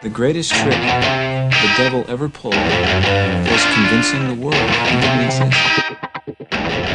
The 0.00 0.08
greatest 0.08 0.52
trick 0.54 0.70
the 0.72 1.74
devil 1.76 2.04
ever 2.08 2.28
pulled 2.28 2.54
was 2.54 3.64
convincing 3.74 4.28
the 4.28 4.34
world 4.42 4.54
he 4.54 5.00
didn't 5.00 5.24
exist. 5.26 5.58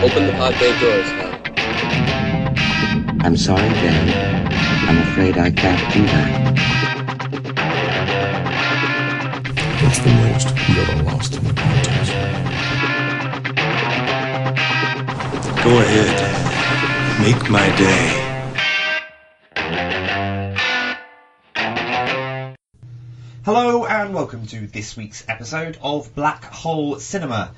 Open 0.01 0.25
the 0.27 0.33
pod 0.33 0.53
bay 0.59 0.73
doors 0.79 1.11
now. 1.11 1.31
I'm 3.25 3.37
sorry, 3.37 3.69
Dan. 3.69 4.53
I'm 4.89 4.97
afraid 5.09 5.37
I 5.37 5.51
can't 5.51 5.93
do 5.93 6.05
that. 6.05 6.29
What's 9.83 9.99
the 9.99 10.09
most 10.09 10.47
you 10.69 10.81
ever 10.81 11.03
lost 11.03 11.35
in 11.35 11.45
a 11.45 11.53
contest? 11.53 12.13
Go 15.63 15.79
ahead. 15.79 16.17
Make 17.21 17.49
my 17.49 17.69
day. 17.77 18.32
And 24.03 24.13
welcome 24.13 24.45
to 24.45 24.67
this 24.67 24.97
week's 24.97 25.23
episode 25.29 25.77
of 25.81 26.13
Black 26.13 26.43
Hole 26.43 26.99
Cinema. 26.99 27.53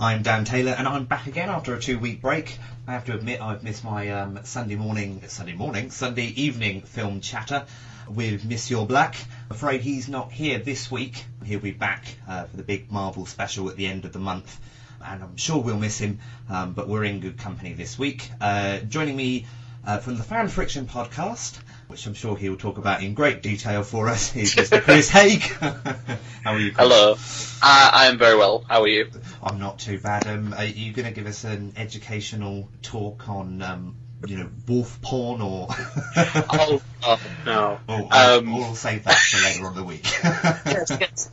I'm 0.00 0.24
Dan 0.24 0.44
Taylor 0.44 0.72
and 0.72 0.88
I'm 0.88 1.04
back 1.04 1.28
again 1.28 1.48
after 1.48 1.76
a 1.76 1.80
two 1.80 1.96
week 1.96 2.20
break. 2.20 2.58
I 2.88 2.92
have 2.94 3.04
to 3.04 3.14
admit 3.14 3.40
I've 3.40 3.62
missed 3.62 3.84
my 3.84 4.08
um, 4.08 4.40
Sunday 4.42 4.74
morning, 4.74 5.22
Sunday 5.28 5.54
morning, 5.54 5.92
Sunday 5.92 6.24
evening 6.24 6.80
film 6.80 7.20
chatter 7.20 7.66
with 8.08 8.44
Monsieur 8.44 8.84
Black. 8.84 9.14
Afraid 9.48 9.82
he's 9.82 10.08
not 10.08 10.32
here 10.32 10.58
this 10.58 10.90
week. 10.90 11.24
He'll 11.44 11.60
be 11.60 11.70
back 11.70 12.04
uh, 12.28 12.46
for 12.46 12.56
the 12.56 12.64
big 12.64 12.90
Marvel 12.90 13.24
special 13.24 13.68
at 13.70 13.76
the 13.76 13.86
end 13.86 14.04
of 14.04 14.12
the 14.12 14.18
month. 14.18 14.58
And 15.00 15.22
I'm 15.22 15.36
sure 15.36 15.62
we'll 15.62 15.78
miss 15.78 15.98
him, 15.98 16.18
um, 16.48 16.72
but 16.72 16.88
we're 16.88 17.04
in 17.04 17.20
good 17.20 17.38
company 17.38 17.74
this 17.74 17.96
week. 17.96 18.28
Uh, 18.40 18.78
joining 18.80 19.14
me 19.14 19.46
uh, 19.86 19.98
from 19.98 20.16
the 20.16 20.24
Fan 20.24 20.48
Friction 20.48 20.86
podcast, 20.86 21.60
which 21.90 22.06
I'm 22.06 22.14
sure 22.14 22.36
he'll 22.36 22.56
talk 22.56 22.78
about 22.78 23.02
in 23.02 23.14
great 23.14 23.42
detail 23.42 23.82
for 23.82 24.08
us, 24.08 24.34
is 24.36 24.54
Mr. 24.54 24.80
Chris 24.80 25.10
Haig. 25.10 25.40
How 26.44 26.52
are 26.52 26.58
you, 26.58 26.72
Chris? 26.72 26.88
Hello. 26.88 27.12
Uh, 27.12 27.90
I 27.92 28.06
am 28.06 28.16
very 28.16 28.38
well. 28.38 28.64
How 28.68 28.82
are 28.82 28.88
you? 28.88 29.10
I'm 29.42 29.58
not 29.58 29.80
too 29.80 29.98
bad. 29.98 30.26
Um, 30.28 30.54
are 30.54 30.64
you 30.64 30.92
going 30.92 31.06
to 31.06 31.12
give 31.12 31.26
us 31.26 31.42
an 31.42 31.72
educational 31.76 32.68
talk 32.82 33.28
on, 33.28 33.60
um, 33.60 33.96
you 34.24 34.38
know, 34.38 34.48
wolf 34.68 35.02
porn 35.02 35.40
or? 35.42 35.66
oh, 36.16 36.80
oh, 37.02 37.20
no. 37.44 37.80
Oh, 37.88 38.38
Um, 38.38 38.54
we'll 38.54 38.76
save 38.76 39.02
that 39.04 39.18
for 39.18 39.42
later 39.44 39.66
on 39.66 39.74
the 39.74 39.82
week. 39.84 40.04
That's 40.22 41.28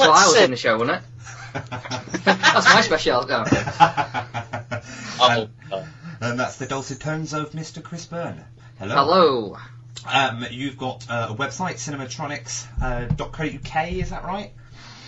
what 0.00 0.10
I 0.10 0.26
was 0.26 0.36
in 0.36 0.50
the 0.50 0.56
show, 0.56 0.76
wasn't 0.78 0.98
it? 0.98 1.04
That's 2.24 2.66
my 2.74 2.82
specialty. 2.82 3.28
No. 3.30 3.44
Oh, 5.20 5.48
uh, 5.72 5.84
and 6.20 6.38
that's 6.38 6.56
the 6.56 6.66
dulcet 6.66 7.00
tones 7.00 7.32
of 7.32 7.52
Mr. 7.52 7.82
Chris 7.82 8.06
Byrne. 8.06 8.44
Hello. 8.78 8.94
Hello. 8.94 9.56
Um, 10.10 10.46
you've 10.50 10.76
got 10.76 11.06
uh, 11.08 11.28
a 11.30 11.34
website, 11.34 11.76
cinematronics.co.uk, 11.76 13.92
is 13.92 14.10
that 14.10 14.24
right? 14.24 14.52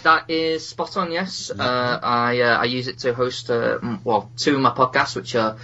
That 0.02 0.30
is 0.30 0.66
spot 0.66 0.96
on. 0.96 1.12
Yes, 1.12 1.50
uh, 1.50 2.00
I 2.02 2.40
uh, 2.40 2.56
I 2.58 2.64
use 2.64 2.86
it 2.86 3.00
to 3.00 3.12
host 3.12 3.50
uh, 3.50 3.78
well 4.04 4.30
two 4.36 4.54
of 4.54 4.60
my 4.60 4.70
podcasts, 4.70 5.16
which 5.16 5.34
are. 5.34 5.56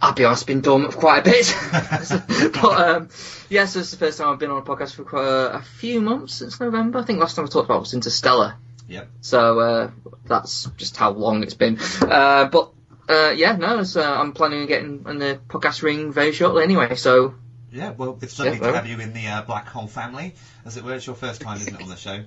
I'll 0.00 0.12
be 0.12 0.24
honest, 0.24 0.46
been 0.46 0.60
dormant 0.60 0.92
for 0.92 1.00
quite 1.00 1.26
a 1.26 1.30
bit. 1.30 1.56
but 2.62 2.88
um, 2.88 3.08
yes, 3.48 3.74
this 3.74 3.86
is 3.86 3.90
the 3.90 3.96
first 3.96 4.18
time 4.18 4.28
I've 4.28 4.38
been 4.38 4.50
on 4.50 4.58
a 4.58 4.64
podcast 4.64 4.94
for 4.94 5.02
quite 5.02 5.26
a, 5.26 5.54
a 5.54 5.62
few 5.62 6.00
months 6.00 6.34
since 6.34 6.60
November. 6.60 7.00
I 7.00 7.02
think 7.02 7.18
last 7.18 7.34
time 7.34 7.46
I 7.46 7.48
talked 7.48 7.64
about 7.64 7.80
was 7.80 7.94
Interstellar. 7.94 8.54
Yep. 8.86 9.08
So 9.22 9.58
uh, 9.58 9.90
that's 10.24 10.70
just 10.76 10.96
how 10.96 11.10
long 11.10 11.42
it's 11.42 11.54
been. 11.54 11.80
Uh, 12.00 12.44
but 12.44 12.70
uh, 13.08 13.30
yeah, 13.30 13.56
no, 13.56 13.80
uh, 13.80 14.00
I'm 14.00 14.32
planning 14.32 14.60
on 14.60 14.66
getting 14.66 15.04
in 15.08 15.18
the 15.18 15.40
podcast 15.48 15.82
ring 15.82 16.12
very 16.12 16.32
shortly 16.32 16.62
anyway. 16.62 16.94
So 16.94 17.34
Yeah, 17.72 17.90
well, 17.90 18.18
it's 18.22 18.38
lovely 18.38 18.58
Yeah, 18.58 18.66
to 18.70 18.72
have 18.76 18.86
you 18.86 18.98
in 19.00 19.12
the 19.12 19.26
uh, 19.26 19.42
Black 19.42 19.66
Hole 19.68 19.86
family, 19.86 20.34
as 20.64 20.76
it 20.76 20.84
were. 20.84 20.94
It's 20.94 21.06
your 21.06 21.16
first 21.16 21.40
time, 21.40 21.58
isn't 21.58 21.74
it, 21.74 21.82
on 21.82 21.88
the 21.88 21.96
show? 21.96 22.22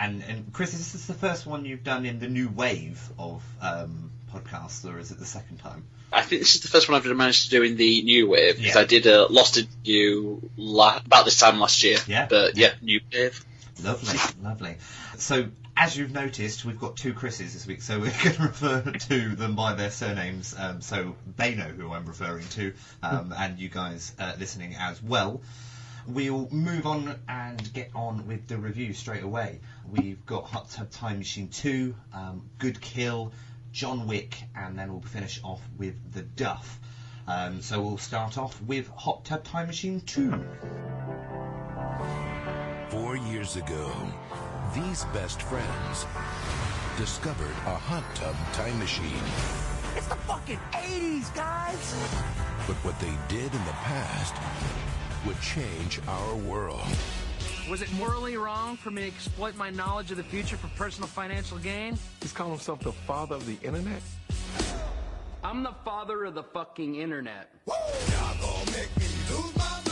And, 0.00 0.22
and 0.22 0.52
Chris, 0.52 0.74
is 0.74 0.92
this 0.92 1.06
the 1.06 1.14
first 1.14 1.46
one 1.46 1.64
you've 1.64 1.84
done 1.84 2.06
in 2.06 2.18
the 2.20 2.28
new 2.28 2.48
wave 2.48 3.00
of 3.18 3.42
um, 3.60 4.10
podcasts, 4.32 4.84
or 4.90 4.98
is 4.98 5.10
it 5.10 5.18
the 5.18 5.24
second 5.26 5.58
time? 5.58 5.84
I 6.12 6.22
think 6.22 6.40
this 6.40 6.54
is 6.54 6.62
the 6.62 6.68
first 6.68 6.88
one 6.88 6.96
I've 7.00 7.16
managed 7.16 7.44
to 7.44 7.50
do 7.50 7.62
in 7.62 7.76
the 7.76 8.02
new 8.02 8.28
wave 8.28 8.56
because 8.56 8.74
Yeah. 8.74 8.80
I 8.80 8.84
did 8.84 9.06
a 9.06 9.26
Lost 9.26 9.58
in 9.58 9.66
You 9.84 10.50
la- 10.56 11.00
about 11.04 11.24
this 11.26 11.38
time 11.38 11.58
last 11.60 11.82
year. 11.82 11.98
Yeah. 12.06 12.26
But 12.28 12.56
yeah, 12.56 12.72
new 12.80 13.00
wave. 13.12 13.44
Lovely, 13.82 14.18
lovely. 14.42 14.76
So, 15.18 15.48
as 15.78 15.96
you've 15.96 16.12
noticed, 16.12 16.64
we've 16.64 16.80
got 16.80 16.96
two 16.96 17.14
Chris's 17.14 17.52
this 17.52 17.64
week, 17.64 17.82
so 17.82 18.00
we're 18.00 18.12
going 18.24 18.34
to 18.34 18.42
refer 18.42 18.80
to 18.82 19.36
them 19.36 19.54
by 19.54 19.74
their 19.74 19.90
surnames, 19.90 20.54
um, 20.58 20.80
so 20.80 21.14
they 21.36 21.54
know 21.54 21.68
who 21.68 21.92
I'm 21.92 22.04
referring 22.04 22.48
to, 22.48 22.74
um, 23.02 23.32
and 23.36 23.60
you 23.60 23.68
guys 23.68 24.12
uh, 24.18 24.32
listening 24.40 24.74
as 24.76 25.00
well. 25.00 25.40
We'll 26.08 26.48
move 26.50 26.84
on 26.86 27.14
and 27.28 27.72
get 27.72 27.90
on 27.94 28.26
with 28.26 28.48
the 28.48 28.56
review 28.56 28.92
straight 28.92 29.22
away. 29.22 29.60
We've 29.88 30.24
got 30.26 30.46
Hot 30.46 30.68
Tub 30.68 30.90
Time 30.90 31.18
Machine 31.18 31.48
2, 31.48 31.94
um, 32.12 32.50
Good 32.58 32.80
Kill, 32.80 33.32
John 33.70 34.08
Wick, 34.08 34.36
and 34.56 34.76
then 34.76 34.90
we'll 34.90 35.02
finish 35.02 35.40
off 35.44 35.60
with 35.76 35.94
The 36.12 36.22
Duff. 36.22 36.80
Um, 37.28 37.62
so 37.62 37.80
we'll 37.82 37.98
start 37.98 38.36
off 38.36 38.60
with 38.62 38.88
Hot 38.88 39.24
Tub 39.24 39.44
Time 39.44 39.68
Machine 39.68 40.00
2. 40.00 40.44
Four 42.88 43.16
years 43.16 43.54
ago, 43.54 43.92
these 44.74 45.04
best 45.14 45.40
friends 45.42 46.06
discovered 46.96 47.54
a 47.66 47.76
hot 47.76 48.04
tub 48.14 48.34
time 48.52 48.78
machine. 48.78 49.22
It's 49.96 50.06
the 50.06 50.16
fucking 50.16 50.58
80s, 50.72 51.34
guys! 51.34 51.94
But 52.66 52.76
what 52.84 52.98
they 53.00 53.12
did 53.28 53.52
in 53.52 53.64
the 53.64 53.72
past 53.72 54.34
would 55.26 55.40
change 55.40 56.00
our 56.06 56.34
world. 56.36 56.80
Was 57.70 57.82
it 57.82 57.92
morally 57.94 58.36
wrong 58.36 58.76
for 58.76 58.90
me 58.90 59.02
to 59.02 59.08
exploit 59.08 59.56
my 59.56 59.70
knowledge 59.70 60.10
of 60.10 60.16
the 60.16 60.22
future 60.22 60.56
for 60.56 60.68
personal 60.68 61.08
financial 61.08 61.58
gain? 61.58 61.98
He's 62.20 62.32
calling 62.32 62.52
himself 62.52 62.80
the 62.80 62.92
father 62.92 63.36
of 63.36 63.46
the 63.46 63.56
internet. 63.66 64.02
I'm 65.42 65.62
the 65.62 65.74
father 65.84 66.24
of 66.24 66.34
the 66.34 66.42
fucking 66.42 66.96
internet. 66.96 67.50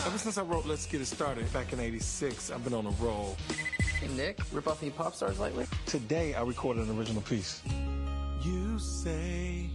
Ever 0.06 0.19
since 0.19 0.38
I 0.38 0.43
wrote 0.43 0.66
Let's 0.66 0.87
Get 0.87 1.00
It 1.00 1.06
Started 1.06 1.50
back 1.53 1.72
in 1.72 1.81
86, 1.81 2.50
I've 2.50 2.62
been 2.64 2.75
on 2.75 2.87
a 2.87 2.91
roll. 3.03 3.37
Hey, 4.01 4.09
Nick, 4.09 4.39
rip 4.53 4.69
off 4.69 4.83
any 4.83 4.91
pop 4.91 5.15
stars 5.15 5.39
lately? 5.39 5.67
Today, 5.87 6.34
I 6.34 6.43
recorded 6.43 6.87
an 6.87 6.99
original 6.99 7.23
piece. 7.23 7.62
You 8.43 8.79
say, 8.79 9.71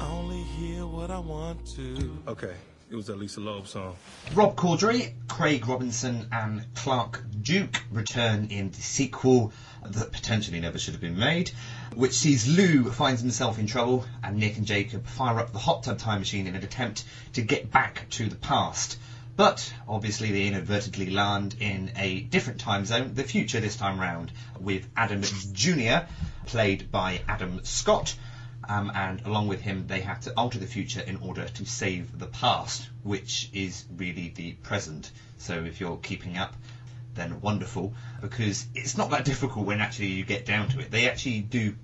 I 0.00 0.08
only 0.08 0.42
hear 0.42 0.86
what 0.86 1.10
I 1.10 1.18
want 1.18 1.66
to. 1.74 2.16
Okay, 2.28 2.54
it 2.88 2.94
was 2.94 3.08
that 3.08 3.18
Lisa 3.18 3.40
Loeb 3.40 3.66
song. 3.66 3.96
Rob 4.32 4.54
Corddry, 4.54 5.14
Craig 5.26 5.66
Robinson, 5.66 6.28
and 6.30 6.64
Clark 6.76 7.20
Duke 7.42 7.82
return 7.90 8.46
in 8.50 8.70
the 8.70 8.80
sequel 8.80 9.52
that 9.84 10.12
potentially 10.12 10.60
never 10.60 10.78
should 10.78 10.94
have 10.94 11.00
been 11.00 11.18
made, 11.18 11.50
which 11.96 12.12
sees 12.12 12.46
Lou 12.46 12.92
finds 12.92 13.20
himself 13.20 13.58
in 13.58 13.66
trouble 13.66 14.06
and 14.22 14.36
Nick 14.36 14.56
and 14.56 14.66
Jacob 14.66 15.04
fire 15.04 15.40
up 15.40 15.52
the 15.52 15.58
hot 15.58 15.82
tub 15.82 15.98
time 15.98 16.20
machine 16.20 16.46
in 16.46 16.54
an 16.54 16.62
attempt 16.62 17.04
to 17.32 17.42
get 17.42 17.72
back 17.72 18.08
to 18.10 18.28
the 18.28 18.36
past. 18.36 18.98
But 19.40 19.72
obviously 19.88 20.32
they 20.32 20.48
inadvertently 20.48 21.08
land 21.08 21.56
in 21.60 21.92
a 21.96 22.20
different 22.20 22.60
time 22.60 22.84
zone, 22.84 23.14
the 23.14 23.24
future 23.24 23.58
this 23.58 23.74
time 23.74 23.98
round, 23.98 24.30
with 24.60 24.86
Adam 24.94 25.22
Jr., 25.22 26.00
played 26.44 26.92
by 26.92 27.22
Adam 27.26 27.64
Scott, 27.64 28.14
um, 28.68 28.92
and 28.94 29.22
along 29.24 29.48
with 29.48 29.62
him, 29.62 29.86
they 29.86 30.02
have 30.02 30.20
to 30.24 30.32
alter 30.32 30.58
the 30.58 30.66
future 30.66 31.00
in 31.00 31.16
order 31.16 31.46
to 31.48 31.64
save 31.64 32.18
the 32.18 32.26
past, 32.26 32.86
which 33.02 33.48
is 33.54 33.86
really 33.96 34.28
the 34.28 34.52
present. 34.52 35.10
So 35.38 35.64
if 35.64 35.80
you're 35.80 35.96
keeping 35.96 36.36
up, 36.36 36.54
then 37.14 37.40
wonderful, 37.40 37.94
because 38.20 38.66
it's 38.74 38.98
not 38.98 39.08
that 39.08 39.24
difficult 39.32 39.64
when 39.64 39.80
actually 39.80 40.08
you 40.08 40.26
get 40.26 40.44
down 40.44 40.68
to 40.68 40.80
it. 40.80 40.90
They 40.90 41.08
actually 41.08 41.40
do 41.40 41.74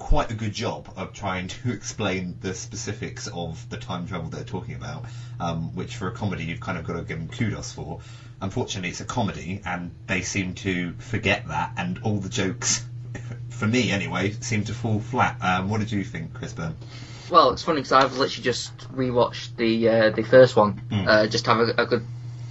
quite 0.00 0.30
a 0.30 0.34
good 0.34 0.52
job 0.52 0.88
of 0.96 1.12
trying 1.12 1.46
to 1.48 1.72
explain 1.78 2.36
the 2.40 2.54
specifics 2.54 3.28
of 3.28 3.68
the 3.68 3.76
time 3.76 4.08
travel 4.08 4.28
they're 4.30 4.42
talking 4.44 4.74
about, 4.74 5.04
um, 5.38 5.74
which 5.76 5.96
for 5.96 6.08
a 6.08 6.12
comedy 6.12 6.44
you've 6.44 6.58
kind 6.60 6.78
of 6.78 6.84
got 6.86 6.94
to 6.94 7.02
give 7.02 7.18
them 7.18 7.28
kudos 7.28 7.70
for. 7.72 8.00
Unfortunately, 8.40 8.88
it's 8.88 9.00
a 9.02 9.04
comedy, 9.04 9.60
and 9.66 9.90
they 10.06 10.22
seem 10.22 10.54
to 10.54 10.94
forget 10.94 11.46
that, 11.48 11.74
and 11.76 12.00
all 12.02 12.18
the 12.18 12.30
jokes, 12.30 12.82
for 13.50 13.66
me 13.66 13.90
anyway, 13.90 14.32
seem 14.40 14.64
to 14.64 14.72
fall 14.72 14.98
flat. 14.98 15.36
Um, 15.42 15.68
what 15.68 15.80
did 15.80 15.92
you 15.92 16.02
think, 16.02 16.32
Chris 16.32 16.54
Byrne? 16.54 16.74
well, 17.30 17.50
it's 17.52 17.62
funny 17.62 17.76
because 17.80 17.92
I've 17.92 18.16
literally 18.16 18.42
just 18.42 18.76
rewatched 18.92 19.54
the 19.56 19.88
uh, 19.88 20.10
the 20.10 20.22
first 20.24 20.56
one, 20.56 20.80
Mm. 20.90 21.06
uh, 21.06 21.26
just 21.28 21.44
to 21.44 21.50
have 21.54 21.60
a, 21.68 21.82
a 21.82 21.86
good 21.86 22.04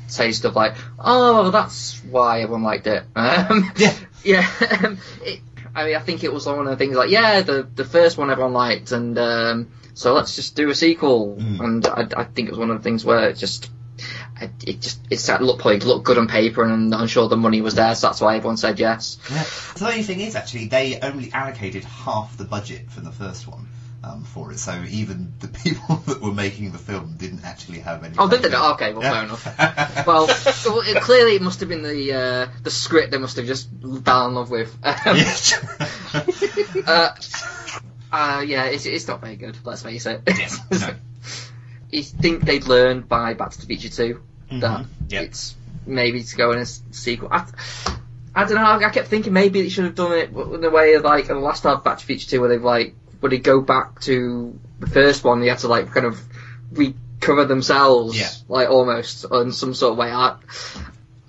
taste 0.09 0.45
of 0.45 0.55
like, 0.55 0.75
oh, 0.99 1.49
that's 1.51 1.99
why 2.05 2.41
everyone 2.43 2.63
liked 2.63 2.87
it. 2.87 3.03
Um, 3.15 3.71
Yeah. 3.75 3.93
yeah. 4.23 4.47
um, 4.83 4.97
it, 5.23 5.39
I 5.79 5.85
mean, 5.85 5.95
I 5.95 5.99
think 5.99 6.23
it 6.23 6.33
was 6.33 6.45
one 6.45 6.59
of 6.59 6.65
the 6.65 6.75
things 6.75 6.95
like, 6.95 7.09
yeah, 7.09 7.41
the 7.41 7.67
the 7.73 7.85
first 7.85 8.17
one 8.17 8.29
everyone 8.29 8.53
liked, 8.53 8.91
and 8.91 9.17
um, 9.17 9.71
so 9.93 10.13
let's 10.13 10.35
just 10.35 10.55
do 10.55 10.69
a 10.69 10.75
sequel. 10.75 11.37
Mm. 11.39 11.59
And 11.59 11.87
I, 11.87 12.21
I 12.21 12.23
think 12.25 12.47
it 12.47 12.51
was 12.51 12.59
one 12.59 12.69
of 12.69 12.77
the 12.77 12.83
things 12.83 13.05
where 13.05 13.29
it 13.29 13.37
just. 13.37 13.71
It 14.41 14.79
just 14.79 15.01
it 15.09 15.19
that 15.27 15.41
look 15.41 15.59
probably 15.59 15.81
looked 15.81 16.05
good 16.05 16.17
on 16.17 16.29
paper 16.29 16.63
and 16.63 16.95
I'm 16.95 17.07
sure 17.07 17.27
the 17.27 17.35
money 17.35 17.59
was 17.59 17.75
there 17.75 17.93
so 17.95 18.07
that's 18.07 18.21
why 18.21 18.37
everyone 18.37 18.55
said 18.55 18.79
yes. 18.79 19.17
Yeah. 19.29 19.41
So 19.41 19.83
the 19.83 19.91
only 19.91 20.03
thing 20.03 20.21
is, 20.21 20.37
actually, 20.37 20.67
they 20.67 20.97
only 21.01 21.33
allocated 21.33 21.83
half 21.83 22.37
the 22.37 22.45
budget 22.45 22.89
for 22.89 23.01
the 23.01 23.11
first 23.11 23.45
one. 23.45 23.67
Um, 24.03 24.23
for 24.23 24.51
it. 24.51 24.59
So 24.59 24.83
even 24.89 25.33
the 25.39 25.47
people 25.47 25.95
that 26.07 26.21
were 26.21 26.33
making 26.33 26.71
the 26.71 26.77
film 26.77 27.15
didn't 27.17 27.43
actually 27.43 27.79
have 27.79 28.03
any. 28.03 28.15
Oh, 28.17 28.29
did 28.29 28.41
they? 28.41 28.49
not? 28.49 28.73
Okay, 28.75 28.93
well, 28.93 29.03
Yeah. 29.03 29.13
fair 29.13 29.23
enough. 29.25 30.05
well, 30.07 30.27
well, 30.65 30.81
it, 30.85 31.01
clearly 31.01 31.35
it 31.35 31.41
must 31.41 31.59
have 31.59 31.69
been 31.69 31.83
the 31.83 32.13
uh, 32.13 32.47
the 32.63 32.71
script 32.71 33.11
they 33.11 33.17
must 33.17 33.35
have 33.37 33.45
just 33.45 33.69
fell 34.05 34.27
in 34.27 34.35
love 34.35 34.49
with. 34.51 34.75
Um, 36.13 36.23
uh, 36.87 37.09
uh, 38.11 38.43
yeah, 38.45 38.65
it's, 38.65 38.85
it's 38.85 39.07
not 39.07 39.21
very 39.21 39.35
good. 39.35 39.57
Let's 39.63 39.83
face 39.83 40.05
it. 40.05 40.21
Yes, 40.27 40.59
no. 40.71 40.95
you 41.91 42.03
think 42.03 42.43
they'd 42.45 42.65
learn 42.65 43.01
by 43.01 43.33
Back 43.35 43.51
to 43.51 43.61
the 43.61 43.67
Future 43.67 43.89
2 43.89 44.21
that 44.59 44.81
Mhm, 44.81 44.87
yep. 45.09 45.23
it's 45.25 45.55
maybe 45.85 46.23
to 46.23 46.35
go 46.35 46.51
in 46.51 46.59
a 46.59 46.65
sequel. 46.65 47.29
I, 47.31 47.45
I 48.33 48.45
don't 48.45 48.55
know. 48.55 48.63
I, 48.65 48.89
kept 48.89 49.07
thinking 49.07 49.33
maybe 49.33 49.61
they 49.61 49.69
should 49.69 49.85
have 49.85 49.95
done 49.95 50.13
it 50.13 50.29
in 50.31 50.61
the 50.61 50.69
way 50.71 50.95
of 50.95 51.03
like 51.03 51.29
in 51.29 51.35
the 51.35 51.41
last 51.41 51.63
half 51.63 51.79
of 51.79 51.83
Back 51.83 51.99
to 51.99 52.03
the 52.07 52.07
Future 52.15 52.29
2 52.31 52.39
where 52.41 52.49
they've 52.49 52.63
like 52.63 52.95
where 53.19 53.29
they 53.29 53.39
go 53.39 53.61
back 53.61 54.01
to 54.01 54.57
the 54.79 54.87
first 54.87 55.23
one. 55.23 55.41
They 55.41 55.47
have 55.49 55.59
to 55.59 55.67
like 55.67 55.91
kind 55.91 56.05
of 56.05 56.19
recover 56.71 57.45
themselves, 57.45 58.17
Yeah. 58.19 58.29
like 58.47 58.69
almost 58.69 59.25
in 59.31 59.51
some 59.51 59.73
sort 59.73 59.93
of 59.93 59.97
way. 59.97 60.11
I, 60.11 60.37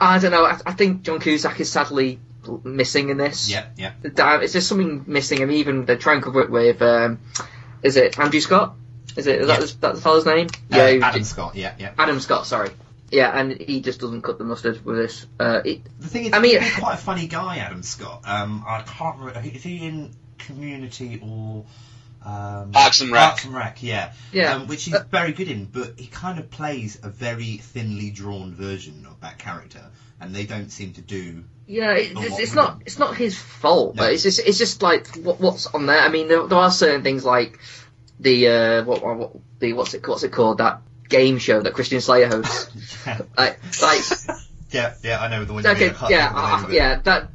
I 0.01 0.19
don't 0.19 0.31
know. 0.31 0.45
I, 0.45 0.59
I 0.67 0.73
think 0.73 1.03
John 1.03 1.21
Cusack 1.21 1.61
is 1.61 1.71
sadly 1.71 2.21
missing 2.65 3.11
in 3.11 3.17
this. 3.19 3.51
Yeah, 3.51 3.67
yeah. 3.77 3.93
The 4.03 4.11
di- 4.11 4.43
It's 4.43 4.53
just 4.53 4.69
something 4.69 5.05
missing, 5.07 5.43
and 5.43 5.53
even 5.53 5.85
they 5.85 5.97
try 5.97 6.15
and 6.15 6.23
cover 6.23 6.41
it 6.41 6.51
with, 6.51 6.81
um, 6.83 7.19
is 7.83 7.97
it 7.97 8.19
Andrew 8.19 8.41
Scott? 8.41 8.77
Is 9.17 9.27
it 9.27 9.41
is 9.43 9.47
that, 9.49 9.61
Yeah. 9.61 9.67
the, 9.67 9.77
that 9.81 9.95
the 9.97 10.01
fellow's 10.01 10.27
name? 10.27 10.47
Uh, 10.71 10.77
who- 10.89 11.01
Adam 11.03 11.25
Scott. 11.25 11.55
Yeah, 11.57 11.75
yeah. 11.79 11.93
Adam 11.99 12.21
Scott, 12.21 12.47
sorry. 12.47 12.71
Yeah, 13.11 13.29
and 13.37 13.61
he 13.61 13.81
just 13.81 13.99
doesn't 14.01 14.23
cut 14.23 14.39
the 14.39 14.45
mustard 14.45 14.85
with 14.85 14.97
this. 14.97 15.27
Uh, 15.41 15.61
it, 15.65 15.81
The 15.99 16.07
thing 16.09 16.25
is, 16.27 16.33
I 16.33 16.39
mean- 16.39 16.61
he's 16.63 16.77
quite 16.77 16.95
a 16.95 16.99
funny 16.99 17.27
guy, 17.27 17.57
Adam 17.59 17.83
Scott. 17.83 18.23
Um, 18.25 18.65
I 18.67 18.83
can't 18.83 19.19
remember. 19.19 19.41
Is 19.49 19.63
he 19.65 19.85
in 19.85 20.13
Community 20.41 21.21
or 21.23 21.65
um, 22.25 22.73
Parks 22.73 23.01
and 23.01 23.11
Rec. 23.13 23.21
Parks 23.23 23.45
and 23.45 23.55
Rec, 23.55 23.83
yeah. 23.83 24.13
Yeah. 24.33 24.55
Um, 24.57 24.67
which 24.67 24.85
he's 24.85 24.95
Uh, 24.95 25.05
very 25.11 25.33
good 25.33 25.49
in, 25.49 25.65
but 25.67 25.99
he 25.99 26.07
kind 26.07 26.39
of 26.39 26.51
plays 26.51 26.99
a 27.03 27.09
very 27.09 27.57
thinly 27.59 28.11
drawn 28.11 28.55
version 28.55 29.07
of 29.11 29.21
that 29.23 29.39
character, 29.39 29.83
and 30.21 30.35
they 30.35 30.45
don't 30.45 30.71
seem 30.71 30.93
to 30.95 31.01
do. 31.01 31.45
yeah, 31.67 31.93
it, 31.93 32.13
it's, 32.17 32.39
it's 32.39 32.55
not 32.55 32.83
it's 32.85 32.99
not 32.99 33.17
his 33.17 33.39
fault, 33.39 33.95
No. 33.97 34.03
but 34.03 34.13
it's 34.13 34.23
just 34.23 34.39
it's 34.41 34.59
just 34.59 34.83
like 34.83 35.07
what, 35.17 35.41
what's 35.41 35.67
on 35.67 35.87
there. 35.87 36.01
I 36.01 36.09
mean, 36.11 36.29
there, 36.29 36.47
there 36.47 36.59
are 36.59 36.71
certain 36.71 37.03
things 37.03 37.25
like 37.25 37.59
the 38.19 38.49
uh, 38.49 38.85
what, 38.85 39.03
what 39.03 39.33
the 39.61 39.73
what's 39.73 39.95
it 39.95 40.07
what's 40.07 40.23
it 40.23 40.31
called 40.33 40.59
that 40.59 40.83
game 41.09 41.39
show 41.39 41.63
that 41.63 41.73
Christian 41.73 42.01
Slater 42.03 42.29
hosts. 42.29 42.71
yeah, 43.07 43.21
like, 43.39 43.59
like 43.83 44.01
yeah, 44.73 44.95
yeah, 45.03 45.21
I 45.23 45.29
know 45.29 45.45
the 45.47 45.55
one. 45.55 45.65
you 45.65 45.71
okay, 45.71 45.87
mean, 45.89 45.97
yeah, 46.11 46.33
the 46.33 46.39
uh, 46.39 46.59
of 46.65 46.71
it. 46.71 46.75
yeah, 46.75 47.01
that 47.05 47.29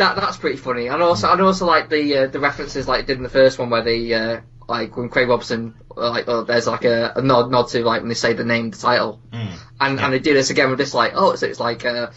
that 0.00 0.16
that's 0.16 0.36
pretty 0.36 0.56
funny, 0.56 0.88
and 0.88 1.02
also 1.02 1.30
and 1.32 1.40
also 1.40 1.66
like 1.66 1.88
the 1.88 2.16
uh, 2.18 2.26
the 2.26 2.40
references 2.40 2.88
like 2.88 3.06
did 3.06 3.16
in 3.18 3.22
the 3.22 3.28
first 3.28 3.58
one 3.58 3.70
where 3.70 3.82
they 3.82 4.12
uh, 4.12 4.40
like 4.68 4.96
when 4.96 5.08
Craig 5.08 5.28
Robinson 5.28 5.74
uh, 5.96 6.10
like 6.10 6.24
oh, 6.28 6.42
there's 6.44 6.66
like 6.66 6.84
a, 6.84 7.12
a 7.16 7.22
nod 7.22 7.50
nod 7.50 7.68
to 7.68 7.84
like 7.84 8.00
when 8.02 8.08
they 8.08 8.14
say 8.14 8.32
the 8.32 8.44
name 8.44 8.70
the 8.70 8.76
title, 8.78 9.20
Mm. 9.32 9.52
and 9.80 9.98
Yeah. 9.98 10.04
and 10.04 10.12
they 10.14 10.18
do 10.18 10.34
this 10.34 10.50
again 10.50 10.70
with 10.70 10.78
this 10.78 10.92
like 10.94 11.12
oh 11.14 11.30
it's 11.30 11.42
it's 11.42 11.60
like 11.60 11.84
uh, 11.84 12.10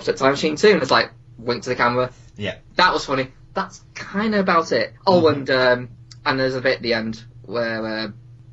Step 0.00 0.16
Time 0.16 0.30
Machine 0.32 0.56
too, 0.56 0.68
and 0.70 0.82
it's 0.82 0.90
like 0.90 1.10
wink 1.38 1.62
to 1.64 1.68
the 1.70 1.76
camera. 1.76 2.10
Yeah. 2.36 2.56
That 2.76 2.92
was 2.92 3.04
funny. 3.04 3.28
That's 3.54 3.82
kind 3.94 4.34
of 4.34 4.40
about 4.40 4.72
it. 4.72 4.94
Oh, 5.06 5.22
Mhm. 5.22 5.32
and 5.32 5.50
um, 5.50 5.88
and 6.26 6.40
there's 6.40 6.54
a 6.54 6.60
bit 6.60 6.76
at 6.76 6.82
the 6.82 6.94
end 6.94 7.22
where. 7.42 7.86
Uh, 7.86 8.08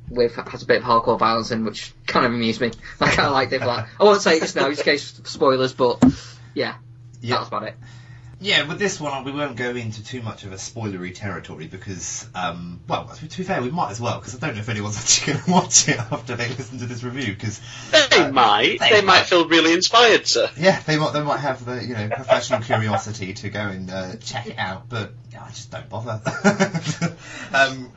with 0.08 0.34
has 0.34 0.62
a 0.62 0.66
bit 0.66 0.82
of 0.82 0.84
hardcore 0.86 1.18
violence 1.18 1.52
in, 1.52 1.64
which 1.64 1.94
kind 2.06 2.26
of 2.26 2.32
amused 2.34 2.60
me. 2.60 2.70
I 3.00 3.06
kind 3.08 3.28
of 3.28 3.32
liked 3.32 3.50
it 3.54 3.60
for 3.60 3.66
that. 3.66 3.88
I 3.98 4.04
won't 4.04 4.20
say 4.20 4.36
it 4.36 4.40
just 4.40 4.54
now, 4.56 4.68
just 4.68 4.80
in 4.80 4.84
case 4.84 5.20
spoilers, 5.24 5.72
but 5.72 6.04
yeah, 6.52 6.74
Yeah. 7.22 7.36
that 7.36 7.38
was 7.40 7.48
about 7.48 7.62
it. 7.68 7.76
Yeah, 8.42 8.66
with 8.66 8.78
this 8.78 9.00
one, 9.00 9.22
we 9.24 9.30
won't 9.32 9.56
go 9.56 9.70
into 9.70 10.02
too 10.04 10.20
much 10.20 10.42
of 10.44 10.52
a 10.52 10.56
spoilery 10.56 11.14
territory 11.14 11.66
because, 11.68 12.26
um, 12.34 12.80
well, 12.88 13.06
to 13.06 13.38
be 13.38 13.44
fair, 13.44 13.62
we 13.62 13.70
might 13.70 13.92
as 13.92 14.00
well 14.00 14.18
because 14.18 14.34
I 14.34 14.38
don't 14.38 14.54
know 14.56 14.60
if 14.60 14.68
anyone's 14.68 14.96
actually 15.00 15.34
going 15.34 15.44
to 15.44 15.50
watch 15.52 15.88
it 15.88 15.98
after 15.98 16.34
they 16.36 16.48
listen 16.48 16.78
to 16.80 16.86
this 16.86 17.02
review. 17.04 17.32
Because 17.32 17.60
They 18.10 18.30
might. 18.30 18.78
they 18.80 18.90
They, 18.90 18.96
might. 18.96 19.04
might 19.06 19.26
feel 19.26 19.48
really 19.48 19.72
inspired 19.72 20.24
to. 20.26 20.50
yeah, 20.56 20.80
they 20.80 20.98
might 20.98 21.12
they 21.12 21.22
might 21.22 21.38
have 21.40 21.64
the 21.64 21.84
you 21.84 21.94
know 21.94 22.08
professional 22.08 22.60
curiosity 22.60 23.32
to 23.34 23.48
go 23.48 23.60
and 23.60 23.90
uh, 23.90 24.16
check 24.16 24.46
it 24.48 24.58
out, 24.58 24.88
but 24.88 25.12
I 25.42 25.50
just 25.50 25.70
don't 25.70 25.88
bother. 25.88 26.20
um, 27.54 27.92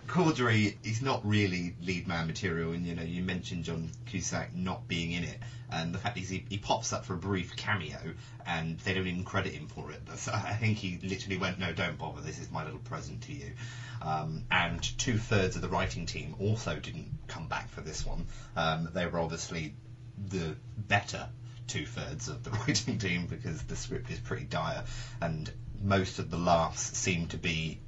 he's 0.83 1.01
not 1.01 1.25
really 1.25 1.75
lead 1.81 2.07
man 2.07 2.27
material, 2.27 2.71
and 2.71 2.85
you 2.85 2.95
know 2.95 3.03
you 3.03 3.21
mentioned 3.21 3.65
John 3.65 3.91
Cusack 4.07 4.55
not 4.55 4.87
being 4.87 5.11
in 5.11 5.23
it, 5.23 5.39
and 5.71 5.93
the 5.93 5.99
fact 5.99 6.17
is 6.17 6.29
he, 6.29 6.45
he 6.49 6.57
pops 6.57 6.93
up 6.93 7.05
for 7.05 7.13
a 7.13 7.17
brief 7.17 7.55
cameo, 7.55 7.99
and 8.45 8.79
they 8.79 8.93
don't 8.93 9.07
even 9.07 9.23
credit 9.23 9.53
him 9.53 9.67
for 9.67 9.91
it. 9.91 10.01
So 10.17 10.31
I 10.33 10.53
think 10.53 10.77
he 10.77 10.99
literally 11.03 11.37
went, 11.37 11.59
"No, 11.59 11.71
don't 11.71 11.97
bother. 11.97 12.21
This 12.21 12.39
is 12.39 12.51
my 12.51 12.63
little 12.63 12.79
present 12.79 13.21
to 13.23 13.33
you." 13.33 13.51
Um, 14.01 14.43
and 14.51 14.81
two 14.97 15.17
thirds 15.17 15.55
of 15.55 15.61
the 15.61 15.69
writing 15.69 16.05
team 16.05 16.35
also 16.39 16.79
didn't 16.79 17.11
come 17.27 17.47
back 17.47 17.69
for 17.69 17.81
this 17.81 18.05
one. 18.05 18.25
Um, 18.55 18.89
they 18.93 19.05
were 19.05 19.19
obviously 19.19 19.75
the 20.29 20.55
better 20.77 21.27
two 21.67 21.85
thirds 21.85 22.27
of 22.27 22.43
the 22.43 22.49
writing 22.67 22.97
team 22.97 23.27
because 23.27 23.61
the 23.63 23.75
script 23.75 24.09
is 24.11 24.19
pretty 24.19 24.45
dire, 24.45 24.83
and 25.21 25.51
most 25.85 26.19
of 26.19 26.29
the 26.29 26.37
laughs 26.37 26.97
seem 26.97 27.27
to 27.27 27.37
be. 27.37 27.79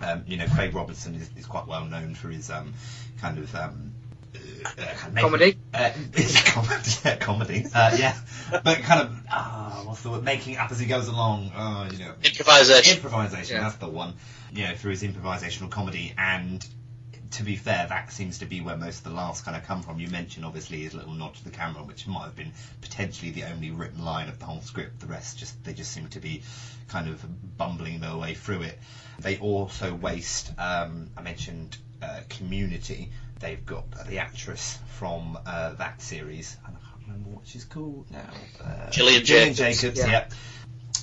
Um, 0.00 0.24
you 0.26 0.36
know, 0.36 0.46
Craig 0.46 0.74
Robinson 0.74 1.14
is, 1.14 1.28
is 1.36 1.46
quite 1.46 1.66
well 1.66 1.84
known 1.84 2.14
for 2.14 2.28
his 2.28 2.50
um, 2.50 2.72
kind 3.20 3.38
of 3.38 3.54
um, 3.54 3.92
uh, 4.34 4.38
uh, 4.80 5.08
making- 5.12 5.28
Comedy? 5.30 5.58
Uh, 5.74 5.90
it's 6.14 6.42
comedy, 6.52 6.90
yeah, 7.04 7.16
comedy. 7.16 7.64
Uh, 7.74 7.96
yeah, 7.98 8.16
but 8.50 8.78
kind 8.82 9.00
of 9.02 9.22
ah, 9.30 9.82
what's 9.84 10.02
the 10.02 10.10
word? 10.10 10.22
Making 10.24 10.56
up 10.58 10.70
as 10.70 10.78
he 10.78 10.86
goes 10.86 11.08
along. 11.08 11.50
Oh, 11.56 11.88
you 11.90 11.98
know, 11.98 12.14
Improvisation. 12.24 12.96
improvisation. 12.96 13.56
Yeah. 13.56 13.62
That's 13.64 13.76
the 13.76 13.88
one. 13.88 14.14
You 14.52 14.64
know, 14.68 14.74
through 14.74 14.92
his 14.92 15.02
improvisational 15.02 15.70
comedy, 15.70 16.14
and 16.16 16.64
to 17.32 17.42
be 17.44 17.56
fair, 17.56 17.86
that 17.88 18.12
seems 18.12 18.38
to 18.38 18.46
be 18.46 18.60
where 18.60 18.76
most 18.76 18.98
of 18.98 19.04
the 19.04 19.10
laughs 19.10 19.40
kind 19.40 19.56
of 19.56 19.64
come 19.64 19.82
from. 19.82 20.00
You 20.00 20.08
mentioned 20.08 20.44
obviously 20.44 20.80
his 20.80 20.94
little 20.94 21.12
nod 21.12 21.34
to 21.34 21.44
the 21.44 21.50
camera, 21.50 21.82
which 21.82 22.06
might 22.06 22.24
have 22.24 22.36
been 22.36 22.52
potentially 22.80 23.30
the 23.30 23.44
only 23.44 23.70
written 23.70 24.04
line 24.04 24.28
of 24.28 24.38
the 24.38 24.44
whole 24.44 24.60
script. 24.60 25.00
The 25.00 25.06
rest 25.06 25.38
just 25.38 25.62
they 25.64 25.72
just 25.72 25.92
seem 25.92 26.08
to 26.08 26.20
be 26.20 26.42
kind 26.88 27.08
of 27.08 27.24
bumbling 27.56 28.00
their 28.00 28.16
way 28.16 28.34
through 28.34 28.62
it. 28.62 28.78
They 29.20 29.38
also 29.38 29.94
waste. 29.94 30.50
Um, 30.58 31.10
I 31.16 31.22
mentioned 31.22 31.76
uh, 32.02 32.20
Community. 32.28 33.10
They've 33.38 33.64
got 33.64 33.84
the 34.08 34.18
actress 34.18 34.78
from 34.98 35.38
uh, 35.46 35.74
that 35.74 36.02
series, 36.02 36.56
and 36.66 36.76
I 36.76 36.80
can't 36.80 37.06
remember 37.06 37.30
what 37.30 37.46
she's 37.46 37.64
called 37.64 38.10
now. 38.10 38.30
Uh, 38.62 38.90
Gillian 38.90 39.24
Gillian 39.24 39.54
Jacobs. 39.54 39.80
Jacobs. 39.80 39.98
Yeah. 40.00 40.10
Yep 40.10 40.32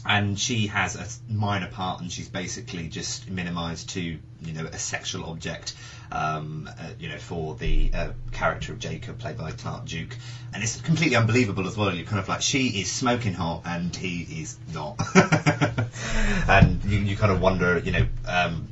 and 0.07 0.39
she 0.39 0.68
has 0.68 0.95
a 0.95 1.31
minor 1.31 1.68
part, 1.68 2.01
and 2.01 2.12
she's 2.12 2.29
basically 2.29 2.88
just 2.88 3.29
minimised 3.29 3.89
to 3.89 4.01
you 4.01 4.53
know 4.53 4.65
a 4.65 4.77
sexual 4.77 5.25
object, 5.25 5.74
um, 6.12 6.69
uh, 6.80 6.89
you 7.00 7.09
know, 7.09 7.18
for 7.18 7.56
the 7.56 7.92
uh, 7.94 8.09
character 8.31 8.74
of 8.74 8.80
Jacob, 8.80 9.19
played 9.19 9.38
by 9.38 9.51
Clark 9.51 9.86
Duke, 9.86 10.15
and 10.54 10.63
it's 10.63 10.80
completely 10.81 11.15
unbelievable 11.15 11.68
as 11.68 11.77
well. 11.77 11.94
You're 11.94 12.06
kind 12.06 12.19
of 12.19 12.30
like 12.30 12.42
she 12.42 12.68
is 12.81 12.91
smoking 12.91 13.34
hot, 13.34 13.63
and 13.65 13.96
he 13.96 14.41
is 14.41 14.58
not, 14.74 15.00
and 16.48 16.84
you, 16.86 17.00
you 17.00 17.17
kind 17.17 17.32
of 17.32 17.41
wonder, 17.41 17.79
you 17.79 17.91
know. 17.91 18.08
Um, 18.25 18.67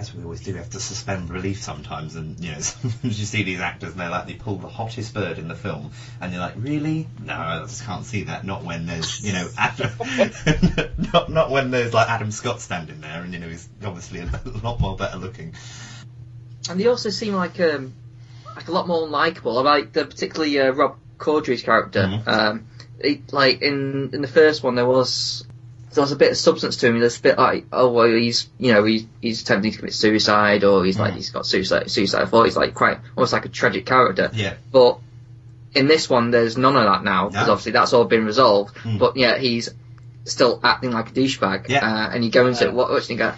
as 0.00 0.14
we 0.14 0.22
always 0.22 0.40
do, 0.40 0.52
we 0.52 0.58
have 0.58 0.70
to 0.70 0.80
suspend 0.80 1.28
belief 1.28 1.62
sometimes, 1.62 2.16
and 2.16 2.40
you 2.40 2.52
know, 2.52 2.60
sometimes 2.60 3.18
you 3.18 3.26
see 3.26 3.42
these 3.42 3.60
actors 3.60 3.92
and 3.92 4.00
they're 4.00 4.10
like 4.10 4.26
they 4.26 4.34
pull 4.34 4.56
the 4.56 4.68
hottest 4.68 5.14
bird 5.14 5.38
in 5.38 5.48
the 5.48 5.54
film, 5.54 5.90
and 6.20 6.32
you're 6.32 6.40
like, 6.40 6.54
really? 6.56 7.06
No, 7.22 7.34
I 7.34 7.58
just 7.60 7.84
can't 7.84 8.04
see 8.04 8.24
that. 8.24 8.44
Not 8.44 8.64
when 8.64 8.86
there's, 8.86 9.24
you 9.24 9.32
know, 9.32 9.48
Adam, 9.58 9.90
not 11.12 11.30
not 11.30 11.50
when 11.50 11.70
there's 11.70 11.92
like 11.94 12.08
Adam 12.08 12.30
Scott 12.30 12.60
standing 12.60 13.00
there, 13.00 13.22
and 13.22 13.32
you 13.32 13.38
know 13.38 13.48
he's 13.48 13.68
obviously 13.84 14.20
a 14.20 14.30
lot 14.62 14.80
more 14.80 14.96
better 14.96 15.18
looking. 15.18 15.54
And 16.68 16.78
they 16.78 16.86
also 16.86 17.10
seem 17.10 17.34
like 17.34 17.58
um, 17.60 17.94
like 18.56 18.68
a 18.68 18.72
lot 18.72 18.86
more 18.86 19.06
likable. 19.08 19.58
I 19.58 19.62
like 19.62 19.92
the 19.92 20.04
particularly 20.04 20.58
uh, 20.60 20.70
Rob 20.72 20.96
Corddry's 21.18 21.62
character. 21.62 22.02
Mhm. 22.02 22.28
Um, 22.28 22.66
he, 23.02 23.22
like 23.32 23.62
in 23.62 24.10
in 24.12 24.20
the 24.22 24.28
first 24.28 24.62
one, 24.62 24.74
there 24.74 24.86
was 24.86 25.46
there 25.94 26.02
was 26.02 26.12
a 26.12 26.16
bit 26.16 26.30
of 26.32 26.36
substance 26.36 26.76
to 26.76 26.86
him. 26.88 27.00
There's 27.00 27.18
a 27.18 27.22
bit 27.22 27.38
like 27.38 27.66
oh 27.72 27.90
well, 27.90 28.08
he's 28.08 28.48
you 28.58 28.72
know 28.72 28.84
he's 28.84 29.06
he's 29.20 29.42
attempting 29.42 29.72
to 29.72 29.78
commit 29.78 29.94
suicide, 29.94 30.64
or 30.64 30.84
he's 30.84 30.98
like 30.98 31.14
Mhm. 31.14 31.16
he's 31.16 31.30
got 31.30 31.46
suicide 31.46 31.90
suicide 31.90 32.28
thought. 32.28 32.44
He's 32.44 32.56
like 32.56 32.74
quite 32.74 32.98
almost 33.16 33.32
like 33.32 33.46
a 33.46 33.48
tragic 33.48 33.86
character. 33.86 34.30
Yeah, 34.34 34.54
But 34.70 34.98
in 35.74 35.86
this 35.86 36.10
one, 36.10 36.30
there's 36.30 36.56
none 36.58 36.76
of 36.76 36.84
that 36.84 37.04
now 37.04 37.28
because 37.28 37.46
No. 37.46 37.52
obviously 37.52 37.72
that's 37.72 37.92
all 37.92 38.04
been 38.04 38.24
resolved. 38.26 38.74
Mm. 38.78 38.98
But 38.98 39.16
yeah, 39.16 39.38
he's 39.38 39.70
still 40.24 40.60
acting 40.62 40.90
like 40.90 41.08
a 41.08 41.12
douchebag. 41.12 41.68
Yeah. 41.68 41.78
Uh, 41.86 42.10
and 42.14 42.24
you 42.24 42.30
go 42.30 42.46
into 42.46 42.64
it, 42.66 42.72
what, 42.72 42.90
what 42.90 43.08
you 43.08 43.16
go, 43.16 43.32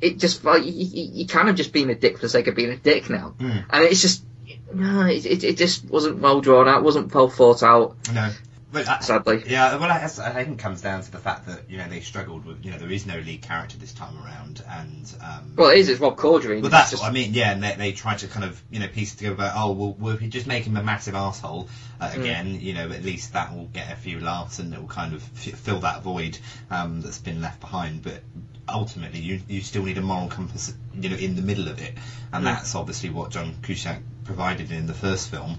it 0.00 0.18
just 0.18 0.44
like 0.44 0.64
you, 0.64 0.72
you, 0.72 1.26
kind 1.26 1.48
of 1.48 1.56
just 1.56 1.72
being 1.72 1.90
a 1.90 1.94
dick 1.94 2.16
for 2.16 2.22
the 2.22 2.28
sake 2.28 2.46
of 2.46 2.54
being 2.54 2.70
a 2.70 2.76
dick 2.76 3.08
now, 3.10 3.34
Mm. 3.38 3.64
and 3.70 3.84
it's 3.84 4.00
just 4.02 4.24
no, 4.72 5.06
it, 5.06 5.24
it, 5.26 5.44
it 5.44 5.56
just 5.56 5.84
wasn't 5.88 6.18
well 6.20 6.40
drawn 6.40 6.68
out, 6.68 6.82
wasn't 6.82 7.12
well 7.14 7.28
thought 7.28 7.62
out. 7.62 7.96
no, 8.12 8.30
But 8.70 8.86
I- 8.88 9.00
sadly. 9.00 9.42
Yeah, 9.46 9.76
well, 9.76 9.90
I, 9.90 9.96
I 10.04 10.08
think 10.08 10.48
it 10.48 10.58
comes 10.58 10.82
down 10.82 11.02
to 11.02 11.10
the 11.10 11.18
fact 11.18 11.46
that 11.46 11.70
you 11.70 11.78
know 11.78 11.88
they 11.88 12.00
struggled 12.00 12.44
with 12.44 12.64
you 12.64 12.70
know 12.70 12.78
there 12.78 12.90
is 12.90 13.06
no 13.06 13.18
lead 13.18 13.40
character 13.42 13.76
this 13.78 13.92
time 13.94 14.14
around, 14.22 14.62
and 14.68 15.14
um, 15.22 15.52
Well, 15.56 15.70
it 15.70 15.78
is. 15.78 15.88
It's 15.88 16.00
Rob 16.00 16.16
Corddry. 16.16 16.60
Well, 16.60 16.70
that's 16.70 16.92
It's 16.92 17.00
what 17.02 17.10
I 17.10 17.12
mean. 17.12 17.32
Yeah, 17.34 17.52
and 17.52 17.62
they, 17.62 17.74
they 17.76 17.92
try 17.92 18.14
to 18.16 18.28
kind 18.28 18.44
of 18.44 18.62
you 18.70 18.78
know 18.80 18.88
piece 18.88 19.14
it 19.14 19.18
together 19.18 19.34
about 19.36 19.52
oh 19.56 19.72
well, 19.72 19.96
well 19.98 20.16
just 20.18 20.46
make 20.46 20.64
him 20.64 20.76
a 20.76 20.82
massive 20.82 21.14
asshole 21.14 21.68
uh, 22.00 22.10
Mm. 22.10 22.20
again, 22.20 22.60
you 22.60 22.74
know 22.74 22.90
at 22.90 23.02
least 23.04 23.32
that 23.32 23.54
will 23.54 23.66
get 23.66 23.90
a 23.92 23.96
few 23.96 24.20
laughs 24.20 24.58
and 24.60 24.72
it 24.74 24.80
will 24.80 24.86
kind 24.88 25.14
of 25.14 25.22
f- 25.36 25.58
fill 25.58 25.80
that 25.80 26.02
void 26.02 26.38
um, 26.70 27.00
that's 27.00 27.18
been 27.18 27.40
left 27.40 27.60
behind. 27.60 28.02
But 28.02 28.22
ultimately, 28.72 29.20
you 29.20 29.40
you 29.48 29.60
still 29.60 29.84
need 29.84 29.98
a 29.98 30.02
moral 30.02 30.28
compass, 30.28 30.74
you 30.94 31.08
know, 31.08 31.16
in 31.16 31.36
the 31.36 31.42
middle 31.42 31.68
of 31.68 31.80
it, 31.80 31.94
and 32.32 32.42
Mm. 32.42 32.44
that's 32.44 32.74
obviously 32.74 33.10
what 33.10 33.30
John 33.30 33.54
Cusack 33.62 34.00
provided 34.24 34.70
in 34.72 34.86
the 34.86 34.94
first 34.94 35.30
film. 35.30 35.58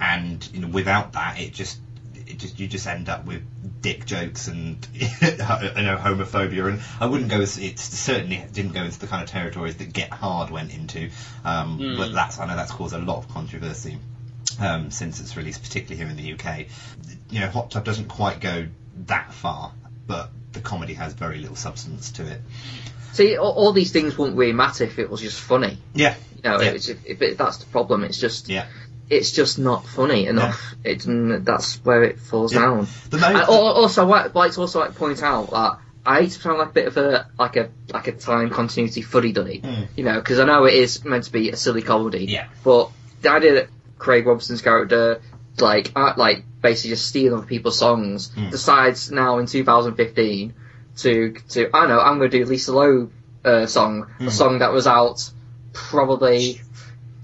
And 0.00 0.48
you 0.52 0.60
know, 0.60 0.68
without 0.68 1.12
that, 1.14 1.38
it 1.40 1.52
just 1.54 1.78
it 2.26 2.38
just 2.38 2.58
you 2.60 2.68
just 2.68 2.86
end 2.86 3.08
up 3.08 3.24
with 3.24 3.42
dick 3.80 4.04
jokes 4.04 4.48
and 4.48 4.86
you 4.92 5.06
know 5.08 5.96
homophobia 5.96 6.68
and 6.68 6.80
I 7.00 7.06
wouldn't 7.06 7.30
go 7.30 7.40
as 7.40 7.56
it 7.58 7.78
certainly 7.78 8.44
didn't 8.52 8.72
go 8.72 8.82
into 8.82 8.98
the 8.98 9.06
kind 9.06 9.22
of 9.22 9.30
territories 9.30 9.76
that 9.76 9.92
Get 9.92 10.10
Hard 10.10 10.50
went 10.50 10.72
into 10.74 11.10
um, 11.44 11.78
Mm. 11.78 11.96
but 11.96 12.12
that's 12.12 12.38
I 12.38 12.46
know 12.46 12.54
that's 12.56 12.70
caused 12.72 12.94
a 12.94 12.98
lot 12.98 13.18
of 13.18 13.28
controversy 13.32 13.98
um, 14.60 14.90
since 14.90 15.20
its 15.20 15.36
release 15.36 15.56
particularly 15.58 15.96
here 15.96 16.08
in 16.10 16.16
the 16.16 16.32
UK 16.34 16.66
you 17.30 17.40
know 17.40 17.48
Hot 17.48 17.70
Tub 17.70 17.84
doesn't 17.84 18.08
quite 18.08 18.40
go 18.40 18.66
that 19.06 19.32
far 19.32 19.72
but 20.06 20.30
the 20.58 20.68
comedy 20.68 20.94
has 20.94 21.12
very 21.14 21.38
little 21.38 21.56
substance 21.56 22.10
to 22.12 22.26
it 22.26 22.40
See, 23.12 23.36
all, 23.36 23.52
all 23.52 23.72
these 23.72 23.90
things 23.90 24.16
wouldn't 24.16 24.36
really 24.38 24.52
matter 24.52 24.84
if 24.84 24.98
it 24.98 25.10
was 25.10 25.20
just 25.20 25.40
funny. 25.40 25.78
yeah 25.94 26.14
You 26.36 26.50
know, 26.50 26.60
Yeah. 26.60 26.70
it's, 26.70 26.88
if, 26.88 27.04
if 27.04 27.20
it, 27.22 27.38
that's 27.38 27.56
the 27.58 27.66
problem. 27.66 28.04
It's 28.04 28.18
just, 28.18 28.48
yeah 28.48 28.66
it's 29.10 29.32
just 29.32 29.58
not 29.58 29.86
funny 29.86 30.26
enough. 30.26 30.74
It's 30.84 31.06
mm, 31.06 31.42
that's 31.42 31.76
where 31.82 32.02
it 32.04 32.20
falls 32.20 32.52
Yeah. 32.52 32.60
down. 32.60 32.86
the 33.08 33.46
also, 33.48 34.02
I 34.10 34.26
like 34.26 34.52
to 34.52 34.60
also 34.60 34.80
like 34.80 34.94
point 34.96 35.22
out 35.22 35.50
that 35.50 35.78
I 36.04 36.20
hate 36.20 36.32
to 36.32 36.40
sound 36.40 36.58
like 36.58 36.68
a 36.68 36.72
bit 36.72 36.86
of 36.88 36.96
a 36.98 37.26
like 37.38 37.56
a 37.56 37.70
like 37.90 38.06
a 38.08 38.12
time 38.12 38.50
continuity 38.50 39.00
fuddy 39.00 39.32
duddy, 39.32 39.62
Mm. 39.62 39.88
you 39.96 40.04
know, 40.04 40.16
because 40.16 40.38
I 40.38 40.44
know 40.44 40.64
it 40.66 40.74
is 40.74 41.04
meant 41.06 41.24
to 41.24 41.32
be 41.32 41.48
a 41.50 41.56
silly 41.56 41.80
comedy. 41.80 42.26
Yeah. 42.26 42.48
But 42.62 42.90
the 43.22 43.30
idea 43.30 43.54
that 43.54 43.68
Craig 43.98 44.26
Robinson's 44.26 44.60
character, 44.60 45.22
like, 45.60 45.92
uh, 45.96 46.14
like 46.16 46.44
basically 46.62 46.90
just 46.90 47.06
stealing 47.06 47.44
people's 47.44 47.78
songs, 47.78 48.28
Mm. 48.30 48.50
decides 48.50 49.10
now 49.10 49.38
in 49.38 49.46
2015 49.46 50.54
to 50.98 51.34
to 51.50 51.70
I 51.74 51.86
know 51.86 52.00
I'm 52.00 52.18
going 52.18 52.30
to 52.30 52.38
do 52.38 52.44
Lisa 52.44 52.72
Loeb 52.72 53.12
uh, 53.44 53.66
song, 53.66 54.06
Mm. 54.18 54.26
a 54.26 54.30
song 54.30 54.58
that 54.60 54.72
was 54.72 54.86
out 54.86 55.28
probably. 55.72 56.60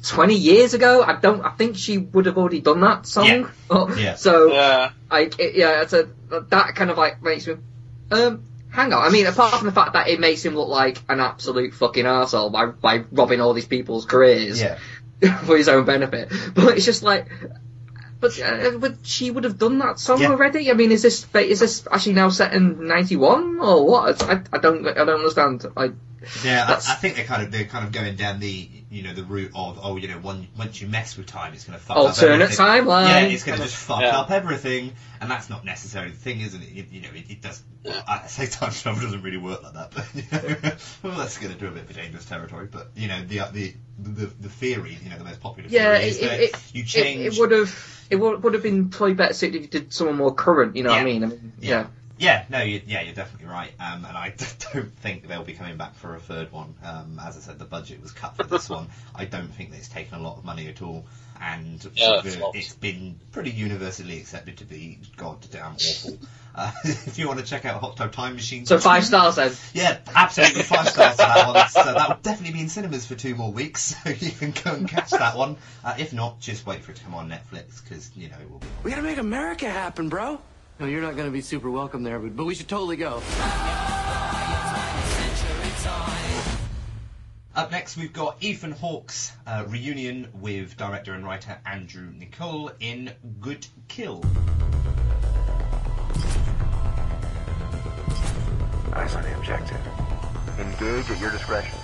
20 0.07 0.35
years 0.35 0.75
ago, 0.75 1.03
I 1.03 1.15
don't. 1.19 1.41
I 1.43 1.49
think 1.53 1.79
she 1.79 1.97
would 1.97 2.27
have 2.27 2.37
already 2.37 2.61
done 2.61 2.81
that 2.83 3.07
song. 3.07 3.25
Yeah. 3.27 3.49
Oh, 3.71 3.89
Yeah. 3.97 4.17
So 4.17 4.53
Yeah. 4.53 4.91
like 5.11 5.39
it, 5.41 5.55
yeah, 5.55 5.81
it's 5.81 5.95
a 5.95 6.09
that 6.51 6.75
kind 6.77 6.91
of 6.91 6.99
like 6.99 7.23
makes 7.23 7.47
me 7.47 7.55
um 8.11 8.43
hang 8.71 8.93
on. 8.93 9.03
I 9.03 9.09
mean, 9.09 9.25
apart 9.25 9.55
from 9.55 9.67
the 9.67 9.73
fact 9.73 9.95
that 9.95 10.09
it 10.09 10.21
makes 10.21 10.45
him 10.45 10.57
look 10.57 10.69
like 10.69 10.99
an 11.09 11.21
absolute 11.21 11.73
fucking 11.73 12.05
arsehole 12.05 12.53
by 12.53 12.67
by 12.67 13.05
robbing 13.13 13.41
all 13.41 13.55
these 13.55 13.65
people's 13.67 14.05
careers 14.05 14.61
yeah 14.61 14.77
for 15.47 15.57
his 15.57 15.69
own 15.71 15.87
benefit, 15.87 16.31
but 16.55 16.77
it's 16.77 16.85
just 16.85 17.03
like. 17.03 17.27
But, 18.25 18.41
uh, 18.41 18.79
but 18.79 18.95
she 19.03 19.31
would 19.31 19.45
have 19.45 19.59
done 19.59 19.79
that 19.79 19.99
song 19.99 20.21
Yeah. 20.21 20.31
already. 20.31 20.71
I 20.71 20.75
mean, 20.75 20.93
is 20.93 21.03
this 21.03 21.27
is 21.35 21.61
this 21.61 21.87
actually 21.91 22.15
now 22.15 22.31
set 22.31 22.55
in 22.55 22.87
'91 22.87 23.61
or 23.61 23.85
what? 23.87 24.23
I, 24.23 24.41
I 24.53 24.59
don't 24.59 24.87
I 24.89 24.93
don't 24.95 25.11
understand. 25.21 25.67
I 25.77 25.91
Yeah, 26.43 26.65
I, 26.69 26.73
I 26.75 26.95
think 26.97 27.17
they're 27.17 27.27
kind 27.27 27.43
of 27.43 27.51
they're 27.53 27.67
kind 27.67 27.85
of 27.85 27.93
going 27.93 28.17
down 28.17 28.41
the 28.41 28.69
you 28.91 29.03
know 29.03 29.13
the 29.13 29.25
route 29.25 29.51
of 29.55 29.79
oh 29.83 29.97
you 29.97 30.09
know 30.09 30.19
one, 30.19 30.47
once 30.57 30.81
you 30.81 30.87
mess 30.89 31.17
with 31.19 31.27
time 31.27 31.53
it's 31.53 31.65
going 31.65 31.79
to 31.79 31.85
fuck 31.85 31.97
alternate 31.97 32.35
up 32.37 32.41
everything. 32.43 32.57
timeline. 32.67 33.09
Yeah, 33.09 33.21
it's 33.27 33.45
going 33.45 33.59
to 33.59 33.65
just 33.65 33.77
fuck 33.77 34.01
Yeah. 34.01 34.19
up 34.21 34.31
everything, 34.31 34.93
and 35.21 35.31
that's 35.31 35.51
not 35.51 35.65
necessarily 35.65 36.13
the 36.13 36.17
thing, 36.19 36.41
isn't 36.41 36.63
it? 36.63 36.69
You, 36.71 36.87
you 36.91 37.01
know, 37.03 37.09
it, 37.15 37.31
it 37.31 37.43
does. 37.43 37.63
Well, 37.85 38.03
I 38.09 38.27
say 38.29 38.47
time 38.59 38.71
travel 38.73 39.03
doesn't 39.03 39.23
really 39.23 39.37
work 39.37 39.63
like 39.63 39.75
that, 39.75 39.91
but 39.95 40.07
you 40.15 40.23
know, 40.33 40.73
well, 41.03 41.19
that's 41.19 41.37
going 41.39 41.53
to 41.53 41.59
do 41.59 41.67
a 41.67 41.71
bit 41.73 41.83
of 41.85 41.91
a 41.91 41.95
dangerous 41.95 42.25
territory. 42.25 42.69
But 42.71 42.91
you 42.97 43.09
know, 43.09 43.21
the 43.25 43.41
the 43.53 43.75
the, 43.99 44.27
the 44.41 44.49
theory, 44.49 44.99
you 45.03 45.11
know, 45.11 45.19
the 45.19 45.25
most 45.25 45.41
popular 45.41 45.69
Yeah, 45.69 45.95
theory 45.97 46.09
is 46.09 46.19
it- 46.19 46.29
that 46.29 46.41
it- 46.41 46.63
you 46.75 46.85
change. 46.85 47.35
it 47.35 47.41
would 47.41 47.51
have 47.53 48.07
it 48.11 48.17
would, 48.17 48.43
would 48.43 48.53
have 48.55 48.63
been 48.63 48.91
probably 48.91 49.15
better 49.15 49.33
suited 49.33 49.57
if 49.57 49.63
you 49.63 49.69
did 49.81 49.93
someone 49.93 50.17
more 50.17 50.35
current. 50.35 50.77
You 50.77 50.83
know 50.83 50.91
what 50.91 51.01
I 51.01 51.05
mean? 51.05 51.25
I 51.25 51.27
mean 51.29 51.53
Yeah. 51.61 51.71
yeah. 51.81 51.87
Yeah, 52.17 52.45
no, 52.49 52.63
you, 52.63 52.81
yeah, 52.87 53.03
you're 53.03 53.13
definitely 53.15 53.49
right. 53.49 53.73
Um, 53.81 54.05
and 54.05 54.17
I 54.17 54.29
don't 54.73 54.93
think 54.99 55.27
they'll 55.27 55.43
be 55.43 55.55
coming 55.55 55.77
back 55.77 55.97
for 55.97 56.15
a 56.15 56.21
third 56.21 56.53
one. 56.53 56.75
Um, 56.85 57.21
as 57.25 57.37
I 57.37 57.41
said, 57.41 57.59
the 57.59 57.65
budget 57.65 58.01
was 58.01 58.13
cut 58.13 58.37
for 58.37 58.45
this 58.45 58.69
one. 58.71 58.87
I 59.17 59.25
don't 59.25 59.49
think 59.53 59.71
that 59.73 59.79
it's 59.79 59.89
taken 59.89 60.19
a 60.21 60.23
lot 60.23 60.37
of 60.37 60.45
money 60.45 60.69
at 60.69 60.81
all, 60.81 61.07
and 61.41 61.85
Yeah, 61.95 62.21
the- 62.23 62.31
flops. 62.31 62.57
it's 62.59 62.73
been 62.75 63.19
pretty 63.33 63.51
universally 63.51 64.19
accepted 64.19 64.59
to 64.59 64.65
be 64.65 65.01
goddamn 65.17 65.73
awful. 65.75 66.19
Uh, 66.55 66.71
if 66.85 67.19
you 67.19 67.27
want 67.27 67.41
to 67.41 67.45
check 67.45 67.65
out 67.65 67.81
Hot 67.81 67.97
Tub 67.97 68.13
Time 68.13 68.35
Machine, 68.35 68.65
So 68.65 68.79
five 68.79 69.05
stars 69.05 69.37
then. 69.37 69.53
Yeah, 69.73 69.99
absolutely 70.15 70.63
five 70.63 70.89
stars 70.89 71.13
for 71.13 71.23
that 71.23 71.47
one. 71.47 71.69
So 71.69 71.83
that 71.83 72.09
will 72.09 72.17
definitely 72.23 72.53
be 72.55 72.61
in 72.61 72.69
cinemas 72.69 73.07
for 73.07 73.17
two 73.17 73.35
more 73.35 73.51
weeks, 73.51 73.97
so 74.05 74.11
you 74.11 74.31
can 74.31 74.53
go 74.53 74.73
and 74.73 74.89
catch 74.89 75.11
that 75.11 75.37
one. 75.37 75.57
Uh, 75.85 75.95
if 75.99 76.13
not, 76.13 76.41
just 76.41 76.65
wait 76.65 76.85
for 76.85 76.93
it 76.93 76.97
to 76.97 77.05
come 77.05 77.15
on 77.15 77.29
Netflix 77.29 77.83
because 77.83 78.11
you 78.17 78.29
know 78.29 78.37
it 78.41 78.51
will. 78.51 78.59
Be. 78.59 78.67
We 78.85 78.91
gotta 78.91 79.03
make 79.03 79.19
America 79.19 79.69
happen, 79.69 80.09
bro. 80.09 80.41
No, 80.79 80.87
you're 80.87 81.03
not 81.03 81.17
gonna 81.17 81.31
be 81.31 81.41
super 81.41 81.71
welcome 81.71 82.03
there, 82.03 82.19
but, 82.19 82.37
but 82.37 82.45
we 82.45 82.55
should 82.55 82.69
totally 82.69 82.97
go. 82.97 83.23
Up 87.57 87.71
next, 87.71 87.97
we've 87.97 88.13
got 88.13 88.43
Ethan 88.43 88.73
Hawke's 88.73 89.31
uh, 89.47 89.65
reunion 89.69 90.29
with 90.35 90.77
director 90.77 91.15
and 91.15 91.25
writer 91.25 91.57
Andrew 91.65 92.13
Niccol 92.13 92.73
in 92.81 93.13
Good 93.41 93.67
Kill. 93.87 94.25
Eyes 98.95 99.15
on 99.17 99.23
the 99.25 99.37
objective. 99.37 99.81
Engage 100.57 101.11
at 101.11 101.21
your 101.21 101.33
discretion. 101.33 101.77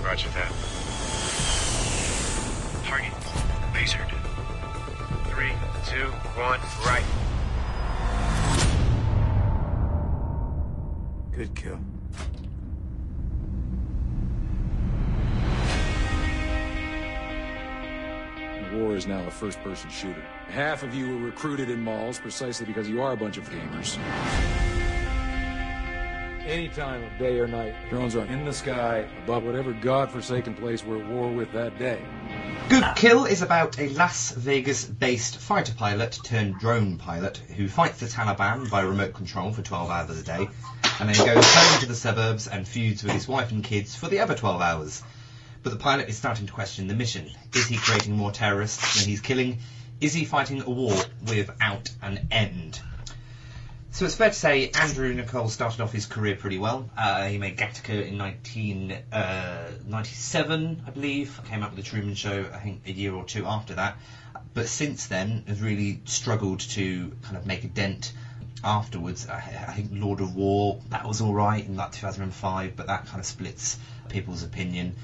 Roger 0.00 0.28
that. 0.28 0.52
Target 2.84 3.12
lasered. 3.74 4.08
Three, 5.26 5.52
two, 5.86 6.06
one, 6.38 6.60
right. 6.86 7.02
Good 11.34 11.54
kill. 11.56 11.80
War 18.72 18.94
is 18.94 19.06
now 19.06 19.26
a 19.26 19.30
first 19.30 19.60
person 19.62 19.90
shooter. 19.90 20.22
Half 20.48 20.84
of 20.84 20.94
you 20.94 21.08
were 21.08 21.26
recruited 21.26 21.70
in 21.70 21.82
malls 21.82 22.20
precisely 22.20 22.66
because 22.66 22.88
you 22.88 23.02
are 23.02 23.12
a 23.12 23.16
bunch 23.16 23.36
of 23.36 23.50
gamers. 23.50 23.98
Any 26.46 26.68
time 26.68 27.02
of 27.02 27.18
day 27.18 27.40
or 27.40 27.48
night, 27.48 27.74
drones 27.90 28.14
are 28.14 28.24
in 28.24 28.44
the 28.44 28.52
sky 28.52 29.08
above 29.24 29.42
whatever 29.42 29.72
godforsaken 29.72 30.54
place 30.54 30.84
we're 30.84 31.02
at 31.02 31.08
war 31.08 31.28
with 31.32 31.50
that 31.54 31.76
day. 31.76 32.00
Good 32.68 32.84
Kill 32.94 33.24
is 33.24 33.42
about 33.42 33.80
a 33.80 33.88
Las 33.88 34.30
Vegas 34.30 34.84
based 34.84 35.38
fighter 35.38 35.74
pilot 35.74 36.20
turned 36.22 36.60
drone 36.60 36.98
pilot 36.98 37.38
who 37.56 37.66
fights 37.66 37.98
the 37.98 38.06
Taliban 38.06 38.70
by 38.70 38.82
remote 38.82 39.12
control 39.12 39.50
for 39.50 39.62
12 39.62 39.90
hours 39.90 40.20
a 40.20 40.22
day 40.22 40.48
and 41.00 41.08
then 41.08 41.34
goes 41.34 41.44
home 41.52 41.80
to 41.80 41.86
the 41.86 41.96
suburbs 41.96 42.46
and 42.46 42.68
feuds 42.68 43.02
with 43.02 43.12
his 43.12 43.26
wife 43.26 43.50
and 43.50 43.64
kids 43.64 43.96
for 43.96 44.06
the 44.06 44.20
other 44.20 44.36
12 44.36 44.62
hours. 44.62 45.02
But 45.64 45.70
the 45.70 45.80
pilot 45.80 46.08
is 46.08 46.16
starting 46.16 46.46
to 46.46 46.52
question 46.52 46.86
the 46.86 46.94
mission. 46.94 47.28
Is 47.56 47.66
he 47.66 47.76
creating 47.76 48.16
more 48.16 48.30
terrorists 48.30 49.00
than 49.00 49.08
he's 49.08 49.20
killing? 49.20 49.58
Is 50.00 50.14
he 50.14 50.24
fighting 50.24 50.62
a 50.62 50.70
war 50.70 50.94
without 51.26 51.90
an 52.02 52.28
end? 52.30 52.80
So 53.96 54.04
it's 54.04 54.14
fair 54.14 54.28
to 54.28 54.34
say 54.34 54.70
Andrew 54.72 55.14
Niccol 55.14 55.48
started 55.48 55.80
off 55.80 55.90
his 55.90 56.04
career 56.04 56.36
pretty 56.36 56.58
well. 56.58 56.90
Uh, 56.98 57.28
he 57.28 57.38
made 57.38 57.56
Gattaca 57.56 58.06
in 58.06 58.18
1997, 58.18 60.82
I 60.86 60.90
believe. 60.90 61.40
Came 61.48 61.62
out 61.62 61.74
with 61.74 61.82
The 61.82 61.90
Truman 61.90 62.14
Show, 62.14 62.44
I 62.52 62.58
think, 62.58 62.82
a 62.86 62.92
year 62.92 63.14
or 63.14 63.24
two 63.24 63.46
after 63.46 63.76
that. 63.76 63.96
But 64.52 64.68
since 64.68 65.06
then, 65.06 65.44
has 65.48 65.62
really 65.62 66.02
struggled 66.04 66.60
to 66.60 67.10
kind 67.22 67.38
of 67.38 67.46
make 67.46 67.64
a 67.64 67.68
dent 67.68 68.12
afterwards. 68.62 69.26
I, 69.30 69.64
I 69.66 69.72
think 69.72 69.88
Lord 69.92 70.20
of 70.20 70.36
War, 70.36 70.78
that 70.90 71.08
was 71.08 71.22
alright 71.22 71.64
in 71.64 71.76
like 71.76 71.92
2005, 71.92 72.76
but 72.76 72.88
that 72.88 73.06
kind 73.06 73.18
of 73.18 73.24
splits 73.24 73.78
people's 74.10 74.42
opinion. 74.42 74.94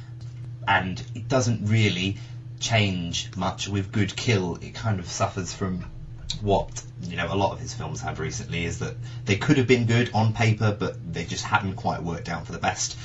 And 0.69 1.03
it 1.15 1.29
doesn't 1.29 1.67
really 1.67 2.19
change 2.61 3.31
much 3.39 3.69
with 3.69 3.91
Good 3.91 4.15
Kill. 4.15 4.57
It 4.57 4.75
kind 4.75 5.01
of 5.01 5.09
suffers 5.09 5.55
from 5.55 5.87
what 6.43 6.83
you 7.03 7.17
know 7.17 7.33
a 7.33 7.37
lot 7.37 7.53
of 7.53 7.61
his 7.61 7.73
films 7.73 8.01
have 8.01 8.19
recently 8.19 8.65
is 8.65 8.81
that 8.81 8.95
they 9.25 9.37
could 9.37 9.57
have 9.57 9.67
been 9.67 9.87
good 9.87 10.11
on 10.13 10.33
paper, 10.33 10.77
but 10.79 10.97
they 11.13 11.25
just 11.25 11.45
hadn't 11.45 11.75
quite 11.75 12.03
worked 12.03 12.29
out 12.29 12.47
for 12.47 12.53
the 12.53 12.59
best. 12.59 12.97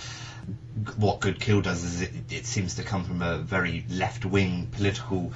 What 0.98 1.20
Good 1.20 1.40
Kill 1.40 1.62
does 1.62 1.84
is 1.84 2.02
it, 2.02 2.12
it 2.30 2.46
seems 2.46 2.76
to 2.76 2.84
come 2.84 3.04
from 3.04 3.22
a 3.22 3.38
very 3.38 3.86
left 3.90 4.26
wing 4.26 4.68
political 4.72 5.32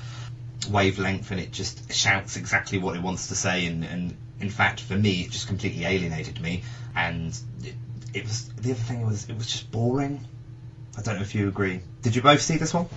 wavelength, 0.70 1.32
and 1.32 1.40
it 1.40 1.52
just 1.52 1.92
shouts 1.92 2.38
exactly 2.38 2.78
what 2.78 2.96
it 2.96 3.02
wants 3.02 3.28
to 3.28 3.36
say. 3.36 3.66
And, 3.66 3.84
and 3.84 4.16
in 4.40 4.50
fact, 4.50 4.82
for 4.82 4.96
me, 4.96 5.22
it 5.22 5.32
just 5.32 5.48
completely 5.48 5.86
alienated 5.86 6.40
me. 6.40 6.64
And 6.96 7.38
it, 7.64 7.76
it 8.14 8.24
was 8.24 8.48
the 8.50 8.72
other 8.72 8.80
thing 8.80 9.06
was 9.06 9.30
it 9.30 9.38
was 9.38 9.48
just 9.48 9.72
boring. 9.72 10.24
I 10.98 11.02
don't 11.02 11.16
know 11.16 11.22
if 11.22 11.36
you 11.36 11.48
agree. 11.48 11.82
Did 12.02 12.16
you 12.16 12.22
both 12.22 12.42
see 12.42 12.58
this 12.58 12.74
one? 12.74 12.88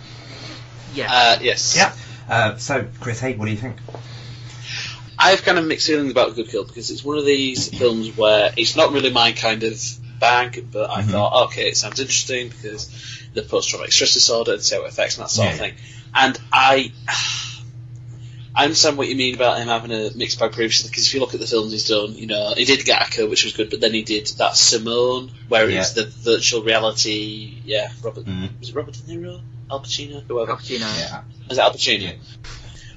Yeah. 0.95 1.13
Uh, 1.13 1.39
yes. 1.41 1.77
Yeah. 1.77 1.95
Uh, 2.29 2.57
so, 2.57 2.87
Chris, 3.01 3.21
hey, 3.21 3.35
what 3.35 3.47
do 3.47 3.51
you 3.53 3.59
think? 3.59 3.77
I 5.19 5.31
have 5.31 5.43
kind 5.43 5.59
of 5.59 5.65
mixed 5.67 5.87
feelings 5.87 6.11
about 6.11 6.35
Good 6.35 6.49
Kill 6.49 6.65
because 6.65 6.91
it's 6.91 7.05
one 7.05 7.19
of 7.19 7.25
these 7.25 7.69
films 7.77 8.17
where 8.17 8.53
it's 8.57 8.77
not 8.77 8.93
really 8.93 9.11
my 9.13 9.33
kind 9.33 9.63
of 9.63 9.81
bag, 10.21 10.67
but 10.73 10.91
I 10.91 11.03
Mhm. 11.03 11.11
thought, 11.11 11.45
okay, 11.47 11.69
it 11.69 11.77
sounds 11.77 12.01
interesting 12.01 12.49
because 12.49 12.89
the 13.35 13.43
post-traumatic 13.43 13.93
stress 13.93 14.15
disorder 14.15 14.55
and 14.55 14.63
see 14.63 14.75
how 14.77 14.83
it 14.85 14.89
affects 14.89 15.17
and 15.17 15.25
that 15.25 15.31
sort 15.31 15.53
of 15.53 15.59
thing. 15.59 15.75
And 16.15 16.39
I, 16.53 16.93
I 18.57 18.65
understand 18.65 18.97
what 18.97 19.09
you 19.09 19.17
mean 19.17 19.35
about 19.35 19.59
him 19.59 19.67
having 19.67 19.91
a 19.91 20.11
mixed 20.15 20.39
bag 20.39 20.53
previously 20.53 20.89
because 20.89 21.07
if 21.09 21.15
you 21.15 21.19
look 21.21 21.35
at 21.35 21.41
the 21.41 21.47
films 21.47 21.73
he's 21.73 21.89
done, 21.89 22.15
you 22.15 22.29
know, 22.29 22.55
he 22.57 22.65
did 22.65 22.81
Gattaca, 22.81 23.29
which 23.29 23.43
was 23.45 23.53
good, 23.53 23.69
but 23.71 23.81
then 23.81 23.93
he 23.93 24.03
did 24.03 24.27
that 24.39 24.57
Simone, 24.57 25.33
where 25.49 25.69
Yeah. 25.69 25.81
it's 25.81 25.91
the 25.93 26.05
virtual 26.05 26.63
reality. 26.63 27.61
Yeah, 27.65 27.91
Robert 28.03 28.25
Mhm. 28.27 28.61
was 28.61 28.69
it 28.69 28.75
Robert 28.77 28.95
De 28.95 29.01
Niro, 29.13 29.41
Al 29.71 29.81
Pacino, 29.81 30.23
whoever. 30.29 30.53
Al 30.53 30.59
Pacino. 30.59 30.79
Yeah. 30.99 31.23
Is 31.51 31.59
it 31.59 31.61
Al 31.61 31.73
Pacino? 31.73 32.15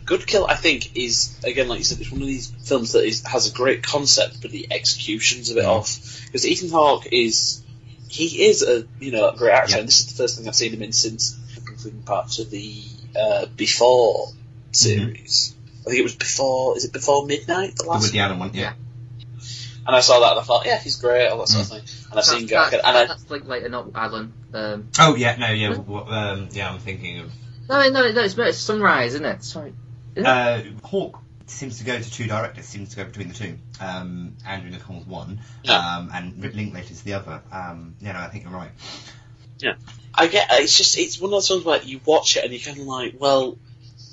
Good 0.08 0.26
Kill, 0.26 0.48
I 0.48 0.56
think, 0.56 0.96
is 0.98 1.38
again 1.44 1.68
like 1.68 1.78
you 1.80 1.84
said, 1.86 2.00
it's 2.02 2.12
one 2.12 2.22
of 2.22 2.28
these 2.28 2.48
films 2.48 2.94
that 2.94 3.04
is, 3.06 3.24
has 3.28 3.52
a 3.52 3.54
great 3.54 3.84
concept, 3.84 4.42
but 4.42 4.50
the 4.52 4.68
executions 4.72 5.52
a 5.52 5.56
bit 5.56 5.66
Mm. 5.66 5.70
off. 5.70 6.22
Because 6.26 6.46
Ethan 6.48 6.70
Hawke 6.70 7.08
is, 7.12 7.62
he 8.10 8.46
is 8.48 8.64
a 8.64 8.86
you 9.00 9.12
know 9.12 9.30
a 9.30 9.36
great 9.36 9.54
actor, 9.54 9.74
Yeah. 9.74 9.80
and 9.80 9.88
this 9.88 10.00
is 10.00 10.08
the 10.08 10.16
first 10.24 10.38
thing 10.38 10.48
I've 10.48 10.56
seen 10.56 10.74
him 10.74 10.82
in 10.82 10.92
since 10.94 11.38
the 11.56 11.62
concluding 11.62 12.02
parts 12.04 12.40
of 12.40 12.50
the 12.50 12.84
uh, 13.20 13.46
Before 13.56 14.30
series. 14.72 15.54
I 15.82 15.90
think 15.92 16.00
it 16.00 16.04
was 16.04 16.16
before. 16.16 16.76
Is 16.78 16.86
it 16.86 16.94
Before 16.94 17.26
Midnight? 17.26 17.76
The 17.76 17.84
The 17.84 17.90
last. 17.90 18.08
Woody 18.08 18.20
Allen 18.20 18.40
one, 18.40 18.52
yeah. 18.54 18.74
And 19.86 19.96
I 19.96 20.02
saw 20.02 20.20
that 20.20 20.32
and 20.32 20.40
I 20.42 20.44
thought, 20.44 20.66
yeah, 20.66 20.80
he's 20.80 20.98
great, 20.98 21.28
all 21.30 21.38
that 21.40 21.48
sort 21.48 21.64
of 21.64 21.70
thing. 21.70 21.80
And 21.80 21.88
I've 22.10 22.16
That's, 22.16 22.30
seen 22.30 22.46
that's, 22.48 22.76
Gattaca, 22.76 22.80
and 22.84 22.98
I, 22.98 23.06
that's 23.06 23.30
like 23.32 23.46
later, 23.48 23.70
not 23.70 23.92
Alan. 23.96 24.34
Um, 24.54 24.90
Oh 25.00 25.16
yeah, 25.16 25.38
no, 25.38 25.52
yeah, 25.52 25.70
w- 25.76 26.00
um, 26.06 26.50
yeah. 26.52 26.70
I'm 26.72 26.80
thinking 26.80 27.20
of 27.20 27.32
no, 27.70 27.90
no, 27.90 28.12
no, 28.12 28.22
it's, 28.24 28.38
it's 28.38 28.58
Sunrise, 28.58 29.14
isn't 29.16 29.26
it? 29.26 29.44
Sorry. 29.44 29.74
Is 30.18 30.24
it? 30.24 30.26
uh, 30.26 30.62
Hawke 30.84 31.20
seems 31.46 31.78
to 31.78 31.84
go 31.86 31.98
to 32.00 32.12
two 32.12 32.28
directors. 32.28 32.66
Seems 32.66 32.90
to 32.90 32.96
go 32.98 33.06
between 33.06 33.30
the 33.30 33.34
two. 33.34 33.58
Um, 33.80 34.36
Andrew 34.46 34.70
Niccol's 34.72 35.06
one, 35.06 35.40
Yeah. 35.64 35.78
um, 35.98 36.12
and 36.14 36.38
Linklater's 36.56 37.02
the 37.02 37.14
other. 37.14 37.42
Um, 37.52 37.96
yeah, 38.02 38.14
no, 38.14 38.20
I 38.20 38.28
think 38.28 38.44
you're 38.44 38.54
right. 38.54 38.72
Yeah, 39.60 39.76
I 40.14 40.28
get. 40.28 40.48
It's 40.52 40.78
just 40.78 40.98
it's 40.98 41.20
one 41.20 41.30
of 41.30 41.32
those 41.32 41.48
films 41.48 41.64
where 41.66 41.82
you 41.82 42.00
watch 42.06 42.38
it 42.38 42.44
and 42.44 42.54
you're 42.54 42.62
kind 42.62 42.80
of 42.80 42.86
like, 42.86 43.16
well, 43.20 43.58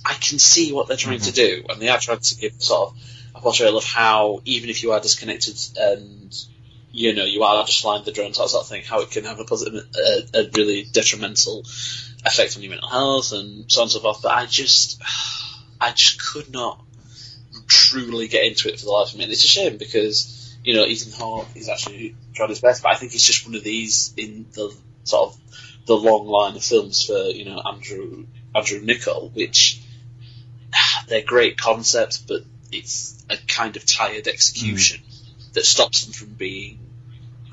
I 0.04 0.14
can 0.14 0.38
see 0.38 0.72
what 0.72 0.88
they're 0.88 0.96
trying 0.96 1.20
to 1.20 1.32
do, 1.32 1.64
and 1.68 1.80
they 1.82 1.88
are 1.88 1.98
trying 1.98 2.20
to 2.20 2.36
give 2.36 2.54
sort 2.62 2.90
of 2.90 2.96
a 3.34 3.40
portrayal 3.40 3.76
of 3.76 3.84
how 3.84 4.40
even 4.44 4.70
if 4.70 4.82
you 4.82 4.92
are 4.92 5.00
disconnected 5.00 5.56
and 5.76 6.34
you 6.92 7.14
know 7.14 7.24
you 7.24 7.42
are 7.42 7.64
just 7.66 7.82
flying 7.82 8.04
the 8.04 8.12
drone 8.12 8.28
that 8.28 8.34
sort 8.48 8.62
of 8.62 8.68
thing, 8.68 8.84
how 8.84 9.00
it 9.00 9.10
can 9.10 9.24
have 9.24 9.38
a 9.40 9.44
positive, 9.44 9.82
a, 9.96 10.38
a 10.38 10.50
really 10.54 10.84
detrimental 10.92 11.60
effect 12.24 12.56
on 12.56 12.62
your 12.62 12.70
mental 12.70 12.88
health 12.88 13.32
and 13.32 13.70
so 13.70 13.80
on 13.80 13.84
and 13.86 13.90
so 13.92 14.00
forth. 14.00 14.22
But 14.22 14.32
I 14.32 14.46
just, 14.46 15.02
I 15.80 15.92
just 15.92 16.22
could 16.22 16.50
not 16.50 16.82
truly 17.66 18.28
get 18.28 18.44
into 18.44 18.68
it 18.68 18.78
for 18.78 18.86
the 18.86 18.92
life 18.92 19.12
of 19.12 19.18
me, 19.18 19.24
and 19.24 19.32
it's 19.32 19.44
a 19.44 19.48
shame 19.48 19.76
because. 19.78 20.40
You 20.66 20.72
know, 20.72 20.86
Ethan 20.86 21.12
Hawke 21.12 21.54
is 21.56 21.68
actually 21.68 22.16
trying 22.32 22.48
his 22.48 22.62
best, 22.62 22.82
but 22.82 22.88
I 22.88 22.94
think 22.94 23.12
he's 23.12 23.22
just 23.22 23.44
one 23.44 23.54
of 23.54 23.62
these 23.62 24.14
in 24.16 24.46
the 24.54 24.74
sort 25.02 25.28
of 25.28 25.38
the 25.86 25.96
long 25.96 26.26
line 26.26 26.56
of 26.56 26.64
films 26.64 27.04
for 27.04 27.18
you 27.18 27.44
know 27.44 27.60
Andrew 27.60 28.26
Andrew 28.54 28.80
Niccol, 28.80 29.34
which 29.34 29.80
they're 31.08 31.22
great 31.22 31.58
concepts, 31.58 32.18
but 32.18 32.42
it's 32.72 33.24
a 33.30 33.36
kind 33.36 33.76
of 33.76 33.86
tired 33.86 34.26
execution 34.26 35.00
hmm. 35.00 35.52
that 35.52 35.64
stops 35.64 36.04
them 36.04 36.12
from 36.12 36.34
being 36.34 36.78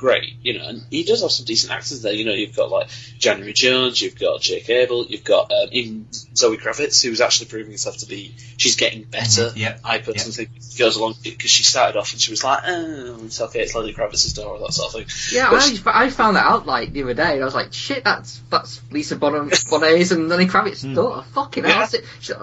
great. 0.01 0.33
You 0.41 0.57
know, 0.59 0.67
and 0.67 0.81
he 0.89 1.03
does 1.03 1.21
have 1.21 1.31
some 1.31 1.45
decent 1.45 1.71
actors 1.71 2.01
there. 2.01 2.11
You 2.11 2.25
know, 2.25 2.33
you've 2.33 2.55
got 2.55 2.69
like 2.71 2.89
January 3.19 3.53
Jones, 3.53 4.01
you've 4.01 4.19
got 4.19 4.41
Jake 4.41 4.67
Abel, 4.69 5.05
you've 5.05 5.23
got 5.23 5.51
um, 5.51 5.69
even 5.71 6.07
Zoe 6.11 6.57
Kravitz, 6.57 7.01
who's 7.03 7.21
actually 7.21 7.45
proving 7.47 7.71
herself 7.71 7.97
to 7.97 8.07
be 8.07 8.33
she's 8.57 8.75
getting 8.75 9.03
better. 9.03 9.43
Mhm, 9.51 9.55
yeah, 9.57 9.77
I 9.85 9.99
personally 9.99 10.31
think 10.31 10.49
it 10.57 10.77
goes 10.77 10.95
along 10.97 11.15
because 11.23 11.51
she 11.51 11.63
started 11.63 11.97
off 11.97 12.11
and 12.11 12.19
she 12.21 12.31
was 12.31 12.43
like, 12.43 12.63
oh, 12.67 13.19
it's 13.25 13.39
okay, 13.39 13.61
it's 13.61 13.75
Lenny 13.75 13.93
Kravitz's 13.93 14.33
daughter, 14.33 14.59
that 14.65 14.73
sort 14.73 14.87
of 14.93 15.07
thing. 15.07 15.37
Yeah, 15.37 15.49
But 15.51 15.93
I, 15.95 16.05
I 16.05 16.09
found 16.09 16.35
that 16.35 16.45
out 16.45 16.65
like 16.65 16.91
the 16.91 17.03
other 17.03 17.13
day. 17.13 17.33
and 17.35 17.41
I 17.43 17.45
was 17.45 17.55
like, 17.55 17.71
shit, 17.71 18.03
that's 18.03 18.41
that's 18.49 18.81
Lisa 18.91 19.15
Bonham 19.15 19.49
Bonet's 19.69 20.11
and 20.11 20.27
Lenny 20.27 20.47
Kravitz's 20.47 20.81
Hmm. 20.81 20.95
daughter. 20.95 21.25
Fucking 21.33 21.63
hell, 21.63 21.79
that's 21.79 21.93
it. 21.93 22.05
She- 22.19 22.33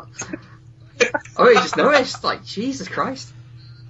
I 1.36 1.42
really 1.42 1.54
just 1.54 1.76
noticed, 1.76 2.24
like, 2.24 2.44
Jesus 2.44 2.88
Christ. 2.88 3.32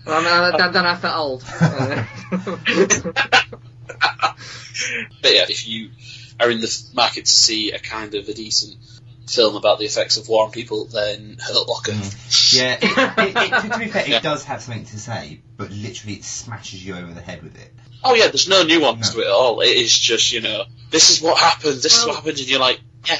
And 0.06 0.24
then, 0.26 0.52
then, 0.56 0.72
then 0.72 0.86
I 0.86 0.94
felt 0.96 1.16
old. 1.16 1.44
But 5.22 5.34
yeah, 5.34 5.44
if 5.48 5.66
you 5.66 5.90
are 6.40 6.50
in 6.50 6.60
the 6.60 6.84
market 6.94 7.24
to 7.24 7.30
see 7.30 7.72
a 7.72 7.78
kind 7.78 8.14
of 8.14 8.28
a 8.28 8.34
decent 8.34 8.76
film 9.28 9.56
about 9.56 9.78
the 9.78 9.84
effects 9.84 10.16
of 10.16 10.28
war 10.28 10.44
on 10.46 10.52
people, 10.52 10.84
then 10.86 11.36
Hurt 11.40 11.68
Locker. 11.68 11.92
Mm. 11.92 12.56
Yeah, 12.56 12.78
it, 12.80 13.36
it, 13.36 13.36
it, 13.36 13.62
to, 13.62 13.68
to 13.70 13.78
be 13.78 13.88
fair, 13.88 14.08
Yeah. 14.08 14.16
it 14.18 14.22
does 14.22 14.44
have 14.44 14.62
something 14.62 14.84
to 14.86 14.98
say, 14.98 15.40
but 15.56 15.70
literally 15.70 16.14
it 16.16 16.24
smashes 16.24 16.84
you 16.84 16.94
over 16.96 17.12
the 17.12 17.20
head 17.20 17.42
with 17.42 17.60
it. 17.60 17.72
Oh 18.04 18.14
yeah, 18.14 18.28
there's 18.28 18.48
no 18.48 18.62
nuance 18.62 19.10
to 19.10 19.20
it 19.20 19.26
at 19.26 19.32
all. 19.32 19.60
It 19.60 19.76
is 19.76 19.92
just 19.98 20.32
you 20.32 20.40
know, 20.40 20.64
this 20.90 21.10
is 21.10 21.20
what 21.20 21.36
happened. 21.38 21.74
This 21.82 21.98
is 21.98 22.06
what 22.06 22.14
happened, 22.16 22.38
and 22.38 22.48
you're 22.48 22.60
like, 22.60 22.80
yeah, 23.06 23.18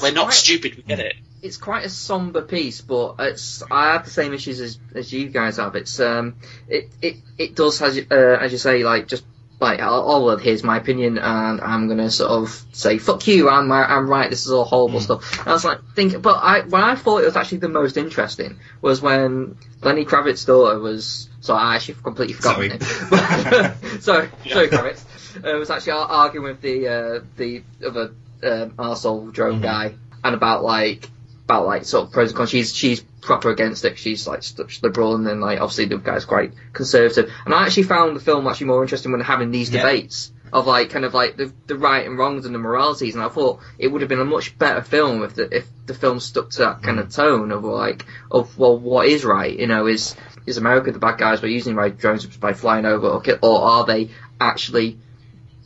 we're 0.00 0.12
not 0.12 0.26
quite- 0.26 0.34
stupid. 0.34 0.76
We 0.76 0.82
get 0.84 1.00
it. 1.00 1.16
It's 1.42 1.56
quite 1.56 1.84
a 1.84 1.88
somber 1.88 2.42
piece, 2.42 2.80
but 2.80 3.16
it's 3.18 3.62
I 3.70 3.92
have 3.94 4.04
the 4.04 4.10
same 4.10 4.32
issues 4.32 4.60
as, 4.60 4.78
as 4.94 5.12
you 5.12 5.28
guys 5.28 5.56
have. 5.56 5.74
It's 5.76 5.98
um 6.00 6.36
it 6.68 6.90
it, 7.02 7.16
it 7.38 7.54
does 7.56 7.82
as 7.82 7.96
you- 7.96 8.06
uh, 8.10 8.14
as 8.40 8.52
you 8.52 8.58
say 8.58 8.84
like 8.84 9.08
just 9.08 9.24
like 9.60 9.78
oh, 9.80 10.24
well 10.24 10.36
here's 10.38 10.64
my 10.64 10.76
opinion 10.76 11.18
and 11.18 11.60
I'm 11.60 11.86
gonna 11.88 12.10
sort 12.10 12.30
of 12.32 12.64
say 12.72 12.98
fuck 12.98 13.24
you 13.28 13.48
I'm 13.48 13.70
right, 13.70 13.88
I'm 13.88 14.08
right 14.08 14.28
this 14.28 14.44
is 14.44 14.50
all 14.50 14.64
horrible 14.64 15.00
stuff. 15.00 15.38
And 15.40 15.48
I 15.48 15.52
was 15.52 15.64
like 15.64 15.78
think 15.94 16.20
but 16.20 16.36
I 16.42 16.62
when 16.62 16.82
I 16.82 16.96
thought 16.96 17.22
it 17.22 17.26
was 17.26 17.36
actually 17.36 17.58
the 17.58 17.68
most 17.68 17.96
interesting 17.96 18.58
was 18.80 19.00
when 19.00 19.56
Lenny 19.80 20.04
Kravitz's 20.04 20.44
daughter 20.46 20.80
was 20.80 21.28
so 21.42 21.54
I 21.54 21.76
actually 21.76 21.94
completely 22.02 22.34
forgot 22.34 22.56
Sorry. 22.56 22.68
her 22.70 22.78
name. 22.78 24.00
sorry 24.00 24.30
sorry 24.48 24.68
Kravitz 24.68 25.04
uh, 25.44 25.56
was 25.58 25.70
actually 25.70 25.92
arguing 25.92 26.44
with 26.46 26.60
the 26.60 26.88
uh, 26.88 27.20
the 27.36 27.62
other 27.86 28.14
um, 28.42 28.70
arsehole 28.72 29.32
drone 29.32 29.60
Mhm. 29.60 29.62
guy 29.62 29.94
and 30.24 30.34
about 30.34 30.64
like 30.64 31.08
about 31.44 31.66
like 31.66 31.84
sort 31.84 32.06
of 32.06 32.12
pros 32.12 32.30
and 32.30 32.36
cons. 32.36 32.50
She's 32.50 32.74
she's 32.74 33.00
proper 33.20 33.50
against 33.50 33.84
it. 33.84 33.98
She's 33.98 34.26
like 34.26 34.42
st- 34.42 34.82
liberal, 34.82 35.14
and 35.14 35.26
then 35.26 35.40
like 35.40 35.60
obviously 35.60 35.86
the 35.86 35.98
guy's 35.98 36.24
quite 36.24 36.52
conservative. 36.72 37.30
And 37.44 37.54
I 37.54 37.64
actually 37.64 37.84
found 37.84 38.16
the 38.16 38.20
film 38.20 38.46
actually 38.46 38.68
more 38.68 38.82
interesting 38.82 39.12
when 39.12 39.20
having 39.20 39.50
these 39.50 39.70
Yeah. 39.70 39.82
debates 39.82 40.32
of 40.52 40.66
like 40.66 40.90
kind 40.90 41.04
of 41.04 41.14
like 41.14 41.36
the 41.36 41.52
the 41.66 41.76
right 41.76 42.06
and 42.06 42.18
wrongs 42.18 42.46
and 42.46 42.54
the 42.54 42.58
moralities. 42.58 43.14
And 43.14 43.24
I 43.24 43.28
thought 43.28 43.60
it 43.78 43.88
would 43.88 44.02
have 44.02 44.08
been 44.08 44.20
a 44.20 44.24
much 44.24 44.56
better 44.58 44.82
film 44.82 45.22
if 45.22 45.34
the 45.34 45.54
if 45.56 45.66
the 45.86 45.94
film 45.94 46.20
stuck 46.20 46.50
to 46.50 46.58
that 46.60 46.82
kind 46.82 46.98
of 46.98 47.08
mm. 47.08 47.14
tone 47.14 47.52
of 47.52 47.64
like 47.64 48.04
of 48.30 48.58
well 48.58 48.78
what 48.78 49.06
is 49.06 49.24
right. 49.24 49.58
You 49.58 49.66
know 49.66 49.86
is 49.86 50.14
is 50.46 50.56
America 50.56 50.92
the 50.92 50.98
bad 50.98 51.18
guys 51.18 51.40
by 51.40 51.48
using 51.48 51.74
right 51.74 51.96
drones 51.96 52.26
by 52.36 52.52
flying 52.52 52.84
over, 52.84 53.08
or, 53.08 53.22
or 53.42 53.60
are 53.62 53.86
they 53.86 54.10
actually 54.40 54.98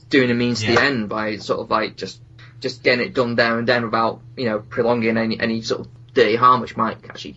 doing 0.09 0.31
a 0.31 0.35
means 0.35 0.61
to 0.61 0.73
the 0.73 0.81
end 0.81 1.09
by 1.09 1.37
sort 1.37 1.61
of 1.61 1.71
like 1.71 1.97
just 1.97 2.21
just 2.61 2.83
getting 2.83 3.07
it 3.07 3.15
done 3.15 3.35
there 3.37 3.59
and 3.59 3.67
then 3.69 3.85
without 3.85 4.21
you 4.37 4.47
know 4.47 4.61
prolonging 4.61 5.17
any 5.17 5.39
any 5.39 5.63
sort 5.63 5.83
of 5.83 5.89
dirty 6.15 6.37
harm, 6.37 6.61
which 6.61 6.77
might 6.77 6.99
actually. 7.09 7.37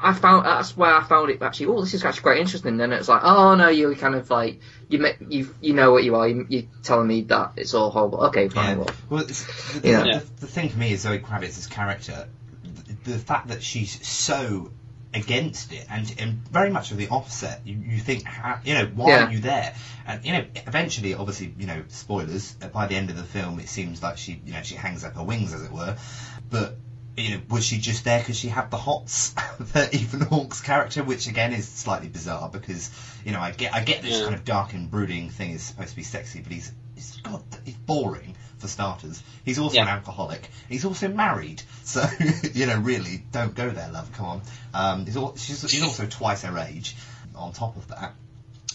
I 0.00 0.12
found 0.12 0.46
that's 0.46 0.76
where 0.76 0.94
I 0.94 1.02
found 1.02 1.28
it 1.30 1.42
actually. 1.42 1.66
Oh, 1.66 1.80
this 1.80 1.92
is 1.92 2.04
actually 2.04 2.22
quite 2.22 2.38
interesting. 2.38 2.76
Then 2.76 2.92
it's 2.92 3.08
like, 3.08 3.22
oh 3.24 3.56
no, 3.56 3.68
you're 3.68 3.96
kind 3.96 4.14
of 4.14 4.30
like 4.30 4.60
you 4.88 5.00
ma- 5.00 5.08
you 5.28 5.52
you 5.60 5.72
know 5.74 5.90
what 5.90 6.04
you 6.04 6.14
are. 6.14 6.28
You, 6.28 6.46
you're 6.48 6.62
telling 6.84 7.08
me 7.08 7.22
that 7.22 7.54
it's 7.56 7.74
all 7.74 7.90
horrible. 7.90 8.26
Okay, 8.26 8.48
fine. 8.48 8.78
Yeah. 8.78 8.84
Well, 8.84 8.90
Well, 9.10 9.24
the, 9.24 9.80
the, 9.82 9.88
Yeah. 9.88 10.02
the, 10.04 10.24
the 10.40 10.46
thing 10.46 10.68
for 10.68 10.78
me 10.78 10.92
is 10.92 11.00
Zoe 11.00 11.18
Kravitz's 11.18 11.66
character, 11.66 12.28
the, 12.62 13.10
the 13.12 13.18
fact 13.18 13.48
that 13.48 13.60
she's 13.60 14.06
so 14.06 14.70
against 15.14 15.72
it 15.72 15.86
and, 15.90 16.14
and 16.18 16.32
very 16.48 16.70
much 16.70 16.90
of 16.90 16.98
the 16.98 17.08
offset. 17.08 17.60
You, 17.64 17.76
you 17.76 17.98
think, 17.98 18.24
how, 18.24 18.60
you 18.64 18.74
know, 18.74 18.86
why 18.86 19.10
Yeah. 19.10 19.26
are 19.26 19.32
you 19.32 19.40
there? 19.40 19.74
And 20.06 20.24
you 20.24 20.32
know, 20.32 20.44
eventually, 20.66 21.14
obviously, 21.14 21.52
you 21.58 21.66
know, 21.66 21.82
spoilers. 21.88 22.54
uh, 22.62 22.68
By 22.68 22.86
the 22.86 22.96
end 22.96 23.10
of 23.10 23.16
the 23.16 23.24
film, 23.24 23.58
it 23.60 23.68
seems 23.68 24.02
like 24.02 24.18
she, 24.18 24.40
you 24.44 24.52
know, 24.52 24.62
she 24.62 24.74
hangs 24.74 25.04
up 25.04 25.14
her 25.14 25.22
wings, 25.22 25.52
as 25.54 25.62
it 25.62 25.72
were. 25.72 25.96
But 26.50 26.76
you 27.16 27.32
know, 27.34 27.40
was 27.48 27.64
she 27.64 27.78
just 27.78 28.04
there 28.04 28.20
because 28.20 28.38
she 28.38 28.48
had 28.48 28.70
the 28.70 28.76
hots 28.76 29.30
for 29.66 29.88
Ethan 29.92 30.20
Hawke's 30.20 30.60
character, 30.60 31.02
which 31.02 31.26
again 31.26 31.52
is 31.52 31.66
slightly 31.66 32.08
bizarre 32.08 32.48
because 32.48 32.90
you 33.24 33.32
know 33.32 33.40
I 33.40 33.50
get 33.50 33.74
I 33.74 33.80
get 33.80 34.02
this 34.02 34.18
Yeah. 34.18 34.24
kind 34.24 34.34
of 34.34 34.44
dark 34.44 34.72
and 34.72 34.90
brooding 34.90 35.30
thing 35.30 35.50
is 35.50 35.62
supposed 35.62 35.90
to 35.90 35.96
be 35.96 36.02
sexy, 36.04 36.40
but 36.40 36.52
he's 36.52 36.72
he's 36.94 37.16
God 37.16 37.42
he's 37.64 37.74
boring 37.74 38.36
for 38.58 38.68
starters. 38.68 39.22
He's 39.44 39.58
also 39.58 39.80
an 39.80 39.88
alcoholic. 39.88 40.48
He's 40.68 40.84
also 40.84 41.08
married, 41.08 41.62
so 41.84 42.04
you 42.52 42.66
know 42.66 42.78
really 42.78 43.22
don't 43.32 43.54
go 43.54 43.70
there, 43.70 43.88
love. 43.90 44.12
Come 44.12 44.26
on. 44.26 44.42
Um, 44.74 45.06
he's, 45.06 45.16
al- 45.16 45.36
she's, 45.36 45.70
he's 45.70 45.82
also 45.82 46.06
twice 46.06 46.42
her 46.42 46.58
age. 46.58 46.96
On 47.34 47.52
top 47.52 47.76
of 47.76 47.86
that, 47.88 48.14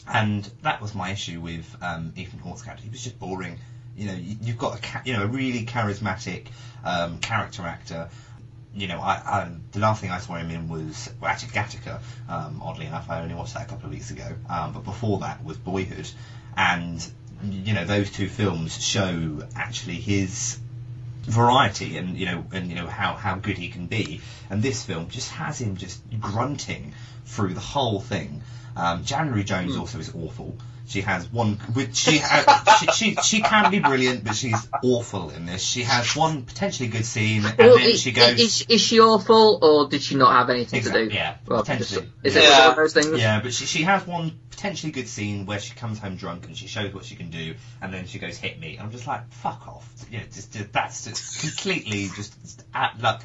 and 0.08 0.50
that 0.62 0.82
was 0.82 0.96
my 0.96 1.12
issue 1.12 1.42
with 1.42 1.66
um, 1.82 2.14
Ethan 2.16 2.40
Hawke's 2.40 2.62
character. 2.62 2.84
He 2.84 2.90
was 2.90 3.04
just 3.04 3.20
boring. 3.20 3.58
You 3.98 4.08
know, 4.08 4.14
you, 4.14 4.38
you've 4.42 4.58
got 4.58 4.78
a 4.78 4.82
ca- 4.82 5.02
you 5.06 5.14
know 5.14 5.24
a 5.24 5.28
really 5.28 5.66
charismatic 5.66 6.48
um, 6.86 7.20
character 7.20 7.64
actor. 7.64 8.10
You 8.74 8.88
know, 8.88 9.00
I, 9.00 9.14
I 9.16 9.52
the 9.74 9.80
last 9.80 10.02
thing 10.02 10.12
I 10.12 10.20
saw 10.20 10.36
him 10.36 10.50
in 10.50 10.70
was 10.70 11.10
well, 11.20 11.30
actually 11.30 11.52
Gattaca. 11.52 12.00
Um, 12.30 12.62
oddly 12.64 12.86
enough, 12.86 13.10
I 13.10 13.22
only 13.22 13.36
watched 13.36 13.54
that 13.56 13.64
a 13.68 13.70
couple 13.70 13.88
of 13.88 13.92
weeks 13.92 14.12
ago. 14.12 14.34
Um, 14.50 14.72
but 14.72 14.86
before 14.86 15.20
that 15.20 15.44
was 15.44 15.58
Boyhood, 15.58 16.10
and 16.56 17.06
you 17.44 17.74
know 17.74 17.86
those 17.86 18.12
two 18.12 18.28
films 18.28 18.82
show 18.82 19.48
actually 19.56 19.96
his 19.96 20.60
variety 21.24 21.98
and 21.98 22.18
you 22.18 22.26
know 22.26 22.46
and 22.52 22.68
you 22.70 22.76
know 22.76 22.88
how 22.88 23.14
how 23.14 23.36
good 23.36 23.58
he 23.58 23.70
can 23.70 23.88
be. 23.88 24.22
And 24.50 24.62
this 24.62 24.84
film 24.84 25.10
just 25.10 25.32
has 25.32 25.60
him 25.60 25.78
just 25.78 26.02
grunting 26.20 26.94
through 27.26 27.54
the 27.54 27.62
whole 27.62 28.00
thing. 28.00 28.42
Um, 28.76 29.04
January 29.04 29.44
Jones 29.44 29.76
also 29.76 30.00
is 30.00 30.14
awful. 30.16 30.58
She 30.86 31.02
has 31.02 31.32
one, 31.32 31.54
which 31.74 31.96
she, 31.96 32.18
has, 32.18 32.46
she, 32.80 32.88
she 32.88 33.16
she 33.16 33.42
can 33.42 33.72
be 33.72 33.80
brilliant, 33.80 34.26
but 34.26 34.36
she's 34.36 34.68
awful 34.84 35.30
in 35.30 35.46
this. 35.46 35.64
She 35.64 35.84
has 35.84 36.14
one 36.16 36.44
potentially 36.44 36.90
good 36.90 37.06
scene, 37.06 37.46
and 37.46 37.58
Well, 37.58 37.78
then 37.78 37.88
i- 37.88 37.92
she 37.94 38.12
goes. 38.12 38.38
is, 38.40 38.66
is 38.68 38.82
she 38.82 39.00
awful, 39.00 39.60
or 39.62 39.88
did 39.88 40.02
she 40.02 40.16
not 40.16 40.34
have 40.34 40.50
anything 40.50 40.80
Exactly, 40.80 41.04
to 41.06 41.10
do? 41.10 41.16
yeah, 41.16 41.36
Well, 41.48 41.62
potentially. 41.62 42.10
Is 42.24 42.36
it 42.36 42.44
Yeah. 42.44 42.60
one 42.60 42.70
of 42.72 42.76
those 42.76 42.94
things? 42.94 43.18
Yeah, 43.20 43.40
but 43.40 43.54
she, 43.54 43.66
she 43.66 43.84
has 43.84 44.06
one 44.06 44.34
potentially 44.50 44.92
good 44.92 45.08
scene 45.08 45.46
where 45.46 45.60
she 45.60 45.74
comes 45.74 46.00
home 46.00 46.16
drunk 46.16 46.46
and 46.48 46.56
she 46.56 46.68
shows 46.68 46.94
what 46.94 47.06
she 47.06 47.16
can 47.16 47.30
do, 47.30 47.56
and 47.82 47.94
then 47.94 48.06
she 48.06 48.20
goes 48.20 48.38
hit 48.38 48.60
me, 48.60 48.74
and 48.76 48.82
I'm 48.86 48.92
just 48.92 49.08
like, 49.08 49.32
fuck 49.32 49.66
off. 49.68 49.90
You 50.12 50.20
know, 50.20 50.26
just, 50.34 50.52
just 50.54 50.72
that's 50.74 51.06
just 51.06 51.40
completely 51.42 52.10
just 52.16 52.36
at, 52.74 53.00
like 53.02 53.22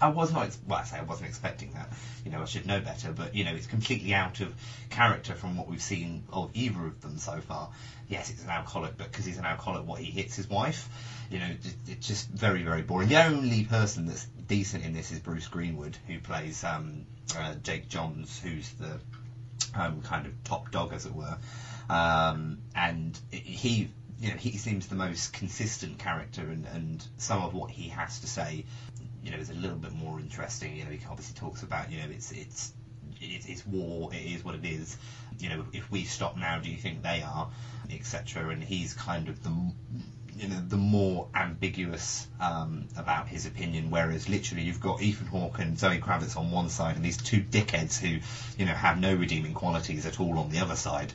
I 0.00 0.08
was 0.08 0.32
not 0.32 0.50
well, 0.66 0.78
I 0.78 0.84
say 0.84 0.98
I 0.98 1.02
wasn't 1.02 1.28
expecting 1.28 1.72
that. 1.74 1.90
You 2.24 2.32
know, 2.32 2.42
I 2.42 2.46
should 2.46 2.66
know 2.66 2.80
better, 2.80 3.12
but 3.12 3.34
you 3.34 3.44
know, 3.44 3.52
it's 3.54 3.66
completely 3.68 4.12
out 4.14 4.40
of 4.40 4.52
character 4.90 5.34
from 5.34 5.56
what 5.56 5.68
we've 5.68 5.80
seen 5.82 6.24
of 6.32 6.50
either 6.54 6.85
of 6.86 7.00
them 7.00 7.18
so 7.18 7.40
far. 7.40 7.70
Yes, 8.08 8.30
it's 8.30 8.42
an 8.44 8.50
alcoholic, 8.50 8.96
but 8.96 9.10
because 9.10 9.24
he's 9.24 9.38
an 9.38 9.44
alcoholic, 9.44 9.86
what 9.86 10.00
he 10.00 10.10
hits 10.10 10.36
his 10.36 10.48
wife. 10.48 10.88
You 11.30 11.40
know, 11.40 11.50
it's 11.88 12.06
just 12.06 12.28
very, 12.28 12.62
very 12.62 12.82
boring. 12.82 13.08
The 13.08 13.24
only 13.24 13.64
person 13.64 14.06
that's 14.06 14.24
decent 14.24 14.84
in 14.84 14.92
this 14.92 15.10
is 15.10 15.18
Bruce 15.18 15.48
Greenwood, 15.48 15.96
who 16.06 16.20
plays 16.20 16.62
um, 16.64 17.04
uh, 17.36 17.54
Jake 17.62 17.88
Johns, 17.88 18.40
who's 18.40 18.70
the 18.74 19.00
um, 19.74 20.02
kind 20.02 20.26
of 20.26 20.32
top 20.44 20.70
dog, 20.70 20.92
as 20.92 21.06
it 21.06 21.14
were. 21.14 21.36
Um, 21.88 22.58
and 22.74 23.18
he, 23.30 23.90
you 24.20 24.30
know, 24.30 24.36
he 24.36 24.56
seems 24.56 24.86
the 24.86 24.94
most 24.94 25.32
consistent 25.32 25.98
character, 25.98 26.42
and, 26.42 26.66
and 26.66 27.04
some 27.16 27.42
of 27.42 27.54
what 27.54 27.70
he 27.70 27.88
has 27.88 28.20
to 28.20 28.26
say, 28.26 28.64
you 29.22 29.30
know, 29.30 29.38
is 29.38 29.50
a 29.50 29.54
little 29.54 29.76
bit 29.76 29.92
more 29.92 30.20
interesting. 30.20 30.76
You 30.76 30.84
know, 30.84 30.90
he 30.90 31.00
obviously 31.10 31.34
talks 31.36 31.62
about, 31.62 31.90
you 31.90 31.98
know, 31.98 32.08
it's 32.10 32.32
it's 32.32 32.72
it's, 33.20 33.46
it's 33.46 33.66
war. 33.66 34.12
It 34.12 34.24
is 34.24 34.44
what 34.44 34.54
it 34.54 34.64
is. 34.64 34.96
You 35.38 35.50
know, 35.50 35.64
if 35.72 35.90
we 35.90 36.04
stop 36.04 36.36
now, 36.36 36.58
do 36.58 36.70
you 36.70 36.76
think 36.76 37.02
they 37.02 37.22
are, 37.22 37.50
etc. 37.90 38.48
And 38.48 38.62
he's 38.62 38.94
kind 38.94 39.28
of 39.28 39.42
the 39.42 39.52
you 40.38 40.48
know 40.48 40.62
the 40.68 40.76
more 40.76 41.28
ambiguous 41.34 42.26
um, 42.40 42.86
about 42.96 43.28
his 43.28 43.46
opinion. 43.46 43.90
Whereas 43.90 44.28
literally 44.28 44.64
you've 44.64 44.80
got 44.80 45.02
Ethan 45.02 45.26
Hawke 45.28 45.58
and 45.58 45.78
Zoe 45.78 45.98
Kravitz 45.98 46.36
on 46.36 46.50
one 46.50 46.68
side, 46.68 46.96
and 46.96 47.04
these 47.04 47.16
two 47.16 47.40
dickheads 47.40 47.98
who 47.98 48.18
you 48.58 48.66
know 48.66 48.74
have 48.74 48.98
no 48.98 49.14
redeeming 49.14 49.54
qualities 49.54 50.06
at 50.06 50.20
all 50.20 50.38
on 50.38 50.50
the 50.50 50.58
other 50.60 50.76
side. 50.76 51.12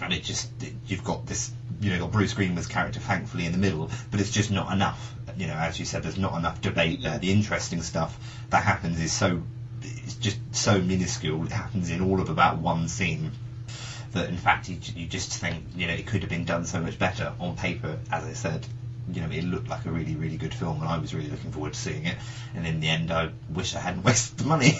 And 0.00 0.12
it 0.12 0.22
just 0.22 0.50
you've 0.86 1.04
got 1.04 1.26
this 1.26 1.50
you 1.80 1.90
know 1.90 2.00
got 2.00 2.12
Bruce 2.12 2.34
Greenwood's 2.34 2.66
character 2.66 3.00
thankfully 3.00 3.46
in 3.46 3.52
the 3.52 3.58
middle, 3.58 3.90
but 4.10 4.20
it's 4.20 4.30
just 4.30 4.50
not 4.50 4.72
enough. 4.72 5.14
You 5.36 5.46
know, 5.46 5.54
as 5.54 5.78
you 5.78 5.84
said, 5.84 6.02
there's 6.02 6.18
not 6.18 6.36
enough 6.36 6.60
debate 6.60 7.02
there. 7.02 7.18
The 7.18 7.30
interesting 7.30 7.82
stuff 7.82 8.18
that 8.50 8.62
happens 8.62 9.00
is 9.00 9.12
so 9.12 9.42
it's 10.08 10.16
just 10.16 10.38
so 10.52 10.80
minuscule. 10.80 11.44
It 11.44 11.52
happens 11.52 11.90
in 11.90 12.00
all 12.00 12.20
of 12.20 12.30
about 12.30 12.58
one 12.58 12.88
scene 12.88 13.30
that 14.12 14.30
in 14.30 14.38
fact 14.38 14.70
you, 14.70 14.78
you 14.96 15.06
just 15.06 15.30
think 15.34 15.62
you 15.76 15.86
know 15.86 15.92
it 15.92 16.06
could 16.06 16.22
have 16.22 16.30
been 16.30 16.46
done 16.46 16.64
so 16.64 16.80
much 16.80 16.98
better 16.98 17.34
on 17.38 17.56
paper. 17.56 17.98
As 18.10 18.24
I 18.24 18.32
said, 18.32 18.66
you 19.12 19.20
know 19.20 19.28
it 19.30 19.44
looked 19.44 19.68
like 19.68 19.84
a 19.84 19.90
really 19.90 20.16
really 20.16 20.38
good 20.38 20.54
film, 20.54 20.80
and 20.80 20.88
I 20.88 20.96
was 20.96 21.14
really 21.14 21.28
looking 21.28 21.52
forward 21.52 21.74
to 21.74 21.78
seeing 21.78 22.06
it. 22.06 22.16
And 22.54 22.66
in 22.66 22.80
the 22.80 22.88
end, 22.88 23.12
I 23.12 23.32
wish 23.50 23.76
I 23.76 23.80
hadn't 23.80 24.02
wasted 24.04 24.38
the 24.38 24.44
money. 24.46 24.78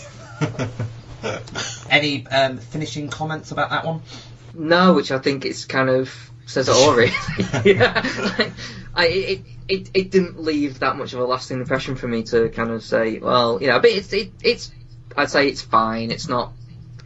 Any 1.90 2.26
um, 2.28 2.56
finishing 2.56 3.10
comments 3.10 3.50
about 3.50 3.68
that 3.68 3.84
one? 3.84 4.00
No, 4.54 4.94
which 4.94 5.10
I 5.10 5.18
think 5.18 5.44
it's 5.44 5.66
kind 5.66 5.90
of 5.90 6.10
says 6.46 6.70
it 6.70 6.74
all 6.74 6.94
really. 6.94 7.12
yeah, 7.66 8.02
like, 8.38 8.52
I, 8.94 9.06
it, 9.08 9.40
it 9.68 9.90
it 9.92 10.10
didn't 10.10 10.40
leave 10.40 10.78
that 10.78 10.96
much 10.96 11.12
of 11.12 11.20
a 11.20 11.24
lasting 11.26 11.58
impression 11.58 11.96
for 11.96 12.08
me 12.08 12.22
to 12.22 12.48
kind 12.48 12.70
of 12.70 12.82
say, 12.82 13.18
well, 13.18 13.60
you 13.60 13.66
know, 13.66 13.78
but 13.78 13.90
it's 13.90 14.10
it, 14.14 14.32
it's 14.42 14.72
I'd 15.16 15.30
say 15.30 15.48
it's 15.48 15.62
fine. 15.62 16.10
It's 16.10 16.28
not. 16.28 16.52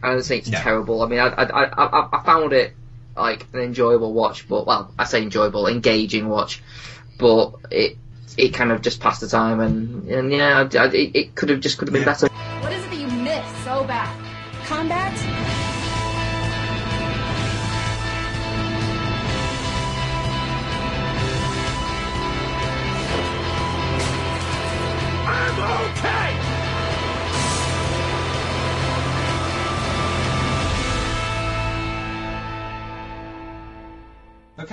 I 0.01 0.11
don't 0.11 0.23
say 0.23 0.37
it's 0.39 0.49
No. 0.49 0.59
terrible. 0.59 1.01
I 1.01 1.07
mean, 1.07 1.19
I, 1.19 1.27
I 1.27 1.43
I 1.43 1.87
I 1.87 2.09
I 2.19 2.23
found 2.25 2.53
it 2.53 2.73
like 3.15 3.47
an 3.53 3.59
enjoyable 3.61 4.13
watch, 4.13 4.47
but 4.47 4.65
well, 4.67 4.93
I 4.97 5.05
say 5.05 5.21
enjoyable, 5.21 5.67
engaging 5.67 6.27
watch, 6.27 6.61
but 7.17 7.53
it 7.71 7.97
it 8.37 8.49
kind 8.49 8.71
of 8.71 8.81
just 8.81 8.99
passed 8.99 9.21
the 9.21 9.27
time, 9.27 9.59
and 9.59 10.07
and 10.09 10.31
yeah, 10.31 10.67
I, 10.73 10.77
I, 10.77 10.85
it, 10.87 11.15
it 11.15 11.35
could 11.35 11.49
have 11.49 11.59
just 11.59 11.77
could 11.77 11.87
have 11.87 11.93
been 11.93 12.05
better. 12.05 12.27
What 12.61 12.73
is 12.73 12.83
it 12.83 12.89
that 12.89 12.99
you 12.99 13.07
miss 13.07 13.63
so 13.63 13.83
bad? 13.83 14.09
Combat? 14.65 15.42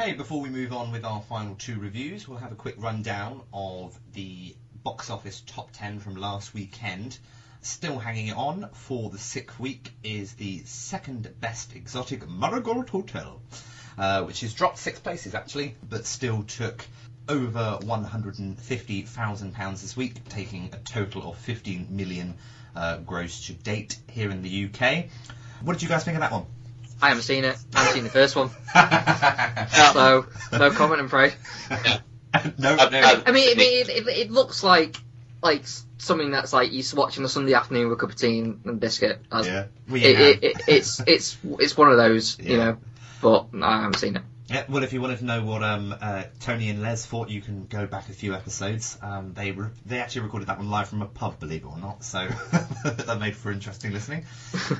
Okay, 0.00 0.14
before 0.14 0.40
we 0.40 0.48
move 0.48 0.72
on 0.72 0.92
with 0.92 1.04
our 1.04 1.20
final 1.20 1.54
two 1.56 1.78
reviews, 1.78 2.26
we'll 2.26 2.38
have 2.38 2.52
a 2.52 2.54
quick 2.54 2.76
rundown 2.78 3.42
of 3.52 4.00
the 4.14 4.56
box 4.82 5.10
office 5.10 5.42
top 5.46 5.72
10 5.72 5.98
from 5.98 6.16
last 6.16 6.54
weekend. 6.54 7.18
Still 7.60 7.98
hanging 7.98 8.32
on 8.32 8.70
for 8.72 9.10
the 9.10 9.18
sixth 9.18 9.60
week 9.60 9.92
is 10.02 10.32
the 10.32 10.62
second 10.64 11.30
best 11.40 11.76
exotic 11.76 12.26
Marigold 12.26 12.88
Hotel, 12.88 13.42
uh, 13.98 14.22
which 14.22 14.40
has 14.40 14.54
dropped 14.54 14.78
six 14.78 14.98
places 14.98 15.34
actually, 15.34 15.76
but 15.86 16.06
still 16.06 16.44
took 16.44 16.86
over 17.28 17.78
£150,000 17.82 19.80
this 19.82 19.96
week, 19.98 20.26
taking 20.30 20.70
a 20.72 20.78
total 20.78 21.30
of 21.30 21.36
15 21.36 21.88
million 21.90 22.38
uh, 22.74 22.96
gross 22.96 23.48
to 23.48 23.52
date 23.52 23.98
here 24.10 24.30
in 24.30 24.40
the 24.40 24.64
UK. 24.64 25.08
What 25.60 25.74
did 25.74 25.82
you 25.82 25.90
guys 25.90 26.04
think 26.04 26.14
of 26.14 26.22
that 26.22 26.32
one? 26.32 26.46
I 27.02 27.08
haven't 27.08 27.22
seen 27.22 27.44
it. 27.44 27.56
I 27.74 27.78
haven't 27.80 27.94
seen 27.94 28.04
the 28.04 28.10
first 28.10 28.36
one. 28.36 28.50
so 29.92 30.26
no 30.52 30.70
comment, 30.70 31.00
I'm 31.00 31.06
afraid. 31.06 31.34
no, 32.58 32.76
I- 32.78 32.88
no. 32.90 33.00
I- 33.00 33.22
I 33.26 33.32
mean, 33.32 33.50
I 33.50 33.54
mean, 33.54 33.80
it, 33.82 33.88
it, 33.88 34.06
it 34.08 34.30
looks 34.30 34.62
like 34.62 34.96
like 35.42 35.62
something 35.98 36.30
that's 36.30 36.52
like 36.52 36.72
you 36.72 36.82
watch 36.94 37.18
on 37.18 37.24
a 37.24 37.28
Sunday 37.28 37.54
afternoon 37.54 37.88
with 37.88 37.98
a 37.98 38.00
cup 38.00 38.10
of 38.10 38.16
tea 38.16 38.40
and, 38.40 38.60
and 38.64 38.80
biscuit. 38.80 39.20
That's- 39.30 39.46
Yeah. 39.46 39.66
We 39.88 40.04
It, 40.04 40.16
have. 40.16 40.26
it, 40.26 40.44
it, 40.44 40.62
it's 40.68 41.00
it's 41.06 41.38
it's 41.58 41.76
one 41.76 41.90
of 41.90 41.96
those, 41.96 42.38
you 42.38 42.56
know. 42.56 42.78
But 43.22 43.46
I 43.60 43.80
haven't 43.82 43.96
seen 43.98 44.16
it. 44.16 44.22
Yeah, 44.48 44.64
well, 44.68 44.82
if 44.82 44.92
you 44.92 45.00
wanted 45.00 45.18
to 45.20 45.24
know 45.24 45.44
what 45.44 45.62
um, 45.62 45.94
uh, 46.00 46.24
Tony 46.40 46.70
and 46.70 46.82
Les 46.82 47.06
thought, 47.06 47.28
you 47.28 47.40
can 47.40 47.66
go 47.66 47.86
back 47.86 48.08
a 48.08 48.12
few 48.12 48.34
episodes. 48.34 48.98
Um, 49.00 49.32
they 49.32 49.52
re- 49.52 49.68
they 49.86 50.00
actually 50.00 50.22
recorded 50.22 50.48
that 50.48 50.58
one 50.58 50.68
live 50.68 50.88
from 50.88 51.02
a 51.02 51.06
pub, 51.06 51.38
believe 51.38 51.62
it 51.62 51.66
or 51.66 51.78
not, 51.78 52.02
so 52.02 52.26
that 52.84 53.18
made 53.20 53.36
for 53.36 53.52
interesting 53.52 53.92
listening. 53.92 54.24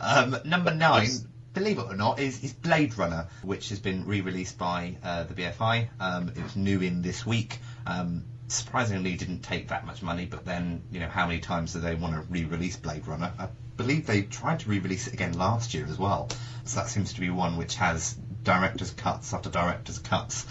Um, 0.03 0.37
number 0.45 0.75
nine, 0.75 1.07
believe 1.53 1.79
it 1.79 1.87
or 1.89 1.97
not, 1.97 2.19
is, 2.19 2.43
is 2.43 2.53
Blade 2.53 2.97
Runner, 2.97 3.27
which 3.43 3.71
has 3.71 3.79
been 3.79 4.07
re-released 4.07 4.59
by 4.59 4.97
uh, 5.03 5.25
the 5.25 5.35
BFI. 5.35 5.89
Um, 5.99 6.29
it 6.29 6.43
was 6.43 6.57
new 6.57 6.81
in 6.81 7.03
this 7.03 7.27
week. 7.27 7.59
Um, 7.87 8.25
surprisingly, 8.49 9.17
didn't 9.17 9.43
take 9.43 9.69
that 9.69 9.87
much 9.87 10.03
money, 10.03 10.27
but 10.27 10.45
then 10.45 10.83
you 10.91 11.01
know 11.01 11.09
how 11.09 11.27
many 11.27 11.41
times 11.41 11.73
do 11.73 11.81
they 11.81 11.95
want 11.95 12.15
to 12.15 12.21
re-release 12.23 12.77
Blade 12.77 13.07
Runner? 13.07 13.33
I 13.39 13.49
believe 13.77 14.07
they 14.07 14.23
tried 14.23 14.61
to 14.61 14.69
re-release 14.69 15.07
it 15.07 15.15
again 15.15 15.33
last 15.33 15.75
year 15.75 15.87
as 15.87 15.99
well. 15.99 16.29
So 16.65 16.81
that 16.81 16.89
seems 16.89 17.15
to 17.15 17.21
be 17.21 17.31
one 17.31 17.57
which 17.57 17.77
has 17.77 18.15
director's 18.43 18.91
cuts 18.91 19.33
after 19.33 19.51
director's 19.51 19.99
cuts. 19.99 20.47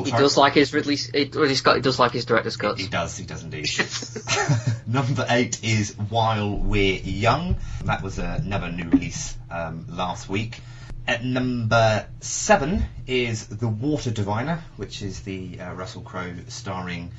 He 0.00 0.10
does 0.10 0.36
like 0.36 0.54
his 0.54 0.72
Ridley. 0.72 0.96
He's 0.96 1.60
got. 1.60 1.76
He 1.76 1.82
does 1.82 1.98
like 1.98 2.12
his 2.12 2.24
director's 2.24 2.56
cuts. 2.56 2.80
He 2.80 2.88
does, 2.88 3.16
he 3.16 3.24
does 3.24 3.42
indeed. 3.42 3.68
Number 4.86 5.26
eight 5.28 5.62
is 5.62 5.94
While 5.96 6.56
We're 6.56 7.00
Young. 7.00 7.56
That 7.84 8.02
was 8.02 8.18
another 8.18 8.70
new 8.70 8.88
release 8.88 9.36
um, 9.50 9.86
last 9.90 10.28
week. 10.28 10.60
At 11.06 11.24
number 11.24 12.06
seven 12.20 12.84
is 13.08 13.48
The 13.48 13.66
Water 13.66 14.12
Diviner, 14.12 14.62
which 14.76 15.02
is 15.02 15.22
the 15.22 15.60
uh, 15.60 15.72
Russell 15.74 16.02
Crowe 16.02 16.34
starring 16.46 17.10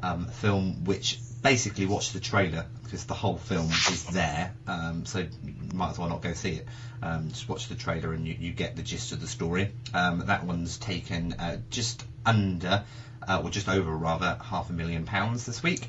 um, 0.00 0.26
film, 0.26 0.84
which 0.84 1.18
basically 1.42 1.86
watch 1.86 2.12
the 2.12 2.20
trailer 2.20 2.66
because 2.84 3.04
the 3.04 3.14
whole 3.14 3.36
film 3.36 3.68
is 3.68 4.04
there, 4.04 4.52
um, 4.68 5.04
so 5.06 5.18
you 5.18 5.54
might 5.74 5.90
as 5.90 5.98
well 5.98 6.08
not 6.08 6.22
go 6.22 6.32
see 6.34 6.52
it. 6.52 6.68
Um, 7.02 7.30
just 7.30 7.48
watch 7.48 7.68
the 7.68 7.74
trailer 7.74 8.12
and 8.12 8.26
you, 8.26 8.36
you 8.38 8.52
get 8.52 8.76
the 8.76 8.82
gist 8.82 9.10
of 9.10 9.20
the 9.20 9.26
story. 9.26 9.72
Um, 9.92 10.24
that 10.26 10.44
one's 10.44 10.78
taken 10.78 11.32
uh, 11.32 11.58
just 11.68 12.04
under, 12.24 12.84
uh, 13.26 13.40
or 13.42 13.50
just 13.50 13.68
over 13.68 13.90
rather, 13.90 14.38
half 14.42 14.70
a 14.70 14.72
million 14.72 15.04
pounds 15.04 15.46
this 15.46 15.62
week. 15.62 15.88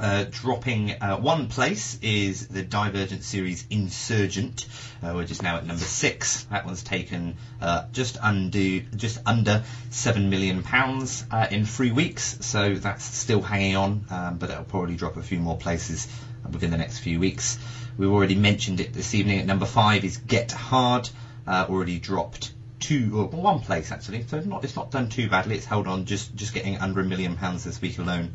Uh, 0.00 0.24
dropping 0.30 0.90
uh, 0.90 1.16
one 1.16 1.48
place 1.48 1.98
is 2.02 2.48
the 2.48 2.62
Divergent 2.62 3.22
series 3.22 3.66
Insurgent, 3.68 4.66
uh, 5.02 5.12
which 5.12 5.30
is 5.30 5.42
now 5.42 5.56
at 5.56 5.66
number 5.66 5.84
six. 5.84 6.44
That 6.44 6.64
one's 6.64 6.82
taken 6.82 7.36
uh, 7.60 7.84
just 7.92 8.16
under 8.22 8.80
just 8.96 9.18
under 9.26 9.64
seven 9.90 10.30
million 10.30 10.62
pounds 10.62 11.24
uh, 11.30 11.46
in 11.50 11.66
three 11.66 11.92
weeks, 11.92 12.38
so 12.40 12.74
that's 12.74 13.04
still 13.04 13.42
hanging 13.42 13.76
on, 13.76 14.04
um, 14.10 14.38
but 14.38 14.50
it'll 14.50 14.64
probably 14.64 14.96
drop 14.96 15.16
a 15.16 15.22
few 15.22 15.38
more 15.38 15.56
places 15.56 16.08
within 16.50 16.70
the 16.70 16.78
next 16.78 17.00
few 17.00 17.20
weeks. 17.20 17.58
We've 17.98 18.10
already 18.10 18.34
mentioned 18.34 18.80
it 18.80 18.94
this 18.94 19.14
evening. 19.14 19.40
At 19.40 19.46
number 19.46 19.66
five 19.66 20.04
is 20.04 20.16
Get 20.16 20.52
Hard, 20.52 21.08
uh, 21.46 21.66
already 21.68 21.98
dropped 21.98 22.52
two 22.82 23.10
or 23.14 23.26
one 23.28 23.60
place 23.60 23.92
actually, 23.92 24.24
so 24.26 24.40
not 24.40 24.64
it's 24.64 24.76
not 24.76 24.90
done 24.90 25.08
too 25.08 25.28
badly. 25.28 25.56
It's 25.56 25.64
held 25.64 25.86
on 25.86 26.04
just 26.04 26.34
just 26.34 26.52
getting 26.52 26.76
under 26.78 27.00
a 27.00 27.04
million 27.04 27.36
pounds 27.36 27.64
this 27.64 27.80
week 27.80 27.98
alone. 27.98 28.32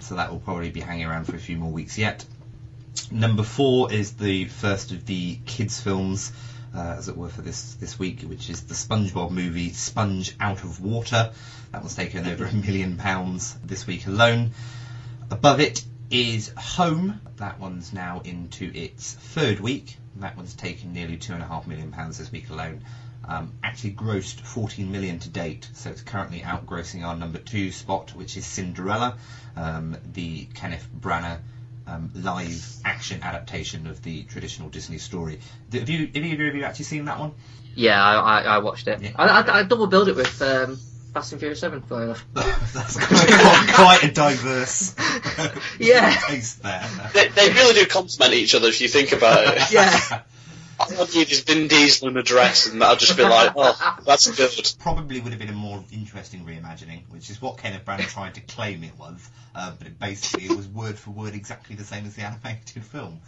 so 0.00 0.16
that 0.16 0.30
will 0.30 0.40
probably 0.40 0.70
be 0.70 0.80
hanging 0.80 1.06
around 1.06 1.24
for 1.24 1.36
a 1.36 1.38
few 1.38 1.56
more 1.56 1.70
weeks 1.70 1.96
yet. 1.96 2.24
Number 3.10 3.42
four 3.42 3.92
is 3.92 4.12
the 4.12 4.46
first 4.46 4.90
of 4.90 5.06
the 5.06 5.38
kids' 5.46 5.80
films, 5.80 6.32
uh, 6.74 6.96
as 6.98 7.08
it 7.08 7.16
were, 7.16 7.28
for 7.28 7.42
this 7.42 7.74
this 7.74 7.98
week, 7.98 8.22
which 8.22 8.50
is 8.50 8.62
the 8.62 8.74
SpongeBob 8.74 9.30
movie 9.30 9.72
Sponge 9.72 10.34
Out 10.40 10.64
of 10.64 10.80
Water. 10.80 11.32
That 11.72 11.80
one's 11.80 11.94
taken 11.94 12.26
over 12.26 12.44
a 12.44 12.52
million 12.52 12.96
pounds 12.96 13.56
this 13.64 13.86
week 13.86 14.06
alone. 14.06 14.50
Above 15.30 15.60
it 15.60 15.84
is 16.10 16.52
Home. 16.56 17.20
That 17.36 17.58
one's 17.58 17.92
now 17.92 18.22
into 18.24 18.70
its 18.74 19.12
third 19.12 19.60
week. 19.60 19.96
That 20.16 20.36
one's 20.36 20.54
taken 20.54 20.92
nearly 20.92 21.16
two 21.16 21.32
and 21.32 21.42
a 21.42 21.46
half 21.46 21.66
million 21.66 21.90
pounds 21.90 22.18
this 22.18 22.30
week 22.30 22.50
alone. 22.50 22.84
Um, 23.26 23.52
actually 23.62 23.92
grossed 23.92 24.40
14 24.40 24.90
million 24.92 25.18
to 25.20 25.28
date, 25.30 25.68
so 25.72 25.90
it's 25.90 26.02
currently 26.02 26.40
outgrossing 26.40 27.04
our 27.04 27.16
number 27.16 27.38
two 27.38 27.70
spot, 27.70 28.10
which 28.14 28.36
is 28.36 28.44
Cinderella, 28.44 29.16
um, 29.56 29.96
the 30.12 30.44
Kenneth 30.54 30.86
Branagh 30.94 31.38
um, 31.86 32.10
live 32.14 32.64
action 32.84 33.22
adaptation 33.22 33.86
of 33.86 34.02
the 34.02 34.24
traditional 34.24 34.68
Disney 34.68 34.98
story. 34.98 35.38
Have 35.72 35.88
you, 35.88 36.06
have 36.06 36.16
either 36.16 36.48
of 36.48 36.54
you 36.54 36.64
actually 36.64 36.84
seen 36.86 37.06
that 37.06 37.18
one? 37.18 37.32
Yeah, 37.74 38.02
I, 38.02 38.14
I, 38.14 38.40
I 38.42 38.58
watched 38.58 38.88
it. 38.88 39.00
I, 39.16 39.26
I, 39.26 39.58
I 39.58 39.62
double 39.64 39.86
billed 39.86 40.08
it 40.08 40.16
with 40.16 40.40
um, 40.42 40.78
Fast 41.12 41.32
and 41.32 41.40
Furious 41.40 41.60
7, 41.60 41.82
funny 41.82 42.04
enough. 42.04 42.24
That's 42.34 42.96
quite, 42.96 43.74
quite 43.74 44.04
a 44.04 44.12
diverse 44.12 44.94
Yeah. 45.78 46.14
taste 46.26 46.62
there. 46.62 46.88
They, 47.12 47.28
they 47.28 47.52
really 47.52 47.74
do 47.74 47.86
complement 47.86 48.34
each 48.34 48.54
other 48.54 48.68
if 48.68 48.80
you 48.80 48.88
think 48.88 49.12
about 49.12 49.56
it. 49.56 49.72
Yeah. 49.72 50.22
I 50.80 50.94
want 50.96 51.14
you 51.14 51.24
just 51.24 51.46
Vin 51.46 51.68
Diesel 51.68 52.08
in 52.08 52.16
a 52.16 52.22
dress, 52.22 52.66
and 52.66 52.82
I'll 52.82 52.96
just 52.96 53.16
be 53.16 53.22
like, 53.22 53.52
oh, 53.56 53.98
that's 54.04 54.30
good. 54.30 54.72
Probably 54.80 55.20
would 55.20 55.32
have 55.32 55.38
been 55.40 55.48
a 55.48 55.52
more 55.52 55.82
interesting 55.92 56.44
reimagining, 56.44 57.02
which 57.10 57.30
is 57.30 57.40
what 57.40 57.58
Kenneth 57.58 57.84
Branagh 57.84 58.08
tried 58.08 58.34
to 58.34 58.40
claim 58.40 58.82
it 58.84 58.98
was, 58.98 59.28
uh, 59.54 59.72
but 59.78 59.86
it 59.86 59.98
basically 59.98 60.46
it 60.46 60.56
was 60.56 60.66
word 60.68 60.98
for 60.98 61.10
word 61.10 61.34
exactly 61.34 61.76
the 61.76 61.84
same 61.84 62.06
as 62.06 62.14
the 62.14 62.22
animated 62.22 62.84
film. 62.84 63.20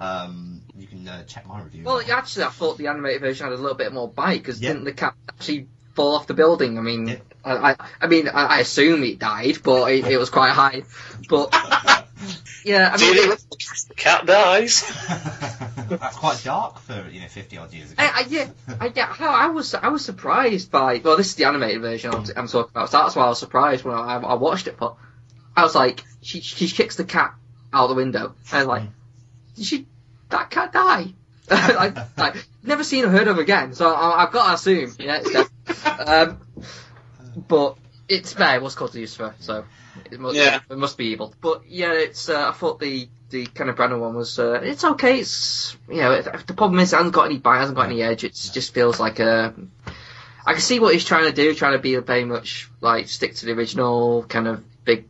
Um, 0.00 0.62
you 0.76 0.86
can 0.86 1.06
uh, 1.06 1.24
check 1.24 1.46
my 1.46 1.62
review. 1.62 1.84
Well, 1.84 2.02
actually, 2.10 2.44
I 2.44 2.48
thought 2.48 2.78
the 2.78 2.88
animated 2.88 3.20
version 3.20 3.46
had 3.46 3.52
a 3.52 3.60
little 3.60 3.76
bit 3.76 3.92
more 3.92 4.08
bite 4.08 4.38
because 4.38 4.60
Yeah. 4.60 4.70
didn't 4.72 4.84
the 4.84 4.92
cat 4.92 5.14
actually 5.28 5.68
fall 5.94 6.16
off 6.16 6.26
the 6.26 6.34
building? 6.34 6.78
I 6.78 6.80
mean, 6.82 7.20
I, 7.44 7.70
I, 7.72 7.76
I 8.00 8.06
mean, 8.08 8.28
I, 8.28 8.44
I 8.46 8.58
assume 8.60 9.04
it 9.04 9.18
died, 9.18 9.58
but 9.62 9.92
it, 9.92 10.04
it 10.06 10.18
was 10.18 10.30
quite 10.30 10.50
high. 10.52 10.82
But 11.28 11.54
yeah, 12.64 12.90
I 12.92 12.96
Do 12.96 13.04
you 13.04 13.28
mean, 13.28 13.36
think 13.36 13.88
the 13.88 13.94
cat 13.94 14.26
dies? 14.26 14.82
That's 15.88 16.16
quite 16.16 16.42
dark 16.44 16.78
for 16.78 17.06
you 17.10 17.20
know 17.20 17.28
50 17.28 17.58
odd 17.58 17.72
years 17.72 17.92
ago. 17.92 18.02
I, 18.02 18.22
I, 18.22 18.26
yeah, 18.28 18.48
I, 18.80 18.92
yeah, 18.94 19.06
how 19.06 19.30
I 19.30 19.48
was, 19.48 19.74
I 19.74 19.88
was 19.88 20.04
surprised 20.04 20.70
by. 20.70 21.00
Well, 21.04 21.16
this 21.16 21.28
is 21.28 21.34
the 21.34 21.44
animated 21.44 21.82
version 21.82 22.14
I'm, 22.14 22.24
I'm 22.36 22.48
talking 22.48 22.70
about. 22.70 22.90
So 22.90 22.98
that's 22.98 23.16
why 23.16 23.24
I 23.24 23.28
was 23.28 23.38
surprised 23.38 23.84
when 23.84 23.94
I, 23.94 24.16
I 24.16 24.34
watched 24.34 24.66
it. 24.66 24.76
But 24.78 24.96
I 25.56 25.62
was 25.62 25.74
like, 25.74 26.02
she, 26.22 26.40
she 26.40 26.68
kicks 26.68 26.96
the 26.96 27.04
cat 27.04 27.34
out 27.72 27.88
the 27.88 27.94
window. 27.94 28.34
And 28.50 28.52
I 28.52 28.58
was 28.58 28.66
like, 28.66 28.82
did 29.56 29.64
she, 29.66 29.86
that 30.30 30.50
cat 30.50 30.72
die? 30.72 31.12
like, 31.50 31.96
like, 32.16 32.46
never 32.62 32.82
seen 32.82 33.04
or 33.04 33.08
heard 33.08 33.28
of 33.28 33.38
again. 33.38 33.74
So 33.74 33.92
I, 33.92 34.24
I've 34.24 34.32
got 34.32 34.48
to 34.48 34.54
assume, 34.54 34.94
yeah, 34.98 35.20
it's 35.22 35.30
dead. 35.30 35.46
um, 36.08 36.38
but 37.36 37.76
it's 38.08 38.32
fair. 38.32 38.56
It 38.56 38.62
was 38.62 38.74
called 38.74 38.94
Lucifer, 38.94 39.34
so 39.40 39.64
it 40.10 40.18
must, 40.20 40.36
Yeah. 40.36 40.60
it 40.68 40.76
must 40.78 40.98
be 40.98 41.06
evil. 41.06 41.34
But 41.40 41.62
yeah, 41.68 41.92
it's. 41.92 42.28
Uh, 42.28 42.48
I 42.48 42.52
thought 42.52 42.80
the 42.80 43.08
the 43.30 43.46
kind 43.46 43.70
of 43.70 43.76
Branagh 43.76 43.98
one 44.00 44.14
was. 44.14 44.38
Uh, 44.38 44.60
it's 44.62 44.84
okay. 44.84 45.20
It's 45.20 45.76
you 45.88 45.96
know 45.96 46.20
the 46.22 46.54
problem 46.54 46.80
is 46.80 46.92
it 46.92 46.96
hasn't 46.96 47.14
got 47.14 47.26
any 47.26 47.38
bite, 47.38 47.58
hasn't 47.58 47.76
got 47.76 47.86
any 47.86 48.02
edge. 48.02 48.24
It 48.24 48.34
just 48.34 48.74
feels 48.74 48.98
like 49.00 49.18
a. 49.20 49.54
I 50.46 50.52
can 50.52 50.60
see 50.60 50.78
what 50.78 50.92
he's 50.92 51.04
trying 51.06 51.24
to 51.24 51.32
do, 51.32 51.54
trying 51.54 51.72
to 51.72 51.78
be 51.78 51.96
very 51.96 52.24
much 52.24 52.70
like 52.80 53.08
stick 53.08 53.34
to 53.36 53.46
the 53.46 53.52
original 53.52 54.24
kind 54.24 54.46
of 54.46 54.62
big 54.84 55.06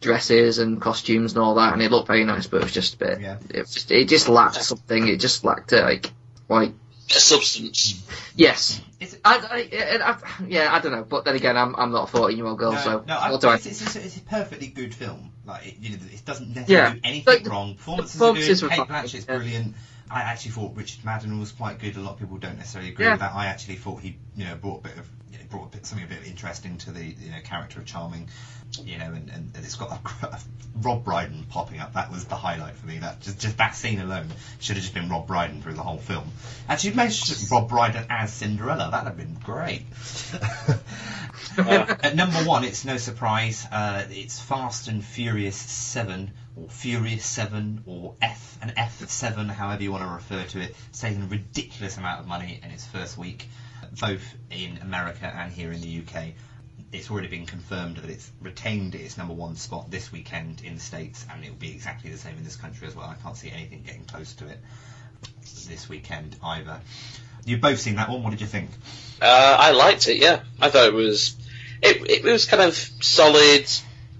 dresses 0.00 0.58
and 0.58 0.80
costumes 0.80 1.32
and 1.32 1.40
all 1.42 1.54
that, 1.54 1.72
and 1.72 1.80
it 1.80 1.90
looked 1.90 2.08
very 2.08 2.24
nice, 2.24 2.46
but 2.48 2.58
it 2.58 2.64
was 2.64 2.72
just 2.72 2.94
a 2.94 2.98
bit. 2.98 3.20
Yeah. 3.20 3.36
It 3.50 3.60
was 3.60 3.72
just 3.74 3.90
it 3.92 4.08
just 4.08 4.28
lacked 4.28 4.62
something. 4.62 5.06
It 5.08 5.20
just 5.20 5.44
lacked 5.44 5.72
uh, 5.72 5.82
like 5.82 6.10
like 6.48 6.72
A 7.10 7.14
substance. 7.14 8.02
yes. 8.34 8.80
I, 9.24 9.36
I, 9.36 9.68
I, 10.02 10.10
I, 10.12 10.18
yeah, 10.48 10.72
I 10.74 10.80
don't 10.80 10.92
know, 10.92 11.04
but 11.04 11.24
then 11.24 11.34
again, 11.36 11.56
I'm 11.56 11.74
I'm 11.76 11.90
not 11.92 12.08
a 12.08 12.12
14 12.12 12.36
year 12.36 12.46
old 12.46 12.58
girl, 12.58 12.72
No, 12.72 12.78
so 12.78 13.04
no, 13.06 13.16
I, 13.16 13.30
what 13.30 13.40
do 13.40 13.48
I? 13.48 13.54
it's, 13.56 13.66
it's, 13.66 13.96
it's 13.96 14.16
a 14.18 14.22
perfectly 14.22 14.68
good 14.68 14.94
film. 14.94 15.32
Like, 15.46 15.66
it, 15.66 15.74
you 15.80 15.90
know, 15.90 15.96
it 16.12 16.24
doesn't 16.24 16.68
Yeah. 16.68 16.94
do 16.94 17.00
anything 17.04 17.34
Like, 17.44 17.48
wrong. 17.48 17.74
Performances, 17.74 18.20
are 18.22 18.32
good. 18.68 18.70
Cate 18.76 18.88
Blanchett's 18.88 19.26
yeah. 19.28 19.36
brilliant. 19.36 19.74
I 20.10 20.20
actually 20.22 20.52
thought 20.52 20.76
Richard 20.76 21.04
Madden 21.04 21.38
was 21.40 21.52
quite 21.52 21.78
good. 21.78 21.96
A 21.96 22.00
lot 22.00 22.12
of 22.14 22.18
people 22.20 22.36
don't 22.38 22.56
necessarily 22.58 22.90
agree 22.90 23.04
Yeah. 23.04 23.12
with 23.12 23.20
that. 23.20 23.34
I 23.34 23.46
actually 23.46 23.76
thought 23.76 24.00
he, 24.00 24.16
you 24.36 24.44
know, 24.44 24.54
brought 24.56 24.80
a 24.80 24.88
bit 24.88 24.98
of, 24.98 25.08
brought 25.54 25.86
something 25.86 26.04
a 26.04 26.08
bit 26.08 26.26
interesting 26.26 26.78
to 26.78 26.90
the, 26.90 27.04
you 27.04 27.30
know, 27.30 27.38
character 27.44 27.78
of 27.78 27.86
Charming. 27.86 28.28
You 28.82 28.98
know, 28.98 29.12
and, 29.12 29.30
and 29.30 29.52
it's 29.54 29.76
got 29.76 30.00
a, 30.22 30.38
Rob 30.82 31.04
Brydon 31.04 31.46
popping 31.48 31.78
up. 31.78 31.92
That 31.92 32.10
was 32.10 32.24
the 32.24 32.34
highlight 32.34 32.74
for 32.74 32.86
me. 32.86 32.98
That 32.98 33.20
just 33.20 33.38
just 33.38 33.56
that 33.58 33.76
scene 33.76 34.00
alone 34.00 34.26
should 34.58 34.74
have 34.74 34.82
just 34.82 34.94
been 34.94 35.08
Rob 35.08 35.28
Brydon 35.28 35.62
through 35.62 35.74
the 35.74 35.82
whole 35.82 35.98
film. 35.98 36.32
Actually, 36.68 36.94
maybe 36.94 37.10
just 37.10 37.50
Rob 37.52 37.68
Brydon 37.68 38.06
as 38.10 38.32
Cinderella. 38.32 38.88
That'd 38.90 39.06
have 39.06 39.16
been 39.16 39.38
great. 39.44 39.82
Uh, 41.56 41.94
at 42.02 42.16
number 42.16 42.38
one, 42.38 42.64
it's 42.64 42.84
no 42.84 42.96
surprise. 42.96 43.64
Uh, 43.70 44.04
it's 44.10 44.40
Fast 44.40 44.88
and 44.88 45.04
Furious 45.04 45.56
Seven, 45.56 46.32
or 46.56 46.68
Furious 46.68 47.24
Seven, 47.24 47.84
or 47.86 48.16
F 48.20 48.58
and 48.60 48.72
F 48.76 49.08
Seven, 49.08 49.48
however 49.48 49.84
you 49.84 49.92
want 49.92 50.02
to 50.02 50.10
refer 50.10 50.42
to 50.48 50.60
it. 50.60 50.74
Saving 50.90 51.22
a 51.22 51.26
ridiculous 51.26 51.96
amount 51.96 52.20
of 52.20 52.26
money 52.26 52.58
in 52.60 52.72
its 52.72 52.84
first 52.84 53.16
week, 53.16 53.46
both 54.00 54.22
in 54.50 54.78
America 54.78 55.26
and 55.26 55.52
here 55.52 55.72
in 55.72 55.80
the 55.80 56.02
UK. 56.02 56.28
It's 56.92 57.10
already 57.10 57.28
been 57.28 57.46
confirmed 57.46 57.96
that 57.98 58.10
it's 58.10 58.30
retained 58.40 58.94
its 58.94 59.18
number 59.18 59.34
one 59.34 59.56
spot 59.56 59.90
this 59.90 60.12
weekend 60.12 60.62
in 60.62 60.76
the 60.76 60.80
States, 60.80 61.26
and 61.30 61.44
it 61.44 61.50
will 61.50 61.56
be 61.56 61.72
exactly 61.72 62.10
the 62.10 62.18
same 62.18 62.36
in 62.36 62.44
this 62.44 62.56
country 62.56 62.86
as 62.86 62.94
well. 62.94 63.06
I 63.06 63.14
can't 63.22 63.36
see 63.36 63.50
anything 63.50 63.82
getting 63.82 64.04
close 64.04 64.32
to 64.34 64.46
it 64.46 64.60
this 65.68 65.88
weekend 65.88 66.36
either. 66.42 66.80
You've 67.44 67.60
both 67.60 67.80
seen 67.80 67.96
that 67.96 68.08
one. 68.08 68.22
What 68.22 68.30
did 68.30 68.40
you 68.40 68.46
think? 68.46 68.70
Uh, 69.20 69.56
I 69.58 69.72
liked 69.72 70.08
it. 70.08 70.16
Yeah, 70.16 70.40
I 70.60 70.70
thought 70.70 70.86
it 70.86 70.94
was 70.94 71.36
it, 71.82 72.10
it 72.10 72.24
was 72.24 72.46
kind 72.46 72.62
of 72.62 72.74
solid, 72.74 73.66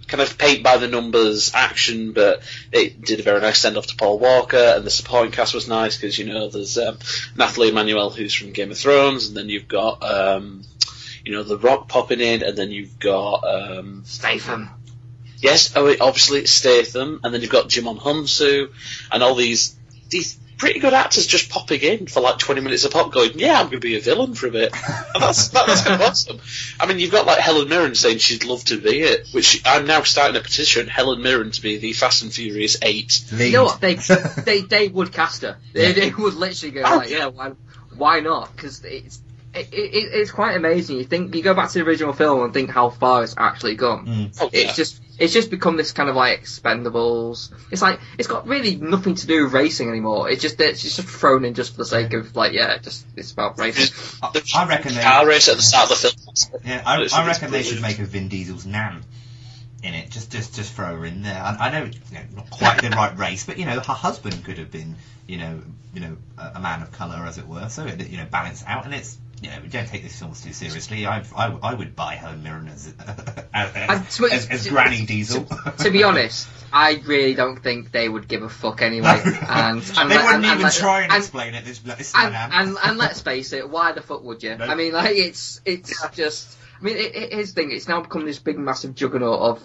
kind 0.08 0.20
of 0.20 0.38
paint 0.38 0.62
by 0.62 0.76
the 0.76 0.88
numbers 0.88 1.52
action, 1.54 2.12
but 2.12 2.42
it 2.72 3.00
did 3.00 3.20
a 3.20 3.22
very 3.22 3.40
nice 3.40 3.58
send 3.58 3.76
off 3.76 3.86
to 3.88 3.96
Paul 3.96 4.18
Walker, 4.18 4.56
and 4.56 4.84
the 4.84 4.90
supporting 4.90 5.32
cast 5.32 5.54
was 5.54 5.68
nice 5.68 5.96
because 5.96 6.18
you 6.18 6.26
know 6.26 6.48
there's 6.48 6.78
um, 6.78 6.98
Nathalie 7.36 7.68
Emmanuel 7.68 8.10
who's 8.10 8.34
from 8.34 8.52
Game 8.52 8.70
of 8.70 8.78
Thrones, 8.78 9.28
and 9.28 9.36
then 9.36 9.48
you've 9.48 9.68
got 9.68 10.02
um, 10.02 10.62
you 11.24 11.32
know 11.32 11.42
The 11.42 11.58
Rock 11.58 11.88
popping 11.88 12.20
in, 12.20 12.42
and 12.42 12.56
then 12.56 12.70
you've 12.70 12.98
got 12.98 13.44
um, 13.44 14.02
Statham. 14.04 14.70
Yes, 15.38 15.76
oh, 15.76 15.94
obviously 16.00 16.40
it's 16.40 16.52
Statham, 16.52 17.20
and 17.22 17.34
then 17.34 17.40
you've 17.40 17.50
got 17.50 17.68
Djimon 17.68 17.98
Hounsou, 17.98 18.70
and 19.12 19.22
all 19.22 19.34
these 19.34 19.76
these 20.10 20.38
pretty 20.58 20.80
good 20.80 20.92
actors 20.92 21.26
just 21.26 21.50
popping 21.50 21.80
in 21.80 22.06
for 22.06 22.20
like 22.20 22.38
20 22.38 22.60
minutes 22.60 22.84
of 22.84 22.92
pop, 22.92 23.12
going, 23.12 23.38
"Yeah, 23.38 23.58
I'm 23.58 23.66
going 23.66 23.80
to 23.80 23.86
be 23.86 23.96
a 23.96 24.00
villain 24.00 24.34
for 24.34 24.46
a 24.46 24.50
bit." 24.50 24.72
And 24.72 25.22
that's 25.22 25.48
that, 25.50 25.66
that's 25.66 25.82
kind 25.82 26.00
of 26.00 26.08
awesome. 26.08 26.40
I 26.80 26.86
mean, 26.86 26.98
you've 26.98 27.12
got 27.12 27.26
like 27.26 27.38
Helen 27.38 27.68
Mirren 27.68 27.94
saying 27.94 28.18
she'd 28.18 28.44
love 28.44 28.64
to 28.64 28.80
be 28.80 29.00
it, 29.00 29.28
which 29.32 29.62
I'm 29.64 29.86
now 29.86 30.02
starting 30.02 30.36
a 30.36 30.40
petition 30.40 30.88
Helen 30.88 31.22
Mirren 31.22 31.50
to 31.50 31.62
be 31.62 31.78
the 31.78 31.92
Fast 31.92 32.22
and 32.22 32.32
Furious 32.32 32.76
Eight. 32.82 33.24
You 33.32 33.52
know 33.52 33.64
what? 33.64 33.80
They 33.80 33.94
they 34.44 34.60
they 34.62 34.88
would 34.88 35.12
cast 35.12 35.42
her. 35.42 35.58
They, 35.72 35.92
they 35.92 36.10
would 36.10 36.34
literally 36.34 36.72
go 36.72 36.82
oh. 36.84 36.96
like, 36.96 37.10
yeah, 37.10 37.26
why 37.26 37.52
why 37.96 38.20
not? 38.20 38.54
Because 38.54 38.84
it's 38.84 39.20
it, 39.54 39.72
it, 39.72 40.10
it's 40.12 40.30
quite 40.30 40.56
amazing. 40.56 40.98
You 40.98 41.04
think 41.04 41.34
you 41.34 41.42
go 41.42 41.54
back 41.54 41.70
to 41.70 41.78
the 41.78 41.84
original 41.84 42.12
film 42.12 42.42
and 42.42 42.52
think 42.52 42.70
how 42.70 42.90
far 42.90 43.22
it's 43.22 43.34
actually 43.36 43.76
gone. 43.76 44.06
Mm. 44.06 44.38
Oh, 44.40 44.50
yeah. 44.52 44.60
It's 44.60 44.76
just 44.76 45.00
it's 45.18 45.32
just 45.32 45.50
become 45.50 45.76
this 45.76 45.92
kind 45.92 46.08
of 46.08 46.16
like 46.16 46.40
Expendables. 46.42 47.52
It's 47.70 47.82
like 47.82 48.00
it's 48.18 48.28
got 48.28 48.46
really 48.46 48.76
nothing 48.76 49.14
to 49.14 49.26
do 49.26 49.44
with 49.44 49.52
racing 49.52 49.88
anymore. 49.88 50.28
It's 50.30 50.42
just 50.42 50.60
it's 50.60 50.82
just 50.82 51.00
thrown 51.00 51.44
in 51.44 51.54
just 51.54 51.72
for 51.72 51.78
the 51.78 51.86
sake 51.86 52.12
of 52.14 52.34
like 52.34 52.52
yeah, 52.52 52.78
just 52.78 53.06
it's 53.16 53.32
about 53.32 53.58
racing. 53.58 53.94
I 54.54 54.66
reckon 54.66 54.94
they. 54.94 55.02
car 55.02 55.26
race 55.26 55.48
at 55.48 55.56
the 55.56 55.62
start 55.62 55.90
of 55.90 56.00
the 56.00 56.08
film. 56.08 56.62
Yeah, 56.64 56.82
I, 56.84 56.96
It's- 56.96 57.12
I 57.12 57.26
reckon 57.26 57.50
they 57.50 57.62
should 57.62 57.82
make 57.82 57.98
a 57.98 58.04
Vin 58.04 58.28
Diesel's 58.28 58.66
Nan 58.66 59.02
in 59.82 59.94
it. 59.94 60.10
Just, 60.10 60.32
just, 60.32 60.54
just 60.54 60.72
throw 60.72 60.96
her 60.96 61.04
in 61.04 61.22
there. 61.22 61.40
I, 61.40 61.68
I 61.68 61.70
know, 61.70 61.84
it's, 61.84 61.98
you 62.10 62.18
know, 62.18 62.24
not 62.36 62.50
quite 62.50 62.80
the 62.82 62.90
right 62.90 63.16
race, 63.18 63.44
but 63.46 63.58
you 63.58 63.66
know, 63.66 63.78
her 63.78 63.92
husband 63.92 64.44
could 64.44 64.58
have 64.58 64.70
been, 64.70 64.96
you 65.26 65.36
know, 65.38 65.60
you 65.92 66.00
know, 66.00 66.16
a, 66.38 66.52
a 66.56 66.60
man 66.60 66.82
of 66.82 66.90
colour, 66.92 67.24
as 67.26 67.38
it 67.38 67.46
were. 67.46 67.68
So 67.68 67.84
it, 67.86 68.08
you 68.08 68.16
know, 68.16 68.26
balance 68.30 68.64
out, 68.66 68.84
and 68.86 68.94
it's. 68.94 69.18
You 69.44 69.50
know, 69.50 69.60
don't 69.68 69.86
take 69.86 70.02
this 70.02 70.18
film 70.18 70.32
too 70.32 70.54
seriously. 70.54 71.04
I, 71.04 71.22
I, 71.36 71.54
I 71.62 71.74
would 71.74 71.94
buy 71.94 72.14
Helen 72.14 72.42
Mirren 72.42 72.66
as 72.68 72.94
as, 73.52 73.72
as, 73.74 74.16
to- 74.16 74.24
as, 74.24 74.48
as 74.48 74.64
to- 74.64 74.70
Granny 74.70 75.04
Diesel. 75.04 75.46
to 75.80 75.90
be 75.90 76.02
honest, 76.02 76.48
I 76.72 77.02
really 77.04 77.34
don't 77.34 77.58
think 77.62 77.92
they 77.92 78.08
would 78.08 78.26
give 78.26 78.42
a 78.42 78.48
fuck 78.48 78.80
anyway. 78.80 79.20
And, 79.46 79.82
and 79.98 80.10
they 80.10 80.16
and- 80.16 80.24
wouldn't 80.24 80.44
and- 80.46 80.60
even 80.60 80.72
try 80.72 81.02
and, 81.02 81.12
explain 81.12 81.54
it. 81.54 81.66
This, 81.66 81.80
this 81.80 82.14
and, 82.14 82.78
and 82.82 82.96
let's 82.96 83.20
face 83.20 83.52
it, 83.52 83.68
why 83.68 83.92
the 83.92 84.00
fuck 84.00 84.24
would 84.24 84.42
you? 84.42 84.56
No. 84.56 84.64
I 84.64 84.74
mean, 84.76 84.94
like 84.94 85.14
it's 85.14 85.60
it's 85.66 86.02
just. 86.12 86.56
I 86.80 86.84
mean, 86.84 86.96
it, 86.96 87.14
it, 87.14 87.30
the 87.36 87.44
thing: 87.52 87.70
it's 87.70 87.86
now 87.86 88.00
become 88.00 88.24
this 88.24 88.38
big, 88.38 88.58
massive 88.58 88.94
juggernaut 88.94 89.40
of 89.40 89.62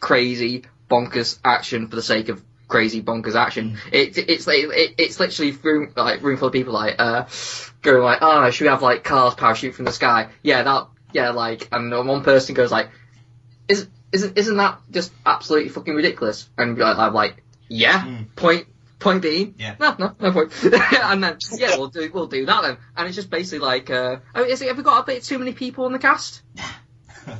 crazy, 0.00 0.64
bonkers 0.90 1.38
action 1.44 1.88
for 1.88 1.96
the 1.96 2.02
sake 2.02 2.30
of 2.30 2.42
crazy, 2.68 3.02
bonkers 3.02 3.34
action. 3.34 3.78
It, 3.92 4.16
it's 4.16 4.46
like 4.46 4.58
it, 4.58 4.94
it's 4.98 5.20
literally 5.20 5.52
room 5.52 5.92
like 5.96 6.22
room 6.22 6.36
full 6.36 6.48
of 6.48 6.52
people 6.52 6.72
like 6.72 6.96
uh 6.98 7.26
going 7.82 8.02
like, 8.02 8.18
oh, 8.22 8.50
should 8.50 8.64
we 8.64 8.70
have 8.70 8.82
like 8.82 9.04
cars 9.04 9.34
parachute 9.34 9.74
from 9.74 9.84
the 9.84 9.92
sky? 9.92 10.30
Yeah, 10.42 10.62
that 10.62 10.88
yeah, 11.12 11.30
like, 11.30 11.68
and 11.72 11.92
one 12.06 12.24
person 12.24 12.54
goes 12.54 12.72
like, 12.72 12.90
is 13.68 13.88
isn't 14.12 14.36
isn't 14.36 14.56
that 14.56 14.80
just 14.90 15.12
absolutely 15.24 15.70
fucking 15.70 15.94
ridiculous? 15.94 16.48
And 16.58 16.82
I'm 16.82 17.14
like, 17.14 17.42
yeah. 17.68 18.22
Point 18.36 18.66
point 18.98 19.22
B. 19.22 19.54
Yeah. 19.58 19.76
no, 19.78 19.94
no, 19.98 20.16
no 20.18 20.32
point. 20.32 20.52
and 20.64 21.22
then 21.22 21.38
yeah, 21.52 21.76
we'll 21.76 21.88
do 21.88 22.10
we'll 22.12 22.26
do 22.26 22.46
that 22.46 22.62
then. 22.62 22.76
And 22.96 23.06
it's 23.06 23.16
just 23.16 23.30
basically 23.30 23.60
like, 23.60 23.90
uh, 23.90 24.18
I 24.34 24.42
mean, 24.42 24.50
is 24.50 24.60
it, 24.60 24.68
have 24.68 24.76
we 24.76 24.82
got 24.82 25.02
a 25.02 25.06
bit 25.06 25.22
too 25.22 25.38
many 25.38 25.52
people 25.52 25.86
in 25.86 25.92
the 25.92 25.98
cast? 25.98 26.42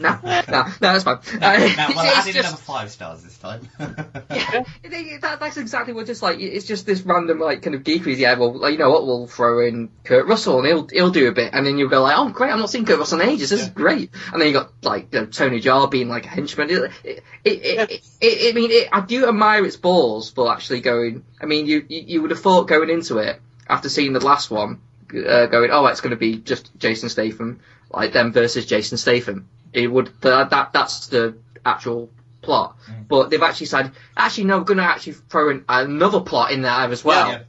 no, 0.00 0.18
no, 0.24 0.42
no, 0.48 0.64
that's 0.80 1.04
fine. 1.04 1.16
Uh, 1.16 1.20
it's- 1.60 1.94
well, 1.96 2.14
just- 2.24 2.28
another 2.36 2.56
five 2.56 2.90
stars 2.90 3.22
this 3.22 3.36
time. 3.38 3.68
yeah, 3.78 4.64
that, 5.20 5.38
that's 5.40 5.56
exactly 5.56 5.92
what 5.92 6.08
it's 6.08 6.22
like. 6.22 6.38
It's 6.40 6.66
just 6.66 6.86
this 6.86 7.02
random 7.02 7.38
like 7.40 7.62
kind 7.62 7.74
of 7.74 7.82
geekery. 7.82 8.16
Yeah, 8.16 8.34
well, 8.38 8.52
like, 8.58 8.72
you 8.72 8.78
know 8.78 8.90
what? 8.90 9.06
We'll 9.06 9.26
throw 9.26 9.60
in 9.66 9.90
Kurt 10.04 10.26
Russell 10.26 10.58
and 10.58 10.66
he'll 10.66 10.86
he'll 10.88 11.10
do 11.10 11.28
a 11.28 11.32
bit, 11.32 11.50
and 11.52 11.66
then 11.66 11.78
you'll 11.78 11.88
go 11.90 12.02
like, 12.02 12.16
oh 12.18 12.30
great, 12.30 12.50
I'm 12.52 12.58
not 12.58 12.70
seeing 12.70 12.84
Kurt 12.84 12.98
Russell 12.98 13.20
in 13.20 13.28
ages. 13.28 13.50
This 13.50 13.62
is 13.62 13.68
great. 13.70 14.10
And 14.32 14.40
then 14.40 14.48
you 14.48 14.54
got 14.54 14.72
like 14.82 15.12
you 15.12 15.20
know, 15.20 15.26
Tony 15.26 15.60
Jaa 15.60 15.90
being 15.90 16.08
like 16.08 16.24
a 16.26 16.28
henchman. 16.28 16.70
It, 16.70 16.90
it, 17.04 17.22
it, 17.44 17.90
it, 17.90 18.02
it, 18.20 18.50
I 18.50 18.54
mean, 18.54 18.88
I 18.92 19.00
do 19.00 19.28
admire 19.28 19.64
its 19.64 19.76
balls, 19.76 20.30
but 20.30 20.48
actually 20.50 20.80
going, 20.80 21.24
I 21.40 21.46
mean, 21.46 21.66
you 21.66 21.84
you, 21.88 22.00
you 22.06 22.22
would 22.22 22.30
have 22.30 22.40
thought 22.40 22.68
going 22.68 22.90
into 22.90 23.18
it 23.18 23.40
after 23.68 23.88
seeing 23.88 24.12
the 24.12 24.20
last 24.24 24.50
one, 24.50 24.80
uh, 25.10 25.46
going, 25.46 25.70
oh, 25.70 25.86
it's 25.86 26.00
going 26.00 26.10
to 26.10 26.16
be 26.16 26.36
just 26.36 26.70
Jason 26.78 27.08
Statham, 27.08 27.60
like 27.90 28.12
them 28.12 28.32
versus 28.32 28.66
Jason 28.66 28.98
Statham. 28.98 29.48
It 29.74 29.88
would 29.88 30.10
that, 30.20 30.50
that 30.50 30.72
that's 30.72 31.08
the 31.08 31.37
actual 31.66 32.10
plot. 32.42 32.76
But 33.08 33.30
they've 33.30 33.42
actually 33.42 33.66
said, 33.66 33.92
actually, 34.16 34.44
no, 34.44 34.58
we're 34.58 34.64
going 34.64 34.78
to 34.78 34.84
actually 34.84 35.14
throw 35.14 35.50
in 35.50 35.64
another 35.68 36.20
plot 36.20 36.52
in 36.52 36.62
there 36.62 36.70
as 36.72 37.04
well. 37.04 37.28
Yeah. 37.28 37.42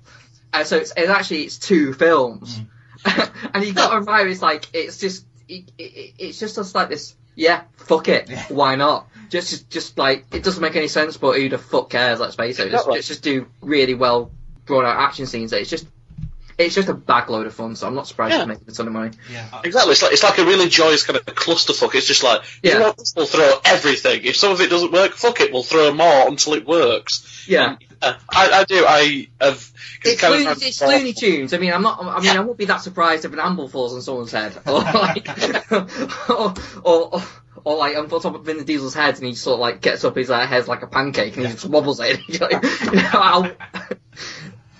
Uh, 0.51 0.63
so 0.63 0.77
it's, 0.77 0.93
it's 0.95 1.09
actually 1.09 1.43
it's 1.43 1.57
two 1.57 1.93
films, 1.93 2.61
and 3.53 3.65
you 3.65 3.73
got 3.73 3.89
to 3.89 3.95
remember 3.99 4.27
it's 4.27 4.41
like 4.41 4.67
it's 4.73 4.97
just 4.97 5.25
it, 5.49 5.69
it, 5.77 6.13
it's 6.17 6.39
just 6.39 6.55
just 6.55 6.73
like 6.73 6.89
this. 6.89 7.13
Yeah, 7.35 7.63
fuck 7.75 8.07
it. 8.07 8.29
Why 8.47 8.75
not? 8.75 9.09
Just, 9.27 9.49
just 9.49 9.69
just 9.69 9.97
like 9.97 10.25
it 10.33 10.43
doesn't 10.43 10.61
make 10.61 10.77
any 10.77 10.87
sense, 10.87 11.17
but 11.17 11.35
who 11.35 11.49
the 11.49 11.57
fuck 11.57 11.89
cares? 11.89 12.21
Let's 12.21 12.35
face 12.35 12.57
it. 12.59 12.71
Just, 12.71 12.87
let's 12.87 13.07
just 13.09 13.21
do 13.21 13.47
really 13.61 13.95
well 13.95 14.31
drawn 14.65 14.85
out 14.85 14.97
action 14.97 15.25
scenes. 15.25 15.51
It's 15.51 15.69
just 15.69 15.85
it's 16.57 16.75
just 16.75 16.87
a 16.89 16.93
bag 16.93 17.29
load 17.29 17.47
of 17.47 17.53
fun. 17.53 17.75
So 17.75 17.87
I'm 17.87 17.95
not 17.95 18.07
surprised 18.07 18.33
Yeah. 18.33 18.39
it's 18.41 18.47
making 18.47 18.65
a 18.69 18.71
ton 18.71 18.87
of 18.87 18.93
money. 18.93 19.11
yeah. 19.31 19.47
Exactly. 19.63 19.91
It's 19.91 20.01
like 20.03 20.13
it's 20.13 20.23
like 20.23 20.37
a 20.37 20.45
really 20.45 20.69
joyous 20.69 21.03
kind 21.03 21.17
of 21.17 21.25
clusterfuck. 21.25 21.93
It's 21.95 22.07
just 22.07 22.23
like 22.23 22.41
you 22.63 22.71
Yeah. 22.71 22.77
know 22.79 22.93
we'll 23.15 23.25
throw 23.25 23.51
everything. 23.65 24.23
If 24.23 24.35
some 24.37 24.51
of 24.51 24.61
it 24.61 24.69
doesn't 24.69 24.91
work, 24.91 25.13
fuck 25.13 25.41
it. 25.41 25.51
We'll 25.51 25.63
throw 25.63 25.93
more 25.93 26.27
until 26.27 26.53
it 26.53 26.65
works. 26.67 27.45
Yeah. 27.47 27.75
Uh, 28.01 28.13
I, 28.29 28.49
I 28.51 28.63
do. 28.65 28.85
I 28.85 29.27
have. 29.41 29.71
It's, 30.03 30.21
kind 30.21 30.33
Looney, 30.33 30.45
sounds 30.45 30.63
it's 30.63 30.81
awful. 30.81 30.95
Looney 30.97 31.13
Tunes. 31.13 31.53
I 31.53 31.57
mean, 31.57 31.73
I'm 31.73 31.81
not. 31.81 31.99
I 32.03 32.19
mean, 32.19 32.29
I 32.37 32.41
won't 32.41 32.57
be 32.57 32.65
that 32.65 32.81
surprised 32.81 33.25
if 33.25 33.33
an 33.33 33.39
amble 33.39 33.67
falls 33.69 33.93
on 33.95 34.01
someone's 34.01 34.31
head, 34.31 34.55
or 34.67 34.79
like, 34.81 35.27
or, 35.71 35.87
or, 36.29 36.53
or, 36.83 37.23
or 37.63 37.77
like 37.77 37.95
on 37.97 38.07
top 38.09 38.25
of 38.35 38.45
Vin 38.45 38.63
Diesel's 38.65 38.93
head, 38.93 39.15
and 39.15 39.25
he 39.25 39.33
sort 39.33 39.55
of 39.55 39.59
like 39.61 39.81
gets 39.81 40.03
up 40.03 40.15
his 40.15 40.29
uh, 40.29 40.45
head 40.45 40.67
like 40.67 40.83
a 40.83 40.87
pancake, 40.87 41.37
and 41.37 41.45
he 41.47 41.53
just 41.53 41.65
wobbles 41.65 41.99
it. 42.01 42.19
you 42.27 42.39
know, 42.39 42.49
I'll- 43.13 43.51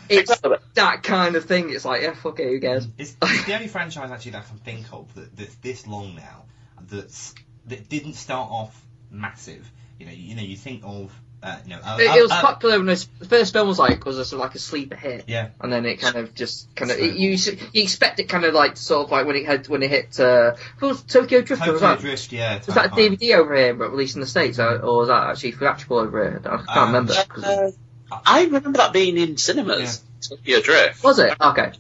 it's 0.10 0.42
that 0.76 1.04
kind 1.04 1.36
of 1.36 1.46
thing. 1.46 1.70
It's 1.70 1.86
like, 1.86 2.02
yeah, 2.02 2.14
fuck 2.14 2.40
it, 2.40 2.48
who 2.48 2.60
cares? 2.60 2.88
It's, 2.98 3.16
it's 3.22 3.46
the 3.46 3.54
only 3.56 3.68
franchise 3.68 4.12
actually 4.12 4.32
that 4.32 4.44
I 4.46 4.48
can 4.48 4.58
think 4.60 4.86
of 4.94 5.14
that, 5.16 5.36
that's 5.36 5.56
this 5.56 5.88
long 5.88 6.16
now 6.16 6.44
that's 6.90 7.34
that 7.68 7.90
didn't 7.90 8.14
start 8.14 8.50
off 8.52 8.86
massive. 9.10 9.70
You 10.00 10.06
know, 10.08 10.12
you 10.12 10.36
know, 10.36 10.42
you 10.44 10.58
think 10.58 10.84
of 10.86 11.12
uh, 11.44 11.58
you 11.64 11.76
know, 11.76 11.82
uh, 11.84 11.98
It, 12.00 12.18
it 12.18 12.22
was 12.24 12.32
uh, 12.32 12.36
uh, 12.36 12.42
popular 12.42 12.78
when 12.78 12.88
this, 12.88 13.08
the 13.20 13.26
first 13.28 13.54
film 13.54 13.68
was 13.68 13.78
like 13.78 14.04
was 14.06 14.18
a, 14.18 14.26
sort 14.26 14.42
of 14.42 14.48
like 14.48 14.56
a 14.56 14.60
sleeper 14.60 14.96
hit, 14.96 15.26
Yeah. 15.28 15.50
and 15.62 15.72
then 15.72 15.86
it 15.86 15.98
kind 15.98 16.16
of 16.16 16.34
just 16.34 16.74
kind 16.76 16.90
of 16.90 16.98
So- 16.98 17.04
you 17.04 17.38
you 17.72 17.84
expect 17.84 18.20
it 18.20 18.30
kind 18.30 18.46
of 18.46 18.54
like 18.54 18.78
sort 18.78 19.06
of 19.06 19.12
like 19.12 19.28
when 19.28 19.36
it 19.36 19.46
had 19.46 19.68
when 19.68 19.84
it 19.84 19.90
hit 19.92 20.20
uh, 20.20 20.56
was 20.82 21.04
Tokyo 21.04 21.42
Drift 21.42 21.62
was 21.62 21.80
Tokyo 21.80 21.88
that 21.88 22.00
Drift, 22.00 22.32
yeah. 22.32 22.58
was 22.66 22.74
that 22.76 22.88
a 22.88 22.90
DVD 22.90 23.36
over 23.38 23.56
here 23.56 23.74
but 23.76 23.92
released 23.92 24.16
in 24.16 24.22
the 24.22 24.28
states 24.28 24.58
or, 24.60 24.80
or 24.80 25.00
was 25.00 25.08
that 25.10 25.30
actually 25.30 25.52
theatrical 25.52 26.00
over 26.00 26.24
here? 26.30 26.42
I 26.46 26.58
can't 26.58 26.70
Um, 26.70 26.88
remember. 26.88 27.72
'Cause 28.10 28.20
it- 28.20 28.28
Uh, 28.28 28.32
I 28.32 28.44
remember 28.46 28.78
that 28.78 28.94
being 28.94 29.18
in 29.18 29.38
cinemas. 29.38 30.02
Tokyo 30.22 30.60
Drift. 30.62 31.04
was 31.04 31.20
it 31.20 31.36
okay? 31.40 31.72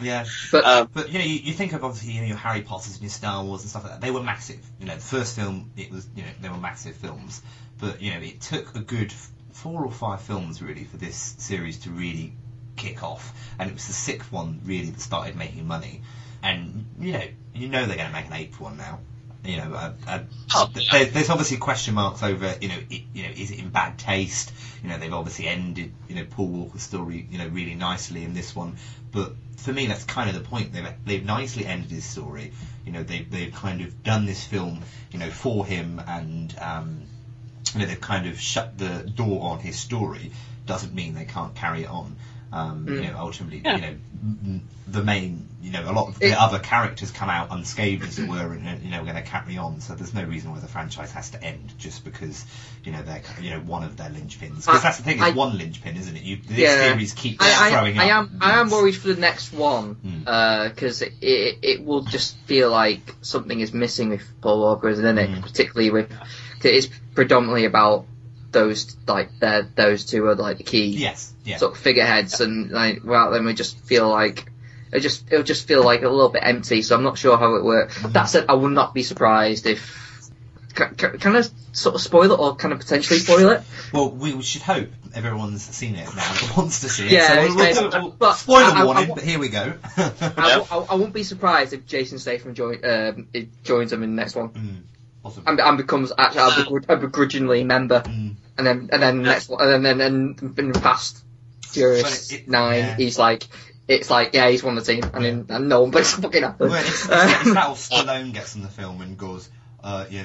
Yeah, 0.00 0.24
But 0.50 0.64
Um, 0.64 0.88
but 0.92 1.10
you 1.12 1.18
know, 1.18 1.24
you, 1.24 1.34
you 1.38 1.52
think 1.52 1.72
of 1.72 1.84
obviously 1.84 2.12
you 2.12 2.20
know 2.22 2.26
your 2.28 2.36
Harry 2.36 2.62
Potters 2.62 2.94
and 2.94 3.02
your 3.02 3.10
Star 3.10 3.44
Wars 3.44 3.60
and 3.62 3.70
stuff 3.70 3.84
like 3.84 3.92
that. 3.92 4.00
They 4.00 4.10
were 4.10 4.22
massive. 4.22 4.60
You 4.80 4.86
know, 4.86 4.94
the 4.94 5.00
first 5.00 5.36
film 5.36 5.70
it 5.76 5.90
was 5.92 6.06
you 6.16 6.22
know 6.22 6.28
they 6.40 6.48
were 6.48 6.56
massive 6.56 6.96
films, 6.96 7.42
but 7.78 8.00
you 8.00 8.12
know 8.12 8.20
it 8.20 8.40
took 8.40 8.74
a 8.74 8.80
good 8.80 9.12
four 9.52 9.84
or 9.84 9.92
five 9.92 10.20
films 10.22 10.60
really 10.62 10.84
for 10.84 10.96
this 10.96 11.34
series 11.38 11.78
to 11.80 11.90
really 11.90 12.32
kick 12.76 13.02
off, 13.02 13.32
and 13.58 13.70
it 13.70 13.74
was 13.74 13.86
the 13.86 13.92
sixth 13.92 14.32
one 14.32 14.60
really 14.64 14.90
that 14.90 15.00
started 15.00 15.36
making 15.36 15.66
money. 15.66 16.02
And 16.42 16.86
you 16.98 17.12
know, 17.12 17.24
you 17.54 17.68
know 17.68 17.86
they're 17.86 17.96
going 17.96 18.08
to 18.08 18.12
make 18.12 18.26
an 18.26 18.32
eighth 18.32 18.58
one 18.60 18.76
now. 18.76 19.00
You 19.44 19.58
know, 19.58 19.92
Oh, 20.54 20.70
th- 20.72 20.90
there, 20.90 21.04
there's 21.04 21.30
obviously 21.30 21.58
question 21.58 21.94
marks 21.94 22.22
over, 22.22 22.56
you 22.60 22.68
know, 22.68 22.78
it, 22.88 23.02
you 23.12 23.24
know, 23.24 23.28
is 23.30 23.50
it 23.50 23.58
in 23.58 23.68
bad 23.68 23.98
taste? 23.98 24.52
You 24.82 24.88
know, 24.88 24.98
they've 24.98 25.12
obviously 25.12 25.46
ended, 25.48 25.92
you 26.08 26.14
know, 26.14 26.24
Paul 26.24 26.46
Walker's 26.48 26.82
story, 26.82 27.26
you 27.30 27.38
know, 27.38 27.48
really 27.48 27.74
nicely 27.74 28.24
in 28.24 28.32
this 28.34 28.54
one. 28.56 28.76
But 29.12 29.34
for 29.58 29.72
me, 29.72 29.86
that's 29.86 30.04
kind 30.04 30.28
of 30.28 30.34
the 30.34 30.48
point. 30.48 30.72
They've 30.72 30.88
they've 31.04 31.24
nicely 31.24 31.66
ended 31.66 31.90
his 31.90 32.04
story. 32.04 32.52
You 32.86 32.92
know, 32.92 33.02
they've 33.02 33.30
they've 33.30 33.52
kind 33.52 33.80
of 33.82 34.02
done 34.02 34.26
this 34.26 34.44
film, 34.44 34.82
you 35.10 35.18
know, 35.18 35.30
for 35.30 35.66
him, 35.66 36.00
and 36.06 36.54
um, 36.60 37.02
you 37.74 37.80
know, 37.80 37.86
they've 37.86 38.00
kind 38.00 38.26
of 38.26 38.40
shut 38.40 38.78
the 38.78 39.02
door 39.14 39.50
on 39.52 39.58
his 39.58 39.76
story. 39.76 40.30
Doesn't 40.66 40.94
mean 40.94 41.14
they 41.14 41.24
can't 41.24 41.54
carry 41.54 41.82
it 41.82 41.88
on. 41.90 42.16
Um, 42.54 42.86
You 42.88 42.94
Mm. 43.00 43.12
know, 43.12 43.18
ultimately, 43.18 43.62
Yeah. 43.64 43.76
you 43.76 43.82
know, 43.82 44.60
the 44.86 45.02
main, 45.02 45.48
you 45.60 45.72
know, 45.72 45.82
a 45.90 45.92
lot 45.92 46.06
of 46.08 46.16
It- 46.22 46.30
the 46.30 46.40
other 46.40 46.60
characters 46.60 47.10
come 47.10 47.28
out 47.28 47.48
unscathed, 47.50 48.04
as 48.06 48.18
it 48.18 48.28
were, 48.28 48.52
and 48.52 48.68
uh, 48.68 48.72
you 48.82 48.90
know, 48.90 49.02
going 49.02 49.16
to 49.16 49.22
carry 49.22 49.58
on. 49.58 49.80
So 49.80 49.94
there's 49.96 50.14
no 50.14 50.22
reason 50.22 50.52
why 50.52 50.60
the 50.60 50.68
franchise 50.68 51.10
has 51.12 51.30
to 51.30 51.42
end 51.42 51.72
just 51.78 52.04
because 52.04 52.44
you 52.84 52.92
know 52.92 53.02
they're 53.02 53.22
you 53.40 53.50
know 53.50 53.58
one 53.60 53.82
of 53.82 53.96
their 53.96 54.08
linchpins. 54.08 54.64
Because 54.66 54.82
that's 54.84 54.98
the 54.98 55.02
thing, 55.02 55.20
I- 55.20 55.28
it's 55.28 55.36
one 55.36 55.58
linchpin, 55.58 55.96
isn't 55.96 56.14
it? 56.16 56.22
You, 56.22 56.36
this 56.46 56.58
Yeah. 56.58 56.90
series 56.90 57.12
keeps 57.12 57.42
I, 57.44 57.66
I, 57.66 57.70
throwing 57.72 57.98
I 57.98 58.10
up 58.10 58.30
am 58.30 58.38
I 58.40 58.60
am 58.60 58.70
worried 58.70 58.94
for 58.96 59.08
the 59.08 59.20
next 59.20 59.52
one 59.52 59.96
because 60.70 61.02
it, 61.02 61.12
it 61.20 61.58
it 61.62 61.84
will 61.84 62.02
just 62.02 62.36
feel 62.46 62.70
like 62.70 63.16
something 63.22 63.58
is 63.58 63.72
missing 63.74 64.10
with 64.10 64.22
Paul 64.42 64.60
Walker, 64.60 64.88
isn't 64.90 65.18
it? 65.18 65.28
Hmm. 65.28 65.40
Particularly 65.40 65.90
with 65.90 66.08
'cause 66.10 66.70
it's 66.72 66.88
predominantly 67.14 67.64
about 67.64 68.06
those 68.52 68.96
like 69.08 69.30
those 69.74 70.04
two 70.04 70.24
are 70.26 70.36
like 70.36 70.58
the 70.58 70.62
key 70.62 70.86
Yes, 70.86 71.32
yeah. 71.44 71.56
sort 71.58 71.72
of 71.72 71.78
figureheads, 71.78 72.40
and 72.40 72.70
like 72.70 73.02
well 73.04 73.30
then 73.30 73.44
we 73.44 73.54
just 73.54 73.78
feel 73.80 74.08
like 74.08 74.50
it 74.92 75.00
just 75.00 75.30
it'll 75.32 75.44
just 75.44 75.66
feel 75.68 75.84
like 75.84 76.02
a 76.02 76.08
little 76.08 76.28
bit 76.30 76.42
empty. 76.44 76.82
So 76.82 76.94
I'm 76.96 77.02
not 77.02 77.18
sure 77.18 77.36
how 77.38 77.54
it 77.56 77.64
works. 77.64 77.96
Hmm. 77.98 78.12
That 78.12 78.24
said, 78.24 78.46
I 78.48 78.54
would 78.54 78.72
not 78.72 78.94
be 78.94 79.02
surprised 79.02 79.66
if. 79.66 80.00
Can, 80.74 80.92
can, 80.96 81.18
can 81.20 81.36
I 81.36 81.42
sort 81.70 81.94
of 81.94 82.00
spoil 82.00 82.32
it 82.32 82.36
or 82.40 82.56
kind 82.56 82.72
of 82.74 82.80
potentially 82.80 83.20
spoil 83.20 83.50
it? 83.50 83.62
Well, 83.92 84.10
we 84.10 84.42
should 84.42 84.62
hope 84.62 84.88
everyone's 85.14 85.62
seen 85.62 85.94
it 85.94 86.06
now 86.06 86.14
that 86.16 86.52
wants 86.56 86.80
to 86.80 86.88
see 86.88 87.06
it. 87.06 87.12
Yeah, 87.12 87.28
so 87.28 87.54
we'll, 87.54 87.56
we'll, 87.56 87.90
we'll- 88.02 88.10
but 88.18 88.32
spoiler 88.34 88.64
I- 88.64 88.80
I- 88.80 88.84
warning, 88.84 89.10
I- 89.12 89.14
but 89.14 89.22
here 89.22 89.38
we 89.38 89.50
go. 89.50 89.74
I, 89.96 90.12
I, 90.72 90.76
I 90.90 90.94
won't 90.96 91.12
be 91.12 91.22
surprised 91.22 91.74
if 91.74 91.86
Jason 91.86 92.18
Statham 92.18 92.54
join, 92.54 92.84
um, 92.84 93.28
joins 93.62 93.92
them 93.92 94.02
in 94.02 94.16
the 94.16 94.20
next 94.20 94.34
one. 94.34 94.48
Mm, 94.48 94.80
possibly. 95.22 95.44
And, 95.52 95.60
and 95.60 95.76
becomes 95.78 96.10
actually 96.18 96.40
a, 96.42 96.64
begr- 96.66 96.88
a 96.88 96.96
begrudgingly 96.96 97.62
member, 97.62 98.00
Mm. 98.00 98.34
and 98.58 98.66
then 98.66 98.88
and 98.90 99.00
then 99.00 99.18
the 99.18 99.28
next 99.28 99.48
one, 99.48 99.60
and 99.62 99.84
then 99.84 100.00
and 100.00 100.36
then 100.40 100.54
in 100.58 100.72
the 100.72 100.80
Fast 100.80 101.22
Furious 101.74 102.32
it- 102.32 102.48
Nine, 102.48 102.78
yeah. 102.78 102.96
he's 102.96 103.18
like, 103.18 103.46
it's 103.86 104.10
like 104.10 104.34
yeah, 104.34 104.48
he's 104.48 104.62
won 104.62 104.74
the 104.76 104.82
team, 104.82 105.04
and 105.12 105.24
then 105.24 105.46
and 105.48 105.68
no 105.68 105.82
one 105.82 105.90
but 105.90 106.00
it's 106.02 106.14
fucking 106.14 106.42
happened. 106.42 106.70
Well, 106.70 106.80
it's, 106.80 107.04
it's, 107.04 107.10
it's 107.10 107.10
that 107.54 107.66
Stallone 107.76 108.32
gets 108.32 108.54
in 108.54 108.62
the 108.62 108.68
film 108.68 109.00
and 109.02 109.18
goes, 109.18 109.48
uh, 109.82 110.06
you 110.08 110.24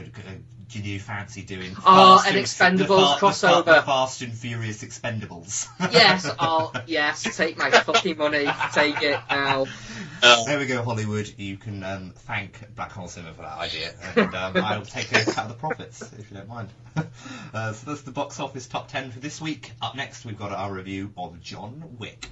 know, 0.69 0.73
g- 0.73 0.81
do 0.81 0.89
you 0.89 0.99
fancy 0.99 1.41
doing 1.41 1.75
Oh, 1.85 2.21
an 2.25 2.35
and- 2.35 2.45
Expendables 2.45 2.77
the 2.79 2.85
fa- 2.85 2.91
the 3.19 3.27
crossover. 3.27 3.65
The 3.65 3.81
Fast 3.81 4.21
and 4.21 4.33
Furious 4.33 4.83
Expendables. 4.83 5.67
yes, 5.91 6.29
oh 6.39 6.71
yes, 6.87 7.23
take 7.35 7.57
my 7.57 7.71
fucking 7.71 8.17
money, 8.17 8.47
take 8.73 9.01
it 9.01 9.19
now. 9.29 9.65
There 10.21 10.59
we 10.59 10.65
go, 10.65 10.83
Hollywood. 10.83 11.31
You 11.37 11.57
can 11.57 11.83
um, 11.83 12.13
thank 12.15 12.75
Black 12.75 12.91
Hole 12.91 13.07
Cinema 13.07 13.33
for 13.33 13.41
that 13.43 13.57
idea, 13.57 13.93
and 14.15 14.35
um, 14.35 14.57
I'll 14.63 14.81
take 14.81 15.11
a 15.13 15.25
cut 15.25 15.45
of 15.45 15.47
the 15.49 15.53
profits 15.55 16.01
if 16.01 16.29
you 16.31 16.37
don't 16.37 16.49
mind. 16.49 16.69
uh, 17.53 17.71
so 17.73 17.89
that's 17.89 18.01
the 18.01 18.11
box 18.11 18.39
office 18.39 18.67
top 18.67 18.87
ten 18.89 19.11
for 19.11 19.19
this 19.19 19.39
week. 19.41 19.71
Up 19.81 19.95
next, 19.95 20.25
we've 20.25 20.37
got 20.37 20.51
our 20.51 20.71
review 20.73 21.11
of 21.17 21.39
John 21.41 21.83
Wick. 21.97 22.29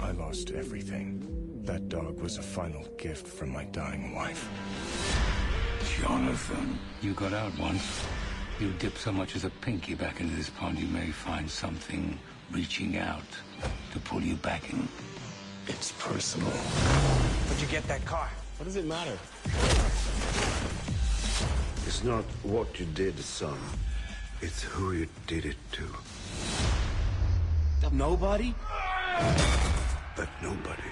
I 0.00 0.10
lost 0.12 0.50
everything. 0.52 1.62
That 1.64 1.88
dog 1.88 2.20
was 2.20 2.38
a 2.38 2.42
final 2.42 2.84
gift 2.96 3.26
from 3.26 3.50
my 3.50 3.64
dying 3.64 4.14
wife. 4.14 4.48
Jonathan, 6.00 6.78
you 7.00 7.12
got 7.14 7.32
out 7.32 7.56
once. 7.58 8.04
You 8.58 8.72
dip 8.78 8.96
so 8.98 9.12
much 9.12 9.36
as 9.36 9.44
a 9.44 9.50
pinky 9.50 9.94
back 9.94 10.20
into 10.20 10.34
this 10.34 10.50
pond, 10.50 10.78
you 10.78 10.86
may 10.88 11.10
find 11.10 11.50
something 11.50 12.18
reaching 12.50 12.96
out 12.96 13.24
to 13.92 13.98
pull 14.00 14.20
you 14.20 14.34
back 14.36 14.72
in. 14.72 14.88
It's 15.68 15.92
personal. 15.92 16.50
Where'd 16.50 17.60
you 17.60 17.68
get 17.68 17.86
that 17.88 18.04
car? 18.04 18.28
What 18.58 18.64
does 18.64 18.76
it 18.76 18.86
matter? 18.86 19.18
It's 21.86 22.02
not 22.02 22.24
what 22.42 22.78
you 22.80 22.86
did, 22.86 23.18
son. 23.20 23.58
It's 24.40 24.62
who 24.62 24.92
you 24.92 25.06
did 25.26 25.46
it 25.46 25.56
to. 25.72 25.84
Nobody? 27.92 28.54
But 30.16 30.28
nobody. 30.42 30.82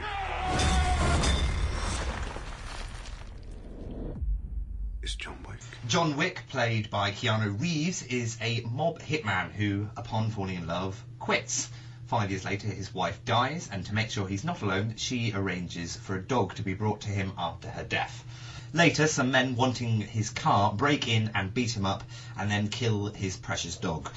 John 5.87 6.17
Wick. 6.17 6.45
Played 6.49 6.89
by 6.89 7.11
Keanu 7.11 7.61
Reeves, 7.61 8.01
is 8.01 8.39
a 8.41 8.63
mob 8.63 9.01
hitman 9.01 9.53
who, 9.53 9.87
upon 9.99 10.31
falling 10.31 10.57
in 10.57 10.67
love, 10.67 11.05
quits. 11.19 11.69
Five 12.07 12.31
years 12.31 12.43
later, 12.43 12.69
his 12.69 12.95
wife 12.95 13.23
dies, 13.27 13.69
and 13.71 13.85
to 13.85 13.93
make 13.93 14.11
sure 14.11 14.27
he's 14.27 14.45
not 14.45 14.63
alone, 14.63 14.95
she 14.97 15.33
arranges 15.35 15.95
for 15.97 16.15
a 16.15 16.23
dog 16.23 16.55
to 16.55 16.63
be 16.63 16.73
brought 16.73 17.03
to 17.03 17.11
him 17.11 17.35
after 17.37 17.69
her 17.69 17.83
death. 17.83 18.25
Later, 18.73 19.07
some 19.07 19.31
men 19.31 19.57
wanting 19.57 20.01
his 20.01 20.31
car 20.31 20.73
break 20.73 21.07
in 21.07 21.31
and 21.35 21.53
beat 21.53 21.77
him 21.77 21.85
up, 21.85 22.03
and 22.35 22.51
then 22.51 22.69
kill 22.69 23.11
his 23.15 23.37
precious 23.37 23.77
dog. 23.77 24.11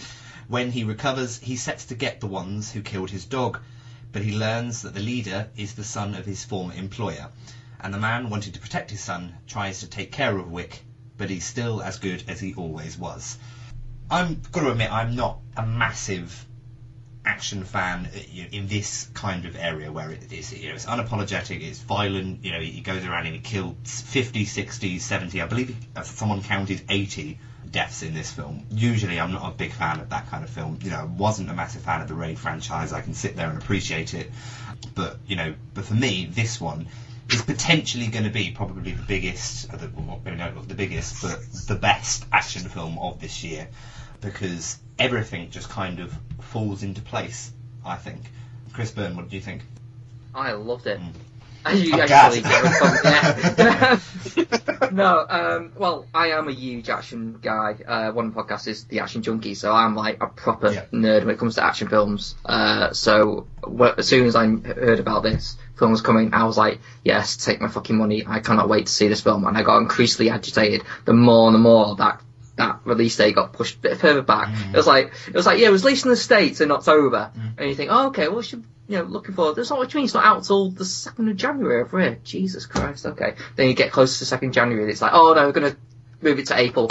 When 0.47 0.71
he 0.71 0.85
recovers, 0.85 1.37
he 1.41 1.57
sets 1.57 1.83
to 1.85 1.95
get 1.95 2.21
the 2.21 2.27
ones 2.27 2.71
who 2.71 2.81
killed 2.81 3.09
his 3.09 3.25
dog, 3.25 3.59
but 4.13 4.21
he 4.21 4.31
learns 4.31 4.83
that 4.83 4.93
the 4.93 5.01
leader 5.01 5.49
is 5.57 5.73
the 5.73 5.83
son 5.83 6.15
of 6.15 6.23
his 6.25 6.45
former 6.45 6.73
employer, 6.73 7.27
and 7.81 7.93
the 7.93 7.97
man 7.97 8.29
wanting 8.29 8.53
to 8.53 8.59
protect 8.59 8.89
his 8.89 9.01
son 9.01 9.35
tries 9.47 9.79
to 9.81 9.87
take 9.87 10.11
care 10.13 10.37
of 10.37 10.47
Wick, 10.49 10.81
but 11.17 11.29
he's 11.29 11.45
still 11.45 11.81
as 11.81 11.99
good 11.99 12.23
as 12.27 12.39
he 12.39 12.53
always 12.53 12.97
was. 12.97 13.37
I'm 14.09 14.41
got 14.51 14.61
to 14.61 14.71
admit, 14.71 14.91
I'm 14.91 15.15
not 15.15 15.39
a 15.55 15.65
massive 15.65 16.45
action 17.25 17.65
fan 17.65 18.05
uh, 18.05 18.19
you 18.31 18.43
know, 18.43 18.49
in 18.51 18.67
this 18.67 19.09
kind 19.13 19.45
of 19.45 19.57
area 19.57 19.91
where 19.91 20.09
it 20.11 20.31
is, 20.31 20.53
you 20.53 20.69
know, 20.69 20.75
it's 20.75 20.85
unapologetic, 20.85 21.61
it's 21.61 21.79
violent, 21.79 22.43
you 22.43 22.51
know, 22.51 22.59
he 22.59 22.79
goes 22.79 23.03
around 23.03 23.25
and 23.25 23.35
he 23.35 23.41
killed 23.41 23.75
50, 23.83 24.45
60, 24.45 24.99
70, 24.99 25.41
I 25.41 25.45
believe 25.45 25.75
uh, 25.95 26.03
someone 26.03 26.41
counted 26.41 26.81
80 26.87 27.37
deaths 27.69 28.01
in 28.01 28.13
this 28.13 28.31
film. 28.31 28.65
Usually 28.71 29.19
I'm 29.19 29.33
not 29.33 29.51
a 29.51 29.55
big 29.55 29.73
fan 29.73 29.99
of 29.99 30.09
that 30.09 30.29
kind 30.29 30.43
of 30.43 30.49
film. 30.49 30.79
You 30.81 30.91
know, 30.91 30.99
I 30.99 31.03
wasn't 31.03 31.49
a 31.49 31.53
massive 31.53 31.81
fan 31.81 32.01
of 32.01 32.07
the 32.07 32.13
Raid 32.13 32.39
franchise. 32.39 32.93
I 32.93 33.01
can 33.01 33.13
sit 33.13 33.35
there 33.35 33.49
and 33.49 33.61
appreciate 33.61 34.13
it. 34.13 34.31
But, 34.95 35.17
you 35.27 35.35
know, 35.35 35.53
but 35.73 35.83
for 35.83 35.93
me, 35.93 36.29
this 36.31 36.61
one 36.61 36.87
is 37.29 37.41
potentially 37.41 38.07
going 38.07 38.23
to 38.23 38.29
be 38.29 38.51
probably 38.51 38.91
the 38.93 39.03
biggest, 39.03 39.71
uh, 39.73 39.77
the, 39.77 39.89
well, 39.95 40.21
maybe 40.23 40.37
not 40.37 40.67
the 40.67 40.75
biggest, 40.75 41.21
but 41.21 41.39
the 41.67 41.75
best 41.75 42.25
action 42.31 42.63
film 42.69 42.97
of 42.99 43.19
this 43.19 43.43
year 43.43 43.67
because 44.21 44.77
everything 44.97 45.49
just 45.49 45.69
kind 45.69 45.99
of 45.99 46.13
falls 46.41 46.83
into 46.83 47.01
place, 47.01 47.51
I 47.85 47.95
think. 47.95 48.21
Chris 48.73 48.91
Byrne, 48.91 49.15
what 49.15 49.29
do 49.29 49.35
you 49.35 49.41
think? 49.41 49.63
I 50.33 50.53
loved 50.53 50.87
it. 50.87 50.99
Mm. 50.99 51.13
You 51.73 51.95
I'm 51.95 52.09
actually 52.09 52.43
a 54.79 54.91
no, 54.93 55.25
um, 55.29 55.73
well, 55.75 56.05
I 56.13 56.27
am 56.27 56.47
a 56.47 56.53
huge 56.53 56.89
action 56.89 57.39
guy. 57.41 57.75
Uh, 57.85 58.11
one 58.13 58.31
podcasts 58.31 58.69
is 58.69 58.85
The 58.85 59.01
Action 59.01 59.21
Junkie, 59.21 59.53
so 59.53 59.73
I'm 59.73 59.93
like 59.93 60.23
a 60.23 60.27
proper 60.27 60.69
nerd 60.93 61.25
when 61.25 61.31
it 61.31 61.39
comes 61.39 61.55
to 61.55 61.65
action 61.65 61.89
films. 61.89 62.35
Uh, 62.45 62.93
so 62.93 63.47
as 63.97 64.07
soon 64.07 64.27
as 64.27 64.35
I 64.37 64.47
heard 64.47 65.01
about 65.01 65.23
this 65.23 65.57
film 65.77 65.91
was 65.91 66.01
coming, 66.01 66.33
I 66.33 66.45
was 66.45 66.57
like, 66.57 66.79
yes, 67.03 67.37
take 67.37 67.61
my 67.61 67.67
fucking 67.67 67.97
money. 67.97 68.23
I 68.27 68.39
cannot 68.39 68.69
wait 68.69 68.87
to 68.87 68.91
see 68.91 69.07
this 69.07 69.21
film. 69.21 69.45
And 69.45 69.57
I 69.57 69.63
got 69.63 69.77
increasingly 69.79 70.31
agitated 70.31 70.83
the 71.05 71.13
more 71.13 71.47
and 71.47 71.55
the 71.55 71.59
more 71.59 71.95
that 71.95 72.21
that 72.57 72.79
release 72.85 73.15
date 73.15 73.35
got 73.35 73.53
pushed 73.53 73.77
a 73.77 73.79
bit 73.79 73.97
further 73.97 74.21
back. 74.21 74.49
Mm. 74.49 74.73
It 74.73 74.77
was 74.77 74.87
like 74.87 75.13
it 75.27 75.33
was 75.33 75.45
like 75.45 75.59
yeah, 75.59 75.67
it 75.67 75.71
was 75.71 75.83
released 75.83 76.05
in 76.05 76.11
the 76.11 76.17
states 76.17 76.59
in 76.59 76.71
October, 76.71 77.31
and 77.57 77.69
you 77.69 77.75
think, 77.75 77.91
oh 77.91 78.07
okay, 78.07 78.27
well, 78.27 78.41
should 78.41 78.63
you 78.87 78.97
know 78.97 79.03
looking 79.03 79.35
forward. 79.35 79.55
That's 79.55 79.69
not 79.69 79.79
what 79.79 79.93
you 79.93 79.99
mean. 79.99 80.05
It's 80.05 80.13
not 80.13 80.25
out 80.25 80.43
till 80.43 80.71
the 80.71 80.85
second 80.85 81.29
of 81.29 81.37
January 81.37 81.81
over 81.83 81.99
here. 81.99 82.19
Jesus 82.23 82.65
Christ. 82.65 83.05
Okay, 83.05 83.35
then 83.55 83.67
you 83.67 83.73
get 83.75 83.91
close 83.91 84.19
to 84.19 84.25
second 84.25 84.53
January, 84.53 84.83
and 84.83 84.91
it's 84.91 85.01
like, 85.01 85.13
oh 85.13 85.33
no, 85.33 85.45
we're 85.45 85.51
gonna 85.53 85.77
move 86.21 86.39
it 86.39 86.47
to 86.47 86.59
April. 86.59 86.89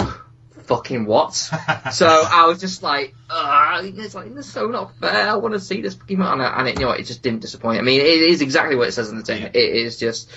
Fucking 0.67 1.05
what? 1.05 1.33
so 1.91 2.07
I 2.07 2.45
was 2.45 2.59
just 2.59 2.83
like, 2.83 3.15
it's 3.29 4.15
like 4.15 4.33
this 4.35 4.47
is 4.47 4.51
so 4.51 4.67
not 4.67 4.95
fair. 4.99 5.29
I 5.29 5.35
want 5.35 5.53
to 5.53 5.59
see 5.59 5.81
this 5.81 5.95
fucking 5.95 6.21
and, 6.21 6.67
it, 6.67 6.75
you 6.75 6.81
know, 6.81 6.87
what, 6.87 6.99
it 6.99 7.05
just 7.05 7.21
didn't 7.21 7.39
disappoint. 7.39 7.79
I 7.79 7.83
mean, 7.83 8.01
it 8.01 8.05
is 8.05 8.41
exactly 8.41 8.75
what 8.75 8.89
it 8.89 8.91
says 8.91 9.09
in 9.09 9.17
the 9.17 9.23
tin. 9.23 9.43
It 9.43 9.55
is 9.55 9.97
just 9.97 10.29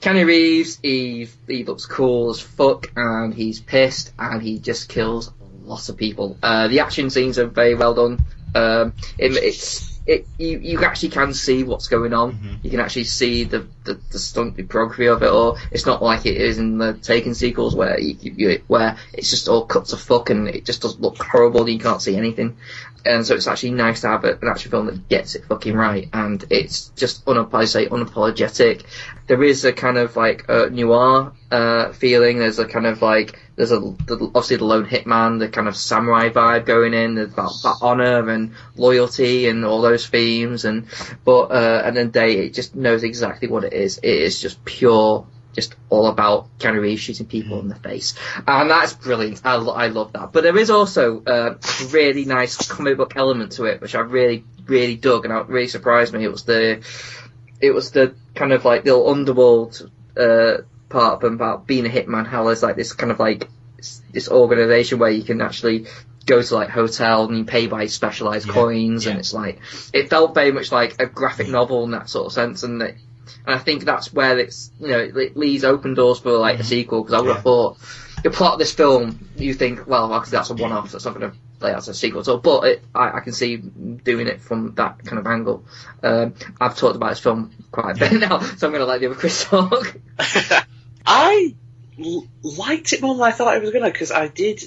Keanu 0.00 0.24
Reeves. 0.26 0.78
He 0.82 1.28
he 1.46 1.64
looks 1.64 1.86
cool 1.86 2.30
as 2.30 2.40
fuck, 2.40 2.92
and 2.96 3.34
he's 3.34 3.60
pissed, 3.60 4.12
and 4.18 4.40
he 4.40 4.58
just 4.58 4.88
kills 4.88 5.32
lots 5.64 5.88
of 5.88 5.96
people. 5.96 6.36
Uh, 6.42 6.68
the 6.68 6.80
action 6.80 7.10
scenes 7.10 7.38
are 7.38 7.46
very 7.46 7.74
well 7.74 7.94
done. 7.94 8.24
Um, 8.54 8.92
it, 9.18 9.32
it's 9.32 9.91
it 10.06 10.26
you, 10.38 10.58
you 10.58 10.84
actually 10.84 11.10
can 11.10 11.32
see 11.32 11.62
what's 11.62 11.88
going 11.88 12.12
on. 12.12 12.58
You 12.62 12.70
can 12.70 12.80
actually 12.80 13.04
see 13.04 13.44
the 13.44 13.66
the, 13.84 14.00
the 14.10 14.18
stunt 14.18 14.56
choreography 14.56 15.12
of 15.12 15.22
it 15.22 15.28
all. 15.28 15.58
It's 15.70 15.86
not 15.86 16.02
like 16.02 16.26
it 16.26 16.36
is 16.36 16.58
in 16.58 16.78
the 16.78 16.94
Taken 16.94 17.34
sequels 17.34 17.74
where 17.74 17.98
you, 17.98 18.16
you, 18.20 18.62
where 18.66 18.96
it's 19.12 19.30
just 19.30 19.48
all 19.48 19.64
cut 19.66 19.86
to 19.86 19.96
fuck 19.96 20.30
and 20.30 20.48
it 20.48 20.64
just 20.64 20.82
does 20.82 20.98
look 20.98 21.22
horrible. 21.22 21.60
and 21.62 21.70
You 21.70 21.78
can't 21.78 22.02
see 22.02 22.16
anything. 22.16 22.56
And 23.04 23.26
so 23.26 23.34
it's 23.34 23.48
actually 23.48 23.72
nice 23.72 24.02
to 24.02 24.08
have 24.08 24.24
a, 24.24 24.38
an 24.40 24.48
action 24.48 24.70
film 24.70 24.86
that 24.86 25.08
gets 25.08 25.34
it 25.34 25.44
fucking 25.46 25.74
right, 25.74 26.08
and 26.12 26.44
it's 26.50 26.90
just 26.90 27.24
unap- 27.24 27.52
I 27.52 27.64
say 27.64 27.88
unapologetic. 27.88 28.84
There 29.26 29.42
is 29.42 29.64
a 29.64 29.72
kind 29.72 29.98
of 29.98 30.16
like 30.16 30.48
uh, 30.48 30.66
noir 30.70 31.32
uh, 31.50 31.92
feeling. 31.92 32.38
There's 32.38 32.60
a 32.60 32.64
kind 32.64 32.86
of 32.86 33.02
like 33.02 33.40
there's 33.56 33.72
a 33.72 33.78
the, 33.80 34.30
obviously 34.34 34.56
the 34.56 34.64
lone 34.64 34.86
hitman, 34.86 35.38
the 35.38 35.48
kind 35.48 35.68
of 35.68 35.76
samurai 35.76 36.30
vibe 36.30 36.64
going 36.64 36.94
in 36.94 37.14
there's 37.14 37.32
about, 37.32 37.52
about 37.60 37.76
honor 37.82 38.28
and 38.28 38.54
loyalty 38.76 39.48
and 39.48 39.64
all 39.64 39.82
those 39.82 40.06
themes, 40.06 40.64
and 40.64 40.86
but 41.24 41.50
uh, 41.50 41.82
and 41.84 41.96
then 41.96 42.10
Day 42.10 42.46
it 42.46 42.54
just 42.54 42.74
knows 42.74 43.02
exactly 43.02 43.48
what 43.48 43.64
it 43.64 43.72
is. 43.72 43.98
It 43.98 44.04
is 44.04 44.40
just 44.40 44.64
pure. 44.64 45.26
Just 45.54 45.74
all 45.90 46.06
about 46.06 46.48
Keanu 46.58 46.80
Reeves 46.80 47.02
shooting 47.02 47.26
people 47.26 47.60
in 47.60 47.68
the 47.68 47.74
face, 47.74 48.14
and 48.48 48.70
that's 48.70 48.94
brilliant. 48.94 49.42
I, 49.44 49.56
I 49.56 49.88
love 49.88 50.14
that. 50.14 50.32
But 50.32 50.44
there 50.44 50.56
is 50.56 50.70
also 50.70 51.22
uh, 51.22 51.56
a 51.60 51.84
really 51.88 52.24
nice 52.24 52.56
comic 52.66 52.96
book 52.96 53.12
element 53.16 53.52
to 53.52 53.66
it, 53.66 53.82
which 53.82 53.94
I 53.94 54.00
really, 54.00 54.44
really 54.64 54.96
dug, 54.96 55.26
and 55.26 55.34
it 55.34 55.48
really 55.48 55.68
surprised 55.68 56.14
me. 56.14 56.24
It 56.24 56.32
was 56.32 56.44
the, 56.44 56.82
it 57.60 57.72
was 57.72 57.90
the 57.90 58.14
kind 58.34 58.54
of 58.54 58.64
like 58.64 58.84
the 58.84 58.96
underworld 58.96 59.90
uh, 60.16 60.62
part 60.92 61.14
of 61.14 61.20
them 61.20 61.34
about 61.34 61.66
being 61.66 61.86
a 61.86 61.88
hitman. 61.88 62.26
How 62.26 62.44
there's 62.44 62.62
like 62.62 62.76
this 62.76 62.92
kind 62.92 63.10
of 63.10 63.18
like 63.18 63.48
this 64.12 64.28
organization 64.28 64.98
where 64.98 65.10
you 65.10 65.24
can 65.24 65.40
actually 65.40 65.86
go 66.24 66.40
to 66.40 66.54
like 66.54 66.68
hotel 66.68 67.24
and 67.24 67.38
you 67.38 67.44
pay 67.44 67.66
by 67.66 67.86
specialized 67.86 68.48
coins, 68.48 69.06
and 69.06 69.18
it's 69.18 69.34
like 69.34 69.60
it 69.92 70.10
felt 70.10 70.34
very 70.34 70.52
much 70.52 70.70
like 70.70 71.00
a 71.00 71.06
graphic 71.06 71.48
novel 71.48 71.84
in 71.84 71.90
that 71.92 72.08
sort 72.08 72.26
of 72.26 72.32
sense, 72.32 72.62
and 72.62 72.80
it, 72.82 72.96
and 73.46 73.54
I 73.54 73.58
think 73.58 73.84
that's 73.84 74.12
where 74.12 74.38
it's 74.38 74.70
you 74.80 74.88
know 74.88 74.98
it 74.98 75.36
leaves 75.36 75.64
open 75.64 75.94
doors 75.94 76.20
for 76.20 76.38
like 76.38 76.60
a 76.60 76.64
sequel 76.64 77.02
because 77.02 77.14
I 77.14 77.20
would 77.20 77.34
have 77.34 77.42
thought 77.42 77.78
the 78.22 78.30
plot 78.30 78.54
of 78.54 78.58
this 78.60 78.72
film 78.72 79.28
you 79.36 79.54
think 79.54 79.86
well 79.86 80.12
obviously 80.12 80.36
that's 80.36 80.50
a 80.50 80.54
one-off 80.54 80.92
that's 80.92 81.04
not 81.04 81.18
going 81.18 81.30
to 81.30 81.36
play 81.58 81.72
out 81.72 81.78
as 81.78 81.88
a 81.88 81.94
sequel 81.94 82.22
so 82.22 82.38
but 82.38 82.64
it, 82.64 82.84
I, 82.94 83.18
I 83.18 83.20
can 83.20 83.32
see 83.32 83.56
doing 83.56 84.26
it 84.28 84.40
from 84.40 84.74
that 84.74 85.04
kind 85.04 85.18
of 85.18 85.26
angle. 85.26 85.64
Um, 86.02 86.34
I've 86.60 86.76
talked 86.76 86.96
about 86.96 87.10
this 87.10 87.20
film 87.20 87.52
quite 87.70 87.96
a 87.96 87.98
bit 87.98 88.12
now 88.20 88.40
so 88.40 88.66
I'm 88.66 88.72
going 88.72 88.80
to 88.80 88.86
let 88.86 89.00
the 89.00 89.06
other 89.06 89.16
Chris 89.16 89.44
talk 89.44 89.96
I 91.06 91.54
l- 91.98 92.26
liked 92.42 92.92
it 92.92 93.02
more 93.02 93.14
than 93.14 93.24
I 93.24 93.32
thought 93.32 93.48
I 93.48 93.58
was 93.58 93.70
gonna 93.70 93.90
because 93.90 94.10
I 94.10 94.28
did. 94.28 94.62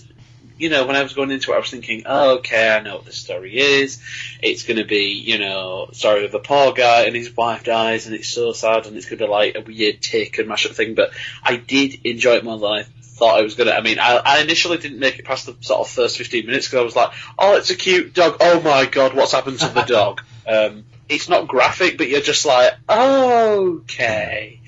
You 0.58 0.70
know, 0.70 0.86
when 0.88 0.96
I 0.96 1.04
was 1.04 1.12
going 1.12 1.32
into 1.32 1.52
it, 1.52 1.56
I 1.56 1.60
was 1.60 1.70
thinking, 1.70 2.04
oh, 2.06 2.38
okay, 2.38 2.70
I 2.70 2.80
know 2.80 2.96
what 2.96 3.04
the 3.04 3.12
story 3.12 3.58
is. 3.58 4.02
It's 4.42 4.64
going 4.64 4.78
to 4.78 4.86
be, 4.86 5.08
you 5.08 5.38
know, 5.38 5.90
story 5.92 6.24
of 6.24 6.34
a 6.34 6.40
poor 6.40 6.72
guy 6.72 7.02
and 7.02 7.14
his 7.14 7.36
wife 7.36 7.66
dies, 7.66 8.06
and 8.06 8.16
it's 8.16 8.30
so 8.30 8.54
sad, 8.54 8.86
and 8.86 8.96
it's 8.96 9.06
going 9.06 9.20
to 9.20 9.26
be 9.26 9.30
like 9.30 9.56
a 9.58 9.60
weird 9.60 10.02
take 10.02 10.38
and 10.38 10.48
mashup 10.48 10.74
thing. 10.74 10.96
But 10.96 11.12
I 11.44 11.58
did 11.58 12.00
enjoy 12.06 12.36
it 12.36 12.46
more 12.46 12.58
than 12.58 12.72
I 12.72 12.86
thought 13.16 13.40
I 13.40 13.42
was 13.42 13.56
going 13.56 13.68
to. 13.68 13.76
I 13.76 13.82
mean, 13.82 14.00
I, 14.00 14.22
I 14.24 14.42
initially 14.42 14.78
didn't 14.78 15.00
make 15.00 15.20
it 15.20 15.26
past 15.26 15.46
the 15.46 15.56
sort 15.62 15.82
of 15.82 15.90
first 15.90 16.18
15 16.18 16.46
minutes 16.46 16.68
because 16.68 16.80
I 16.80 16.84
was 16.84 16.96
like, 16.96 17.12
oh, 17.38 17.58
it's 17.58 17.70
a 17.70 17.76
cute 17.76 18.14
dog. 18.14 18.38
Oh 18.40 18.62
my 18.62 18.86
god, 18.86 19.14
what's 19.14 19.32
happened 19.32 19.60
to 19.60 19.68
the 19.70 19.82
dog? 19.88 20.22
Um, 20.48 20.86
it's 21.08 21.30
not 21.30 21.48
graphic, 21.48 21.98
but 21.98 22.08
you're 22.10 22.22
just 22.22 22.46
like, 22.46 22.74
okay, 22.90 24.60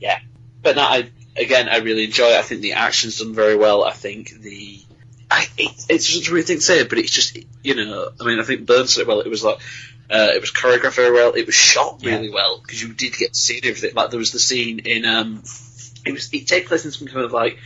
yeah. 0.00 0.18
But 0.66 0.74
no, 0.74 0.82
I 0.82 1.08
again, 1.36 1.68
I 1.68 1.76
really 1.76 2.06
enjoy 2.06 2.26
it. 2.30 2.38
I 2.38 2.42
think 2.42 2.60
the 2.60 2.72
action's 2.72 3.20
done 3.20 3.32
very 3.34 3.54
well. 3.54 3.84
I 3.84 3.92
think 3.92 4.30
the 4.30 4.82
I, 5.30 5.46
it, 5.56 5.84
it's 5.88 6.08
just 6.08 6.28
a 6.28 6.32
weird 6.32 6.46
thing 6.48 6.56
to 6.56 6.60
say, 6.60 6.82
but 6.82 6.98
it's 6.98 7.12
just 7.12 7.38
you 7.62 7.76
know, 7.76 8.10
I 8.20 8.24
mean, 8.24 8.40
I 8.40 8.42
think 8.42 8.66
Burns 8.66 8.94
said 8.94 9.02
it 9.02 9.06
well. 9.06 9.20
It 9.20 9.28
was 9.28 9.44
like 9.44 9.58
uh, 10.10 10.30
it 10.34 10.40
was 10.40 10.50
choreographed 10.50 10.96
very 10.96 11.12
well. 11.12 11.34
It 11.34 11.46
was 11.46 11.54
shot 11.54 12.02
really 12.02 12.30
well 12.30 12.58
because 12.58 12.82
you 12.82 12.92
did 12.94 13.14
get 13.16 13.34
to 13.34 13.38
see 13.38 13.60
everything. 13.62 13.94
Like 13.94 14.10
there 14.10 14.18
was 14.18 14.32
the 14.32 14.40
scene 14.40 14.80
in 14.80 15.04
um, 15.04 15.44
it 16.04 16.10
was 16.10 16.34
it 16.34 16.48
takes 16.48 16.66
place 16.66 16.84
in 16.84 16.90
some 16.90 17.06
kind 17.06 17.24
of 17.24 17.32
like 17.32 17.60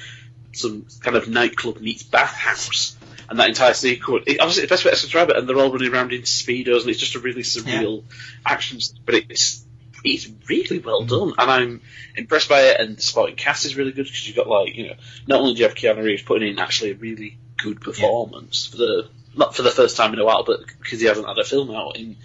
some 0.53 0.85
kind 1.01 1.17
of 1.17 1.27
nightclub 1.27 1.81
meets 1.81 2.03
bathhouse. 2.03 2.99
And 3.31 3.39
that 3.39 3.49
entire 3.49 3.73
sequence, 3.73 4.25
it, 4.27 4.41
obviously 4.41 4.65
the 4.65 4.69
best 4.69 4.85
way 4.85 4.91
to 4.91 5.01
describe 5.01 5.31
it, 5.31 5.37
and 5.37 5.49
they're 5.49 5.57
all 5.57 5.73
running 5.73 5.91
around 5.91 6.13
in 6.13 6.23
speedos, 6.23 6.81
and 6.81 6.91
it's 6.91 6.99
just 6.99 7.15
a 7.15 7.21
really 7.21 7.43
surreal 7.45 8.03
action. 8.45 8.79
scene, 8.79 8.99
But 9.07 9.15
it's 9.15 9.65
it's 10.05 10.29
really 10.49 10.79
well 10.79 11.05
done, 11.05 11.35
and 11.39 11.51
I'm 11.51 11.81
impressed 12.17 12.49
by 12.49 12.61
it. 12.63 12.81
And 12.81 12.97
the 12.97 13.03
supporting 13.03 13.37
cast 13.37 13.65
is 13.67 13.77
really 13.77 13.93
good 13.93 14.05
because 14.07 14.27
you've 14.27 14.37
got 14.37 14.49
like 14.49 14.75
you 14.75 14.89
know, 14.89 14.95
not 15.27 15.41
only 15.41 15.55
do 15.55 15.61
you 15.63 15.69
have 15.69 15.77
Keanu 15.77 16.03
Reeves 16.05 16.23
putting 16.23 16.49
in 16.53 16.59
actually 16.59 16.93
a 16.93 16.95
really 16.97 17.37
good 17.57 17.81
performance 17.81 18.67
for 18.67 18.77
the 18.79 19.09
not 19.37 19.55
for 19.55 19.63
the 19.63 19.71
first 19.71 19.97
time 19.97 20.13
in 20.13 20.19
a 20.19 20.25
while, 20.25 20.43
but 20.45 20.59
because 20.81 21.01
he 21.01 21.07
hasn't 21.07 21.27
had 21.29 21.39
a 21.39 21.45
film 21.45 21.71
out 21.71 21.97
in 21.97 22.17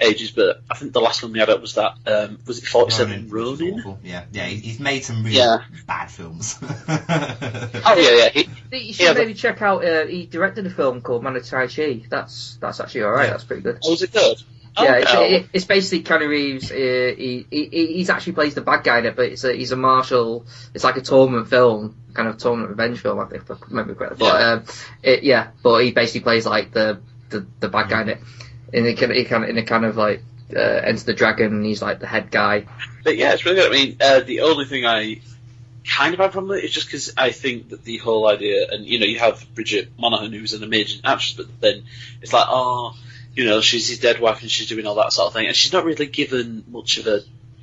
ages. 0.00 0.30
But 0.30 0.62
I 0.70 0.76
think 0.76 0.94
the 0.94 1.00
last 1.00 1.22
one 1.22 1.32
we 1.32 1.38
had 1.38 1.50
out 1.50 1.60
was 1.60 1.74
that 1.74 1.92
um, 2.06 2.38
was 2.46 2.56
it 2.58 2.64
Forty 2.66 2.90
Seven 2.90 3.28
Ronin? 3.28 3.80
Awful. 3.80 3.98
Yeah, 4.02 4.24
yeah, 4.32 4.46
he's 4.46 4.80
made 4.80 5.04
some 5.04 5.22
really 5.24 5.36
Yeah. 5.36 5.58
bad 5.86 6.10
films. 6.10 6.58
Oh 7.86 7.94
yeah, 7.96 8.16
yeah. 8.24 8.28
He, 8.30 8.48
you 8.86 8.92
should 8.94 9.16
maybe 9.16 9.34
check 9.34 9.60
out 9.62 9.84
uh, 9.84 10.06
he 10.06 10.26
directed 10.26 10.66
a 10.66 10.70
film 10.70 11.00
called 11.02 11.22
Man 11.22 11.36
of 11.36 11.44
Tai 11.44 11.66
Chi 11.68 12.02
that's 12.08 12.56
that's 12.60 12.80
actually 12.80 13.02
alright 13.04 13.26
Yeah. 13.26 13.30
that's 13.32 13.44
pretty 13.44 13.62
good 13.62 13.78
Oh, 13.84 13.90
was 13.90 14.02
it 14.02 14.12
good? 14.12 14.36
Yeah, 14.76 14.96
it's, 14.96 15.12
it, 15.14 15.48
it's 15.52 15.64
basically 15.66 16.02
Keanu 16.02 16.28
Reeves. 16.28 16.70
Uh, 16.70 17.14
he, 17.16 17.46
he 17.50 17.66
he's 17.68 18.10
actually 18.10 18.32
plays 18.32 18.54
the 18.54 18.60
bad 18.60 18.82
guy 18.82 18.98
in 18.98 19.06
it, 19.06 19.14
but 19.14 19.26
it's 19.26 19.44
a, 19.44 19.52
he's 19.52 19.70
a 19.72 19.76
martial. 19.76 20.46
It's 20.74 20.82
like 20.82 20.96
a 20.96 21.00
tournament 21.00 21.48
film, 21.48 21.94
kind 22.12 22.28
of 22.28 22.38
tournament 22.38 22.70
revenge 22.70 23.00
film. 23.00 23.20
I 23.20 23.26
think 23.26 23.42
if 23.42 23.50
I 23.50 23.56
remember 23.68 23.94
correctly. 23.94 24.18
But 24.18 24.40
Yeah. 24.40 24.48
um, 24.48 24.64
it, 25.02 25.22
yeah, 25.22 25.48
but 25.62 25.84
he 25.84 25.92
basically 25.92 26.22
plays 26.22 26.44
like 26.46 26.72
the 26.72 27.00
the, 27.30 27.46
the 27.60 27.68
bad 27.68 27.88
guy 27.88 28.02
in 28.02 28.08
it. 28.10 28.20
In 28.72 28.86
a 28.86 28.94
kind 28.94 29.12
of, 29.12 29.16
he 29.16 29.24
kind 29.24 29.44
of 29.44 29.50
in 29.50 29.58
a 29.58 29.62
kind 29.62 29.84
of 29.84 29.96
like 29.96 30.22
uh, 30.54 30.58
Enter 30.58 31.04
the 31.04 31.14
Dragon, 31.14 31.52
and 31.52 31.64
he's 31.64 31.80
like 31.80 32.00
the 32.00 32.06
head 32.08 32.32
guy. 32.32 32.66
But 33.04 33.16
yeah, 33.16 33.32
it's 33.32 33.44
really 33.44 33.56
good. 33.56 33.70
I 33.70 33.74
mean, 33.74 33.96
uh, 34.00 34.20
the 34.20 34.40
only 34.40 34.64
thing 34.64 34.84
I 34.84 35.20
kind 35.86 36.14
of 36.14 36.20
have 36.20 36.32
problem 36.32 36.48
with 36.48 36.58
it 36.60 36.64
is 36.64 36.72
just 36.72 36.86
because 36.86 37.12
I 37.16 37.30
think 37.30 37.68
that 37.68 37.84
the 37.84 37.98
whole 37.98 38.28
idea, 38.28 38.66
and 38.70 38.84
you 38.86 38.98
know, 38.98 39.06
you 39.06 39.18
have 39.18 39.46
Bridget 39.54 39.96
Moynahan 39.98 40.32
who's 40.32 40.54
an 40.54 40.62
amazing 40.64 41.02
actress, 41.04 41.34
but 41.34 41.60
then 41.60 41.84
it's 42.22 42.32
like, 42.32 42.46
oh, 42.48 42.96
you 43.34 43.44
know, 43.44 43.60
she's 43.60 43.88
his 43.88 43.98
dead 43.98 44.20
wife 44.20 44.42
and 44.42 44.50
she's 44.50 44.68
doing 44.68 44.86
all 44.86 44.96
that 44.96 45.12
sort 45.12 45.28
of 45.28 45.32
thing, 45.32 45.46
and 45.46 45.56
she's 45.56 45.72
not 45.72 45.84
really 45.84 46.06
given 46.06 46.64
much 46.68 46.98
of 46.98 47.06
a 47.06 47.20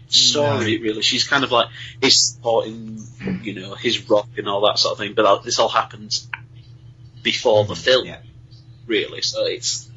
story, 0.09 0.77
really. 0.79 1.01
She's 1.01 1.27
kind 1.27 1.43
of 1.43 1.51
like 1.51 1.67
he's 2.01 2.33
supporting, 2.33 2.99
you 3.43 3.53
know, 3.53 3.75
his 3.75 4.09
rock 4.09 4.27
and 4.37 4.47
all 4.47 4.61
that 4.67 4.77
sort 4.79 4.93
of 4.93 4.97
thing, 4.97 5.13
but 5.15 5.25
uh, 5.25 5.37
this 5.39 5.59
all 5.59 5.69
happens 5.69 6.27
before 7.23 7.65
the 7.65 7.75
film, 7.75 8.07
really. 8.85 9.21
So 9.21 9.45
it's 9.45 9.89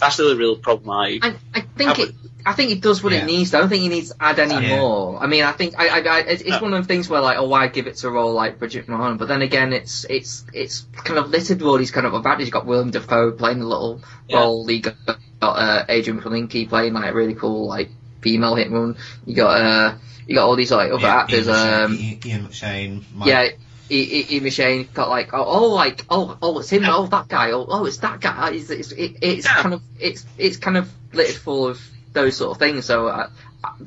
that's 0.00 0.16
the 0.16 0.24
only 0.24 0.36
real 0.36 0.56
problem 0.56 0.90
I. 0.90 1.18
I, 1.22 1.36
I 1.54 1.60
think 1.60 1.98
it. 1.98 2.14
I 2.46 2.52
think 2.54 2.70
it 2.72 2.80
does 2.80 3.02
what 3.02 3.12
Yeah. 3.12 3.20
it 3.20 3.26
needs. 3.26 3.50
to. 3.50 3.56
I 3.56 3.60
don't 3.60 3.68
think 3.68 3.84
it 3.84 3.88
needs 3.88 4.10
to 4.10 4.16
add 4.20 4.38
any 4.38 4.66
Yeah. 4.68 4.78
more. 4.80 5.22
I 5.22 5.26
mean, 5.26 5.44
I 5.44 5.52
think 5.52 5.74
I, 5.78 5.88
I, 5.88 5.98
I 6.00 6.18
it's, 6.20 6.42
it's 6.42 6.50
No. 6.50 6.60
one 6.62 6.74
of 6.74 6.82
the 6.82 6.88
things 6.88 7.08
where 7.08 7.20
like, 7.20 7.38
oh, 7.38 7.48
why 7.48 7.66
give 7.68 7.86
it 7.86 7.96
to 7.96 8.08
a 8.08 8.10
role 8.10 8.32
like 8.32 8.58
Bridget 8.58 8.88
Mulholland? 8.88 9.18
But 9.18 9.28
then 9.28 9.42
again, 9.42 9.72
it's 9.72 10.04
it's 10.08 10.44
it's 10.52 10.86
kind 10.94 11.18
of 11.18 11.30
littered 11.30 11.58
with 11.60 11.68
all 11.68 11.78
these 11.78 11.90
kind 11.90 12.06
of 12.06 12.14
advantages. 12.14 12.48
You 12.48 12.52
got 12.52 12.66
Willem 12.66 12.90
Dafoe 12.90 13.32
playing 13.32 13.60
a 13.60 13.66
little 13.66 14.00
Yeah. 14.28 14.38
role. 14.38 14.70
You 14.70 14.80
got, 14.80 14.94
got 15.06 15.18
uh, 15.56 15.86
Adrianne 15.86 16.20
Palicki 16.22 16.68
playing 16.68 16.92
like 16.94 17.10
a 17.10 17.14
really 17.14 17.34
cool 17.34 17.66
like 17.66 17.90
female 18.20 18.54
hitman. 18.54 18.96
You 19.26 19.34
got 19.36 19.60
uh, 19.60 19.94
you 20.26 20.34
got 20.34 20.46
all 20.46 20.56
these 20.56 20.70
like 20.70 20.92
other 20.92 21.02
Yeah, 21.02 21.16
actors. 21.16 21.46
Ian 21.48 21.54
McShane- 21.56 21.84
Um, 21.84 21.94
Ian, 21.94 22.20
Ian 22.26 22.46
McShane. 22.46 23.02
Mike- 23.14 23.28
yeah, 23.28 23.38
I- 23.38 23.54
I- 23.92 24.26
Ian 24.30 24.44
McShane 24.44 24.92
got 24.94 25.08
like 25.08 25.30
oh, 25.34 25.42
oh 25.44 25.66
like 25.74 26.04
oh 26.08 26.38
oh 26.40 26.58
it's 26.60 26.70
him 26.70 26.84
oh 26.86 27.06
that 27.06 27.26
guy 27.28 27.50
oh 27.50 27.66
oh 27.68 27.86
it's 27.86 27.96
that 27.98 28.20
guy 28.20 28.50
it's 28.52 28.70
it's, 28.70 28.92
it, 28.92 29.16
it's 29.20 29.48
kind 29.48 29.74
of 29.74 29.82
it's 29.98 30.24
it's 30.38 30.58
kind 30.58 30.76
of 30.76 30.88
littered 31.12 31.34
full 31.34 31.66
of 31.66 31.80
those 32.12 32.36
sort 32.36 32.50
of 32.52 32.58
things 32.58 32.84
so 32.84 33.08
uh, 33.08 33.30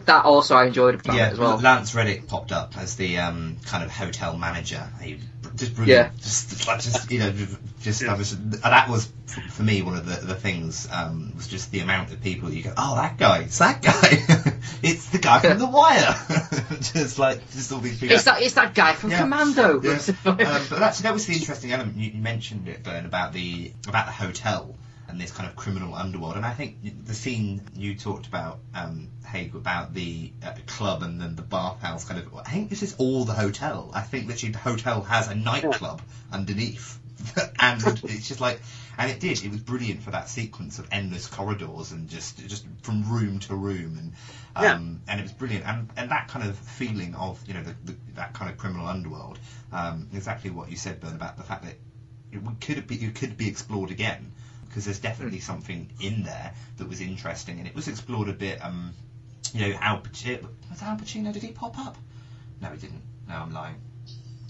that 0.05 0.25
also 0.25 0.55
I 0.55 0.65
enjoyed 0.65 0.95
about 0.95 1.15
yeah, 1.15 1.29
it 1.29 1.33
as 1.33 1.39
well. 1.39 1.57
Lance 1.57 1.95
Reddick 1.95 2.27
popped 2.27 2.51
up 2.51 2.77
as 2.77 2.95
the 2.95 3.17
um, 3.17 3.57
kind 3.65 3.83
of 3.83 3.91
hotel 3.91 4.37
manager. 4.37 4.87
He 5.01 5.19
just 5.55 5.75
brilliant. 5.75 6.13
Yeah. 6.13 6.17
Just, 6.21 6.67
like, 6.67 6.81
just 6.81 7.11
you 7.11 7.19
know, 7.19 7.33
just 7.81 8.03
I 8.03 8.15
was, 8.15 8.37
that 8.61 8.89
was 8.89 9.11
for 9.51 9.63
me 9.63 9.81
one 9.81 9.95
of 9.95 10.05
the, 10.05 10.25
the 10.25 10.35
things 10.35 10.87
um, 10.91 11.33
was 11.35 11.47
just 11.47 11.71
the 11.71 11.79
amount 11.79 12.11
of 12.11 12.21
people 12.21 12.51
you 12.51 12.63
go, 12.63 12.73
oh 12.77 12.95
that 12.95 13.17
guy, 13.17 13.43
it's 13.43 13.59
that 13.59 13.81
guy, 13.81 14.53
it's 14.83 15.09
the 15.09 15.17
guy 15.17 15.39
from 15.39 15.59
The 15.59 15.67
Wire. 15.67 16.15
just 16.93 17.17
like 17.19 17.39
just 17.51 17.71
all 17.71 17.79
these 17.79 17.99
people. 17.99 18.15
It's 18.15 18.25
that 18.25 18.41
it's 18.41 18.55
that 18.55 18.73
guy 18.73 18.93
from 18.93 19.11
Yeah. 19.11 19.21
Commando. 19.21 19.81
Yeah. 19.81 19.99
um, 20.25 20.37
but 20.37 20.81
actually, 20.81 21.03
that 21.03 21.13
was 21.13 21.25
the 21.25 21.33
interesting 21.33 21.71
element. 21.71 21.97
You, 21.97 22.11
you 22.11 22.21
mentioned 22.21 22.67
it, 22.67 22.83
Bern, 22.83 23.05
about 23.05 23.33
the 23.33 23.73
about 23.87 24.05
the 24.05 24.11
hotel 24.11 24.75
and 25.13 25.21
this 25.21 25.31
kind 25.31 25.47
of 25.47 25.55
criminal 25.55 25.93
underworld. 25.93 26.35
And 26.35 26.45
I 26.45 26.53
think 26.53 27.05
the 27.05 27.13
scene 27.13 27.61
you 27.75 27.93
talked 27.93 28.25
about, 28.25 28.57
um, 28.73 29.09
Haig, 29.27 29.53
about 29.53 29.93
the 29.93 30.31
uh, 30.43 30.53
club 30.65 31.03
and 31.03 31.21
then 31.21 31.35
the 31.35 31.43
bathhouse 31.43 32.03
kind 32.03 32.19
of. 32.19 32.35
I 32.35 32.49
think 32.49 32.71
this 32.71 32.81
is 32.81 32.95
all 32.97 33.23
the 33.23 33.33
hotel. 33.33 33.91
I 33.93 34.01
think 34.01 34.27
literally 34.27 34.53
the 34.53 34.57
hotel 34.57 35.03
has 35.03 35.27
a 35.27 35.35
nightclub 35.35 36.01
underneath, 36.31 36.99
and 37.59 37.81
it's 37.85 38.27
just 38.27 38.41
like. 38.41 38.59
And 38.95 39.09
it 39.09 39.19
did. 39.19 39.43
It 39.43 39.49
was 39.49 39.59
brilliant 39.59 40.03
for 40.03 40.11
that 40.11 40.29
sequence 40.29 40.77
of 40.77 40.87
endless 40.91 41.25
corridors 41.25 41.91
and 41.91 42.07
just 42.07 42.37
just 42.47 42.63
from 42.83 43.09
room 43.09 43.39
to 43.39 43.55
room, 43.55 43.97
and 43.97 44.13
um, 44.55 45.01
and 45.07 45.19
it 45.19 45.23
was 45.23 45.31
brilliant. 45.31 45.65
And 45.65 45.89
and 45.97 46.11
that 46.11 46.27
kind 46.27 46.47
of 46.47 46.55
feeling 46.55 47.15
of 47.15 47.39
you 47.47 47.55
know 47.55 47.63
the, 47.63 47.75
the, 47.85 47.95
that 48.15 48.33
kind 48.33 48.51
of 48.51 48.57
criminal 48.57 48.85
underworld, 48.85 49.39
um, 49.71 50.07
exactly 50.13 50.51
what 50.51 50.69
you 50.69 50.75
said, 50.75 50.99
Bern, 50.99 51.15
about 51.15 51.37
the 51.37 51.43
fact 51.43 51.63
that 51.63 51.73
it 52.31 52.41
could 52.61 52.85
be 52.85 52.95
it 52.95 53.15
could 53.15 53.35
be 53.35 53.47
explored 53.47 53.89
again 53.89 54.31
because 54.73 54.85
there's 54.85 54.97
definitely 54.99 55.39
something 55.39 55.87
in 56.01 56.23
there 56.23 56.51
that 56.77 56.89
was 56.89 56.99
interesting, 56.99 57.59
and 57.59 57.67
it 57.67 57.75
was 57.75 57.87
explored 57.87 58.27
a 58.27 58.33
bit. 58.33 58.57
Um, 58.65 58.91
you 59.53 59.67
know, 59.69 59.77
Al 59.79 59.99
Pacino. 60.01 60.47
Was 60.71 60.81
Al 60.81 60.97
Pacino? 60.97 61.31
Did 61.31 61.43
he 61.43 61.51
pop 61.51 61.77
up? 61.77 61.95
No, 62.59 62.69
he 62.69 62.77
didn't. 62.77 63.03
No, 63.27 63.35
I'm 63.35 63.53
lying. 63.53 63.75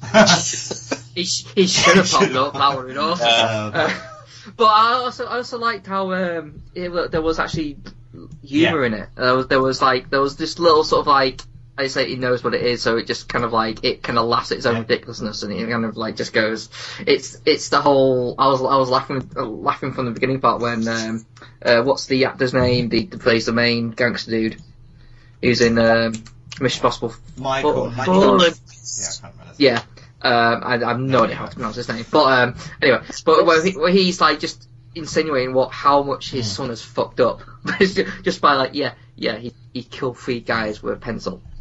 he, 1.16 1.26
sh- 1.26 1.46
he 1.56 1.68
should 1.68 1.98
have 1.98 2.10
popped 2.10 2.34
up. 2.36 2.54
That 2.54 2.70
would 2.78 2.88
have 2.88 2.88
been 2.88 2.98
awesome. 2.98 3.28
Um, 3.28 3.72
Uh, 3.76 4.00
but 4.58 4.66
I 4.66 4.94
also 4.94 5.26
I 5.26 5.36
also 5.38 5.58
liked 5.60 5.88
how 5.88 6.14
um 6.14 6.62
it, 6.74 7.12
there 7.12 7.22
was 7.22 7.40
actually 7.40 7.78
humor 8.46 8.82
Yeah. 8.82 8.86
in 8.88 8.94
it. 8.94 9.10
There 9.16 9.36
was 9.36 9.48
there 9.48 9.62
was 9.62 9.82
like 9.82 10.10
there 10.10 10.22
was 10.22 10.38
this 10.38 10.58
little 10.60 10.84
sort 10.86 11.02
of 11.02 11.08
like 11.08 11.42
I 11.78 11.88
say 11.88 12.08
he 12.08 12.16
knows 12.18 12.44
what 12.44 12.54
it 12.54 12.62
is, 12.62 12.84
so 12.84 12.98
it 12.98 13.08
just 13.08 13.28
kind 13.28 13.44
of 13.44 13.52
like 13.52 13.84
it 13.84 14.04
kind 14.04 14.20
of 14.20 14.26
laughs 14.26 14.52
at 14.52 14.58
its 14.58 14.68
own 14.68 14.80
ridiculousness, 14.80 15.42
and 15.42 15.52
it 15.52 15.68
kind 15.70 15.86
of 15.86 15.98
like 15.98 16.16
just 16.16 16.32
goes. 16.34 16.70
It's 17.06 17.38
it's 17.46 17.70
the 17.70 17.82
whole. 17.82 18.36
I 18.38 18.48
was 18.48 18.62
I 18.62 18.78
was 18.78 18.90
laughing 18.90 19.30
uh, 19.36 19.44
laughing 19.44 19.94
from 19.94 20.06
the 20.06 20.12
beginning 20.12 20.40
part 20.40 20.62
when 20.62 20.88
um 20.88 21.26
uh, 21.64 21.82
what's 21.82 22.06
the 22.06 22.26
actor's 22.26 22.54
name? 22.54 22.90
The, 22.90 23.06
the 23.06 23.18
plays 23.18 23.48
the 23.48 23.54
main 23.54 23.90
gangster 23.92 24.32
dude. 24.32 24.62
Who's 25.42 25.62
in 25.62 25.78
um, 25.80 26.14
Mission 26.62 26.82
Possible. 26.82 27.14
Michael. 27.38 27.74
Four- 27.74 27.92
Michael. 27.92 28.40
Four- 28.40 28.48
Yeah, 28.48 29.10
I 29.24 29.30
can't 29.30 29.60
yeah. 29.60 29.82
Um, 30.22 30.64
I, 30.64 30.76
I 30.76 30.88
have 30.90 31.00
no 31.00 31.24
idea 31.26 31.36
how 31.36 31.48
to 31.48 31.54
pronounce 31.54 31.76
his 31.76 31.90
name, 31.90 32.06
but 32.10 32.24
um, 32.32 32.56
anyway, 32.82 33.02
but 33.26 33.46
where, 33.46 33.62
he, 33.62 33.72
where 33.72 33.92
he's 33.92 34.22
like 34.22 34.40
just 34.40 34.70
insinuating 34.96 35.54
what 35.54 35.72
how 35.74 36.02
much 36.04 36.32
his 36.32 36.50
son 36.50 36.70
has 36.70 36.82
fucked 36.82 37.20
up, 37.20 37.42
just 37.80 38.40
by 38.40 38.54
like 38.54 38.72
yeah 38.74 38.94
yeah 39.18 39.36
he 39.38 39.54
he 39.74 39.84
killed 39.84 40.18
three 40.18 40.40
guys 40.40 40.82
with 40.82 40.94
a 40.94 40.98
pencil, 40.98 41.42
a 41.52 41.53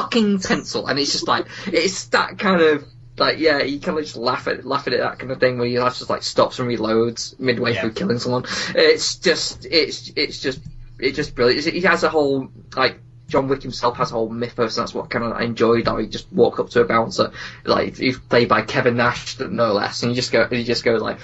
fucking 0.00 0.40
pencil, 0.40 0.86
and 0.86 0.98
it's 0.98 1.12
just 1.12 1.28
like 1.28 1.46
it's 1.66 2.06
that 2.08 2.38
kind 2.38 2.60
of 2.60 2.84
like 3.18 3.38
yeah 3.38 3.58
you 3.62 3.80
kind 3.80 3.98
of 3.98 4.04
just 4.04 4.16
laugh 4.16 4.48
at 4.48 4.64
laugh 4.64 4.86
at 4.86 4.92
it 4.94 5.00
that 5.00 5.18
kind 5.18 5.30
of 5.30 5.38
thing 5.40 5.58
where 5.58 5.66
you 5.66 5.80
have 5.80 5.92
to 5.92 5.98
just 5.98 6.10
like 6.10 6.22
stops 6.22 6.58
and 6.58 6.68
reloads 6.68 7.38
midway 7.38 7.74
Yeah. 7.74 7.82
through 7.82 7.92
killing 7.92 8.18
someone. 8.18 8.44
It's 8.74 9.16
just 9.16 9.66
it's 9.70 10.10
it's 10.16 10.40
just 10.40 10.60
it's 10.98 11.16
just 11.16 11.34
brilliant. 11.34 11.64
He 11.66 11.80
has 11.82 12.02
a 12.02 12.08
whole 12.08 12.48
like 12.76 13.00
John 13.28 13.46
Wick 13.48 13.62
himself 13.62 13.96
has 13.98 14.10
a 14.10 14.14
whole 14.14 14.28
mythos, 14.28 14.76
and 14.76 14.82
that's 14.82 14.94
what 14.94 15.08
kind 15.10 15.24
of 15.24 15.32
I 15.32 15.42
enjoyed. 15.42 15.86
How 15.86 15.98
he 15.98 16.08
just 16.08 16.32
walk 16.32 16.58
up 16.58 16.70
to 16.70 16.80
a 16.80 16.84
bouncer, 16.84 17.30
like 17.64 17.96
he's 17.96 18.18
played 18.18 18.48
by 18.48 18.62
Kevin 18.62 18.96
Nash, 18.96 19.38
no 19.38 19.72
less, 19.72 20.02
and 20.02 20.10
you 20.10 20.16
just 20.16 20.32
go, 20.32 20.42
and 20.42 20.52
he 20.52 20.64
just 20.64 20.82
goes 20.84 21.00
like, 21.00 21.18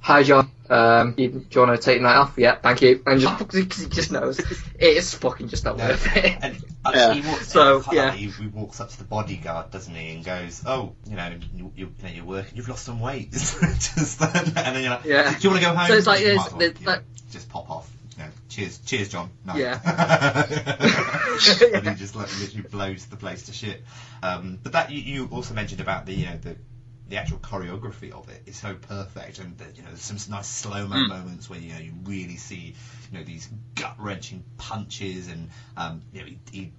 "Hi, 0.00 0.22
John. 0.22 0.50
Um, 0.68 1.14
you, 1.16 1.28
do 1.30 1.46
you 1.50 1.66
want 1.66 1.80
to 1.80 1.84
take 1.84 1.98
the 1.98 2.04
night 2.04 2.16
off? 2.16 2.34
Yeah, 2.36 2.54
thank 2.56 2.82
you." 2.82 3.02
And 3.06 3.20
just 3.20 3.38
because 3.52 3.82
he 3.82 3.88
just 3.88 4.12
knows 4.12 4.40
it's 4.78 5.14
fucking 5.14 5.48
just 5.48 5.64
not 5.64 5.78
worth 5.78 6.16
it. 6.16 6.38
And 6.40 6.56
uh, 6.84 6.92
Yeah. 6.94 7.14
he 7.14 7.20
walks, 7.28 7.48
So, 7.48 7.82
yeah. 7.92 8.12
He, 8.12 8.28
he 8.30 8.46
walks 8.46 8.80
up 8.80 8.88
to 8.90 8.98
the 8.98 9.04
bodyguard, 9.04 9.70
doesn't 9.70 9.94
he, 9.94 10.14
and 10.14 10.24
goes, 10.24 10.62
"Oh, 10.66 10.94
you 11.08 11.16
know, 11.16 11.28
you, 11.54 11.72
you, 11.76 11.92
you 11.98 12.04
know, 12.04 12.08
you're 12.10 12.24
working. 12.24 12.56
You've 12.56 12.68
lost 12.68 12.84
some 12.84 13.00
weight." 13.00 13.30
just, 13.32 14.20
and 14.22 14.46
then 14.54 14.82
you're 14.82 14.90
like, 14.92 15.04
Yeah. 15.04 15.32
"Do 15.32 15.38
you 15.40 15.50
want 15.50 15.62
to 15.62 15.68
go 15.68 15.74
home?" 15.74 15.88
So 15.88 15.94
it's 15.94 16.06
like 16.06 16.20
it's, 16.22 16.52
well, 16.52 16.62
it's 16.62 16.80
you 16.80 16.86
like 16.86 17.02
just 17.32 17.48
pop 17.48 17.68
off. 17.70 17.90
You 18.16 18.24
know, 18.24 18.30
cheers, 18.48 18.78
cheers, 18.78 19.08
John. 19.08 19.30
No. 19.46 19.54
Yeah. 19.54 19.80
and 21.74 21.88
he 21.88 21.94
just 21.94 22.14
like 22.14 22.28
literally 22.38 22.68
blows 22.68 23.06
the 23.06 23.16
place 23.16 23.44
to 23.44 23.52
shit. 23.52 23.82
Um, 24.22 24.58
but 24.62 24.72
that 24.72 24.90
you, 24.90 25.00
you 25.00 25.28
also 25.32 25.54
mentioned 25.54 25.80
about 25.80 26.06
the 26.06 26.12
you 26.12 26.26
know 26.26 26.36
the 26.36 26.56
the 27.10 27.16
actual 27.16 27.38
choreography 27.38 28.10
of 28.12 28.28
it 28.28 28.42
is 28.46 28.56
so 28.56 28.74
perfect, 28.74 29.38
and 29.38 29.60
you 29.76 29.82
know 29.82 29.88
there's 29.88 30.00
some 30.02 30.16
nice 30.32 30.46
slow 30.48 30.86
mo 30.86 30.96
Mm. 30.96 31.08
moments 31.08 31.48
where 31.50 31.58
you 31.58 31.72
know 31.72 31.78
you 31.78 31.92
really 32.04 32.36
see 32.36 32.74
you 33.10 33.18
know 33.18 33.22
these 33.24 33.48
gut 33.74 33.94
wrenching 33.98 34.44
punches, 34.56 35.28
and 35.28 35.48
um, 35.76 36.02
you 36.12 36.20
know 36.20 36.26
he, 36.26 36.38
he 36.52 36.70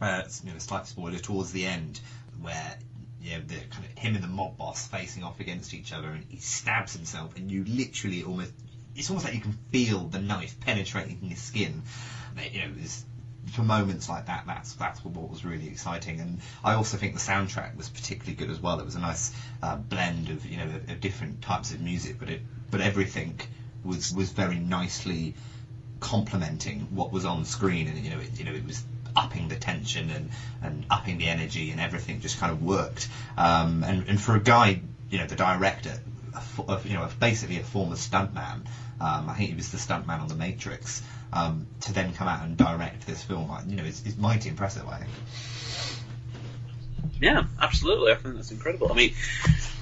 uh, 0.00 0.22
you 0.42 0.52
know 0.52 0.58
slight 0.58 0.86
spoiler 0.86 1.18
towards 1.18 1.52
the 1.52 1.66
end 1.66 2.00
where. 2.38 2.76
You 3.22 3.32
know, 3.36 3.42
the 3.46 3.56
kind 3.68 3.84
of 3.84 3.98
him 3.98 4.14
and 4.14 4.24
the 4.24 4.28
mob 4.28 4.56
boss 4.56 4.86
facing 4.86 5.24
off 5.24 5.40
against 5.40 5.74
each 5.74 5.92
other, 5.92 6.08
and 6.08 6.24
he 6.30 6.38
stabs 6.38 6.94
himself, 6.94 7.36
and 7.36 7.50
you 7.50 7.64
literally 7.64 8.22
almost 8.22 8.50
it's 8.96 9.10
almost 9.10 9.26
like 9.26 9.34
you 9.34 9.40
can 9.40 9.52
feel 9.70 10.04
the 10.06 10.18
knife 10.18 10.58
penetrating 10.60 11.18
his 11.20 11.38
skin. 11.38 11.82
You 12.52 12.60
know, 12.60 12.70
for 13.50 13.62
moments 13.62 14.08
like 14.08 14.26
that, 14.26 14.44
that's 14.46 14.74
that's 14.74 15.04
what 15.04 15.30
was 15.30 15.44
really 15.44 15.66
exciting. 15.66 16.20
And 16.20 16.40
I 16.64 16.74
also 16.74 16.96
think 16.96 17.14
the 17.14 17.20
soundtrack 17.20 17.76
was 17.76 17.88
particularly 17.88 18.34
good 18.34 18.50
as 18.50 18.60
well. 18.60 18.78
It 18.80 18.84
was 18.84 18.94
a 18.94 19.00
nice 19.00 19.32
uh, 19.62 19.76
blend 19.76 20.30
of 20.30 20.46
you 20.46 20.58
know 20.58 20.64
of, 20.64 20.90
of 20.90 21.00
different 21.00 21.42
types 21.42 21.72
of 21.72 21.80
music, 21.80 22.18
but 22.18 22.30
it 22.30 22.40
but 22.70 22.80
everything 22.80 23.40
was 23.84 24.12
was 24.12 24.30
very 24.30 24.58
nicely 24.58 25.34
complementing 26.00 26.88
what 26.90 27.12
was 27.12 27.24
on 27.24 27.44
screen, 27.44 27.88
and 27.88 27.98
you 27.98 28.10
know 28.10 28.20
it, 28.20 28.38
you 28.38 28.44
know 28.44 28.52
it 28.52 28.66
was 28.66 28.82
upping 29.16 29.48
the 29.48 29.56
tension 29.56 30.08
and, 30.10 30.30
and 30.62 30.86
upping 30.90 31.18
the 31.18 31.26
energy, 31.26 31.70
and 31.70 31.80
everything 31.80 32.20
just 32.20 32.38
kind 32.38 32.52
of 32.52 32.62
worked. 32.62 33.08
Um, 33.36 33.84
and 33.84 34.08
and 34.08 34.20
for 34.20 34.34
a 34.34 34.40
guy, 34.40 34.80
you 35.10 35.18
know, 35.18 35.26
the 35.26 35.36
director, 35.36 36.00
a, 36.34 36.62
of, 36.70 36.86
you 36.86 36.94
know, 36.94 37.08
basically 37.18 37.58
a 37.58 37.62
former 37.62 37.96
stuntman. 37.96 38.66
Um, 39.00 39.28
I 39.28 39.34
think 39.34 39.50
he 39.50 39.56
was 39.56 39.70
the 39.70 39.78
stuntman 39.78 40.20
on 40.20 40.28
The 40.28 40.34
Matrix. 40.34 41.02
Um, 41.32 41.68
to 41.82 41.92
then 41.92 42.12
come 42.12 42.26
out 42.26 42.42
and 42.44 42.56
direct 42.56 43.06
this 43.06 43.22
film, 43.22 43.50
I- 43.50 43.62
you 43.62 43.76
know, 43.76 43.84
is, 43.84 44.04
is 44.04 44.16
mighty 44.18 44.48
impressive. 44.48 44.86
I 44.88 44.98
think. 44.98 45.10
Yeah, 47.20 47.44
absolutely. 47.60 48.12
I 48.12 48.14
think 48.16 48.34
that's 48.36 48.50
incredible. 48.50 48.90
I 48.90 48.94
mean, 48.94 49.14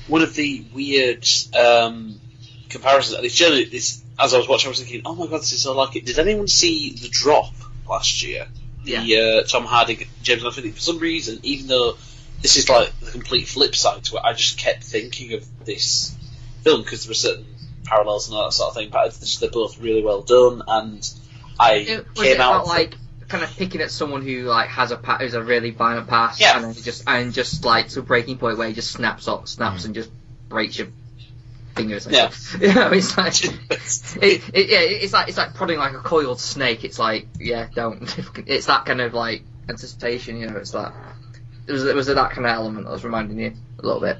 one 0.09 0.22
of 0.22 0.34
the 0.34 0.64
weird 0.74 1.26
um, 1.59 2.20
comparisons, 2.68 3.16
and 3.16 3.24
it's 3.24 3.34
generally 3.34 3.62
it's 3.62 4.03
as 4.18 4.34
I 4.34 4.38
was 4.38 4.49
watching, 4.49 4.68
I 4.68 4.70
was 4.70 4.80
thinking, 4.80 5.03
oh 5.05 5.14
my 5.14 5.26
god, 5.26 5.40
this 5.40 5.53
is 5.53 5.62
so 5.62 5.74
like 5.76 5.96
it. 5.96 6.05
Did 6.05 6.18
anyone 6.18 6.49
see 6.49 6.92
The 6.94 7.09
Drop 7.09 7.53
last 7.88 8.22
year? 8.22 8.46
The 8.84 9.16
uh, 9.18 9.42
Tom 9.44 9.64
Hardy, 9.64 10.07
James 10.22 10.42
Gandolfini. 10.42 10.72
For 10.72 10.80
some 10.80 10.99
reason, 10.99 11.38
even 11.42 11.66
though 11.68 11.96
this 12.42 12.57
is 12.57 12.68
like 12.68 12.99
the 13.01 13.11
complete 13.11 13.46
flip 13.49 13.74
side 13.76 14.05
to 14.05 14.16
it, 14.16 14.22
I 14.24 14.32
just 14.32 14.59
kept 14.59 14.82
thinking 14.82 15.34
of 15.34 15.64
this 15.64 16.16
film 16.62 16.82
because 16.82 17.05
there 17.05 17.11
were 17.11 17.14
certain 17.14 17.46
parallels 17.84 18.28
and 18.28 18.36
all 18.36 18.44
that 18.44 18.53
sort 18.53 18.70
of 18.70 18.74
thing. 18.74 18.90
But 18.90 19.12
they're 19.40 19.51
both 19.51 19.78
really 19.80 20.03
well 20.03 20.22
done, 20.22 20.62
and 20.66 21.11
I 21.59 21.72
It, 21.74 22.06
was 22.11 22.22
came 22.22 22.34
it 22.34 22.40
out 22.40 22.54
about 22.54 22.66
like 22.66 22.94
kind 23.28 23.44
of 23.44 23.50
picking 23.56 23.80
at 23.82 23.90
someone 23.90 24.22
who 24.22 24.42
like 24.44 24.68
has 24.70 24.90
a 24.90 24.96
pa- 24.96 25.18
who's 25.18 25.34
a 25.34 25.42
really 25.42 25.70
violent 25.70 26.09
past, 26.09 26.40
Yeah. 26.40 26.56
and 26.56 26.64
then 26.64 26.74
just 26.82 27.04
and 27.06 27.32
just 27.34 27.64
like 27.64 27.88
to 27.90 28.00
a 28.00 28.02
breaking 28.02 28.38
point 28.38 28.59
where 28.59 28.68
he 28.68 28.74
just 28.74 28.90
snaps 28.90 29.28
up, 29.28 29.48
snaps 29.48 29.84
and 29.84 29.94
just 29.94 30.11
breaks 30.48 30.78
your 30.78 30.88
fingers. 31.74 32.06
I 32.06 32.11
Yeah. 32.11 32.30
you 32.61 32.74
know, 32.74 32.90
it's 32.90 33.16
like 33.18 33.44
it, 34.22 34.42
it, 34.54 34.68
yeah, 34.70 34.78
it's 34.80 35.12
like 35.12 35.28
it's 35.28 35.36
like 35.38 35.54
prodding 35.54 35.78
like 35.78 35.94
a 35.94 35.98
coiled 35.98 36.40
snake. 36.40 36.84
It's 36.84 36.98
like 36.98 37.26
yeah, 37.38 37.68
don't. 37.74 38.02
It's 38.46 38.66
that 38.66 38.86
kind 38.86 39.00
of 39.00 39.12
like 39.14 39.42
anticipation. 39.68 40.38
You 40.40 40.48
know, 40.50 40.56
it's 40.56 40.70
that. 40.72 40.92
It 41.66 41.72
was 41.72 41.84
it 41.84 41.94
was 41.94 42.06
that 42.06 42.30
kind 42.30 42.46
of 42.46 42.52
element 42.52 42.86
that 42.86 42.92
was 42.92 43.04
reminding 43.04 43.38
you 43.38 43.52
a 43.78 43.82
little 43.86 44.00
bit. 44.00 44.16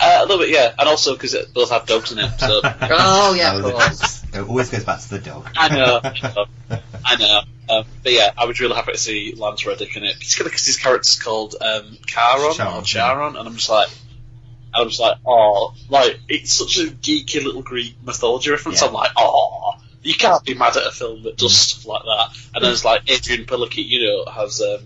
uh, 0.00 0.18
a 0.20 0.22
little 0.26 0.38
bit, 0.38 0.50
yeah, 0.50 0.72
and 0.78 0.88
also 0.88 1.14
because 1.14 1.34
it 1.34 1.52
both 1.52 1.70
have 1.70 1.86
dogs 1.86 2.12
in 2.12 2.20
it. 2.20 2.30
So 2.38 2.60
Oh 2.62 3.34
yeah, 3.36 3.56
of 3.56 3.64
course. 3.64 4.17
It. 4.38 4.48
Always 4.48 4.70
goes 4.70 4.84
back 4.84 5.00
to 5.00 5.10
the 5.10 5.18
dog. 5.18 5.48
I 5.56 5.68
know, 5.68 6.00
I 6.02 6.20
know, 6.70 6.80
I 7.04 7.16
know. 7.16 7.40
Um, 7.70 7.84
but 8.02 8.12
yeah, 8.12 8.30
I 8.36 8.46
was 8.46 8.60
really 8.60 8.74
happy 8.74 8.92
to 8.92 8.98
see 8.98 9.34
Lance 9.36 9.66
Reddick 9.66 9.96
in 9.96 10.04
it. 10.04 10.18
Particularly 10.18 10.50
because 10.50 10.66
his 10.66 10.78
character's 10.78 11.20
called 11.20 11.54
um, 11.60 11.98
Charon 12.06 12.54
Charon, 12.54 12.74
or 12.74 12.82
Charon, 12.82 13.36
and 13.36 13.46
I'm 13.46 13.54
just 13.54 13.68
like, 13.68 13.88
I'm 14.72 14.88
just 14.88 15.00
like, 15.00 15.18
oh, 15.26 15.74
like 15.88 16.20
it's 16.28 16.52
such 16.52 16.78
a 16.78 16.90
geeky 16.90 17.44
little 17.44 17.62
Greek 17.62 17.96
mythology 18.04 18.50
reference. 18.50 18.80
Yeah. 18.80 18.88
I'm 18.88 18.94
like, 18.94 19.10
oh, 19.16 19.74
you 20.02 20.14
can't 20.14 20.44
be 20.44 20.54
mad 20.54 20.76
at 20.76 20.86
a 20.86 20.90
film 20.90 21.24
that 21.24 21.36
does 21.36 21.56
stuff 21.56 21.86
like 21.86 22.02
that. 22.02 22.38
And 22.54 22.64
then 22.64 22.72
it's 22.72 22.84
like 22.84 23.04
Adrianne 23.06 23.46
Palicki, 23.46 23.86
you 23.86 24.06
know, 24.06 24.30
has 24.30 24.62
um, 24.62 24.80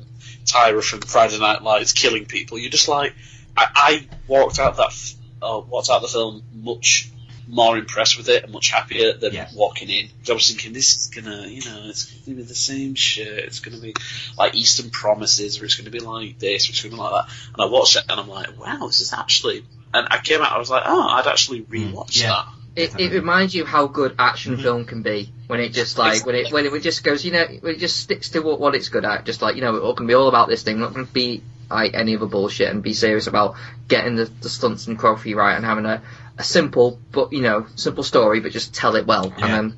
Tyra 0.44 0.82
from 0.82 1.00
Friday 1.02 1.38
Night 1.38 1.62
Lights 1.62 1.92
killing 1.92 2.26
people. 2.26 2.58
You're 2.58 2.70
just 2.70 2.88
like, 2.88 3.14
I, 3.56 3.66
I 3.74 4.08
walked 4.26 4.58
out 4.58 4.72
of 4.72 4.76
that, 4.78 4.86
f- 4.88 5.14
uh, 5.42 5.60
walked 5.60 5.90
out 5.90 6.02
the 6.02 6.08
film 6.08 6.42
much 6.52 7.10
more 7.52 7.76
impressed 7.76 8.16
with 8.16 8.30
it 8.30 8.44
and 8.44 8.52
much 8.52 8.70
happier 8.70 9.12
than 9.12 9.34
Yeah. 9.34 9.46
walking 9.52 9.90
in. 9.90 10.08
'Cause 10.08 10.30
I 10.30 10.32
was 10.32 10.48
thinking, 10.48 10.72
this 10.72 10.96
is 10.96 11.06
gonna, 11.08 11.46
you 11.46 11.62
know, 11.62 11.82
it's 11.84 12.04
gonna 12.04 12.38
be 12.38 12.42
the 12.44 12.54
same 12.54 12.94
shit. 12.94 13.26
It's 13.26 13.60
gonna 13.60 13.76
be 13.76 13.94
like 14.38 14.54
Eastern 14.54 14.88
Promises, 14.88 15.60
or 15.60 15.66
it's 15.66 15.74
gonna 15.74 15.90
be 15.90 16.00
like 16.00 16.38
this, 16.38 16.68
or 16.68 16.72
it's 16.72 16.80
gonna 16.80 16.94
be 16.94 17.00
like 17.00 17.12
that. 17.12 17.34
And 17.52 17.62
I 17.62 17.66
watched 17.66 17.96
it, 17.96 18.04
and 18.08 18.18
I'm 18.18 18.28
like, 18.28 18.58
wow, 18.58 18.86
this 18.86 19.00
is 19.00 19.12
actually. 19.12 19.64
And 19.92 20.08
I 20.10 20.18
came 20.18 20.40
out, 20.40 20.52
I 20.52 20.58
was 20.58 20.70
like, 20.70 20.84
oh, 20.86 21.08
I'd 21.08 21.26
actually 21.26 21.60
mm, 21.60 21.92
rewatch 21.92 22.22
yeah. 22.22 22.28
that. 22.28 22.46
It, 22.74 22.98
it 22.98 23.12
reminds 23.12 23.54
you 23.54 23.66
how 23.66 23.86
good 23.86 24.14
action 24.18 24.54
mm-hmm. 24.54 24.62
film 24.62 24.84
can 24.86 25.02
be 25.02 25.30
when 25.46 25.60
it 25.60 25.74
just 25.74 25.98
like 25.98 26.24
when 26.24 26.34
it 26.34 26.50
when 26.50 26.64
it 26.64 26.82
just 26.82 27.04
goes 27.04 27.22
you 27.22 27.30
know 27.30 27.44
when 27.60 27.74
it 27.74 27.78
just 27.78 28.00
sticks 28.00 28.30
to 28.30 28.40
what, 28.40 28.58
what 28.58 28.74
it's 28.74 28.88
good 28.88 29.04
at 29.04 29.26
just 29.26 29.42
like 29.42 29.56
you 29.56 29.60
know 29.60 29.90
it 29.90 29.96
can 29.98 30.06
be 30.06 30.14
all 30.14 30.28
about 30.28 30.48
this 30.48 30.62
thing 30.62 30.80
not 30.80 30.94
going 30.94 31.04
to 31.04 31.12
be 31.12 31.32
like 31.34 31.42
any 31.70 32.16
other 32.16 32.26
bullshit 32.26 32.68
and 32.70 32.82
be 32.82 32.92
serious 32.94 33.26
about 33.26 33.54
getting 33.88 34.16
the, 34.16 34.24
the 34.40 34.48
stunts 34.48 34.86
and 34.86 34.98
choreography 34.98 35.34
right 35.34 35.54
and 35.56 35.64
having 35.64 35.86
a, 35.86 36.02
a 36.38 36.42
simple 36.42 36.98
but 37.12 37.32
you 37.32 37.42
know 37.42 37.66
simple 37.76 38.02
story 38.04 38.40
but 38.40 38.52
just 38.52 38.74
tell 38.74 38.96
it 38.96 39.06
well 39.06 39.32
Yeah. 39.38 39.44
and 39.46 39.54
then 39.54 39.76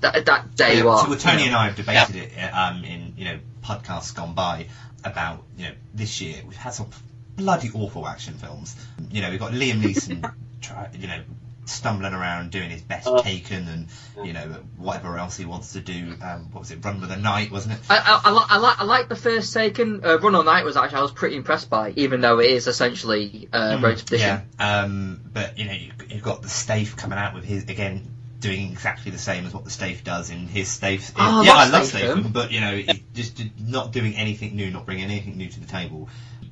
that 0.00 0.26
that 0.26 0.56
day 0.56 0.74
Yeah, 0.74 0.82
you 0.82 0.88
are 0.90 1.02
so 1.04 1.08
well, 1.10 1.18
Tony 1.18 1.44
you 1.44 1.48
and. 1.48 1.56
I 1.56 1.66
have 1.66 1.76
debated 1.76 2.16
it 2.16 2.32
uh, 2.38 2.70
um, 2.72 2.84
in 2.84 3.14
you 3.16 3.24
know 3.26 3.38
podcasts 3.64 4.14
gone 4.14 4.34
by 4.34 4.66
about 5.04 5.42
you 5.56 5.64
know 5.68 5.72
this 5.94 6.20
year 6.20 6.42
we've 6.46 6.56
had 6.56 6.74
some 6.74 6.88
bloody 7.36 7.70
awful 7.74 8.06
action 8.06 8.34
films. 8.34 8.76
You 9.10 9.22
know 9.22 9.30
we've 9.30 9.40
got 9.40 9.52
Liam 9.52 9.80
Neeson, 9.80 10.30
try, 10.60 10.88
you 10.98 11.06
know 11.06 11.20
stumbling 11.68 12.12
around 12.12 12.50
doing 12.50 12.70
his 12.70 12.82
best 12.82 13.06
Uh. 13.06 13.20
Taken 13.22 13.66
and 13.68 13.88
you 14.26 14.32
know 14.32 14.56
whatever 14.76 15.18
else 15.18 15.36
he 15.36 15.44
wants 15.44 15.72
to 15.74 15.80
do. 15.80 16.14
Um, 16.22 16.48
what 16.52 16.60
was 16.60 16.70
it? 16.70 16.84
Run 16.84 17.00
with 17.00 17.10
the 17.10 17.16
Night, 17.16 17.50
wasn't 17.50 17.74
it? 17.74 17.80
I, 17.90 17.98
I, 17.98 18.30
I, 18.30 18.32
li- 18.32 18.46
I 18.48 18.58
like 18.58 18.80
I 18.80 18.84
like 18.84 19.08
the 19.08 19.16
first 19.16 19.52
Taken. 19.52 20.04
Uh, 20.04 20.18
Run 20.18 20.34
All 20.34 20.44
Night 20.44 20.64
was 20.64 20.76
actually 20.76 20.98
I 20.98 21.02
was 21.02 21.12
pretty 21.12 21.36
impressed 21.36 21.68
by, 21.70 21.90
even 21.96 22.20
though 22.20 22.38
it 22.40 22.50
is 22.50 22.66
essentially 22.66 23.48
uh, 23.52 23.78
Road 23.82 23.98
to 23.98 24.18
Yeah. 24.18 24.42
Um, 24.58 25.20
but 25.32 25.58
you 25.58 25.64
know 25.66 25.72
you, 25.72 25.92
you've 26.08 26.22
got 26.22 26.42
the 26.42 26.48
Stafe 26.48 26.96
coming 26.96 27.18
out 27.18 27.34
with 27.34 27.44
his 27.44 27.64
again. 27.64 28.12
Doing 28.38 28.70
exactly 28.70 29.10
the 29.10 29.18
same 29.18 29.46
as 29.46 29.54
what 29.54 29.64
the 29.64 29.70
Stafe 29.70 30.04
does 30.04 30.28
in 30.28 30.46
his 30.46 30.68
Stafe. 30.68 31.10
Oh, 31.16 31.40
I 31.40 31.44
yeah, 31.46 31.52
I 31.54 31.64
love 31.64 31.72
love 31.72 31.84
Statham. 31.86 32.10
Statham, 32.18 32.32
but 32.32 32.52
you 32.52 32.60
know, 32.60 32.76
he 32.76 33.02
just 33.14 33.34
did- 33.34 33.66
not 33.66 33.92
doing 33.92 34.14
anything 34.14 34.54
new, 34.54 34.70
not 34.70 34.84
bringing 34.84 35.04
anything 35.06 35.38
new 35.38 35.48
to 35.48 35.58
the 35.58 35.66
table, 35.66 36.10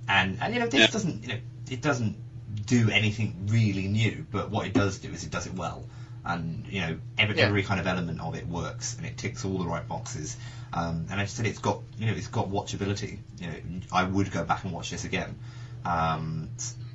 and 0.09 0.39
and 0.41 0.55
you 0.55 0.61
know, 0.61 0.67
this 0.67 0.81
Yeah. 0.81 0.87
doesn't, 0.87 1.23
you 1.23 1.29
know, 1.29 1.39
it 1.71 1.83
doesn't 1.83 2.17
do 2.67 2.91
anything 2.91 3.49
really 3.51 3.89
new, 3.89 4.27
but 4.31 4.51
what 4.51 4.67
it 4.67 4.73
does 4.73 4.99
do 4.99 5.11
is 5.11 5.25
it 5.25 5.31
does 5.31 5.47
it 5.47 5.55
well, 5.55 5.85
and 6.25 6.67
you 6.69 6.81
know, 6.81 6.99
every 7.19 7.37
Yeah. 7.37 7.47
every 7.47 7.63
kind 7.63 7.81
of 7.81 7.87
element 7.87 8.21
of 8.21 8.35
it 8.35 8.47
works, 8.47 8.97
and 8.97 9.07
it 9.07 9.17
ticks 9.17 9.45
all 9.45 9.59
the 9.59 9.67
right 9.67 9.87
boxes, 9.87 10.37
um, 10.73 11.07
and 11.11 11.21
I 11.21 11.25
just 11.25 11.37
said 11.37 11.47
it's 11.47 11.59
got, 11.59 11.81
you 11.99 12.07
know, 12.07 12.13
it's 12.13 12.29
got 12.29 12.49
watchability. 12.49 13.19
You 13.41 13.47
know, 13.49 13.55
I 13.93 14.05
would 14.05 14.31
go 14.31 14.45
back 14.45 14.65
and 14.65 14.73
watch 14.73 14.91
this 14.91 15.05
again. 15.05 15.37
Um, 15.85 16.49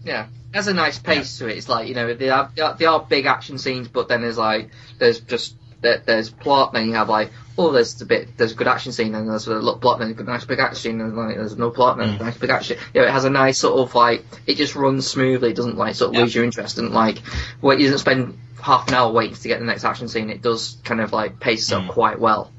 Yeah, 0.04 0.28
it 0.54 0.56
has 0.56 0.68
a 0.68 0.74
nice 0.74 0.98
pace 0.98 1.38
to 1.40 1.48
it. 1.48 1.58
It's 1.58 1.70
like 1.70 1.88
you 1.88 1.96
know 1.96 2.14
they 2.14 2.30
are 2.30 2.52
they 2.78 2.86
are 2.86 3.00
big 3.00 3.26
action 3.26 3.58
scenes, 3.58 3.88
but 3.88 4.08
then 4.08 4.22
there's 4.22 4.38
like 4.38 4.72
there's 4.98 5.20
just 5.20 5.56
there, 5.82 6.02
there's 6.06 6.30
plot. 6.30 6.74
Then 6.74 6.88
you 6.88 6.94
have 6.94 7.10
like 7.10 7.32
oh 7.60 7.72
there's 7.74 8.02
a 8.02 8.06
bit 8.06 8.38
there's 8.38 8.54
a 8.54 8.56
good 8.56 8.68
action 8.68 8.92
scene 8.94 9.14
and 9.14 9.30
there's 9.30 9.46
a 9.48 9.54
little 9.54 9.78
plot. 9.78 10.02
and 10.02 10.18
a 10.18 10.24
nice 10.24 10.46
big 10.46 10.60
action 10.60 10.76
scene 10.78 11.02
and 11.02 11.16
like 11.16 11.36
there's 11.36 11.58
no 11.58 11.70
plot. 11.70 12.00
and 12.00 12.18
Mm. 12.18 12.22
a 12.22 12.24
nice 12.24 12.38
big 12.38 12.50
action. 12.50 12.78
You 12.94 13.02
know, 13.02 13.08
it 13.08 13.12
has 13.12 13.26
a 13.26 13.30
nice 13.30 13.58
sort 13.60 13.78
of 13.80 13.94
like 13.96 14.24
it 14.48 14.56
just 14.56 14.76
runs 14.76 15.06
smoothly. 15.06 15.50
It 15.50 15.56
doesn't 15.56 15.78
like 15.78 15.96
sort 15.96 16.10
of 16.10 16.16
Yeah. 16.16 16.22
lose 16.22 16.34
your 16.36 16.46
interest 16.46 16.78
and 16.78 16.92
like 16.92 17.18
you 17.62 17.78
doesn't 17.78 18.00
spend 18.00 18.38
half 18.62 18.88
an 18.88 18.94
hour 18.94 19.12
waiting 19.12 19.36
to 19.36 19.48
get 19.48 19.60
the 19.60 19.66
next 19.66 19.84
action 19.84 20.08
scene. 20.08 20.30
It 20.30 20.42
does 20.42 20.78
kind 20.84 21.02
of 21.02 21.12
like 21.14 21.40
pace 21.40 21.72
up 21.72 21.84
Mm. 21.84 21.90
quite 21.90 22.20
well. 22.20 22.52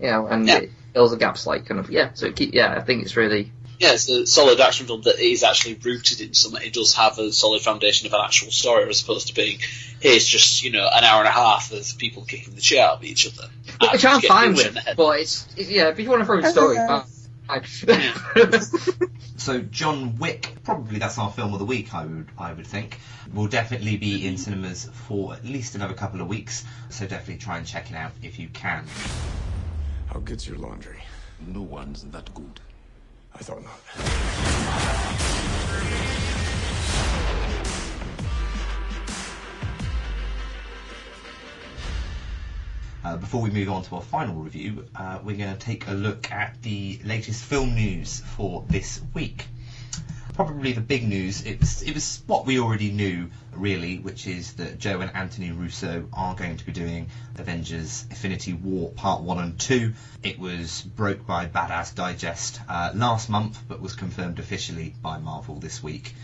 You 0.00 0.10
know, 0.10 0.26
and 0.26 0.46
Yeah. 0.46 0.58
it 0.58 0.70
fills 0.92 1.10
the 1.10 1.16
gaps 1.16 1.46
like 1.46 1.66
kind 1.66 1.80
of 1.80 1.90
yeah. 1.90 2.10
So 2.14 2.26
it 2.26 2.36
keep 2.36 2.54
yeah 2.54 2.72
I 2.76 2.80
think 2.80 3.02
it's 3.02 3.16
really 3.16 3.50
Yeah, 3.80 3.92
it's 3.94 4.08
a 4.08 4.24
solid 4.24 4.60
action 4.60 4.86
film 4.86 5.02
that 5.02 5.18
is 5.18 5.42
actually 5.42 5.74
rooted 5.74 6.20
in 6.20 6.32
something. 6.32 6.62
It 6.62 6.72
does 6.72 6.94
have 6.94 7.18
a 7.18 7.32
solid 7.32 7.60
foundation 7.60 8.06
of 8.06 8.12
an 8.14 8.20
actual 8.24 8.52
story, 8.52 8.88
as 8.88 9.02
opposed 9.02 9.26
to 9.28 9.34
being 9.34 9.58
here's 10.00 10.26
just 10.26 10.62
you 10.62 10.70
know 10.70 10.88
an 10.94 11.02
hour 11.02 11.18
and 11.18 11.28
a 11.28 11.32
half 11.32 11.72
of 11.72 11.98
people 11.98 12.24
kicking 12.24 12.54
the 12.54 12.60
shit 12.62 12.78
out 12.78 12.98
of 12.98 13.04
each 13.04 13.26
other. 13.26 13.48
But 13.80 13.92
which 13.92 14.04
I'm 14.04 14.20
getting 14.20 14.28
fine 14.28 14.54
with, 14.54 14.66
in 14.68 14.74
the 14.74 14.80
head. 14.80 14.96
but 14.96 15.20
it's 15.20 15.46
it- 15.56 15.68
yeah. 15.68 15.88
If 15.88 15.98
you 15.98 16.08
want 16.10 16.20
to 16.22 16.26
throw 16.26 16.38
a 16.38 16.46
story, 16.50 16.76
fine. 16.76 17.02
So 19.36 19.60
John 19.60 20.16
Wick, 20.16 20.54
probably 20.64 20.98
that's 20.98 21.18
our 21.18 21.30
film 21.30 21.52
of 21.52 21.58
the 21.58 21.66
week. 21.66 21.92
I 21.92 22.06
would, 22.06 22.28
I 22.38 22.52
would 22.54 22.66
think, 22.66 22.98
will 23.34 23.46
definitely 23.48 23.98
be 23.98 24.26
in 24.26 24.38
cinemas 24.38 24.88
for 25.06 25.34
at 25.34 25.44
least 25.44 25.74
another 25.74 25.92
couple 25.92 26.22
of 26.22 26.28
weeks. 26.28 26.64
So 26.88 27.06
definitely 27.06 27.36
try 27.36 27.58
and 27.58 27.66
check 27.66 27.90
it 27.90 27.96
out 27.96 28.12
if 28.22 28.38
you 28.38 28.48
can. 28.48 28.86
How 30.06 30.20
good's 30.20 30.48
your 30.48 30.56
laundry? 30.56 31.02
No 31.46 31.60
one's 31.60 32.04
that 32.04 32.32
good. 32.32 32.60
I 33.34 33.38
thought 33.38 33.62
not. 33.62 33.80
Uh, 43.04 43.18
before 43.18 43.42
we 43.42 43.50
move 43.50 43.68
on 43.68 43.82
to 43.82 43.96
our 43.96 44.02
final 44.02 44.34
review, 44.34 44.86
uh, 44.96 45.18
we're 45.22 45.36
going 45.36 45.52
to 45.52 45.60
take 45.60 45.86
a 45.88 45.92
look 45.92 46.32
at 46.32 46.62
the 46.62 46.98
latest 47.04 47.44
film 47.44 47.74
news 47.74 48.20
for 48.20 48.64
this 48.68 49.02
week. 49.12 49.46
Probably 50.32 50.72
the 50.72 50.80
big 50.80 51.06
news. 51.06 51.44
It 51.44 51.60
was 51.60 51.82
it 51.82 51.92
was 51.92 52.22
what 52.26 52.46
we 52.46 52.58
already 52.58 52.90
knew, 52.90 53.30
really, 53.52 53.98
which 53.98 54.26
is 54.26 54.54
that 54.54 54.78
Joe 54.78 55.00
and 55.00 55.14
Anthony 55.14 55.52
Russo 55.52 56.08
are 56.12 56.34
going 56.34 56.56
to 56.56 56.66
be 56.66 56.72
doing 56.72 57.08
Avengers: 57.38 58.06
Infinity 58.10 58.54
War 58.54 58.90
Part 58.90 59.22
One 59.22 59.38
and 59.38 59.60
Two. 59.60 59.92
It 60.24 60.38
was 60.38 60.80
broke 60.82 61.24
by 61.26 61.46
Badass 61.46 61.94
Digest 61.94 62.60
uh, 62.68 62.90
last 62.94 63.28
month, 63.28 63.62
but 63.68 63.80
was 63.80 63.94
confirmed 63.94 64.40
officially 64.40 64.94
by 65.02 65.18
Marvel 65.18 65.60
this 65.60 65.82
week. 65.82 66.14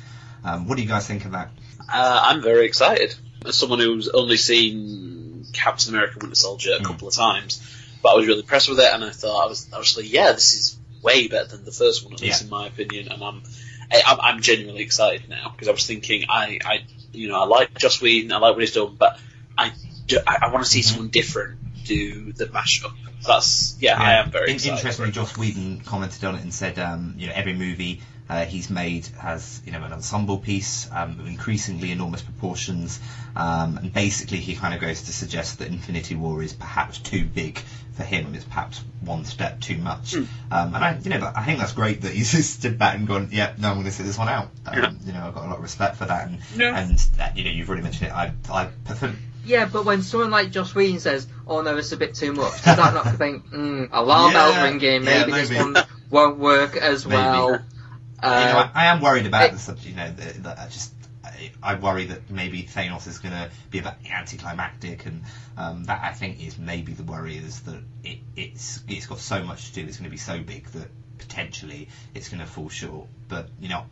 Um, 0.43 0.67
what 0.67 0.77
do 0.77 0.83
you 0.83 0.89
guys 0.89 1.07
think 1.07 1.27
of 1.27 1.33
that? 1.33 1.51
Uh, 1.81 2.21
I'm 2.25 2.43
very 2.43 2.67
excited. 2.67 3.15
As 3.45 3.57
someone 3.57 3.79
who's 3.79 4.09
only 4.09 4.39
seen 4.39 5.20
Captain 5.53 5.95
America: 5.95 6.19
Winter 6.21 6.35
Soldier 6.35 6.73
a 6.79 6.85
couple 6.85 7.09
of 7.09 7.15
times, 7.15 7.61
but 8.03 8.11
I 8.11 8.15
was 8.17 8.27
really 8.27 8.41
impressed 8.41 8.69
with 8.69 8.81
it, 8.81 8.93
and 8.93 9.05
I 9.05 9.11
thought 9.11 9.45
I 9.45 9.47
was 9.49 9.69
actually, 9.77 10.07
yeah, 10.07 10.33
this 10.33 10.55
is 10.55 10.79
way 11.03 11.29
better 11.29 11.47
than 11.49 11.65
the 11.65 11.73
first 11.73 12.05
one, 12.05 12.15
at 12.15 12.21
least 12.21 12.41
Yeah. 12.43 12.45
in 12.47 12.51
my 12.51 12.67
opinion. 12.67 13.09
And 13.11 13.23
I'm, 13.23 13.43
I, 13.91 14.03
I'm, 14.07 14.21
I'm 14.21 14.41
genuinely 14.43 14.83
excited 14.83 15.29
now 15.29 15.51
because 15.51 15.69
I 15.69 15.73
was 15.73 15.87
thinking, 15.87 16.27
I, 16.29 16.59
I, 16.65 16.85
you 17.13 17.29
know, 17.29 17.41
I 17.43 17.47
like 17.47 17.79
Joss 17.79 18.01
Whedon, 18.01 18.33
I 18.33 18.37
like 18.39 18.55
what 18.55 18.61
he's 18.61 18.73
done, 18.75 18.97
but 18.99 19.19
I, 19.57 19.73
do- 20.07 20.21
I, 20.27 20.39
I 20.43 20.53
want 20.53 20.65
to 20.65 20.71
see 20.71 20.83
someone 20.83 21.09
different 21.09 21.59
do 21.85 22.33
the 22.33 22.47
mashup. 22.47 22.93
That's 23.27 23.77
yeah, 23.81 24.01
I 24.01 24.15
am 24.15 24.31
very. 24.31 24.53
Interestingly, 24.53 25.11
Joss 25.11 25.37
Whedon 25.37 25.81
commented 25.81 26.25
on 26.25 26.37
it 26.37 26.43
and 26.43 26.55
said, 26.55 26.79
um, 26.79 27.15
you 27.19 27.27
know, 27.27 27.33
every 27.35 27.53
movie 27.53 28.01
uh, 28.31 28.45
he's 28.47 28.71
made 28.71 29.07
has, 29.21 29.61
you 29.67 29.73
know, 29.73 29.83
an 29.83 29.93
ensemble 29.93 30.39
piece 30.39 30.89
um, 30.93 31.19
of 31.21 31.27
increasingly 31.27 31.91
enormous 31.91 32.23
proportions, 32.23 33.01
um, 33.35 33.77
and 33.79 33.93
basically 33.93 34.39
he 34.39 34.55
kind 34.55 34.73
of 34.73 34.81
goes 34.81 35.03
to 35.03 35.13
suggest 35.13 35.59
that 35.59 35.69
Infinity 35.69 36.15
War 36.15 36.43
is 36.43 36.53
perhaps 36.53 36.99
too 36.99 37.25
big 37.25 37.59
for 37.95 38.05
him. 38.05 38.35
It's 38.37 38.45
perhaps 38.45 38.83
one 39.01 39.25
step 39.25 39.61
too 39.61 39.77
much. 39.79 40.15
Hmm. 40.15 40.25
Um, 40.53 40.75
and 40.77 40.85
I, 40.85 40.99
you 41.03 41.11
know, 41.11 41.33
I 41.35 41.45
think 41.45 41.59
that's 41.59 41.73
great 41.73 42.03
that 42.03 42.13
he's 42.13 42.31
just 42.39 42.61
stood 42.61 42.79
back 42.79 42.95
and 42.97 43.09
gone, 43.09 43.31
yeah, 43.33 43.53
no, 43.59 43.69
I'm 43.69 43.75
going 43.75 43.87
to 43.87 43.93
sit 43.93 44.07
this 44.07 44.17
one 44.17 44.29
out. 44.29 44.49
Um, 44.67 44.75
Yeah. 44.79 44.91
You 45.05 45.13
know, 45.13 45.27
I've 45.27 45.35
got 45.35 45.45
a 45.45 45.49
lot 45.49 45.57
of 45.57 45.63
respect 45.63 45.97
for 45.97 46.05
that, 46.07 46.29
and 46.29 46.39
Yeah. 46.55 46.79
and 46.79 47.05
uh, 47.21 47.29
you 47.35 47.43
know, 47.45 47.51
you've 47.51 47.69
already 47.69 47.83
mentioned 47.83 48.11
it. 48.11 48.15
I 48.15 48.33
I 48.49 48.67
prefer, 48.85 49.13
Yeah, 49.45 49.65
but 49.67 49.85
when 49.85 50.03
someone 50.03 50.31
like 50.31 50.53
Joss 50.53 50.73
Whedon 50.75 51.01
says, 51.01 51.27
"Oh 51.49 51.63
no, 51.63 51.77
it's 51.77 51.91
a 51.91 51.97
bit 51.97 52.15
too 52.15 52.33
much," 52.33 52.63
does 52.63 52.77
that 52.77 52.95
not 52.95 53.17
think, 53.19 53.51
mm, 53.51 53.89
alarm 53.91 54.33
Yeah, 54.33 54.39
bells 54.39 54.57
ringing? 54.71 55.03
yeah, 55.05 55.27
Maybe, 55.27 55.33
this 55.33 55.51
one 55.53 55.77
won't 56.11 56.39
work 56.39 56.77
as 56.77 57.05
Maybe. 57.07 57.17
well. 57.17 57.65
You 58.23 58.29
know, 58.29 58.59
Uh, 58.59 58.71
I, 58.75 58.85
I 58.85 58.87
am 58.87 59.01
worried 59.01 59.27
about 59.27 59.45
it- 59.45 59.53
the 59.53 59.59
subject. 59.59 59.87
You 59.89 59.97
know, 59.97 60.11
that 60.11 60.43
that 60.45 60.59
I 60.59 60.67
just 60.67 60.93
I, 61.25 61.51
I 61.63 61.75
worry 61.75 62.07
that 62.07 62.31
maybe 62.31 62.63
Thanos 62.65 63.07
is 63.07 63.19
going 63.19 63.35
to 63.35 63.51
be 63.71 63.79
a 63.79 63.83
bit 63.83 63.95
anticlimactic, 64.11 65.07
and 65.07 65.23
um, 65.57 65.85
that 65.85 66.01
I 66.03 66.13
think 66.13 66.41
is 66.45 66.59
maybe 66.59 66.93
the 66.93 67.03
worry 67.05 67.37
is 67.37 67.61
that 67.61 67.83
it, 68.05 68.19
it's 68.37 68.83
it's 68.89 69.07
got 69.07 69.19
so 69.19 69.43
much 69.43 69.69
to 69.69 69.75
do. 69.75 69.87
It's 69.87 69.97
going 69.97 70.05
to 70.05 70.11
be 70.11 70.17
so 70.17 70.41
big 70.41 70.67
that 70.69 70.89
potentially 71.19 71.89
it's 72.15 72.29
going 72.29 72.41
to 72.41 72.47
fall 72.47 72.69
short. 72.69 73.09
But 73.29 73.49
you 73.61 73.69
know, 73.69 73.85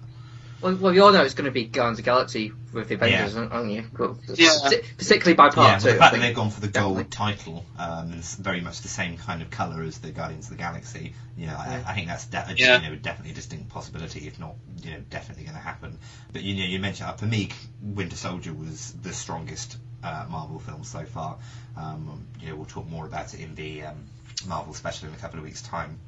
well, 0.60 0.76
well, 0.76 0.92
you 0.94 1.04
all 1.04 1.12
know 1.12 1.22
it's 1.22 1.34
going 1.34 1.44
to 1.46 1.50
be 1.50 1.64
Guardians 1.64 1.98
of 1.98 2.04
the 2.04 2.10
Galaxy 2.10 2.52
with 2.72 2.88
the 2.88 2.94
Avengers, 2.96 3.34
Yeah. 3.34 3.48
aren't 3.50 3.70
you? 3.70 3.84
Well, 3.98 4.18
Yeah. 4.34 4.50
Particularly 4.96 5.34
by 5.34 5.46
yeah, 5.46 5.50
part 5.52 5.82
but 5.82 5.88
two. 5.88 5.92
the 5.94 5.98
fact 5.98 6.14
that 6.14 6.20
they've 6.20 6.34
gone 6.34 6.50
for 6.50 6.60
the 6.60 6.66
Definitely. 6.68 7.02
gold 7.04 7.10
title, 7.12 7.66
um, 7.78 8.10
and 8.10 8.14
it's 8.14 8.34
very 8.34 8.60
much 8.60 8.80
the 8.82 8.88
same 8.88 9.16
kind 9.16 9.42
of 9.42 9.50
colour 9.50 9.82
as 9.82 9.98
the 9.98 10.10
Guardians 10.10 10.46
of 10.46 10.50
the 10.56 10.62
Galaxy. 10.62 11.14
You 11.36 11.46
know, 11.46 11.54
I, 11.56 11.82
I 11.86 11.94
think 11.94 12.08
that's 12.08 12.26
de- 12.26 12.38
a- 12.50 12.54
Yeah. 12.54 12.80
you 12.82 12.90
know, 12.90 12.96
definitely 12.96 13.32
a 13.32 13.34
distinct 13.34 13.68
possibility, 13.70 14.26
if 14.26 14.38
not, 14.40 14.54
you 14.82 14.90
know, 14.92 15.00
definitely 15.10 15.44
going 15.44 15.56
to 15.56 15.62
happen. 15.62 15.98
But 16.32 16.42
you 16.42 16.54
know, 16.56 16.64
you 16.68 16.78
mentioned 16.80 17.08
uh, 17.08 17.12
for 17.14 17.26
me, 17.26 17.50
Winter 17.82 18.16
Soldier 18.16 18.52
was 18.52 18.92
the 19.02 19.12
strongest 19.12 19.76
uh, 20.02 20.26
Marvel 20.28 20.58
film 20.58 20.84
so 20.84 21.04
far. 21.04 21.38
Um, 21.76 22.26
you 22.40 22.48
know, 22.48 22.56
we'll 22.56 22.66
talk 22.66 22.86
more 22.88 23.06
about 23.06 23.34
it 23.34 23.40
in 23.40 23.54
the 23.54 23.84
um, 23.84 24.06
Marvel 24.46 24.74
special 24.74 25.08
in 25.08 25.14
a 25.14 25.18
couple 25.18 25.38
of 25.38 25.44
weeks' 25.44 25.62
time. 25.62 25.98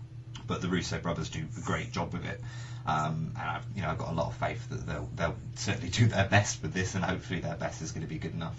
But 0.47 0.61
the 0.63 0.69
Russo 0.69 0.99
brothers 0.99 1.29
do 1.29 1.45
a 1.57 1.61
great 1.61 1.93
job 1.93 2.13
with 2.13 2.25
it. 2.25 2.41
Um, 2.87 3.33
and 3.39 3.51
I've, 3.51 3.65
you 3.77 3.83
know, 3.83 3.89
I've 3.91 3.99
got 3.99 4.09
a 4.11 4.15
lot 4.15 4.27
of 4.29 4.37
faith 4.37 4.69
that 4.71 4.87
they'll 4.87 5.09
they'll 5.15 5.37
certainly 5.55 5.89
do 5.91 6.07
their 6.07 6.27
best 6.27 6.63
with 6.63 6.73
this, 6.73 6.95
and 6.95 7.05
hopefully 7.05 7.41
their 7.41 7.55
best 7.57 7.83
is 7.83 7.93
going 7.93 8.03
to 8.03 8.09
be 8.09 8.19
good 8.19 8.35
enough. 8.35 8.57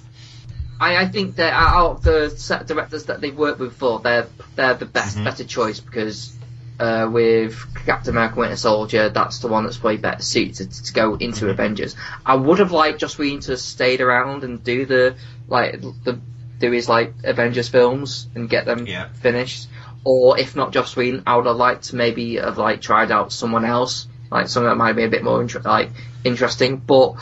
I, 0.80 0.98
I 0.98 1.08
think 1.08 1.36
that 1.36 1.54
out 1.54 1.92
of 1.92 2.04
the 2.04 2.30
set 2.30 2.66
directors 2.68 3.06
that 3.06 3.22
they've 3.22 3.36
worked 3.38 3.60
with 3.60 3.70
before, 3.72 4.00
they're 4.00 4.28
they're 4.56 4.74
the 4.76 4.86
best 4.86 5.18
Mhm. 5.18 5.24
better 5.26 5.44
choice 5.44 5.80
because 5.80 6.36
uh, 6.80 7.08
with 7.12 7.64
Captain 7.86 8.12
America: 8.16 8.40
Winter 8.40 8.56
Soldier, 8.56 9.10
that's 9.10 9.40
the 9.40 9.48
one 9.48 9.66
that's 9.66 9.78
probably 9.78 9.98
better 9.98 10.22
suited 10.24 10.72
to, 10.72 10.84
to 10.84 10.94
go 10.94 11.16
into 11.16 11.46
Mhm. 11.46 11.52
Avengers. 11.52 11.96
I 12.26 12.36
would 12.36 12.60
have 12.60 12.72
liked 12.72 13.00
Joss 13.00 13.18
Whedon 13.18 13.42
to 13.42 13.52
have 13.52 13.60
stayed 13.60 14.02
around 14.02 14.44
and 14.44 14.64
do 14.64 14.86
the 14.86 15.16
like 15.48 15.82
the 15.82 16.20
do 16.60 16.72
his 16.72 16.88
like 16.88 17.14
Avengers 17.24 17.70
films 17.70 18.28
and 18.36 18.48
get 18.50 18.66
them 18.66 18.86
Yeah. 18.86 19.08
finished. 19.14 19.68
Or 20.04 20.40
if 20.40 20.56
not 20.56 20.72
Joss 20.74 20.96
Whedon, 20.96 21.24
I 21.28 21.36
would 21.36 21.46
have 21.46 21.56
liked 21.58 21.86
to 21.90 21.96
maybe 21.96 22.36
have 22.38 22.58
like 22.58 22.82
tried 22.82 23.12
out 23.12 23.32
someone 23.32 23.66
else, 23.66 24.08
like 24.32 24.48
someone 24.48 24.72
that 24.72 24.78
might 24.78 24.94
be 24.94 25.04
a 25.04 25.10
bit 25.10 25.24
more 25.24 25.42
inter- 25.42 25.62
like 25.62 25.90
interesting. 26.24 26.78
But 26.78 27.16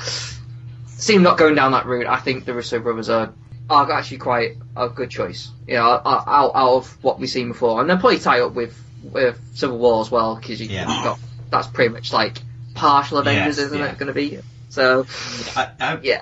seem 0.88 1.24
not 1.24 1.38
going 1.38 1.56
down 1.56 1.72
that 1.74 1.86
route. 1.86 2.08
I 2.08 2.18
think 2.18 2.46
the 2.46 2.54
Russo 2.54 2.80
brothers 2.80 3.10
are 3.10 3.34
are 3.70 3.92
actually 3.92 4.18
quite 4.18 4.58
a 4.76 4.90
good 4.90 5.10
choice. 5.10 5.52
You 5.68 5.76
know, 5.76 5.84
out, 5.84 6.24
out 6.28 6.52
of 6.56 6.98
what 7.04 7.20
we've 7.20 7.30
seen 7.30 7.50
before, 7.50 7.82
and 7.82 7.90
they'll 7.90 7.98
probably 7.98 8.20
tie 8.20 8.42
up 8.42 8.54
with 8.54 8.82
with 9.04 9.40
Civil 9.54 9.78
War 9.78 10.02
as 10.02 10.12
well 10.12 10.36
because 10.36 10.60
you, 10.62 10.68
Yeah. 10.68 10.86
got 10.86 11.20
that's 11.50 11.68
pretty 11.68 11.94
much 11.94 12.14
like 12.14 12.38
partial 12.76 13.18
Avengers, 13.18 13.58
Yes, 13.58 13.66
isn't 13.68 13.80
yeah. 13.80 13.92
it 13.92 13.98
going 13.98 14.08
to 14.08 14.14
be? 14.14 14.40
So 14.70 15.08
I, 15.56 15.70
I, 15.80 16.00
yeah, 16.04 16.22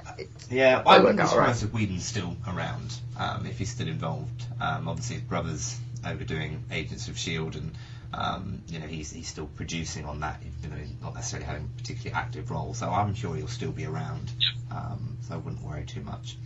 Yeah, 0.49 0.81
I 0.85 0.99
wouldn't 0.99 1.19
be 1.19 1.25
surprised 1.27 1.63
if 1.63 1.73
Whedon's 1.73 2.05
still 2.05 2.37
around, 2.47 2.93
um, 3.19 3.45
if 3.45 3.57
he's 3.59 3.69
still 3.69 3.89
involved. 3.89 4.45
Um, 4.61 4.87
obviously, 4.87 5.15
his 5.17 5.23
brother's 5.25 5.77
overdoing 6.05 6.63
Agents 6.71 7.09
of 7.09 7.15
S.H.I.E.L.D. 7.15 7.57
and, 7.59 7.71
um, 8.13 8.61
you 8.67 8.79
know, 8.79 8.87
he's, 8.87 9.11
he's 9.11 9.27
still 9.27 9.47
producing 9.47 10.05
on 10.05 10.21
that, 10.21 10.41
even 10.41 10.71
though 10.71 10.81
he's 10.81 11.01
not 11.01 11.15
necessarily 11.15 11.45
having 11.45 11.69
a 11.73 11.81
particularly 11.81 12.13
active 12.13 12.49
role. 12.51 12.73
So 12.73 12.89
I'm 12.89 13.13
sure 13.15 13.35
he'll 13.35 13.47
still 13.47 13.71
be 13.71 13.85
around, 13.85 14.31
um, 14.71 15.17
so 15.21 15.35
I 15.35 15.37
wouldn't 15.37 15.63
worry 15.63 15.85
too 15.85 16.01
much. 16.01 16.37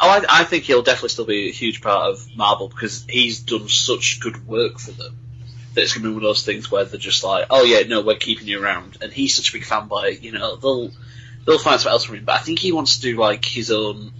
Oh, 0.00 0.08
I, 0.08 0.40
I 0.40 0.44
think 0.44 0.64
he'll 0.64 0.82
definitely 0.82 1.08
still 1.10 1.26
be 1.26 1.48
a 1.48 1.52
huge 1.52 1.80
part 1.80 2.10
of 2.10 2.36
Marvel 2.36 2.68
because 2.68 3.04
he's 3.08 3.40
done 3.40 3.68
such 3.68 4.20
good 4.20 4.46
work 4.46 4.78
for 4.78 4.92
them 4.92 5.16
that 5.74 5.82
it's 5.82 5.92
going 5.92 6.02
to 6.02 6.08
be 6.08 6.14
one 6.14 6.24
of 6.24 6.28
those 6.28 6.44
things 6.44 6.70
where 6.70 6.84
they're 6.84 6.98
just 6.98 7.22
like, 7.22 7.46
oh 7.50 7.64
yeah, 7.64 7.86
no, 7.86 8.00
we're 8.00 8.16
keeping 8.16 8.48
you 8.48 8.62
around, 8.62 8.98
and 9.00 9.12
he's 9.12 9.36
such 9.36 9.50
a 9.50 9.52
big 9.52 9.62
fanboy, 9.62 10.20
you 10.22 10.32
know, 10.32 10.56
they'll 10.56 10.90
they'll 11.46 11.58
find 11.58 11.80
something 11.80 11.92
else 11.92 12.04
for 12.04 12.16
him. 12.16 12.24
But 12.24 12.36
I 12.36 12.38
think 12.38 12.58
he 12.58 12.72
wants 12.72 12.96
to 12.96 13.02
do 13.02 13.16
like 13.16 13.44
his 13.44 13.70
own 13.70 14.12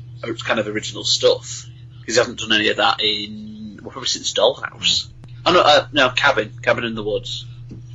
kind 0.45 0.61
of 0.61 0.69
original 0.69 1.05
stuff 1.05 1.67
because 2.01 2.15
he 2.15 2.19
hasn't 2.19 2.39
done 2.39 2.53
any 2.53 2.69
of 2.69 2.77
that 2.77 3.01
in 3.03 3.81
well, 3.83 3.91
probably 3.91 4.09
since 4.09 4.33
Dollhouse. 4.33 5.09
Oh 5.47 5.53
no, 5.53 5.61
uh, 5.61 5.87
no, 5.93 6.11
Cabin, 6.11 6.53
Cabin 6.63 6.85
in 6.85 6.95
the 6.95 7.03
Woods, 7.03 7.47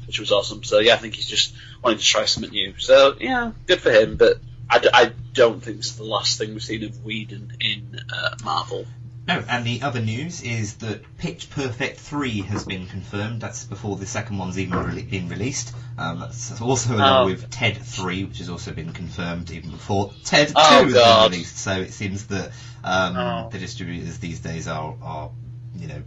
which 0.08 0.20
was 0.20 0.32
awesome. 0.32 0.64
So 0.64 0.80
yeah, 0.80 0.94
I 0.94 0.98
think 0.98 1.16
he's 1.16 1.28
just 1.28 1.54
wanting 1.84 2.00
to 2.00 2.06
try 2.06 2.26
something 2.26 2.52
new. 2.52 2.74
So 2.80 3.16
yeah, 3.20 3.52
good 3.68 3.82
for 3.82 3.91
him. 3.91 4.16
But 4.18 4.39
I, 4.70 4.80
d- 4.80 4.89
I 4.94 5.12
don't 5.34 5.62
think 5.62 5.78
it's 5.80 5.94
the 5.94 6.04
last 6.04 6.38
thing 6.38 6.54
we've 6.54 6.64
seen 6.64 6.84
of 6.84 7.04
Whedon 7.04 7.58
in 7.60 8.00
uh, 8.14 8.36
Marvel. 8.44 8.86
No, 9.26 9.41
and 9.48 9.66
the 9.66 9.84
other 9.84 10.02
news 10.02 10.41
is 10.44 10.76
that 10.78 11.02
Pitch 11.18 11.50
Perfect 11.50 11.98
3 12.02 12.41
has 12.41 12.66
been 12.66 12.88
confirmed. 12.88 13.39
That's 13.39 13.64
before 13.64 13.96
the 13.96 14.06
second 14.06 14.38
one's 14.38 14.60
even 14.60 14.78
re- 14.78 15.02
been 15.04 15.30
released. 15.30 15.74
Um, 15.98 16.20
that's 16.20 16.60
also 16.60 16.96
along 16.98 17.24
Oh. 17.24 17.26
with 17.28 17.50
Ted 17.50 17.78
3, 17.78 18.26
which 18.26 18.39
has 18.39 18.50
also 18.50 18.74
been 18.74 18.91
confirmed 18.91 19.50
even 19.52 19.72
before 19.72 20.12
Ted 20.26 20.50
2 20.50 20.54
Oh, 20.58 20.84
has 20.84 20.94
God. 20.94 21.24
been 21.24 21.32
released. 21.38 21.58
So 21.58 21.72
it 21.72 21.94
seems 21.94 22.26
that 22.28 22.52
um, 22.84 23.16
Oh. 23.16 23.50
the 23.50 23.60
distributors 23.60 24.18
these 24.20 24.41
days 24.41 24.68
are, 24.68 24.94
are, 25.02 25.32
you 25.78 25.88
know, 25.88 26.04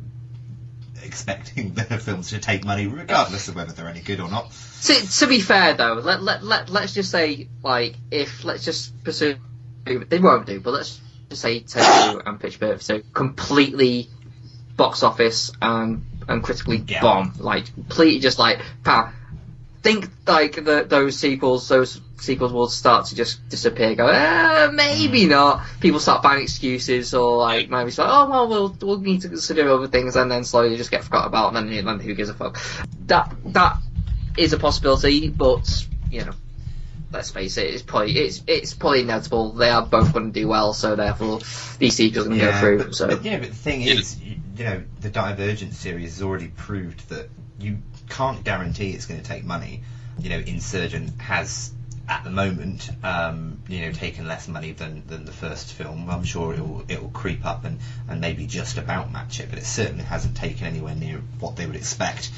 expecting 1.04 1.74
their 1.74 1.98
films 1.98 2.30
to 2.30 2.38
take 2.38 2.64
money 2.64 2.86
regardless 2.86 3.48
of 3.48 3.56
whether 3.56 3.72
they're 3.72 3.88
any 3.88 4.00
good 4.00 4.20
or 4.20 4.28
not. 4.30 4.52
To, 4.82 4.94
to 5.18 5.26
be 5.26 5.40
fair 5.40 5.74
though, 5.74 5.94
let 5.94 6.22
let 6.22 6.42
let 6.42 6.68
let's 6.70 6.94
just 6.94 7.10
say 7.10 7.48
like 7.62 7.96
if 8.10 8.44
let's 8.44 8.64
just 8.64 9.02
pursue 9.04 9.36
they 9.84 10.18
won't 10.18 10.46
do, 10.46 10.60
but 10.60 10.72
let's 10.72 11.00
just 11.30 11.42
say 11.42 11.60
Two 11.60 11.80
and 12.24 12.40
Pitch 12.40 12.58
Perfect 12.58 12.82
so 12.82 13.00
completely 13.12 14.08
box 14.76 15.02
office 15.02 15.52
and 15.62 16.04
and 16.28 16.42
critically 16.42 16.82
Yeah. 16.86 17.00
bomb 17.02 17.34
like 17.38 17.72
completely 17.74 18.18
just 18.20 18.38
like 18.38 18.60
pow. 18.84 19.12
Think 19.86 20.10
like 20.26 20.56
the, 20.56 20.84
those 20.88 21.16
sequels, 21.18 21.68
those 21.68 22.00
sequels 22.18 22.52
will 22.52 22.68
start 22.68 23.06
to 23.06 23.14
just 23.14 23.48
disappear. 23.48 23.94
Go, 23.94 24.08
eh, 24.08 24.68
maybe 24.72 25.26
not. 25.26 25.64
People 25.80 26.00
start 26.00 26.22
finding 26.22 26.42
excuses, 26.42 27.14
or 27.14 27.36
like 27.36 27.70
maybe 27.70 27.88
it's 27.88 27.98
like, 27.98 28.08
oh 28.10 28.28
well, 28.28 28.48
we'll 28.48 28.76
we'll 28.82 29.00
need 29.00 29.22
to 29.22 29.28
consider 29.28 29.68
other 29.70 29.86
things, 29.86 30.16
and 30.16 30.30
then 30.30 30.42
slowly 30.42 30.76
just 30.76 30.90
get 30.90 31.04
forgot 31.04 31.26
about, 31.26 31.54
and 31.54 31.70
then, 31.70 31.84
then 31.84 32.00
who 32.00 32.14
gives 32.14 32.28
a 32.28 32.34
fuck? 32.34 32.58
That 33.06 33.32
that 33.46 33.78
is 34.36 34.52
a 34.52 34.58
possibility, 34.58 35.28
but 35.28 35.86
you 36.10 36.24
know, 36.24 36.32
let's 37.12 37.30
face 37.30 37.56
it, 37.56 37.72
it's 37.72 37.82
probably 37.82 38.18
it's 38.18 38.42
it's 38.46 38.74
probably 38.74 39.02
inevitable. 39.02 39.52
They 39.52 39.70
are 39.70 39.86
both 39.86 40.12
going 40.12 40.32
to 40.32 40.40
do 40.40 40.48
well, 40.48 40.72
so 40.72 40.96
therefore 40.96 41.38
these 41.78 41.94
sequels 41.94 42.26
are 42.26 42.28
going 42.30 42.40
to 42.40 42.46
go 42.46 42.58
through. 42.58 42.78
But, 42.78 42.94
So 42.94 43.08
but, 43.08 43.24
yeah, 43.24 43.38
but 43.38 43.48
the 43.48 43.54
thing 43.54 43.82
is, 43.82 44.20
you, 44.20 44.36
you 44.56 44.64
know, 44.64 44.82
the 45.00 45.10
Divergent 45.10 45.74
series 45.74 46.14
has 46.14 46.22
already 46.22 46.48
proved 46.48 47.08
that 47.10 47.28
you 47.58 47.78
can't 48.08 48.42
guarantee 48.44 48.90
it's 48.90 49.06
going 49.06 49.20
to 49.20 49.26
take 49.26 49.44
money. 49.44 49.82
You 50.18 50.30
know, 50.30 50.38
Insurgent 50.38 51.20
has 51.20 51.72
at 52.08 52.22
the 52.24 52.30
moment, 52.30 52.88
um, 53.02 53.60
you 53.68 53.80
know, 53.80 53.92
taken 53.92 54.28
less 54.28 54.46
money 54.48 54.72
than, 54.72 55.02
than 55.06 55.24
the 55.24 55.32
first 55.32 55.72
film. 55.72 56.08
I'm 56.08 56.24
sure 56.24 56.54
it 56.54 56.60
will 56.60 56.84
it 56.88 57.02
will 57.02 57.10
creep 57.10 57.44
up 57.44 57.64
and, 57.64 57.80
and 58.08 58.20
maybe 58.20 58.46
just 58.46 58.78
about 58.78 59.12
match 59.12 59.40
it, 59.40 59.50
but 59.50 59.58
it 59.58 59.64
certainly 59.64 60.04
hasn't 60.04 60.36
taken 60.36 60.66
anywhere 60.66 60.94
near 60.94 61.20
what 61.40 61.56
they 61.56 61.66
would 61.66 61.76
expect. 61.76 62.30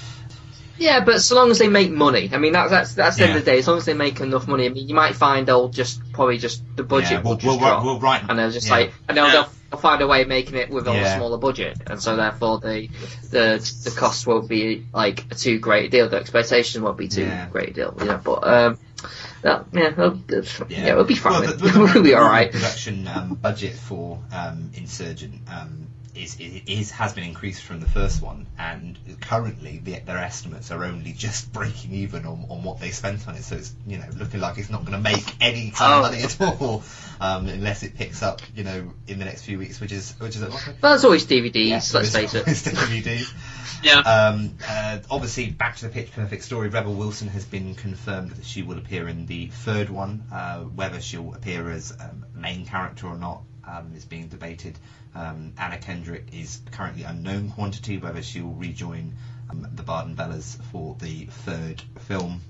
Yeah, 0.79 1.05
but 1.05 1.21
so 1.21 1.35
long 1.35 1.51
as 1.51 1.59
they 1.59 1.69
make 1.69 1.91
money, 1.91 2.31
I 2.33 2.39
mean 2.39 2.53
that's 2.53 2.71
that's 2.71 2.95
that's 2.95 3.17
the 3.17 3.25
end 3.25 3.37
of 3.37 3.45
the 3.45 3.51
day. 3.51 3.59
As 3.59 3.67
long 3.69 3.79
as 3.79 3.85
they 3.85 3.95
make 3.95 4.21
enough 4.21 4.47
money, 4.47 4.65
I 4.65 4.69
mean 4.69 4.89
you 4.89 4.95
might 4.95 5.17
find 5.17 5.47
they'll 5.47 5.69
just 5.69 6.01
probably 6.13 6.39
just 6.39 6.63
the 6.77 6.85
budget 6.85 7.11
Yeah, 7.11 7.17
will 7.19 7.31
we'll, 7.31 7.37
just 7.37 7.47
we'll, 7.47 7.59
drop, 7.59 7.79
write- 7.79 7.85
we'll 7.85 8.01
write. 8.01 8.23
and 8.29 8.39
they'll 8.39 8.51
just 8.51 8.69
yeah. 8.69 8.75
like 8.75 8.95
and 9.09 9.17
they'll, 9.17 9.27
they'll 9.27 9.43
they'll 9.43 9.53
find 9.77 10.01
a 10.01 10.07
way 10.07 10.23
of 10.23 10.29
making 10.29 10.55
it 10.57 10.71
with 10.71 10.87
a 10.89 11.17
smaller 11.17 11.39
budget, 11.39 11.77
and 11.87 12.01
so 12.03 12.17
therefore 12.17 12.59
the 12.61 12.89
the 13.31 13.81
the 13.85 13.95
cost 13.97 14.27
won't 14.27 14.49
be 14.49 14.87
like 14.95 15.31
a 15.31 15.35
too 15.35 15.59
great 15.59 15.87
a 15.87 15.89
deal. 15.91 16.09
The 16.09 16.17
expectation 16.17 16.83
won't 16.83 16.97
be 16.97 17.09
too 17.09 17.23
Yeah. 17.23 17.49
great 17.51 17.71
a 17.71 17.73
deal, 17.73 17.97
you 18.01 18.07
know. 18.07 18.21
But 18.23 18.47
um, 18.49 18.79
that, 19.43 19.67
yeah, 19.73 19.89
it'll, 19.89 20.19
yeah, 20.69 20.87
it'll 20.93 21.05
be 21.05 21.15
fine. 21.15 21.43
Well, 21.43 21.57
the, 21.57 21.69
the, 21.69 21.85
it'll 21.91 22.03
be 22.03 22.15
all 22.15 22.29
right. 22.29 22.51
Production 22.51 23.07
um, 23.09 23.35
budget 23.35 23.75
for 23.75 24.19
um, 24.33 24.71
Insurgent 24.75 25.41
um, 25.53 25.87
is, 26.19 26.37
is, 26.67 26.91
has 26.91 27.13
been 27.13 27.25
increased 27.25 27.63
from 27.63 27.81
the 27.81 27.89
first 27.89 28.21
one, 28.23 28.47
and 28.59 28.99
currently 29.21 29.79
the, 29.83 30.01
their 30.01 30.19
estimates 30.19 30.71
are 30.71 30.85
only 30.85 31.13
just 31.13 31.53
breaking 31.53 31.93
even 31.95 32.27
on, 32.27 32.47
on 32.51 32.63
what 32.65 32.81
they 32.81 32.91
spent 32.91 33.27
on 33.29 33.35
it. 33.37 33.43
So 33.45 33.57
it's 33.57 33.75
you 33.87 33.99
know 33.99 34.07
looking 34.17 34.41
like 34.41 34.59
it's 34.59 34.71
not 34.71 34.85
going 34.85 34.93
to 35.03 35.11
make 35.11 35.25
any 35.41 35.71
kind 35.71 35.93
Oh. 35.95 35.97
of 36.05 36.11
money 36.13 36.23
at 36.23 36.41
all, 36.41 36.83
um, 37.21 37.47
unless 37.49 37.83
it 37.83 37.95
picks 37.97 38.23
up 38.23 38.43
you 38.55 38.65
know 38.65 38.93
in 39.07 39.19
the 39.19 39.25
next 39.25 39.43
few 39.43 39.59
weeks, 39.59 39.81
which 39.81 39.93
is 39.93 40.13
which 40.19 40.37
is 40.37 40.43
a 40.43 40.49
But 40.49 40.89
there's 40.91 41.05
always 41.05 41.27
DVDs. 41.27 41.95
let's 41.95 42.13
face 42.15 42.35
it. 42.35 42.47
it's 42.47 42.63
DVDs. 42.69 43.33
Yeah. 43.83 44.01
Um, 44.01 44.55
uh, 44.69 44.99
obviously, 45.11 45.51
back 45.51 45.77
to 45.77 45.87
the 45.87 45.93
Pitch 45.93 46.11
Perfect 46.13 46.43
story. 46.43 46.69
Rebel 46.69 46.95
Wilson 46.95 47.29
has 47.29 47.45
been 47.45 47.77
confirmed 47.77 48.33
that 48.33 48.45
she 48.45 48.63
will 48.63 48.77
appear 48.79 49.09
in 49.09 49.27
the 49.27 49.47
third 49.47 49.89
one. 49.89 50.25
Uh, 50.33 50.61
whether 50.63 51.01
she'll 51.01 51.33
appear 51.35 51.71
as 51.71 51.93
um, 52.01 52.27
main 52.35 52.67
character 52.67 53.07
or 53.07 53.15
not 53.17 53.43
um, 53.65 53.93
is 53.95 54.05
being 54.05 54.27
debated. 54.27 54.77
Um, 55.19 55.53
Anna 55.59 55.79
Kendrick 55.79 56.29
is 56.33 56.61
currently 56.71 57.03
unknown 57.03 57.51
quantity. 57.51 57.99
Whether 57.99 58.23
she'll 58.23 58.53
rejoin 58.53 59.15
um, 59.51 59.67
the 59.75 59.83
Barden 59.83 60.15
Bellas 60.15 60.63
for 60.71 60.97
the 61.01 61.27
third 61.27 61.83
film. 62.07 62.41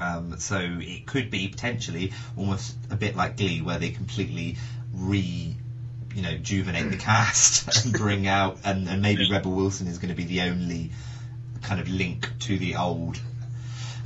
Um, 0.00 0.38
so 0.38 0.58
it 0.58 1.06
could 1.06 1.30
be 1.30 1.48
potentially 1.48 2.12
almost 2.36 2.76
a 2.90 2.96
bit 2.96 3.14
like 3.14 3.36
Glee, 3.36 3.60
where 3.60 3.78
they 3.78 3.90
completely 3.90 4.56
re 4.94 5.56
you 6.14 6.22
know 6.22 6.36
juvenate 6.36 6.90
the 6.90 6.96
cast 6.96 7.84
and 7.84 7.94
bring 7.94 8.26
out 8.26 8.58
and, 8.64 8.88
and 8.88 9.00
maybe 9.00 9.30
Rebel 9.30 9.52
Wilson 9.52 9.86
is 9.86 9.98
going 9.98 10.10
to 10.10 10.14
be 10.14 10.24
the 10.24 10.42
only 10.42 10.90
kind 11.62 11.80
of 11.80 11.88
link 11.88 12.28
to 12.40 12.58
the 12.58 12.76
old. 12.76 13.20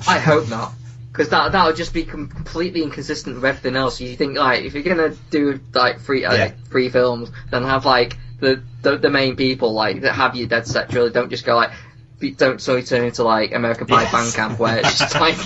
I 0.06 0.18
hope 0.18 0.48
not. 0.48 0.72
Because 1.16 1.30
that 1.30 1.52
that 1.52 1.66
would 1.66 1.76
just 1.76 1.94
be 1.94 2.04
com- 2.04 2.28
completely 2.28 2.82
inconsistent 2.82 3.36
with 3.36 3.44
everything 3.46 3.74
else. 3.74 4.00
You 4.00 4.14
think 4.16 4.36
like 4.36 4.64
if 4.64 4.74
you're 4.74 4.82
gonna 4.82 5.14
do 5.30 5.58
like 5.72 6.00
three 6.00 6.24
uh, 6.26 6.34
Yeah. 6.34 6.50
three 6.68 6.90
films, 6.90 7.30
then 7.50 7.62
have 7.64 7.86
like 7.86 8.18
the, 8.40 8.62
the 8.82 8.98
the 8.98 9.08
main 9.08 9.34
people 9.34 9.72
like 9.72 10.02
that 10.02 10.12
have 10.12 10.36
your 10.36 10.46
dead 10.46 10.66
set. 10.66 10.92
Really, 10.92 11.10
don't 11.10 11.30
just 11.30 11.46
go 11.46 11.56
like. 11.56 11.70
Be- 12.18 12.30
Don't 12.32 12.60
suddenly 12.60 12.86
turn 12.86 13.04
into 13.04 13.22
like 13.24 13.52
American 13.52 13.86
Pie 13.86 14.02
Yes. 14.02 14.12
Band 14.12 14.34
Camp 14.34 14.58
where 14.58 14.78
it's 14.78 14.98
just 14.98 15.14
like 15.20 15.36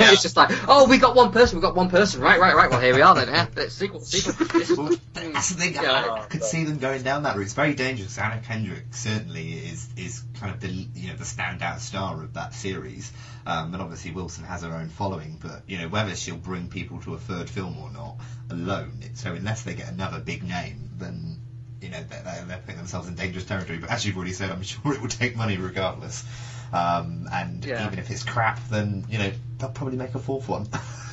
it's 0.00 0.22
just 0.22 0.36
like 0.36 0.50
oh 0.68 0.88
we 0.88 0.98
got 0.98 1.14
one 1.16 1.32
person 1.32 1.58
we 1.58 1.62
got 1.62 1.74
one 1.74 1.90
person 1.90 2.20
right 2.20 2.38
right 2.40 2.54
right 2.54 2.70
well 2.70 2.80
here 2.80 2.94
we 2.94 3.02
are 3.02 3.14
then 3.14 3.28
yeah 3.28 3.46
it's 3.56 3.74
sequel 3.74 4.00
sequel 4.00 4.90
That's 5.14 5.50
the 5.50 5.60
thing. 5.60 5.78
I 5.78 6.26
could 6.28 6.42
see 6.42 6.64
them 6.64 6.78
going 6.78 7.02
down 7.02 7.22
that 7.24 7.36
route. 7.36 7.44
It's 7.44 7.52
very 7.54 7.74
dangerous. 7.74 8.18
Anna 8.18 8.40
Kendrick 8.44 8.86
certainly 8.92 9.52
is 9.52 9.88
is 9.96 10.22
kind 10.40 10.52
of 10.52 10.60
the 10.60 10.68
you 10.68 11.08
know 11.08 11.16
the 11.16 11.24
standout 11.24 11.78
star 11.78 12.22
of 12.22 12.34
that 12.34 12.54
series. 12.54 13.12
Um, 13.46 13.72
and 13.72 13.82
obviously 13.82 14.10
Wilson 14.12 14.44
has 14.44 14.62
her 14.62 14.72
own 14.72 14.88
following, 14.88 15.38
but 15.40 15.62
you 15.66 15.78
know 15.78 15.88
whether 15.88 16.14
she'll 16.16 16.36
bring 16.36 16.68
people 16.68 17.00
to 17.02 17.14
a 17.14 17.18
third 17.18 17.48
film 17.48 17.78
or 17.78 17.90
not 17.90 18.16
alone. 18.50 19.00
So 19.14 19.32
unless 19.34 19.62
they 19.62 19.74
get 19.74 19.90
another 19.92 20.20
big 20.20 20.42
name, 20.42 20.90
then 20.98 21.38
you 21.82 21.90
know 21.90 22.02
they're, 22.08 22.44
they're, 22.46 22.58
putting 22.58 22.76
themselves 22.76 23.08
in 23.08 23.14
dangerous 23.14 23.44
territory. 23.44 23.78
But 23.78 23.90
as 23.90 24.06
you've 24.06 24.16
already 24.16 24.32
said, 24.32 24.50
I'm 24.50 24.62
sure 24.72 24.94
it 24.94 25.00
will 25.00 25.08
take 25.08 25.36
money 25.36 25.56
regardless. 25.56 26.24
Um, 26.72 27.28
and 27.30 27.64
Yeah. 27.64 27.86
even 27.86 27.98
if 27.98 28.10
it's 28.10 28.22
crap, 28.22 28.66
then 28.68 29.04
you 29.08 29.18
know 29.18 29.30
they'll 29.58 29.68
probably 29.70 29.98
make 29.98 30.14
a 30.14 30.18
fourth 30.18 30.48
one. 30.48 30.68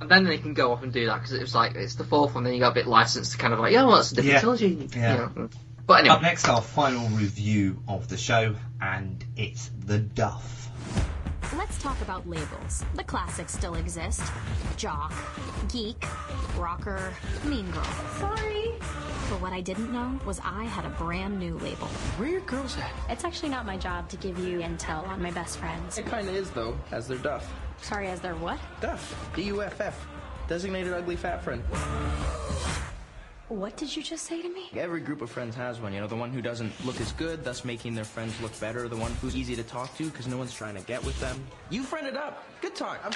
and 0.00 0.10
then 0.10 0.24
they 0.24 0.38
can 0.38 0.54
go 0.54 0.72
off 0.72 0.82
and 0.82 0.92
do 0.92 1.06
that 1.06 1.14
because 1.16 1.32
it 1.32 1.40
was 1.40 1.54
like 1.54 1.74
it's 1.74 1.94
the 1.96 2.04
fourth 2.04 2.34
one 2.34 2.44
then 2.44 2.52
you 2.52 2.60
got 2.60 2.72
a 2.72 2.74
bit 2.74 2.86
licensed 2.86 3.32
to 3.32 3.38
kind 3.38 3.52
of 3.54 3.58
like 3.58 3.72
yeah 3.72 3.84
well 3.84 3.96
it's 3.98 4.12
a 4.12 4.14
different 4.14 4.34
Yeah. 4.34 4.40
trilogy 4.40 4.88
Yeah. 4.94 5.12
you 5.12 5.18
know. 5.42 5.48
but 5.86 6.00
anyway 6.00 6.14
Up 6.14 6.22
next, 6.22 6.48
our 6.48 6.60
final 6.62 7.08
review 7.08 7.82
of 7.88 8.08
the 8.08 8.16
show, 8.16 8.54
and 8.80 9.24
it's 9.36 9.70
the 9.86 9.98
Duff. 9.98 10.68
Let's 11.56 11.80
talk 11.82 11.98
about 12.02 12.28
labels. 12.28 12.84
The 12.94 13.04
classics 13.04 13.54
still 13.54 13.76
exist. 13.76 14.22
Jock, 14.76 15.14
geek, 15.72 16.04
rocker, 16.58 17.14
mean 17.44 17.70
girl. 17.70 17.82
Sorry. 18.18 18.74
But 19.30 19.40
what 19.40 19.54
I 19.54 19.62
didn't 19.62 19.90
know 19.90 20.20
was 20.26 20.38
I 20.44 20.64
had 20.64 20.84
a 20.84 20.90
brand 20.90 21.38
new 21.38 21.56
label. 21.58 21.86
Where 22.18 22.28
your 22.28 22.42
girls 22.42 22.76
at? 22.76 22.90
It's 23.08 23.24
actually 23.24 23.48
not 23.48 23.64
my 23.64 23.78
job 23.78 24.08
to 24.10 24.16
give 24.18 24.38
you 24.38 24.58
intel 24.58 25.08
on 25.08 25.22
my 25.22 25.30
best 25.30 25.56
friends. 25.56 25.96
It 25.96 26.04
kinda 26.06 26.30
is, 26.30 26.50
though, 26.50 26.76
as 26.92 27.08
their 27.08 27.18
Duff. 27.18 27.50
Sorry, 27.80 28.08
as 28.08 28.20
their 28.20 28.34
what? 28.34 28.60
Duff. 28.82 29.32
D-U-F-F. 29.34 30.06
Designated 30.48 30.92
ugly 30.92 31.16
fat 31.16 31.42
friend. 31.42 31.62
What 33.48 33.76
did 33.76 33.94
you 33.94 34.02
just 34.02 34.24
say 34.24 34.42
to 34.42 34.48
me? 34.48 34.70
Every 34.74 35.00
group 35.00 35.22
of 35.22 35.30
friends 35.30 35.54
has 35.54 35.80
one, 35.80 35.92
you 35.92 36.00
know, 36.00 36.08
the 36.08 36.16
one 36.16 36.32
who 36.32 36.42
doesn't 36.42 36.84
look 36.84 37.00
as 37.00 37.12
good, 37.12 37.44
thus 37.44 37.64
making 37.64 37.94
their 37.94 38.04
friends 38.04 38.40
look 38.40 38.58
better, 38.58 38.88
the 38.88 38.96
one 38.96 39.12
who's 39.20 39.36
easy 39.36 39.54
to 39.54 39.62
talk 39.62 39.96
to 39.98 40.06
because 40.06 40.26
no 40.26 40.36
one's 40.36 40.52
trying 40.52 40.74
to 40.74 40.80
get 40.80 41.04
with 41.04 41.18
them. 41.20 41.46
You 41.70 41.84
friended 41.84 42.16
up. 42.16 42.44
Good 42.60 42.74
talk. 42.74 42.98
I'm 43.04 43.12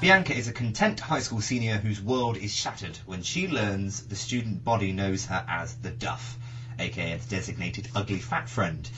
Bianca 0.00 0.32
is 0.32 0.46
a 0.46 0.52
content 0.52 1.00
high 1.00 1.18
school 1.18 1.40
senior 1.40 1.78
whose 1.78 2.00
world 2.00 2.36
is 2.36 2.54
shattered 2.54 2.96
when 3.04 3.22
she 3.22 3.48
learns 3.48 4.06
the 4.06 4.14
student 4.14 4.62
body 4.62 4.92
knows 4.92 5.26
her 5.26 5.44
as 5.48 5.74
the 5.74 5.90
Duff, 5.90 6.38
aka 6.78 7.16
the 7.16 7.28
designated 7.28 7.88
ugly 7.96 8.20
fat 8.20 8.48
friend, 8.48 8.88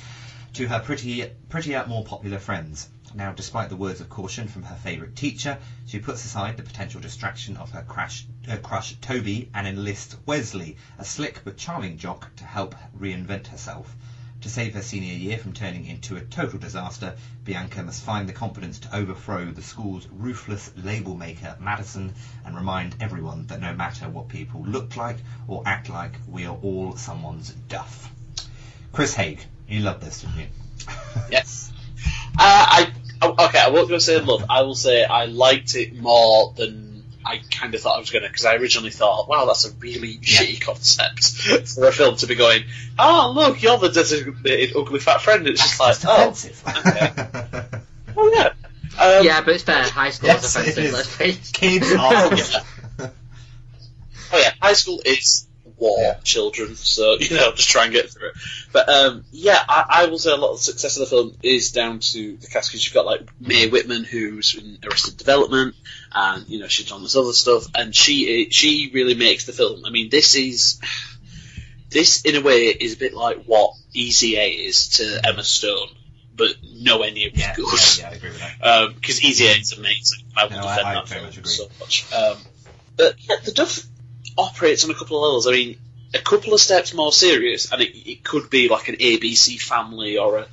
to 0.53 0.69
her 0.69 0.81
pretty, 0.81 1.25
prettier, 1.49 1.87
more 1.89 2.05
popular 2.05 2.39
friends. 2.39 2.91
Now, 3.15 3.33
despite 3.33 3.71
the 3.71 3.77
words 3.77 4.03
of 4.03 4.11
caution 4.11 4.47
from 4.47 4.63
her 4.65 4.77
favourite 4.77 5.17
teacher, 5.17 5.57
she 5.87 6.01
puts 6.01 6.23
aside 6.27 6.59
the 6.59 6.63
potential 6.65 7.01
distraction 7.01 7.57
of 7.57 7.71
her 7.71 7.83
crash, 7.83 8.27
crush 8.63 8.95
Toby 9.01 9.51
and 9.55 9.67
enlist 9.67 10.17
Wesley, 10.27 10.77
a 10.99 11.05
slick 11.05 11.43
but 11.45 11.57
charming 11.57 11.99
jock, 11.99 12.35
to 12.37 12.45
help 12.45 12.75
reinvent 12.99 13.49
herself. 13.49 13.95
To 14.43 14.49
save 14.49 14.73
her 14.73 14.83
senior 14.83 15.13
year 15.13 15.37
from 15.37 15.53
turning 15.53 15.87
into 15.87 16.17
a 16.17 16.23
total 16.23 16.59
disaster, 16.59 17.15
Bianca 17.45 17.83
must 17.83 18.03
find 18.03 18.27
the 18.27 18.33
confidence 18.33 18.79
to 18.81 18.97
overthrow 18.97 19.53
the 19.53 19.61
school's 19.61 20.07
ruthless 20.11 20.73
label 20.83 21.15
maker, 21.15 21.57
Madison, 21.61 22.15
and 22.47 22.57
remind 22.57 22.97
everyone 23.01 23.47
that 23.49 23.61
no 23.61 23.75
matter 23.75 24.09
what 24.09 24.29
people 24.29 24.65
look 24.65 24.97
like 24.97 25.19
or 25.47 25.63
act 25.67 25.91
like, 25.91 26.13
we 26.27 26.47
are 26.47 26.57
all 26.63 26.97
someone's 26.97 27.51
duff. 27.69 28.11
Chris 28.93 29.15
Haig, 29.15 29.45
you 29.69 29.81
love 29.81 30.01
this, 30.01 30.23
didn't 30.23 30.39
you? 30.39 30.47
yes. 31.31 31.71
Uh, 32.39 32.39
I 32.39 32.93
oh, 33.21 33.47
okay. 33.47 33.59
I 33.59 33.69
won't 33.69 33.91
go 33.91 33.99
say 33.99 34.19
love. 34.21 34.47
I 34.49 34.63
will 34.63 34.75
say 34.75 35.05
I 35.05 35.27
liked 35.27 35.75
it 35.75 35.95
more 35.95 36.55
than 36.57 36.90
I 37.25 37.41
kind 37.51 37.75
of 37.75 37.81
thought 37.81 37.97
I 37.97 38.01
was 38.01 38.11
going 38.11 38.23
to 38.23 38.29
because 38.29 38.45
I 38.45 38.55
originally 38.57 38.91
thought, 38.91 39.29
wow, 39.29 39.45
that's 39.47 39.67
a 39.67 39.73
really 39.75 40.19
shitty 40.19 40.61
concept 40.61 41.33
for 41.69 41.87
a 41.87 41.93
film 41.93 42.17
to 42.17 42.27
be 42.27 42.35
going. 42.35 42.65
Oh, 42.99 43.33
look, 43.35 43.63
you're 43.63 43.79
the 43.79 43.91
designated 43.91 44.75
ugly 44.77 45.01
fat 45.01 45.21
friend. 45.21 45.47
It's 45.47 45.61
just 45.61 45.79
like, 45.79 45.97
oh, 46.07 46.31
okay. 46.31 47.65
oh 48.17 48.33
yeah. 48.35 48.53
Um, 48.99 49.25
yeah 49.25 49.41
but 49.41 49.55
it's 49.55 49.63
fair 49.63 49.83
high 49.85 50.11
school 50.11 50.29
Yes, 50.29 50.45
is 50.45 50.57
offensive 50.57 50.93
let's 50.93 51.15
face 51.15 51.51
it. 51.51 51.55
Kids 51.55 51.93
are 51.93 53.11
Oh 54.33 54.39
yeah, 54.39 54.53
high 54.61 54.75
school 54.75 55.01
is 55.05 55.47
war 55.81 56.17
children, 56.23 56.77
so 56.77 57.17
you 57.21 57.35
know, 57.37 57.53
just 57.53 57.71
try 57.71 57.85
and 57.85 57.93
get 57.93 58.11
through 58.11 58.29
it. 58.29 58.35
But 58.73 58.89
um, 58.89 59.25
yeah, 59.33 59.59
I, 59.69 59.85
I 59.89 60.07
will 60.07 60.19
say 60.19 60.31
a 60.31 60.37
lot 60.37 60.51
of 60.53 60.59
the 60.59 60.63
success 60.63 60.97
of 60.97 61.01
the 61.01 61.07
film 61.17 61.35
is 61.43 61.73
down 61.73 61.99
to 62.01 62.37
the 62.37 62.47
cast 62.47 62.71
because 62.71 62.85
you've 62.87 62.95
got 62.95 63.07
like 63.07 63.23
Mae 63.41 63.69
Whitman, 63.69 64.05
who's 64.05 64.55
in 64.55 64.79
Arrested 64.87 65.17
Development, 65.17 65.75
and 66.15 66.49
you 66.49 66.61
know 66.61 66.69
she's 66.69 66.89
done 66.89 67.03
this 67.03 67.17
other 67.17 67.33
stuff, 67.33 67.65
and 67.75 67.95
she 67.97 68.49
she 68.51 68.91
really 68.95 69.15
makes 69.15 69.47
the 69.47 69.53
film. 69.53 69.83
I 69.87 69.91
mean, 69.91 70.11
this 70.11 70.37
is 70.37 70.79
this 71.91 72.23
in 72.23 72.37
a 72.37 72.41
way 72.41 72.67
is 72.69 72.95
a 72.95 72.99
bit 72.99 73.15
like 73.15 73.45
what 73.45 73.75
Easy 73.93 74.37
A 74.37 74.49
is 74.51 74.89
to 74.99 75.21
Emma 75.27 75.43
Stone. 75.45 75.89
But 76.33 76.55
nowhere 76.63 77.11
near 77.11 77.29
as 77.35 77.39
Yeah, 77.39 77.55
good. 77.55 77.67
yeah, 77.99 78.05
yeah, 78.05 78.09
I 78.09 78.13
agree 78.15 78.31
with 78.31 78.39
that. 78.39 78.95
Because 78.95 79.23
Easy 79.23 79.47
A 79.47 79.51
is 79.51 79.73
amazing. 79.77 80.21
I 80.37 80.45
will 80.45 80.53
No, 80.53 80.63
defend 80.63 80.87
I- 80.87 80.91
I 80.91 80.95
that 80.95 81.09
film 81.09 81.45
so 81.45 81.69
much. 81.81 82.11
Um, 82.15 82.39
but 82.97 83.15
yeah, 83.29 83.35
the 83.45 83.53
Duff 83.53 83.83
operates 84.37 84.85
on 84.85 84.91
a 84.91 84.95
couple 84.95 85.17
of 85.17 85.23
levels. 85.23 85.47
I 85.47 85.53
mean, 85.53 85.77
a 86.15 86.19
couple 86.19 86.55
of 86.55 86.61
steps 86.61 86.95
more 86.95 87.13
serious, 87.13 87.73
and 87.73 87.81
it, 87.81 87.97
it 88.11 88.25
could 88.25 88.51
be 88.51 88.69
like 88.69 88.89
an 88.89 88.97
ABC 88.97 89.61
Family 89.61 90.19
or 90.19 90.39
a, 90.39 90.47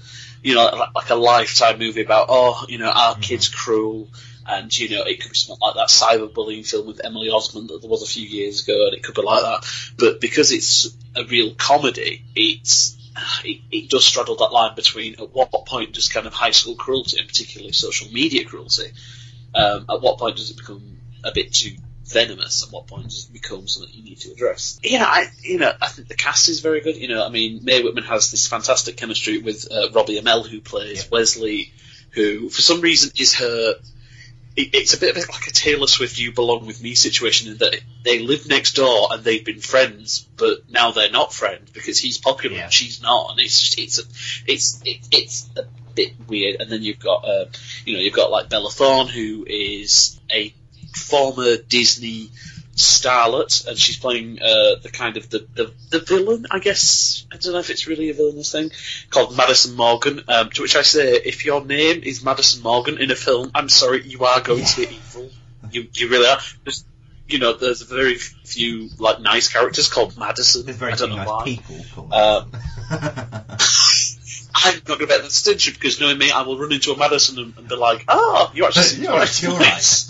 you 0.43 0.55
know, 0.55 0.65
like, 0.65 0.93
like 0.93 1.09
a 1.09 1.15
Lifetime 1.15 1.80
movie 1.80 2.03
about 2.03 2.28
oh, 2.30 2.65
you 2.67 2.78
know, 2.78 2.91
our 2.91 3.15
kid's 3.15 3.49
cruel, 3.49 4.09
and 4.45 4.78
you 4.78 4.95
know, 4.95 5.03
it 5.03 5.21
could 5.21 5.32
be 5.32 5.36
something 5.36 5.61
like 5.61 5.75
that 5.75 5.89
cyberbullying 5.89 6.67
film 6.67 6.88
with 6.88 7.03
Emily 7.03 7.30
Osment 7.30 7.69
that 7.69 7.82
there 7.82 7.89
was 7.89 8.03
a 8.03 8.11
few 8.11 8.28
years 8.28 8.63
ago, 8.63 8.88
and 8.88 8.95
it 8.95 9.03
could 9.03 9.15
be 9.15 9.21
like 9.21 9.41
that. 9.41 9.67
But 9.97 10.21
because 10.21 10.51
it's 10.51 10.95
a 11.15 11.25
real 11.25 11.55
comedy, 11.55 12.23
it's 12.36 12.95
it, 13.43 13.61
it 13.71 13.89
does 13.89 14.05
straddle 14.05 14.36
that 14.36 14.51
line 14.51 14.75
between 14.75 15.15
at 15.15 15.34
what 15.34 15.51
point 15.65 15.93
does 15.93 16.09
kind 16.09 16.28
of 16.28 16.34
high 16.34 16.51
school 16.51 16.75
cruelty, 16.75 17.17
and 17.19 17.28
particularly 17.28 17.73
social 17.73 18.11
media 18.11 18.45
cruelty, 18.45 18.91
um, 19.55 19.86
at 19.89 20.01
what 20.01 20.19
point 20.19 20.38
does 20.38 20.51
it 20.51 20.57
become 20.57 20.97
a 21.23 21.32
bit 21.32 21.51
too 21.51 21.75
venomous? 22.08 22.66
At 22.66 22.72
what 22.72 22.88
point 22.88 23.05
does 23.05 23.30
it 23.30 23.34
become 23.34 23.68
something 23.68 23.93
you 23.93 24.03
need 24.03 24.20
to 24.20 24.32
address? 24.32 24.80
Yeah, 24.84 25.05
I 25.05 25.28
you 25.41 25.60
know 25.60 25.72
I 25.82 25.88
think 25.88 26.08
the 26.08 26.16
cast 26.16 26.49
is 26.49 26.62
very 26.62 26.82
good. 26.82 26.97
You 26.97 27.10
know, 27.10 27.26
I 27.26 27.30
mean, 27.30 27.64
Mae 27.64 27.84
Whitman 27.84 28.03
has 28.05 28.32
this 28.32 28.47
fantastic 28.47 28.97
chemistry 28.97 29.39
with 29.39 29.68
uh, 29.72 29.91
Robbie 29.91 30.20
Amell, 30.20 30.47
who 30.47 30.62
plays 30.62 31.10
Wesley, 31.10 31.74
who 32.12 32.49
for 32.49 32.62
some 32.62 32.82
reason 32.82 33.12
is 33.18 33.36
her. 33.36 33.76
It, 34.55 34.74
it's 34.74 34.95
a 34.95 34.99
bit 34.99 35.16
of 35.16 35.30
like 35.30 35.47
a 35.47 35.51
Taylor 35.51 35.88
Swift 35.88 36.18
"You 36.18 36.32
Belong 36.32 36.66
with 36.66 36.82
Me" 36.82 36.95
situation 36.95 37.51
in 37.51 37.58
that 37.60 37.80
they 38.03 38.20
live 38.20 38.47
next 38.47 38.76
door 38.76 39.10
and 39.12 39.24
they've 39.24 39.45
been 39.45 39.60
friends, 39.60 40.28
but 40.38 40.70
now 40.70 40.91
they're 40.91 41.12
not 41.12 41.34
friends 41.34 41.70
because 41.72 41.99
he's 41.99 42.18
popular 42.18 42.58
and 42.58 42.74
she's 42.74 43.01
not, 43.01 43.32
and 43.32 43.39
it's 43.39 43.60
just 43.60 43.80
it's 43.80 43.99
a, 43.99 44.51
it's 44.51 44.82
it, 44.84 45.08
it's 45.12 45.49
a 45.58 45.64
bit 45.93 46.14
weird. 46.28 46.62
And 46.62 46.72
then 46.72 46.82
you've 46.82 46.99
got 46.99 47.26
uh, 47.26 47.45
you 47.86 47.93
know 47.93 47.99
you've 47.99 48.16
got 48.16 48.32
like 48.32 48.49
Bella 48.49 48.72
Thorne, 48.72 49.08
who 49.08 49.45
is 49.47 50.20
a 50.32 50.53
former 50.97 51.57
Disney 51.57 52.29
starlet, 52.75 53.67
and 53.67 53.77
she's 53.77 53.97
playing 53.97 54.39
uh, 54.41 54.75
the 54.81 54.89
kind 54.91 55.17
of 55.17 55.29
the, 55.29 55.45
the 55.55 55.71
the 55.89 55.99
villain, 55.99 56.45
I 56.51 56.59
guess. 56.59 57.25
I 57.31 57.37
don't 57.37 57.53
know 57.53 57.59
if 57.59 57.69
it's 57.69 57.87
really 57.87 58.09
a 58.09 58.13
villainous 58.13 58.51
thing 58.51 58.71
called 59.09 59.35
Madison 59.35 59.75
Morgan. 59.75 60.21
Um, 60.27 60.49
to 60.51 60.61
which 60.61 60.75
I 60.75 60.83
say, 60.83 61.13
if 61.15 61.43
your 61.45 61.65
name 61.65 62.03
is 62.03 62.23
Madison 62.23 62.61
Morgan 62.63 62.99
in 62.99 63.09
a 63.11 63.15
film, 63.15 63.51
I'm 63.55 63.69
sorry, 63.69 64.03
you 64.07 64.23
are 64.25 64.41
going 64.41 64.63
to 64.63 64.81
be 64.81 64.93
evil. 64.95 65.29
You 65.71 65.87
you 65.93 66.07
really 66.09 66.27
are. 66.27 66.39
There's, 66.63 66.85
you 67.27 67.39
know, 67.39 67.53
there's 67.53 67.81
very 67.81 68.15
few 68.15 68.89
like 68.99 69.19
nice 69.21 69.49
characters 69.51 69.89
called 69.89 70.17
Madison. 70.17 70.65
There's 70.65 70.77
very 70.77 70.93
I 70.93 70.95
don't 70.95 71.09
know 71.09 71.15
nice 71.17 71.27
why. 71.27 71.43
people 71.45 71.85
called 71.93 72.13
Um, 72.13 72.51
I'm 74.60 74.76
not 74.76 74.86
going 74.86 74.99
to 75.01 75.08
bet 75.08 75.22
the 75.22 75.28
distinction 75.28 75.74
because 75.74 75.99
knowing 76.01 76.18
me, 76.18 76.32
I 76.32 76.41
will 76.41 76.58
run 76.58 76.72
into 76.72 76.91
a 76.91 76.97
Madison 76.97 77.38
and, 77.38 77.58
and 77.58 77.68
be 77.68 77.76
like, 77.76 78.05
"Oh, 78.08 78.51
you 78.55 78.66
actually 78.66 79.03
You're 79.03 79.20
actually 79.20 79.53
all 79.53 79.60
nice." 79.60 80.10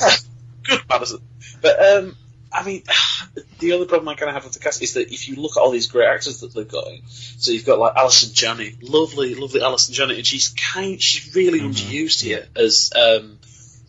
yeah, 0.00 0.16
good 0.62 0.80
Madison. 0.88 1.20
But 1.60 1.84
um, 1.84 2.16
I 2.50 2.64
mean, 2.64 2.82
the 3.58 3.72
other 3.72 3.84
problem 3.84 4.08
I 4.08 4.14
kind 4.14 4.30
of 4.30 4.34
have 4.34 4.44
with 4.44 4.54
the 4.54 4.60
cast 4.60 4.82
is 4.82 4.94
that 4.94 5.12
if 5.12 5.28
you 5.28 5.36
look 5.36 5.56
at 5.56 5.60
all 5.60 5.70
these 5.70 5.88
great 5.88 6.08
actors 6.08 6.40
that 6.40 6.54
they've 6.54 6.66
got 6.66 6.88
in, 6.88 7.02
so 7.06 7.52
you've 7.52 7.66
got 7.66 7.78
like 7.78 7.96
Allison 7.96 8.32
Janney, 8.32 8.76
lovely, 8.80 9.34
lovely 9.34 9.62
Allison 9.62 9.94
Janney, 9.94 10.16
and 10.16 10.26
she's 10.26 10.48
kind, 10.48 11.00
she's 11.00 11.34
really 11.34 11.60
underused 11.60 12.22
here 12.22 12.46
as 12.56 12.92
um, 12.96 13.38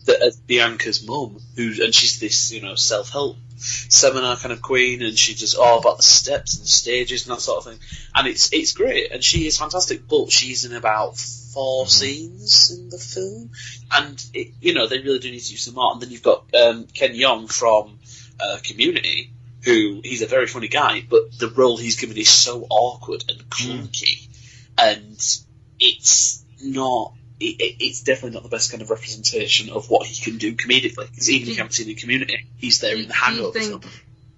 that 0.06 0.20
as 0.22 0.36
Bianca's 0.36 1.06
mum, 1.06 1.38
who 1.56 1.72
and 1.82 1.94
she's 1.94 2.20
this 2.20 2.52
you 2.52 2.62
know 2.62 2.74
self 2.74 3.10
help 3.10 3.36
seminar 3.56 4.36
kind 4.36 4.52
of 4.52 4.62
queen, 4.62 5.02
and 5.02 5.18
she 5.18 5.34
does 5.34 5.54
all 5.54 5.78
about 5.78 5.96
the 5.96 6.02
steps 6.02 6.56
and 6.56 6.64
the 6.64 6.68
stages 6.68 7.26
and 7.26 7.36
that 7.36 7.40
sort 7.40 7.58
of 7.58 7.72
thing, 7.72 7.80
and 8.14 8.28
it's 8.28 8.52
it's 8.52 8.72
great, 8.72 9.12
and 9.12 9.22
she 9.22 9.46
is 9.46 9.58
fantastic, 9.58 10.06
but 10.08 10.30
she's 10.30 10.64
in 10.64 10.74
about 10.74 11.16
4 11.16 11.86
scenes 11.86 12.70
in 12.70 12.88
the 12.88 12.98
film, 12.98 13.50
and 13.92 14.24
it, 14.34 14.48
you 14.60 14.74
know 14.74 14.86
they 14.86 14.98
really 14.98 15.20
do 15.20 15.30
need 15.30 15.40
to 15.40 15.52
use 15.52 15.64
some 15.64 15.74
more. 15.74 15.92
And 15.92 16.02
then 16.02 16.10
you've 16.10 16.22
got 16.22 16.44
um, 16.54 16.86
Ken 16.92 17.14
Jeong 17.14 17.50
from 17.50 17.98
uh, 18.40 18.58
Community, 18.62 19.30
who 19.64 20.00
he's 20.04 20.22
a 20.22 20.26
very 20.26 20.46
funny 20.46 20.68
guy, 20.68 21.04
but 21.08 21.38
the 21.38 21.48
role 21.48 21.76
he's 21.76 22.00
given 22.00 22.16
is 22.16 22.28
so 22.28 22.66
awkward 22.68 23.24
and 23.28 23.48
clunky, 23.48 24.28
and 24.78 25.18
it's 25.78 26.44
not. 26.60 27.14
It, 27.40 27.60
it- 27.60 27.76
it's 27.84 28.02
definitely 28.02 28.30
not 28.34 28.42
the 28.44 28.48
best 28.48 28.70
kind 28.70 28.82
of 28.82 28.90
representation 28.90 29.70
of 29.70 29.88
what 29.90 30.06
he 30.06 30.22
can 30.22 30.38
do 30.38 30.54
comedically. 30.54 31.10
Because 31.10 31.30
even 31.30 31.48
if 31.48 31.54
you 31.54 31.56
haven't 31.56 31.72
seen 31.72 31.86
the 31.88 31.94
Community, 31.94 32.46
he's 32.56 32.80
there 32.80 32.96
in 32.96 33.08
the 33.08 33.08
do 33.08 33.08
you 33.08 33.14
Hangover 33.14 33.58
think 33.58 33.82
film. 33.82 33.92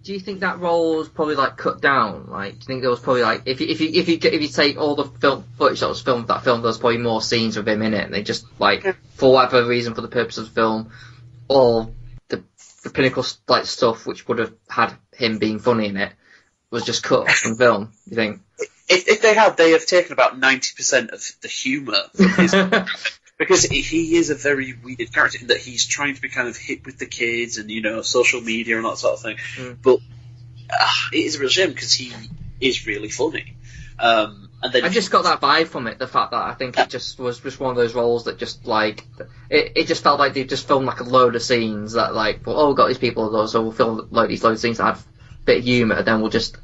do 0.05 0.13
you 0.13 0.21
think 0.21 0.41
that 0.41 0.61
role 0.61 0.97
was 0.97 1.09
probably 1.09 1.35
like 1.35 1.57
cut 1.57 1.81
down? 1.83 2.27
Like, 2.29 2.53
do 2.53 2.59
you 2.61 2.65
think 2.67 2.81
there 2.81 2.91
was 2.91 3.01
probably 3.01 3.23
like 3.23 3.43
if 3.47 3.61
you 3.61 3.67
if 3.69 3.81
you 3.81 3.91
if 3.93 4.09
you 4.09 4.19
if 4.23 4.41
you 4.43 4.49
take 4.49 4.79
all 4.79 4.95
the 4.95 5.05
film 5.05 5.45
footage 5.59 5.81
that 5.81 5.89
was 5.89 6.01
filmed 6.01 6.29
that 6.29 6.43
film, 6.45 6.63
there's 6.63 6.79
probably 6.79 6.99
more 6.99 7.21
scenes 7.21 7.57
with 7.57 7.69
him 7.69 7.83
in 7.83 7.93
it, 7.95 8.05
and 8.05 8.15
they 8.15 8.23
just 8.23 8.47
like 8.61 8.97
for 9.15 9.33
whatever 9.33 9.67
reason 9.69 9.95
for 9.95 10.01
the 10.01 10.09
purpose 10.09 10.39
of 10.39 10.47
the 10.47 10.53
film, 10.61 10.91
all 11.49 11.95
the 12.29 12.43
the 12.83 12.91
pinnacle 12.91 13.25
like 13.49 13.67
stuff 13.67 14.07
which 14.07 14.27
would 14.29 14.39
have 14.39 14.55
had 14.69 14.95
him 15.15 15.39
being 15.39 15.59
funny 15.59 15.87
in 15.89 15.97
it 15.97 16.13
was 16.71 16.85
just 16.85 17.03
cut 17.03 17.29
from 17.29 17.57
film. 17.57 17.93
You 18.07 18.15
think? 18.17 18.41
If, 18.89 19.09
if 19.09 19.23
they 19.23 19.35
have, 19.35 19.57
they 19.57 19.73
have 19.73 19.87
taken 19.87 20.13
about 20.13 20.39
ninety 20.39 20.71
percent 20.77 21.11
of 21.11 21.23
the 21.41 21.49
humour 21.49 22.03
from 22.15 22.29
his 22.31 22.55
because 23.39 23.65
he- 23.65 23.83
he 23.83 24.17
is 24.17 24.31
a 24.31 24.35
very 24.35 24.75
weird 24.75 25.13
character 25.13 25.39
in 25.41 25.49
that 25.49 25.59
he's 25.59 25.87
trying 25.87 26.15
to 26.15 26.23
be 26.23 26.29
kind 26.29 26.49
of 26.49 26.57
hip 26.57 26.87
with 26.87 26.99
the 26.99 27.07
kids 27.07 27.59
and 27.59 27.71
you 27.71 27.83
know 27.83 28.03
social 28.03 28.41
media 28.41 28.77
and 28.77 28.85
that 28.85 28.99
sort 28.99 29.15
of 29.15 29.21
thing. 29.21 29.37
Mm. 29.57 29.77
But 29.83 29.99
uh, 30.71 30.89
it 31.13 31.19
is 31.19 31.37
a 31.37 31.41
real 31.41 31.49
shame 31.49 31.71
because 31.71 31.93
he 31.93 32.13
is 32.61 32.87
really 32.87 33.09
funny. 33.09 33.57
Um, 33.99 34.51
and 34.63 34.73
then 34.73 34.85
I 34.85 34.89
just 34.89 35.11
got 35.11 35.25
that 35.25 35.41
vibe 35.41 35.69
from 35.69 35.87
it. 35.87 35.99
The 35.99 36.07
fact 36.07 36.31
that 36.31 36.43
I 36.43 36.55
think 36.55 36.79
it 36.79 36.89
just 36.89 37.19
was 37.19 37.41
just 37.41 37.61
one 37.61 37.71
of 37.71 37.77
those 37.77 37.95
roles 37.95 38.25
that 38.25 38.39
just 38.39 38.67
like 38.67 39.05
it, 39.51 39.73
it 39.77 39.87
just 39.87 40.03
felt 40.03 40.19
like 40.19 40.35
they 40.35 40.45
just 40.45 40.67
filmed 40.67 40.87
like 40.87 41.01
a 41.01 41.05
load 41.05 41.37
of 41.37 41.43
scenes 41.43 41.93
that 41.93 42.15
like 42.15 42.47
well, 42.47 42.59
oh 42.59 42.69
we've 42.69 42.77
got 42.77 42.89
these 42.89 42.99
people 42.99 43.47
so 43.49 43.63
we'll 43.63 43.73
film 43.73 44.09
like 44.11 44.29
these 44.29 44.43
load 44.43 44.53
of 44.53 44.59
scenes 44.59 44.79
that 44.79 44.85
have 44.85 45.01
a 45.01 45.45
bit 45.45 45.59
of 45.59 45.65
humour 45.65 45.97
and 45.97 46.07
then 46.07 46.21
we'll 46.21 46.31
just 46.31 46.57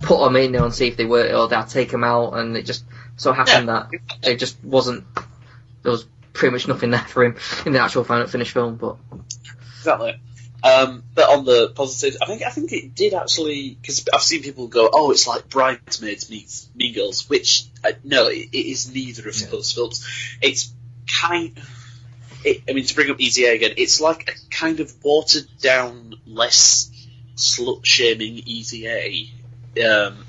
put 0.00 0.22
them 0.22 0.36
in 0.36 0.52
there 0.52 0.64
and 0.64 0.74
see 0.74 0.88
if 0.88 0.96
they 0.96 1.06
work 1.06 1.32
or 1.32 1.48
they'll 1.48 1.64
take 1.64 1.90
them 1.90 2.04
out 2.04 2.34
and 2.34 2.56
it 2.56 2.66
just 2.66 2.84
so 3.16 3.32
happened 3.32 3.68
that 3.68 3.88
it 4.22 4.36
just 4.36 4.62
wasn't 4.62 5.04
there 5.82 5.92
was 5.92 6.06
pretty 6.32 6.52
much 6.52 6.68
nothing 6.68 6.90
there 6.90 7.00
for 7.00 7.24
him 7.24 7.36
in 7.64 7.72
the 7.72 7.80
actual 7.80 8.04
final 8.04 8.26
finished 8.26 8.52
film 8.52 8.76
but 8.76 8.96
Exactly. 9.86 10.20
Um, 10.64 11.04
but 11.14 11.28
on 11.28 11.44
the 11.44 11.68
positive, 11.68 12.18
I 12.20 12.26
think 12.26 12.42
I 12.42 12.50
think 12.50 12.72
it 12.72 12.94
did 12.94 13.14
actually 13.14 13.78
because 13.80 14.04
I've 14.12 14.22
seen 14.22 14.42
people 14.42 14.66
go, 14.66 14.90
"Oh, 14.92 15.12
it's 15.12 15.26
like 15.26 15.48
Bridesmaids 15.48 16.28
meets 16.28 16.68
Mean 16.74 16.92
Girls," 16.92 17.28
which 17.30 17.66
uh, 17.84 17.92
no, 18.02 18.26
it, 18.26 18.48
it 18.52 18.66
is 18.66 18.92
neither 18.92 19.28
of 19.28 19.50
those 19.50 19.70
films. 19.70 20.04
It's 20.40 20.72
kind. 21.20 21.56
It, 22.44 22.62
I 22.68 22.72
mean, 22.72 22.84
to 22.84 22.94
bring 22.96 23.10
up 23.10 23.20
Easy 23.20 23.44
A 23.44 23.54
again, 23.54 23.74
it's 23.76 24.00
like 24.00 24.28
a 24.28 24.54
kind 24.54 24.80
of 24.80 24.92
watered 25.04 25.46
down, 25.60 26.16
less 26.26 26.90
slut 27.36 27.84
shaming 27.84 28.42
Easy 28.46 28.88
A. 28.88 29.30
Um, 29.80 30.26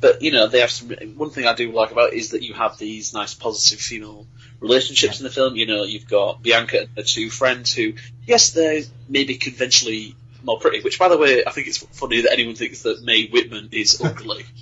but 0.00 0.22
you 0.22 0.30
know, 0.30 0.46
they 0.46 0.60
have 0.60 0.70
some. 0.70 0.90
One 1.16 1.30
thing 1.30 1.46
I 1.46 1.54
do 1.54 1.72
like 1.72 1.90
about 1.90 2.12
it 2.12 2.16
is 2.16 2.30
that 2.30 2.42
you 2.42 2.54
have 2.54 2.78
these 2.78 3.12
nice 3.12 3.34
positive 3.34 3.80
female 3.80 4.26
relationships 4.60 5.20
in 5.20 5.24
the 5.24 5.30
film. 5.30 5.56
You 5.56 5.66
know, 5.66 5.84
you've 5.84 6.08
got 6.08 6.42
Bianca 6.42 6.80
and 6.80 6.88
her 6.96 7.02
two 7.02 7.30
friends 7.30 7.72
who, 7.72 7.94
yes, 8.26 8.52
they're 8.52 8.82
maybe 9.08 9.36
conventionally 9.36 10.14
more 10.42 10.58
pretty. 10.58 10.80
Which, 10.80 10.98
by 10.98 11.08
the 11.08 11.18
way, 11.18 11.44
I 11.44 11.50
think 11.50 11.66
it's 11.66 11.78
funny 11.78 12.22
that 12.22 12.32
anyone 12.32 12.54
thinks 12.54 12.82
that 12.82 13.02
Mae 13.02 13.28
Whitman 13.28 13.70
is 13.72 14.00
ugly. 14.02 14.44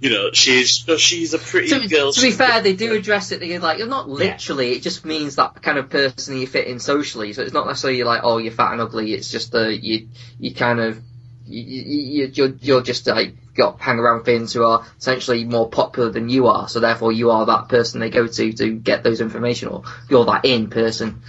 You 0.00 0.10
know, 0.10 0.32
she's 0.32 0.84
she's 0.98 1.32
a 1.32 1.38
pretty 1.38 1.68
to, 1.68 1.88
girl. 1.88 2.12
to 2.12 2.20
be 2.20 2.32
fair, 2.32 2.60
they 2.60 2.74
do 2.74 2.92
address 2.92 3.32
it. 3.32 3.40
They're 3.40 3.58
like, 3.58 3.78
you're 3.78 3.86
not 3.86 4.06
literally. 4.06 4.72
It 4.72 4.82
just 4.82 5.06
means 5.06 5.36
that 5.36 5.62
kind 5.62 5.78
of 5.78 5.88
person 5.88 6.36
you 6.36 6.46
fit 6.46 6.66
in 6.66 6.78
socially. 6.78 7.32
So 7.32 7.40
it's 7.40 7.54
not 7.54 7.66
necessarily 7.66 8.02
like, 8.02 8.20
oh, 8.22 8.36
you're 8.36 8.52
fat 8.52 8.72
and 8.72 8.82
ugly. 8.82 9.14
It's 9.14 9.30
just 9.30 9.52
that 9.52 9.82
you 9.82 10.08
you 10.38 10.52
kind 10.52 10.80
of 10.80 11.00
you, 11.46 11.62
you, 11.62 12.30
you're 12.34 12.54
you're 12.60 12.82
just 12.82 13.06
like 13.06 13.34
got 13.54 13.80
hang 13.80 13.98
around 13.98 14.26
with 14.26 14.52
who 14.52 14.64
are 14.64 14.86
essentially 14.98 15.44
more 15.44 15.68
popular 15.68 16.10
than 16.10 16.28
you 16.28 16.46
are. 16.48 16.68
So 16.68 16.80
therefore, 16.80 17.12
you 17.12 17.30
are 17.30 17.46
that 17.46 17.68
person 17.68 18.00
they 18.00 18.10
go 18.10 18.26
to 18.26 18.52
to 18.52 18.74
get 18.74 19.02
those 19.02 19.20
information, 19.20 19.68
or 19.68 19.84
you're 20.08 20.24
that 20.26 20.44
in 20.44 20.70
person. 20.70 21.22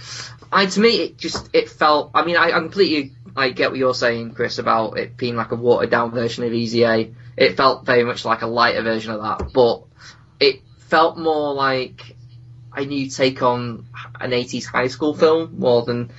I 0.52 0.66
to 0.66 0.80
me, 0.80 0.96
it 1.02 1.18
just 1.18 1.48
it 1.52 1.68
felt. 1.68 2.10
I 2.14 2.24
mean, 2.24 2.36
I, 2.36 2.48
I 2.48 2.60
completely 2.60 3.12
I 3.36 3.50
get 3.50 3.70
what 3.70 3.78
you're 3.78 3.94
saying, 3.94 4.32
Chris, 4.32 4.58
about 4.58 4.98
it 4.98 5.16
being 5.16 5.36
like 5.36 5.52
a 5.52 5.56
watered 5.56 5.90
down 5.90 6.10
version 6.10 6.44
of 6.44 6.52
Easy 6.52 6.84
A. 6.84 7.12
It 7.36 7.56
felt 7.56 7.84
very 7.84 8.02
much 8.02 8.24
like 8.24 8.42
a 8.42 8.46
lighter 8.46 8.82
version 8.82 9.12
of 9.12 9.20
that, 9.20 9.52
but 9.52 9.82
it 10.40 10.62
felt 10.78 11.18
more 11.18 11.52
like 11.52 12.16
a 12.74 12.84
new 12.84 13.10
take 13.10 13.42
on 13.42 13.86
an 14.20 14.30
80s 14.30 14.64
high 14.64 14.86
school 14.88 15.14
film 15.14 15.56
more 15.58 15.82
than, 15.82 16.10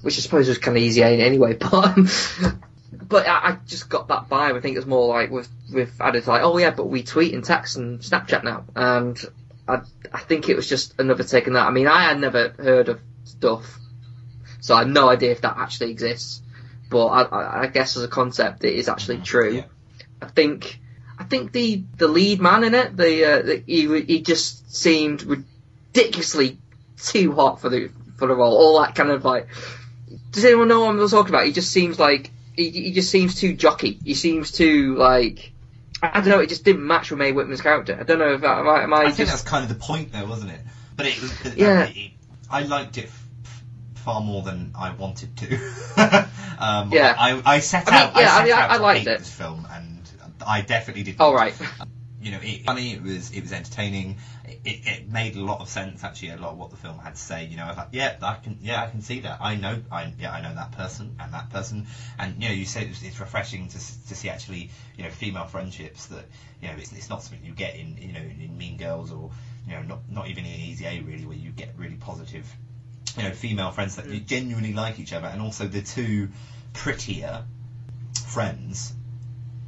which 0.00 0.16
I 0.16 0.20
suppose 0.20 0.48
was 0.48 0.58
kind 0.58 0.76
of 0.76 0.82
Easy 0.82 1.02
A 1.02 1.08
anyway, 1.08 1.54
but. 1.60 1.94
But 3.12 3.28
I, 3.28 3.50
I 3.50 3.58
just 3.66 3.90
got 3.90 4.08
that 4.08 4.30
vibe. 4.30 4.56
I 4.56 4.60
think 4.60 4.78
it's 4.78 4.86
more 4.86 5.06
like 5.06 5.30
with 5.30 5.46
with 5.70 6.00
added 6.00 6.26
like, 6.26 6.40
oh 6.42 6.56
yeah, 6.56 6.70
but 6.70 6.86
we 6.86 7.02
tweet 7.02 7.34
and 7.34 7.44
text 7.44 7.76
and 7.76 8.00
Snapchat 8.00 8.42
now, 8.42 8.64
and 8.74 9.22
I 9.68 9.80
I 10.10 10.20
think 10.20 10.48
it 10.48 10.56
was 10.56 10.66
just 10.66 10.98
another 10.98 11.22
take 11.22 11.46
on 11.46 11.52
that. 11.52 11.66
I 11.66 11.70
mean, 11.72 11.86
I 11.86 12.04
had 12.04 12.18
never 12.18 12.54
heard 12.58 12.88
of 12.88 13.00
stuff, 13.24 13.78
so 14.60 14.74
I 14.74 14.78
have 14.78 14.88
no 14.88 15.10
idea 15.10 15.30
if 15.30 15.42
that 15.42 15.58
actually 15.58 15.90
exists. 15.90 16.40
But 16.88 17.06
I, 17.06 17.22
I, 17.22 17.62
I 17.64 17.66
guess 17.66 17.98
as 17.98 18.02
a 18.02 18.08
concept, 18.08 18.64
it 18.64 18.74
is 18.74 18.88
actually 18.88 19.18
true. 19.18 19.62
I 20.22 20.26
think 20.28 20.80
I 21.18 21.24
think 21.24 21.52
the 21.52 21.84
the 21.98 22.08
lead 22.08 22.40
man 22.40 22.64
in 22.64 22.74
it, 22.74 22.96
the, 22.96 23.24
uh, 23.24 23.42
the 23.42 23.62
he 23.66 24.00
he 24.04 24.22
just 24.22 24.74
seemed 24.74 25.22
ridiculously 25.22 26.56
too 26.96 27.32
hot 27.32 27.60
for 27.60 27.68
the 27.68 27.90
for 28.16 28.26
the 28.26 28.34
role. 28.34 28.56
All 28.56 28.80
that 28.80 28.94
kind 28.94 29.10
of 29.10 29.22
like. 29.22 29.48
Does 30.30 30.46
anyone 30.46 30.68
know 30.68 30.80
what 30.80 30.98
I'm 30.98 31.08
talking 31.08 31.28
about? 31.28 31.44
He 31.44 31.52
just 31.52 31.70
seems 31.70 31.98
like 31.98 32.30
he, 32.56 32.70
he 32.70 32.92
just 32.92 33.10
seems 33.10 33.34
too 33.36 33.54
jockey. 33.54 33.98
He 34.04 34.14
seems 34.14 34.52
too 34.52 34.96
like 34.96 35.52
I, 36.02 36.20
don't 36.20 36.28
know. 36.30 36.40
It 36.40 36.48
just 36.48 36.64
didn't 36.64 36.84
match 36.86 37.10
with 37.10 37.18
Mae 37.20 37.30
Whitman's 37.32 37.60
character. 37.60 37.96
I 37.98 38.02
don't 38.02 38.18
know 38.18 38.32
if 38.34 38.40
that, 38.40 38.58
am 38.58 38.68
I, 38.68 38.82
am 38.82 38.92
I, 38.92 38.96
I 38.98 39.04
just 39.06 39.16
think 39.18 39.28
that's 39.28 39.42
kind 39.42 39.62
of 39.62 39.68
the 39.68 39.76
point, 39.76 40.12
though, 40.12 40.26
wasn't 40.26 40.50
it? 40.52 40.60
But 40.96 41.06
it, 41.06 41.20
was- 41.22 41.54
Yeah. 41.56 41.84
it- 41.84 41.96
it- 41.96 42.10
I 42.50 42.64
liked 42.64 42.98
it 42.98 43.04
f- 43.06 43.62
far 43.96 44.20
more 44.20 44.42
than 44.42 44.72
I 44.76 44.90
wanted 44.92 45.36
to. 45.38 45.54
um, 46.58 46.90
Yeah. 46.92 47.14
I, 47.18 47.40
I 47.46 47.60
set 47.60 47.86
I 47.88 47.90
mean, 47.92 48.00
out. 48.00 48.16
yeah, 48.16 48.34
I 48.34 48.44
mean, 48.44 48.52
I- 48.52 48.60
out 48.62 48.70
I 48.72 48.76
to 48.78 48.82
liked 48.82 49.06
it. 49.06 49.18
this 49.20 49.32
film, 49.32 49.66
and 49.70 50.00
I 50.46 50.60
definitely 50.62 51.04
did. 51.04 51.16
Oh, 51.20 51.32
right. 51.32 51.54
You 52.20 52.32
know, 52.32 52.38
it, 52.42 52.64
funny. 52.64 52.92
It 52.92 53.02
was. 53.02 53.30
It 53.32 53.42
was 53.42 53.52
entertaining. 53.52 54.18
It, 54.64 54.86
it, 54.86 55.08
made 55.08 55.36
a 55.36 55.40
lot 55.40 55.60
of 55.60 55.68
sense. 55.68 56.04
Actually, 56.04 56.30
a 56.30 56.36
lot 56.36 56.52
of 56.52 56.58
what 56.58 56.70
the 56.70 56.76
film 56.76 56.98
had 56.98 57.14
to 57.14 57.20
say. 57.20 57.46
You 57.46 57.56
know, 57.56 57.64
I 57.64 57.68
was 57.68 57.76
like, 57.76 57.88
yeah, 57.92 58.16
I 58.22 58.34
can. 58.34 58.58
Yeah, 58.62 58.82
I 58.82 58.90
can 58.90 59.02
see 59.02 59.20
that. 59.20 59.38
I 59.40 59.56
know. 59.56 59.78
I 59.90 60.12
yeah, 60.18 60.32
I 60.32 60.40
know 60.40 60.54
that 60.54 60.72
person 60.72 61.16
and 61.20 61.32
that 61.34 61.50
person. 61.50 61.86
And 62.18 62.42
you 62.42 62.48
know, 62.48 62.54
you 62.54 62.64
said 62.64 62.88
it's, 62.88 63.02
it's 63.02 63.20
refreshing 63.20 63.68
to 63.68 63.78
to 63.78 64.14
see 64.14 64.28
actually, 64.28 64.70
you 64.96 65.04
know, 65.04 65.10
female 65.10 65.46
friendships 65.46 66.06
that 66.06 66.24
you 66.62 66.68
know 66.68 66.74
it's, 66.78 66.92
it's 66.92 67.10
not 67.10 67.22
something 67.22 67.44
you 67.44 67.52
get 67.52 67.76
in 67.76 67.96
you 67.98 68.12
know 68.12 68.20
in 68.20 68.56
Mean 68.56 68.78
Girls 68.78 69.12
or 69.12 69.30
you 69.66 69.74
know 69.74 69.82
not 69.82 69.98
not 70.10 70.28
even 70.28 70.44
in 70.44 70.60
Easy 70.60 70.86
A 70.86 71.00
really 71.00 71.26
where 71.26 71.36
you 71.36 71.50
get 71.50 71.74
really 71.76 71.96
positive 71.96 72.46
you 73.16 73.24
know 73.24 73.30
female 73.32 73.70
friends 73.70 73.96
that 73.96 74.06
you 74.06 74.20
mm. 74.20 74.26
genuinely 74.26 74.72
like 74.72 74.98
each 74.98 75.12
other 75.12 75.26
and 75.26 75.42
also 75.42 75.66
the 75.66 75.82
two 75.82 76.28
prettier 76.72 77.44
friends 78.26 78.92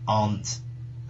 aren't 0.07 0.59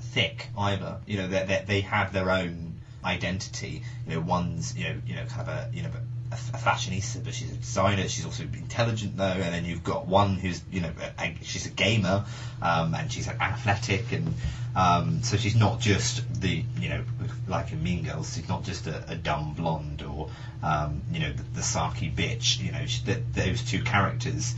thick 0.00 0.48
either 0.58 0.98
you 1.06 1.18
know 1.18 1.28
they 1.28 1.64
they 1.66 1.80
have 1.82 2.12
their 2.12 2.30
own 2.30 2.73
identity 3.04 3.82
you 4.06 4.14
know 4.14 4.20
one's 4.20 4.76
you 4.76 4.84
know 4.84 4.96
you 5.06 5.14
know 5.16 5.24
kind 5.26 5.42
of 5.42 5.48
a 5.48 5.70
you 5.72 5.82
know 5.82 5.90
a, 6.32 6.34
fashionista 6.34 7.22
but 7.22 7.32
she's 7.32 7.52
a 7.52 7.56
designer 7.56 8.08
she's 8.08 8.24
also 8.24 8.42
intelligent 8.42 9.16
though 9.16 9.24
and 9.24 9.54
then 9.54 9.64
you've 9.64 9.84
got 9.84 10.06
one 10.06 10.34
who's 10.36 10.60
you 10.70 10.80
know 10.80 10.90
a, 11.18 11.36
she's 11.42 11.66
a 11.66 11.70
gamer 11.70 12.24
um, 12.60 12.94
and 12.94 13.12
she's 13.12 13.28
athletic 13.28 14.10
and 14.12 14.34
um, 14.74 15.22
so 15.22 15.36
she's 15.36 15.54
not 15.54 15.78
just 15.78 16.40
the 16.40 16.64
you 16.80 16.88
know 16.88 17.04
like 17.46 17.70
in 17.70 17.82
Mean 17.82 18.02
Girls 18.02 18.34
she's 18.34 18.48
not 18.48 18.64
just 18.64 18.86
a, 18.86 19.12
a 19.12 19.14
dumb 19.14 19.54
blonde 19.54 20.02
or 20.02 20.28
um, 20.62 21.02
you 21.12 21.20
know 21.20 21.30
the, 21.30 21.42
the 21.54 21.60
sarky 21.60 22.12
bitch 22.12 22.60
you 22.60 22.72
know 22.72 22.84
she, 22.86 23.04
th 23.04 23.18
those 23.34 23.62
two 23.62 23.82
characters 23.82 24.54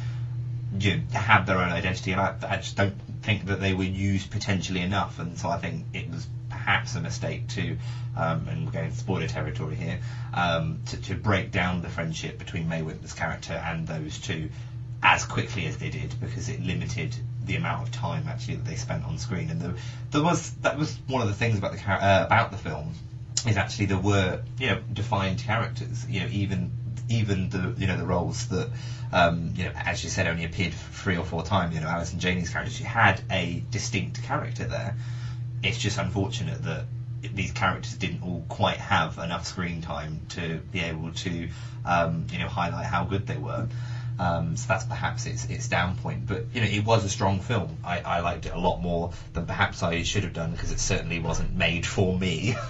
you 0.78 1.02
have 1.12 1.46
their 1.46 1.58
own 1.58 1.70
identity, 1.70 2.12
and 2.12 2.20
I, 2.20 2.34
I 2.48 2.56
just 2.56 2.76
don't 2.76 2.94
think 3.22 3.46
that 3.46 3.60
they 3.60 3.72
were 3.72 3.84
used 3.84 4.30
potentially 4.30 4.80
enough. 4.80 5.18
And 5.18 5.38
so 5.38 5.48
I 5.48 5.58
think 5.58 5.84
it 5.92 6.10
was 6.10 6.26
perhaps 6.66 6.96
a 6.96 7.00
mistake 7.00 7.46
to, 7.46 7.78
um, 8.16 8.48
and 8.48 8.66
we're 8.66 8.72
going 8.72 8.90
spoiler 8.92 9.28
territory 9.28 9.76
here, 9.76 10.00
um, 10.34 10.80
to, 10.86 10.96
to 11.00 11.14
break 11.14 11.52
down 11.52 11.80
the 11.80 11.88
friendship 11.88 12.38
between 12.38 12.68
Mae 12.68 12.82
Whitman's 12.82 13.12
character 13.12 13.52
and 13.52 13.86
those 13.86 14.18
two 14.18 14.50
as 15.00 15.24
quickly 15.24 15.66
as 15.66 15.76
they 15.76 15.90
did, 15.90 16.12
because 16.20 16.48
it 16.48 16.60
limited 16.60 17.14
the 17.44 17.54
amount 17.54 17.84
of 17.84 17.92
time 17.92 18.26
actually 18.26 18.56
that 18.56 18.64
they 18.64 18.74
spent 18.74 19.04
on 19.04 19.16
screen. 19.18 19.48
And 19.48 19.60
there, 19.60 19.74
there 20.10 20.22
was 20.22 20.50
that 20.62 20.76
was 20.76 20.98
one 21.06 21.22
of 21.22 21.28
the 21.28 21.34
things 21.34 21.56
about 21.56 21.72
the 21.72 21.88
uh, 21.88 22.26
about 22.26 22.50
the 22.50 22.56
film 22.56 22.92
is 23.46 23.56
actually 23.56 23.86
there 23.86 23.98
were 23.98 24.42
you 24.58 24.68
know 24.70 24.80
defined 24.92 25.38
characters. 25.38 26.04
You 26.08 26.22
know 26.22 26.28
even 26.32 26.72
even 27.08 27.48
the 27.50 27.74
you 27.78 27.86
know 27.86 27.96
the 27.96 28.04
roles 28.04 28.48
that 28.48 28.70
um, 29.12 29.52
you 29.54 29.64
know 29.64 29.70
as 29.76 30.02
you 30.02 30.10
said 30.10 30.26
only 30.26 30.44
appeared 30.44 30.74
three 30.74 31.16
or 31.16 31.24
four 31.24 31.44
times. 31.44 31.74
You 31.76 31.80
know, 31.80 31.86
Allison 31.86 32.18
Janney's 32.18 32.50
character, 32.50 32.72
she 32.72 32.82
had 32.82 33.22
a 33.30 33.62
distinct 33.70 34.24
character 34.24 34.64
there. 34.64 34.96
It's 35.62 35.78
just 35.78 35.98
unfortunate 35.98 36.62
that 36.64 36.84
these 37.34 37.50
characters 37.50 37.94
didn't 37.94 38.22
all 38.22 38.44
quite 38.48 38.76
have 38.76 39.18
enough 39.18 39.46
screen 39.46 39.82
time 39.82 40.20
to 40.30 40.60
be 40.72 40.80
able 40.80 41.10
to 41.12 41.48
um, 41.84 42.26
you 42.30 42.38
know 42.38 42.48
highlight 42.48 42.86
how 42.86 43.04
good 43.04 43.26
they 43.26 43.36
were. 43.36 43.66
Um, 44.18 44.56
so 44.56 44.68
that's 44.68 44.84
perhaps 44.84 45.26
its 45.26 45.44
its 45.46 45.68
down 45.68 45.96
point. 45.96 46.26
But 46.26 46.44
you 46.54 46.60
know, 46.60 46.66
it 46.66 46.84
was 46.84 47.04
a 47.04 47.08
strong 47.08 47.40
film. 47.40 47.76
I, 47.84 48.00
I 48.00 48.20
liked 48.20 48.46
it 48.46 48.52
a 48.52 48.58
lot 48.58 48.80
more 48.80 49.12
than 49.34 49.44
perhaps 49.46 49.82
I 49.82 50.02
should 50.04 50.24
have 50.24 50.32
done 50.32 50.52
because 50.52 50.72
it 50.72 50.80
certainly 50.80 51.18
wasn't 51.18 51.54
made 51.54 51.84
for 51.84 52.16
me. 52.18 52.54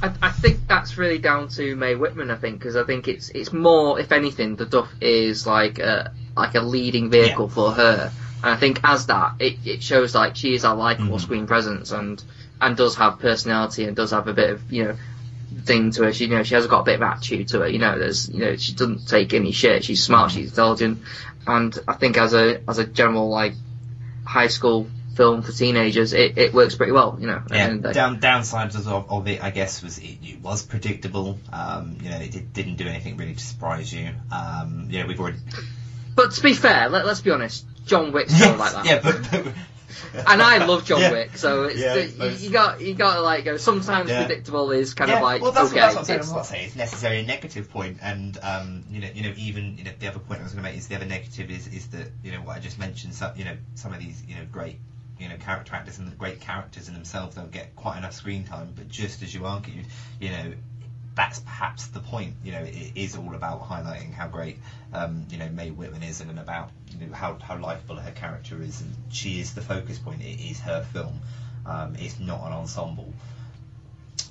I, 0.00 0.12
I 0.22 0.30
think 0.30 0.68
that's 0.68 0.96
really 0.96 1.18
down 1.18 1.48
to 1.50 1.74
Mae 1.74 1.96
Whitman. 1.96 2.30
I 2.30 2.36
think 2.36 2.58
because 2.60 2.76
I 2.76 2.84
think 2.84 3.08
it's 3.08 3.30
it's 3.30 3.52
more, 3.52 3.98
if 3.98 4.12
anything, 4.12 4.54
the 4.56 4.66
Duff 4.66 4.88
is 5.00 5.46
like 5.46 5.78
a 5.80 6.12
like 6.36 6.54
a 6.54 6.60
leading 6.60 7.10
vehicle 7.10 7.46
Yeah. 7.48 7.54
for 7.54 7.72
her, 7.72 8.12
and 8.42 8.52
I 8.52 8.56
think 8.56 8.80
as 8.84 9.06
that 9.06 9.34
it, 9.40 9.56
it 9.64 9.82
shows 9.82 10.14
like 10.14 10.36
she 10.36 10.54
is 10.54 10.64
a 10.64 10.72
likable 10.74 11.16
Mhm. 11.16 11.20
screen 11.20 11.46
presence 11.46 11.90
and 11.92 12.22
and 12.60 12.76
does 12.76 12.96
have 12.96 13.18
personality 13.20 13.84
and 13.84 13.94
does 13.96 14.10
have 14.10 14.26
a 14.28 14.32
bit 14.34 14.50
of 14.50 14.72
you 14.72 14.84
know 14.84 14.96
thing 15.64 15.90
to 15.92 16.04
her. 16.04 16.12
She 16.12 16.24
you 16.24 16.30
know 16.30 16.42
she 16.42 16.54
has 16.54 16.66
got 16.66 16.80
a 16.80 16.84
bit 16.84 16.96
of 16.96 17.02
attitude 17.02 17.48
to 17.48 17.60
her. 17.60 17.68
You 17.68 17.78
know, 17.78 17.98
there's 17.98 18.28
you 18.28 18.40
know 18.40 18.56
she 18.56 18.72
doesn't 18.72 19.06
take 19.08 19.34
any 19.34 19.52
shit. 19.52 19.84
She's 19.84 20.02
smart. 20.04 20.32
She's 20.32 20.50
intelligent, 20.50 21.00
and 21.46 21.76
I 21.86 21.94
think 21.94 22.16
as 22.18 22.34
a 22.34 22.60
as 22.68 22.78
a 22.78 22.86
general 22.86 23.28
like 23.28 23.54
high 24.24 24.48
school 24.48 24.86
film 25.14 25.42
for 25.42 25.50
teenagers, 25.50 26.12
it, 26.12 26.38
it 26.38 26.54
works 26.54 26.76
pretty 26.76 26.92
well. 26.92 27.16
You 27.20 27.26
know, 27.26 27.42
Yeah, 27.50 27.66
and, 27.66 27.82
down 27.82 28.20
downsides 28.20 28.76
of, 28.86 29.10
of 29.10 29.26
it, 29.26 29.42
I 29.42 29.50
guess, 29.50 29.82
was 29.82 29.98
it, 29.98 30.18
it 30.22 30.40
was 30.40 30.62
predictable. 30.62 31.38
Um, 31.52 31.96
you 32.00 32.10
know, 32.10 32.18
it 32.18 32.30
did, 32.30 32.52
didn't 32.52 32.76
do 32.76 32.86
anything 32.86 33.16
really 33.16 33.34
to 33.34 33.40
surprise 33.44 33.92
you. 33.92 34.10
Um, 34.30 34.86
know, 34.88 35.06
we've 35.06 35.18
already 35.18 35.38
But 36.14 36.32
to 36.32 36.42
be 36.42 36.52
fair, 36.54 36.88
let, 36.88 37.04
let's 37.04 37.20
be 37.20 37.32
honest, 37.32 37.64
John 37.88 38.12
Wick's 38.12 38.34
still 38.34 38.56
like 38.56 38.72
that. 38.72 38.84
yeah, 38.86 39.00
but, 39.02 39.30
but 39.30 39.52
and 40.30 40.40
I 40.42 40.64
love 40.64 40.84
John 40.84 41.00
Yeah. 41.00 41.10
Wick, 41.12 41.36
so 41.36 41.64
it's 41.64 41.78
Yeah, 41.80 41.94
the, 41.94 42.06
you, 42.06 42.36
you 42.46 42.50
got 42.50 42.80
you 42.80 42.94
got 42.94 43.14
to 43.16 43.20
like 43.22 43.44
go. 43.44 43.56
Sometimes 43.56 44.10
Yeah. 44.10 44.24
predictable 44.26 44.70
is 44.70 44.94
kind 44.94 45.10
of 45.10 45.22
like 45.22 45.42
well, 45.42 45.52
that's, 45.52 45.70
okay. 45.72 45.80
what, 45.80 45.94
that's 45.94 45.94
what 45.94 46.00
I'm 46.00 46.04
saying. 46.04 46.18
it's- 46.20 46.30
I'm 46.30 46.36
not 46.36 46.46
saying 46.46 46.66
it's 46.66 46.76
necessarily 46.76 47.20
a 47.20 47.26
negative 47.26 47.70
point, 47.70 47.98
and 48.02 48.38
um, 48.42 48.84
you 48.90 49.00
know, 49.00 49.08
you 49.14 49.22
know, 49.24 49.34
even 49.36 49.76
you 49.78 49.84
know, 49.84 49.90
the 49.98 50.06
other 50.08 50.18
point 50.20 50.40
I 50.40 50.44
was 50.44 50.52
going 50.52 50.64
to 50.64 50.70
make 50.70 50.78
is 50.78 50.86
the 50.88 50.96
other 50.96 51.06
negative 51.06 51.50
is 51.50 51.66
is 51.66 51.88
that 51.88 52.10
you 52.22 52.32
know 52.32 52.38
what 52.42 52.56
I 52.56 52.60
just 52.60 52.78
mentioned. 52.78 53.14
Some 53.14 53.32
you 53.36 53.44
know, 53.44 53.56
some 53.74 53.92
of 53.92 53.98
these 53.98 54.22
you 54.28 54.36
know 54.36 54.44
great 54.52 54.78
you 55.18 55.28
know 55.28 55.36
character 55.36 55.74
actors 55.74 55.98
and 55.98 56.06
the 56.06 56.14
great 56.14 56.40
characters 56.40 56.88
in 56.88 56.94
themselves 56.94 57.34
don't 57.34 57.50
get 57.50 57.74
quite 57.74 57.98
enough 57.98 58.12
screen 58.14 58.44
time. 58.44 58.72
But 58.76 58.88
just 58.88 59.22
as 59.22 59.34
you 59.34 59.46
argued, 59.46 59.86
you 60.20 60.30
know. 60.30 60.52
That's 61.18 61.40
perhaps 61.40 61.88
the 61.88 62.00
point. 62.00 62.34
You 62.44 62.52
know, 62.52 62.62
it 62.62 62.92
is 62.94 63.16
all 63.16 63.34
about 63.34 63.68
highlighting 63.68 64.14
how 64.14 64.28
great, 64.28 64.58
um, 64.92 65.26
you 65.30 65.38
know, 65.38 65.48
Mae 65.50 65.70
Whitman 65.70 66.04
is, 66.04 66.20
and 66.20 66.38
about 66.38 66.70
you 66.92 67.06
know 67.06 67.12
how 67.12 67.36
how 67.42 67.58
likable 67.58 67.96
her 67.96 68.12
character 68.12 68.62
is, 68.62 68.80
and 68.82 68.94
she 69.10 69.40
is 69.40 69.52
the 69.54 69.60
focus 69.60 69.98
point. 69.98 70.22
It 70.22 70.40
is 70.40 70.60
her 70.60 70.82
film. 70.82 71.20
Um, 71.66 71.96
it's 71.98 72.20
not 72.20 72.46
an 72.46 72.52
ensemble. 72.52 73.12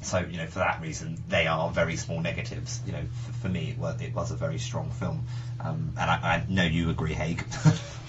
So 0.02 0.20
you 0.20 0.38
know, 0.38 0.48
for 0.48 0.60
that 0.60 0.82
reason, 0.82 1.22
they 1.28 1.48
are 1.48 1.70
very 1.70 1.98
small 1.98 2.22
negatives. 2.22 2.80
You 2.86 2.94
know, 2.94 3.04
for, 3.26 3.34
for 3.34 3.50
me, 3.50 3.72
it 3.72 3.78
was, 3.78 4.02
it 4.02 4.14
was 4.14 4.32
a 4.32 4.36
very 4.36 4.60
strong 4.60 4.90
film, 4.92 5.26
um, 5.60 5.94
and 6.00 6.10
I, 6.10 6.16
I 6.16 6.46
know 6.48 6.64
you 6.64 6.90
agree, 6.90 7.14
Haig. 7.14 7.44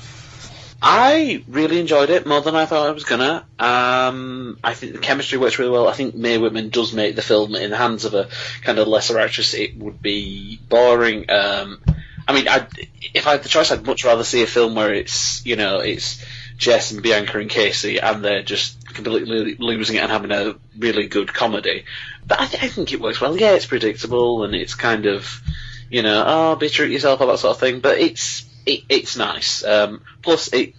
I 0.81 1.43
really 1.49 1.81
enjoyed 1.81 2.11
it 2.11 2.27
more 2.27 2.41
than 2.41 2.55
I 2.55 2.67
thought 2.67 2.87
I 2.87 2.93
was 2.93 3.05
gonna. 3.05 3.45
Um, 3.59 4.59
I 4.63 4.75
think 4.75 4.93
the 4.93 5.01
chemistry 5.01 5.37
works 5.37 5.59
really 5.59 5.73
well. 5.73 5.89
I 5.89 5.93
think 5.93 6.15
Mae 6.15 6.39
Whitman 6.39 6.69
does 6.69 6.93
make 6.93 7.17
the 7.17 7.23
film 7.23 7.57
in 7.57 7.71
the 7.71 7.77
hands 7.77 8.05
of 8.05 8.15
a 8.15 8.29
kind 8.63 8.79
of 8.79 8.87
lesser 8.87 9.19
actress. 9.19 9.55
It 9.55 9.77
would 9.77 10.01
be 10.01 10.61
boring. 10.69 11.29
Um, 11.31 11.81
I 12.29 12.33
mean, 12.33 12.47
I'd, 12.47 12.69
if 13.15 13.27
I 13.27 13.33
had 13.33 13.43
the 13.43 13.49
choice, 13.49 13.73
I'd 13.73 13.87
much 13.87 14.05
rather 14.05 14.23
see 14.23 14.43
a 14.43 14.47
film 14.47 14.77
where 14.77 14.95
it's 14.95 15.45
you 15.45 15.57
know 15.57 15.81
it's 15.81 16.25
Jess 16.57 16.93
and 16.93 17.03
Bianca 17.03 17.39
and 17.39 17.51
Casey, 17.51 17.99
and 17.99 18.25
they're 18.25 18.45
just 18.45 18.95
completely 18.95 19.57
losing 19.59 19.97
it 19.97 20.03
and 20.03 20.13
having 20.13 20.31
a 20.31 20.55
really 20.79 21.09
good 21.09 21.35
comedy. 21.35 21.87
But 22.25 22.41
I, 22.41 22.47
th- 22.47 22.63
I 22.63 22.69
think 22.69 22.93
it 22.93 23.01
works 23.01 23.21
well. 23.21 23.37
Yeah, 23.37 23.55
it's 23.55 23.67
predictable 23.67 24.45
and 24.45 24.55
it's 24.55 24.75
kind 24.75 25.07
of 25.07 25.43
you 25.91 26.03
know, 26.03 26.25
oh, 26.27 26.57
be 26.57 26.69
true 26.69 26.87
to 26.87 26.93
yourself, 26.93 27.21
all 27.21 27.29
that 27.29 27.39
sort 27.39 27.57
of 27.57 27.61
thing. 27.61 27.81
But 27.81 27.99
it's 27.99 28.48
it, 28.69 28.85
it's 28.89 29.17
nice. 29.17 29.65
Um, 29.65 30.03
plus, 30.23 30.53
it 30.53 30.75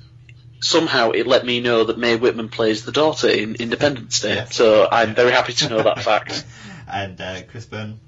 somehow 0.61 1.11
it 1.11 1.25
let 1.25 1.45
me 1.45 1.61
know 1.61 1.85
that 1.85 1.97
Mae 1.97 2.15
Whitman 2.15 2.49
plays 2.49 2.85
the 2.85 2.91
daughter 2.91 3.29
in 3.29 3.55
Independence 3.55 4.19
Day. 4.19 4.45
So 4.51 4.87
I'm 4.89 5.15
very 5.15 5.31
happy 5.31 5.53
to 5.53 5.69
know 5.69 5.83
that 5.83 6.03
fact. 6.03 6.45
and 6.91 7.19
uh, 7.19 7.41
Chris 7.43 7.65
Byrne. 7.65 7.99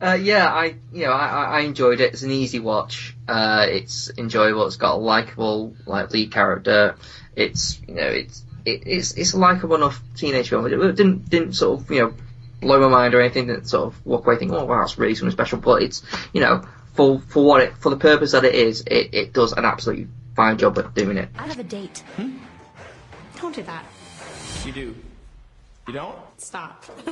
Uh, 0.00 0.12
yeah, 0.12 0.46
I 0.46 0.76
you 0.92 1.06
know 1.06 1.12
I, 1.12 1.26
I 1.26 1.44
I 1.44 1.60
enjoyed 1.60 2.00
it. 2.00 2.12
It's 2.12 2.22
an 2.22 2.30
easy 2.30 2.60
watch. 2.60 3.16
Uh, 3.26 3.66
it's 3.68 4.10
enjoyable. 4.16 4.66
It's 4.66 4.76
got 4.76 4.94
a 4.94 4.98
likable 4.98 5.74
like 5.86 6.12
lead 6.12 6.30
character. 6.30 6.96
It's 7.34 7.80
you 7.88 7.94
know 7.94 8.06
it's 8.06 8.44
it, 8.64 8.82
it's 8.86 9.14
it's 9.14 9.32
a 9.32 9.38
likable 9.38 9.74
enough 9.74 10.00
teenage 10.14 10.50
film. 10.50 10.66
It 10.66 10.70
didn't 10.70 11.28
didn't 11.28 11.54
sort 11.54 11.80
of 11.80 11.90
you 11.90 12.00
know 12.00 12.14
blow 12.60 12.80
my 12.80 12.88
mind 12.88 13.14
or 13.14 13.20
anything. 13.20 13.48
That 13.48 13.66
sort 13.66 13.88
of 13.88 14.06
walk 14.06 14.24
away 14.24 14.36
thinking 14.36 14.56
oh 14.56 14.66
wow 14.66 14.82
it's 14.82 14.98
really 14.98 15.16
something 15.16 15.32
special. 15.32 15.58
But 15.58 15.82
it's 15.82 16.02
you 16.32 16.42
know 16.42 16.64
for 16.92 17.20
for 17.20 17.44
what 17.44 17.62
it 17.62 17.76
for 17.78 17.90
the 17.90 17.96
purpose 17.96 18.32
that 18.32 18.44
it 18.44 18.54
is, 18.54 18.82
it, 18.82 19.10
it 19.12 19.32
does 19.32 19.52
an 19.52 19.64
absolutely 19.64 20.08
fine 20.34 20.58
job 20.58 20.78
at 20.78 20.94
doing 20.94 21.16
it. 21.16 21.28
I 21.38 21.46
have 21.46 21.58
a 21.58 21.64
date. 21.64 22.02
Don't 23.40 23.54
do 23.54 23.62
that. 23.62 23.84
You 24.64 24.72
do. 24.72 24.94
You 25.88 25.94
don't? 25.94 26.16
Stop. 26.36 26.84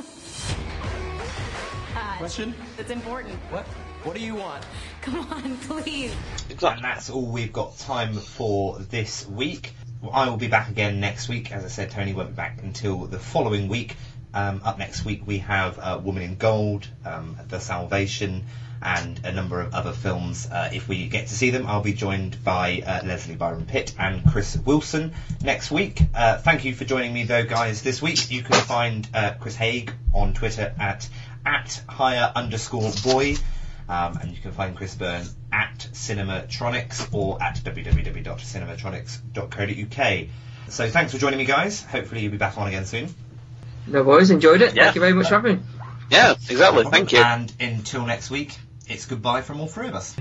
uh, 1.95 2.17
Question? 2.17 2.53
It's 2.77 2.89
important. 2.89 3.35
What? 3.49 3.65
What 4.03 4.15
do 4.15 4.21
you 4.21 4.35
want? 4.35 4.63
Come 5.01 5.19
on, 5.31 5.57
please. 5.57 6.15
And 6.49 6.83
that's 6.83 7.09
all 7.09 7.25
we've 7.25 7.53
got 7.53 7.77
time 7.77 8.13
for 8.13 8.79
this 8.79 9.27
week. 9.27 9.73
I 10.11 10.27
will 10.29 10.37
be 10.37 10.47
back 10.47 10.69
again 10.69 10.99
next 10.99 11.29
week. 11.29 11.51
As 11.51 11.63
I 11.63 11.67
said, 11.67 11.91
Tony 11.91 12.13
won't 12.13 12.29
be 12.29 12.35
back 12.35 12.63
until 12.63 13.05
the 13.05 13.19
following 13.19 13.67
week. 13.67 13.95
Um, 14.33 14.61
up 14.63 14.79
next 14.79 15.05
week, 15.05 15.27
we 15.27 15.39
have 15.39 15.77
uh, 15.77 15.99
Woman 16.01 16.23
in 16.23 16.35
Gold, 16.35 16.87
um, 17.05 17.37
The 17.49 17.59
Salvation, 17.59 18.45
and 18.81 19.19
a 19.23 19.31
number 19.31 19.61
of 19.61 19.73
other 19.73 19.91
films. 19.91 20.47
Uh, 20.49 20.69
if 20.73 20.87
we 20.87 21.07
get 21.07 21.27
to 21.27 21.33
see 21.33 21.51
them, 21.51 21.67
I'll 21.67 21.83
be 21.83 21.93
joined 21.93 22.43
by 22.43 22.81
uh, 22.85 23.05
Leslie 23.05 23.35
Byron 23.35 23.65
Pitt 23.65 23.93
and 23.99 24.25
Chris 24.25 24.57
Wilson 24.57 25.13
next 25.43 25.71
week. 25.71 26.01
Uh, 26.13 26.37
thank 26.37 26.65
you 26.65 26.73
for 26.73 26.85
joining 26.85 27.13
me, 27.13 27.23
though, 27.23 27.45
guys. 27.45 27.81
This 27.81 28.01
week, 28.01 28.31
you 28.31 28.41
can 28.41 28.59
find 28.61 29.07
uh, 29.13 29.33
Chris 29.39 29.55
Haig 29.55 29.93
on 30.13 30.33
Twitter 30.33 30.73
at 30.79 31.07
at 31.45 31.83
higher 31.87 32.31
underscore 32.35 32.91
boy. 33.03 33.35
Um, 33.89 34.17
and 34.21 34.31
you 34.31 34.41
can 34.41 34.53
find 34.53 34.77
Chris 34.77 34.95
Byrne 34.95 35.25
at 35.51 35.89
Cinematronics 35.91 37.13
or 37.13 37.43
at 37.43 37.57
www.cinematronics.co.uk. 37.57 40.27
So 40.69 40.89
thanks 40.89 41.11
for 41.11 41.17
joining 41.17 41.39
me, 41.39 41.45
guys. 41.45 41.83
Hopefully 41.83 42.21
you'll 42.21 42.31
be 42.31 42.37
back 42.37 42.57
on 42.57 42.67
again 42.67 42.85
soon. 42.85 43.13
No 43.87 44.03
worries, 44.03 44.31
enjoyed 44.31 44.61
it. 44.61 44.75
Yeah. 44.75 44.83
Thank 44.83 44.95
you 44.95 45.01
very 45.01 45.13
much 45.13 45.27
for 45.27 45.35
having 45.35 45.57
me. 45.57 45.63
Yeah, 46.09 46.31
exactly. 46.31 46.85
Thank 46.85 47.11
you. 47.11 47.19
And 47.19 47.51
until 47.59 48.05
next 48.05 48.29
week, 48.29 48.55
it's 48.91 49.05
goodbye 49.05 49.41
from 49.41 49.59
all 49.59 49.67
three 49.67 49.87
of 49.87 49.95
us. 49.95 50.15